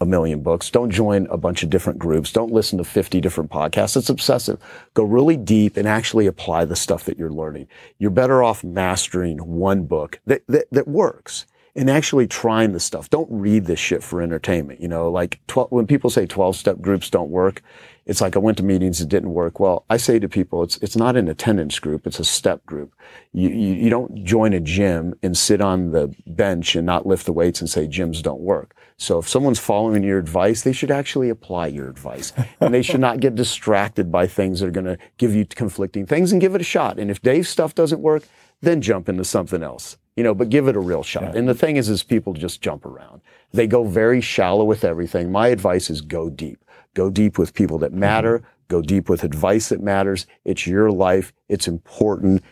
a 0.00 0.06
million 0.06 0.42
books. 0.42 0.70
Don't 0.70 0.90
join 0.90 1.26
a 1.28 1.36
bunch 1.36 1.62
of 1.62 1.70
different 1.70 1.98
groups. 1.98 2.32
Don't 2.32 2.52
listen 2.52 2.78
to 2.78 2.84
50 2.84 3.20
different 3.20 3.50
podcasts. 3.50 3.96
It's 3.96 4.10
obsessive. 4.10 4.58
Go 4.94 5.04
really 5.04 5.36
deep 5.36 5.76
and 5.76 5.86
actually 5.86 6.26
apply 6.26 6.64
the 6.64 6.76
stuff 6.76 7.04
that 7.04 7.18
you're 7.18 7.30
learning. 7.30 7.68
You're 7.98 8.10
better 8.10 8.42
off 8.42 8.64
mastering 8.64 9.38
one 9.38 9.84
book 9.84 10.20
that, 10.26 10.42
that, 10.48 10.66
that 10.72 10.88
works 10.88 11.46
and 11.76 11.90
actually 11.90 12.26
trying 12.26 12.72
the 12.72 12.80
stuff. 12.80 13.10
Don't 13.10 13.28
read 13.30 13.66
this 13.66 13.80
shit 13.80 14.02
for 14.02 14.22
entertainment. 14.22 14.80
You 14.80 14.88
know, 14.88 15.10
like 15.10 15.40
12, 15.48 15.72
when 15.72 15.86
people 15.86 16.08
say 16.08 16.24
12 16.24 16.56
step 16.56 16.80
groups 16.80 17.10
don't 17.10 17.30
work, 17.30 17.62
it's 18.06 18.20
like 18.20 18.36
I 18.36 18.38
went 18.38 18.58
to 18.58 18.62
meetings 18.62 18.98
that 18.98 19.08
didn't 19.08 19.32
work. 19.32 19.58
Well, 19.58 19.84
I 19.90 19.96
say 19.96 20.18
to 20.18 20.28
people, 20.28 20.62
it's, 20.62 20.76
it's 20.78 20.94
not 20.94 21.16
an 21.16 21.26
attendance 21.26 21.78
group. 21.78 22.06
It's 22.06 22.20
a 22.20 22.24
step 22.24 22.64
group. 22.66 22.94
You, 23.32 23.48
you, 23.48 23.74
you 23.74 23.90
don't 23.90 24.24
join 24.24 24.52
a 24.52 24.60
gym 24.60 25.14
and 25.22 25.36
sit 25.36 25.60
on 25.60 25.90
the 25.90 26.14
bench 26.26 26.76
and 26.76 26.86
not 26.86 27.06
lift 27.06 27.26
the 27.26 27.32
weights 27.32 27.60
and 27.60 27.68
say 27.68 27.88
gyms 27.88 28.22
don't 28.22 28.40
work. 28.40 28.76
So 28.96 29.18
if 29.18 29.28
someone's 29.28 29.58
following 29.58 30.04
your 30.04 30.18
advice, 30.18 30.62
they 30.62 30.72
should 30.72 30.90
actually 30.92 31.28
apply 31.28 31.68
your 31.68 31.88
advice 31.88 32.32
and 32.60 32.72
they 32.72 32.82
should 32.82 33.00
not 33.00 33.20
get 33.20 33.34
distracted 33.34 34.12
by 34.12 34.28
things 34.28 34.60
that 34.60 34.68
are 34.68 34.70
going 34.70 34.84
to 34.84 34.98
give 35.16 35.34
you 35.34 35.44
conflicting 35.44 36.06
things 36.06 36.30
and 36.30 36.40
give 36.40 36.54
it 36.54 36.60
a 36.60 36.64
shot. 36.64 37.00
And 37.00 37.10
if 37.10 37.20
Dave's 37.20 37.48
stuff 37.48 37.74
doesn't 37.74 38.00
work, 38.00 38.22
then 38.60 38.80
jump 38.80 39.08
into 39.08 39.24
something 39.24 39.62
else 39.62 39.96
you 40.16 40.22
know, 40.22 40.34
but 40.34 40.48
give 40.48 40.68
it 40.68 40.76
a 40.76 40.80
real 40.80 41.02
shot. 41.02 41.22
Yeah. 41.22 41.38
And 41.38 41.48
the 41.48 41.54
thing 41.54 41.76
is, 41.76 41.88
is 41.88 42.02
people 42.02 42.32
just 42.32 42.60
jump 42.60 42.86
around. 42.86 43.20
They 43.52 43.66
go 43.66 43.84
very 43.84 44.20
shallow 44.20 44.64
with 44.64 44.84
everything. 44.84 45.32
My 45.32 45.48
advice 45.48 45.90
is 45.90 46.00
go 46.00 46.30
deep. 46.30 46.64
Go 46.94 47.10
deep 47.10 47.38
with 47.38 47.54
people 47.54 47.78
that 47.78 47.92
matter. 47.92 48.38
Mm-hmm. 48.38 48.48
Go 48.68 48.82
deep 48.82 49.08
with 49.08 49.24
advice 49.24 49.68
that 49.68 49.80
matters. 49.80 50.26
It's 50.44 50.66
your 50.66 50.90
life. 50.90 51.32
It's 51.48 51.68
important. 51.68 52.42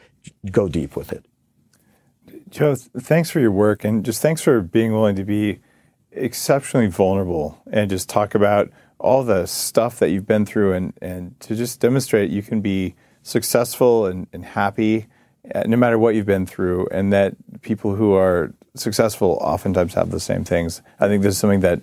Go 0.51 0.69
deep 0.69 0.97
with 0.97 1.13
it. 1.13 1.25
Joe, 2.51 2.75
thanks 2.75 3.31
for 3.31 3.41
your 3.41 3.51
work 3.51 3.83
and 3.83 4.05
just 4.05 4.21
thanks 4.21 4.43
for 4.43 4.61
being 4.61 4.93
willing 4.93 5.17
to 5.17 5.25
be 5.25 5.61
exceptionally 6.11 6.89
vulnerable 6.89 7.63
and 7.71 7.89
just 7.89 8.09
talk 8.11 8.35
about 8.35 8.71
all 8.99 9.25
the 9.25 9.47
stuff 9.47 9.99
that 9.99 10.11
you've 10.11 10.27
been 10.27 10.45
through 10.45 10.75
and, 10.75 10.93
and 11.01 11.39
to 11.41 11.57
just 11.57 11.81
demonstrate 11.81 12.31
you 12.31 12.43
can 12.43 12.61
be 12.61 12.95
successful 13.23 14.07
and, 14.07 14.27
and 14.33 14.45
happy 14.45 15.07
Uh, 15.55 15.65
no 15.67 15.77
matter 15.77 15.99
what 15.99 16.15
you've 16.15 16.27
been 16.27 16.47
through, 16.47 16.87
and 16.93 17.13
that 17.13 17.35
people 17.63 17.97
who 17.97 18.15
are 18.15 18.55
successful 18.77 19.39
oftentimes 19.41 19.95
have 19.95 20.11
the 20.11 20.21
same 20.21 20.45
things. 20.45 20.83
I 21.01 21.09
think 21.09 21.23
this 21.23 21.35
is 21.35 21.39
something 21.39 21.61
that 21.61 21.81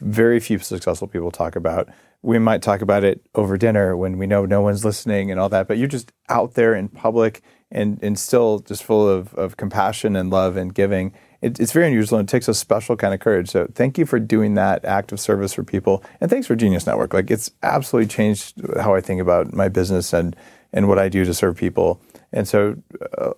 very 0.00 0.40
few 0.40 0.58
successful 0.58 1.08
people 1.08 1.30
talk 1.30 1.56
about. 1.56 1.88
We 2.22 2.38
might 2.38 2.62
talk 2.62 2.82
about 2.82 3.04
it 3.04 3.20
over 3.34 3.56
dinner 3.56 3.96
when 3.96 4.18
we 4.18 4.26
know 4.26 4.46
no 4.46 4.60
one's 4.60 4.84
listening 4.84 5.30
and 5.30 5.40
all 5.40 5.48
that, 5.48 5.68
but 5.68 5.78
you're 5.78 5.88
just 5.88 6.12
out 6.28 6.54
there 6.54 6.74
in 6.74 6.88
public 6.88 7.42
and, 7.70 8.02
and 8.02 8.18
still 8.18 8.60
just 8.60 8.82
full 8.82 9.08
of, 9.08 9.34
of 9.34 9.56
compassion 9.56 10.16
and 10.16 10.30
love 10.30 10.56
and 10.56 10.74
giving. 10.74 11.12
It, 11.40 11.58
it's 11.58 11.72
very 11.72 11.86
unusual 11.86 12.18
and 12.18 12.28
it 12.28 12.30
takes 12.30 12.48
a 12.48 12.54
special 12.54 12.96
kind 12.96 13.14
of 13.14 13.20
courage. 13.20 13.50
So 13.50 13.68
thank 13.74 13.96
you 13.96 14.06
for 14.06 14.18
doing 14.18 14.54
that 14.54 14.84
act 14.84 15.12
of 15.12 15.20
service 15.20 15.52
for 15.52 15.62
people. 15.62 16.04
And 16.20 16.30
thanks 16.30 16.46
for 16.46 16.56
Genius 16.56 16.86
Network. 16.86 17.14
Like 17.14 17.30
it's 17.30 17.50
absolutely 17.62 18.08
changed 18.08 18.60
how 18.78 18.94
I 18.94 19.00
think 19.00 19.20
about 19.20 19.52
my 19.52 19.68
business 19.68 20.12
and, 20.12 20.36
and 20.72 20.88
what 20.88 20.98
I 20.98 21.08
do 21.08 21.24
to 21.24 21.32
serve 21.32 21.56
people. 21.56 22.00
And 22.32 22.46
so 22.46 22.76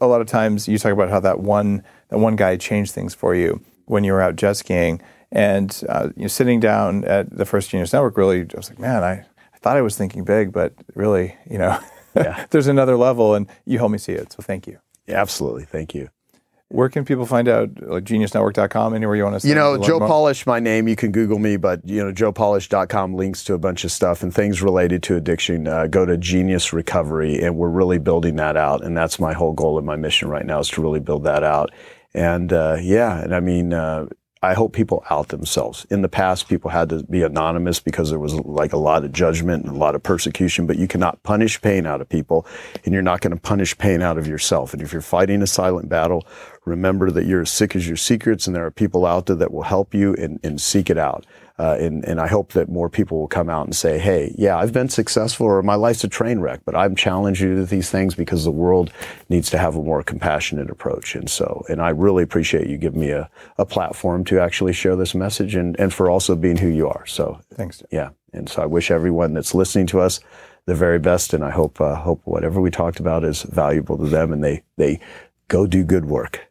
a 0.01 0.07
lot 0.07 0.21
of 0.21 0.27
times 0.27 0.69
you 0.69 0.79
talk 0.79 0.93
about 0.93 1.09
how 1.09 1.21
that 1.21 1.41
one 1.41 1.83
that 2.09 2.19
one 2.19 2.37
guy 2.37 2.57
changed 2.57 2.93
things 2.93 3.15
for 3.15 3.35
you 3.35 3.63
when 3.87 4.05
you 4.05 4.13
were 4.13 4.21
out 4.21 4.37
jet 4.37 4.55
skiing. 4.55 5.01
And 5.31 5.83
uh, 5.89 6.11
you 6.17 6.23
know, 6.23 6.29
sitting 6.29 6.61
down 6.61 7.05
at 7.05 7.35
the 7.35 7.47
first 7.47 7.71
Genius 7.71 7.93
Network, 7.93 8.17
really, 8.19 8.41
I 8.41 8.57
was 8.57 8.69
like, 8.69 8.79
man, 8.79 9.03
I, 9.03 9.13
I 9.13 9.59
thought 9.59 9.79
I 9.79 9.83
was 9.83 9.97
thinking 9.97 10.25
big, 10.25 10.53
but 10.53 10.75
really, 10.95 11.37
you 11.51 11.57
know, 11.57 11.79
yeah. 12.15 12.47
there's 12.51 12.67
another 12.67 12.97
level, 12.97 13.35
and 13.35 13.47
you 13.65 13.79
helped 13.79 13.93
me 13.93 13.99
see 13.99 14.13
it. 14.13 14.33
So 14.33 14.43
thank 14.43 14.67
you. 14.67 14.79
Yeah, 15.07 15.21
absolutely, 15.21 15.65
thank 15.65 15.95
you. 15.95 16.11
Where 16.73 16.89
can 16.89 17.05
people 17.05 17.27
find 17.27 17.49
out? 17.49 17.69
Like 17.83 18.05
geniusnetwork.com, 18.05 18.95
anywhere 18.95 19.15
you 19.15 19.25
want 19.25 19.41
to 19.41 19.47
You 19.47 19.55
know, 19.55 19.77
Joe 19.77 19.99
more? 19.99 20.09
Polish, 20.09 20.47
my 20.47 20.59
name. 20.59 20.89
You 20.89 20.97
can 20.97 21.13
Google 21.13 21.39
me, 21.39 21.59
but, 21.59 21.87
you 21.87 22.03
know, 22.03 22.13
joepolish.com 22.13 23.15
links 23.15 23.45
to 23.45 23.55
a 23.55 23.59
bunch 23.59 23.85
of 23.85 23.93
stuff 23.93 24.23
and 24.23 24.35
things 24.35 24.63
related 24.63 25.03
to 25.05 25.17
addiction. 25.17 25.69
Uh, 25.69 25.87
go 25.87 26.07
to 26.07 26.17
Genius 26.17 26.73
Recovery, 26.73 27.39
and 27.43 27.57
we're 27.57 27.69
really 27.69 27.99
building 27.99 28.37
that 28.37 28.57
out. 28.57 28.83
And 28.83 28.97
that's 28.97 29.21
my 29.21 29.35
whole 29.35 29.53
goal 29.53 29.77
and 29.77 29.87
my 29.87 29.97
mission 29.97 30.29
right 30.29 30.47
now 30.47 30.61
is 30.61 30.69
to 30.71 30.81
really 30.81 31.01
build 31.01 31.25
that 31.25 31.45
out. 31.45 31.71
And 32.15 32.53
uh, 32.53 32.79
yeah, 32.81 33.21
and 33.21 33.35
I 33.35 33.41
mean, 33.41 33.75
uh, 33.75 34.07
I 34.45 34.55
hope 34.55 34.73
people 34.73 35.05
out 35.09 35.29
themselves. 35.29 35.87
In 35.89 36.03
the 36.03 36.09
past, 36.09 36.49
people 36.49 36.71
had 36.71 36.89
to 36.89 37.05
be 37.05 37.23
anonymous 37.23 37.79
because 37.79 38.11
there 38.11 38.19
was 38.19 38.35
like 38.35 38.73
a 38.73 38.77
lot 38.77 39.05
of 39.05 39.13
judgment 39.13 39.65
and 39.65 39.77
a 39.77 39.79
lot 39.79 39.95
of 39.95 40.03
persecution, 40.03 40.67
but 40.67 40.77
you 40.77 40.89
cannot 40.89 41.23
punish 41.23 41.61
pain 41.61 41.87
out 41.87 42.01
of 42.01 42.09
people 42.09 42.45
and 42.85 42.93
you're 42.93 43.03
not 43.03 43.21
going 43.21 43.33
to 43.33 43.41
punish 43.41 43.79
pain 43.79 44.03
out 44.03 44.19
of 44.19 44.27
yourself. 44.27 44.73
And 44.73 44.83
if 44.83 44.93
you're 44.93 45.01
fighting 45.01 45.43
a 45.43 45.47
silent 45.47 45.89
battle, 45.89 46.27
remember 46.65 47.13
that 47.13 47.25
you're 47.25 47.43
as 47.43 47.53
sick 47.53 47.77
as 47.77 47.87
your 47.87 47.97
secrets 47.97 48.49
and 48.49 48.57
there 48.57 48.67
are 48.67 48.73
people 48.73 49.07
out 49.07 49.27
there 49.27 49.37
that 49.37 49.53
will 49.53 49.63
help 49.63 49.95
you 49.95 50.15
and, 50.15 50.41
and 50.43 50.61
seek 50.61 50.91
it 50.91 50.99
out. 50.99 51.25
Uh, 51.59 51.77
and, 51.79 52.05
and 52.05 52.21
I 52.21 52.27
hope 52.27 52.53
that 52.53 52.69
more 52.69 52.89
people 52.89 53.19
will 53.21 53.29
come 53.29 53.51
out 53.51 53.67
and 53.67 53.77
say, 53.77 53.99
hey, 53.99 54.35
yeah, 54.39 54.57
I've 54.57 54.73
been 54.73 54.89
successful 54.89 55.47
or 55.47 55.63
my 55.63 55.75
life's 55.75 56.03
a 56.03 56.09
train 56.09 56.41
wreck, 56.41 56.61
but 56.65 56.75
I'm 56.75 56.97
challenging 56.97 57.51
you 57.51 57.57
to 57.57 57.67
these 57.67 57.91
things 57.91 58.15
because 58.15 58.45
the 58.45 58.51
world 58.51 58.91
needs 59.29 59.51
to 59.51 59.59
have 59.59 59.77
a 59.77 59.83
more 59.83 60.03
compassionate 60.03 60.71
approach. 60.71 61.15
And 61.15 61.29
so, 61.29 61.65
and 61.69 61.83
I 61.83 61.91
really 61.91 62.23
appreciate 62.23 62.69
you 62.69 62.79
giving 62.79 63.01
me 63.01 63.11
a, 63.11 63.29
a 63.59 63.67
platform 63.67 64.25
to 64.25 64.41
actually 64.41 64.73
share 64.73 64.97
this 64.97 65.15
message 65.15 65.55
and, 65.55 65.79
and 65.79 65.93
for 65.93 66.09
also 66.09 66.35
being 66.35 66.57
who 66.57 66.69
you 66.69 66.89
are. 66.89 67.05
So 67.07 67.41
thanks. 67.55 67.83
Yeah. 67.91 68.11
And 68.33 68.49
so 68.49 68.63
I 68.63 68.67
wish 68.67 68.91
everyone 68.91 69.35
that's 69.35 69.55
listening 69.55 69.87
to 69.89 70.01
us 70.01 70.21
the 70.65 70.75
very 70.75 70.99
best. 70.99 71.35
And 71.35 71.45
I 71.45 71.51
hope, 71.51 71.81
uh, 71.81 71.97
hope 71.97 72.23
whatever 72.25 72.61
we 72.61 72.71
talked 72.71 72.99
about 72.99 73.25
is 73.25 73.43
valuable 73.43 73.99
to 73.99 74.07
them 74.07 74.33
and 74.33 74.43
they, 74.43 74.63
they 74.79 75.01
go 75.49 75.67
do 75.67 75.85
good 75.85 76.07
work. 76.07 76.49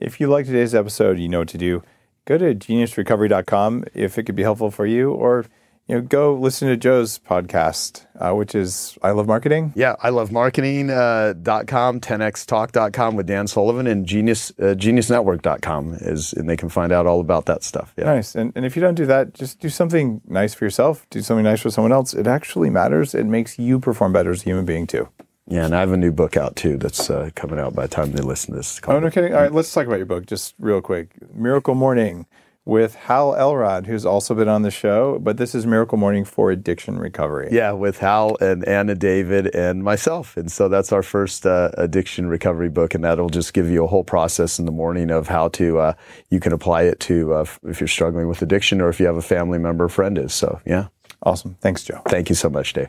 If 0.00 0.20
you 0.20 0.28
like 0.28 0.46
today's 0.46 0.74
episode, 0.74 1.18
you 1.18 1.28
know 1.28 1.40
what 1.40 1.48
to 1.48 1.58
do 1.58 1.82
go 2.24 2.38
to 2.38 2.54
geniusrecovery.com 2.54 3.84
if 3.94 4.18
it 4.18 4.24
could 4.24 4.36
be 4.36 4.42
helpful 4.42 4.70
for 4.70 4.86
you, 4.86 5.12
or 5.12 5.46
you 5.90 5.96
know, 5.96 6.02
go 6.02 6.34
listen 6.34 6.68
to 6.68 6.76
Joe's 6.76 7.18
podcast, 7.18 8.06
uh, 8.20 8.32
which 8.32 8.54
is 8.54 8.96
I 9.02 9.10
Love 9.10 9.26
Marketing. 9.26 9.72
Yeah, 9.74 9.96
I 10.00 10.10
Love 10.10 10.30
Marketing.com, 10.30 10.92
uh, 10.94 11.98
10xtalk.com 11.98 13.16
with 13.16 13.26
Dan 13.26 13.48
Sullivan, 13.48 13.88
and 13.88 14.06
Genius, 14.06 14.50
uh, 14.60 14.76
geniusnetwork.com, 14.76 15.94
is, 15.94 16.32
and 16.32 16.48
they 16.48 16.56
can 16.56 16.68
find 16.68 16.92
out 16.92 17.08
all 17.08 17.18
about 17.18 17.46
that 17.46 17.64
stuff. 17.64 17.92
Yeah. 17.96 18.04
Nice. 18.04 18.36
And, 18.36 18.52
and 18.54 18.64
if 18.64 18.76
you 18.76 18.82
don't 18.82 18.94
do 18.94 19.06
that, 19.06 19.34
just 19.34 19.58
do 19.58 19.68
something 19.68 20.20
nice 20.28 20.54
for 20.54 20.64
yourself, 20.64 21.08
do 21.10 21.22
something 21.22 21.42
nice 21.42 21.60
for 21.60 21.70
someone 21.70 21.90
else. 21.90 22.14
It 22.14 22.28
actually 22.28 22.70
matters. 22.70 23.12
It 23.12 23.26
makes 23.26 23.58
you 23.58 23.80
perform 23.80 24.12
better 24.12 24.30
as 24.30 24.42
a 24.42 24.44
human 24.44 24.64
being, 24.64 24.86
too. 24.86 25.08
Yeah, 25.50 25.64
and 25.64 25.74
I 25.74 25.80
have 25.80 25.90
a 25.90 25.96
new 25.96 26.12
book 26.12 26.36
out 26.36 26.54
too 26.54 26.78
that's 26.78 27.10
uh, 27.10 27.30
coming 27.34 27.58
out 27.58 27.74
by 27.74 27.82
the 27.82 27.88
time 27.88 28.12
they 28.12 28.22
listen 28.22 28.52
to 28.52 28.58
this. 28.58 28.80
Oh, 28.86 29.00
no 29.00 29.10
kidding. 29.10 29.34
All 29.34 29.40
right, 29.40 29.52
let's 29.52 29.72
talk 29.72 29.86
about 29.86 29.96
your 29.96 30.06
book 30.06 30.26
just 30.26 30.54
real 30.60 30.80
quick. 30.80 31.12
Miracle 31.34 31.74
Morning 31.74 32.26
with 32.64 32.94
Hal 32.94 33.34
Elrod, 33.34 33.86
who's 33.86 34.06
also 34.06 34.32
been 34.32 34.46
on 34.46 34.62
the 34.62 34.70
show, 34.70 35.18
but 35.18 35.38
this 35.38 35.56
is 35.56 35.66
Miracle 35.66 35.98
Morning 35.98 36.24
for 36.24 36.52
Addiction 36.52 37.00
Recovery. 37.00 37.48
Yeah, 37.50 37.72
with 37.72 37.98
Hal 37.98 38.36
and 38.40 38.64
Anna 38.68 38.94
David 38.94 39.52
and 39.52 39.82
myself. 39.82 40.36
And 40.36 40.52
so 40.52 40.68
that's 40.68 40.92
our 40.92 41.02
first 41.02 41.44
uh, 41.46 41.72
addiction 41.76 42.28
recovery 42.28 42.68
book, 42.68 42.94
and 42.94 43.02
that'll 43.02 43.30
just 43.30 43.52
give 43.52 43.68
you 43.68 43.82
a 43.82 43.88
whole 43.88 44.04
process 44.04 44.60
in 44.60 44.66
the 44.66 44.72
morning 44.72 45.10
of 45.10 45.26
how 45.26 45.48
to, 45.48 45.78
uh, 45.80 45.92
you 46.28 46.38
can 46.38 46.52
apply 46.52 46.82
it 46.82 47.00
to 47.00 47.32
uh, 47.32 47.44
if 47.64 47.80
you're 47.80 47.88
struggling 47.88 48.28
with 48.28 48.40
addiction 48.40 48.80
or 48.80 48.88
if 48.88 49.00
you 49.00 49.06
have 49.06 49.16
a 49.16 49.22
family 49.22 49.58
member 49.58 49.86
or 49.86 49.88
friend 49.88 50.16
is. 50.16 50.32
So, 50.32 50.60
yeah. 50.64 50.88
Awesome. 51.24 51.56
Thanks, 51.60 51.82
Joe. 51.82 52.02
Thank 52.06 52.28
you 52.28 52.36
so 52.36 52.48
much, 52.48 52.72
Dave. 52.72 52.88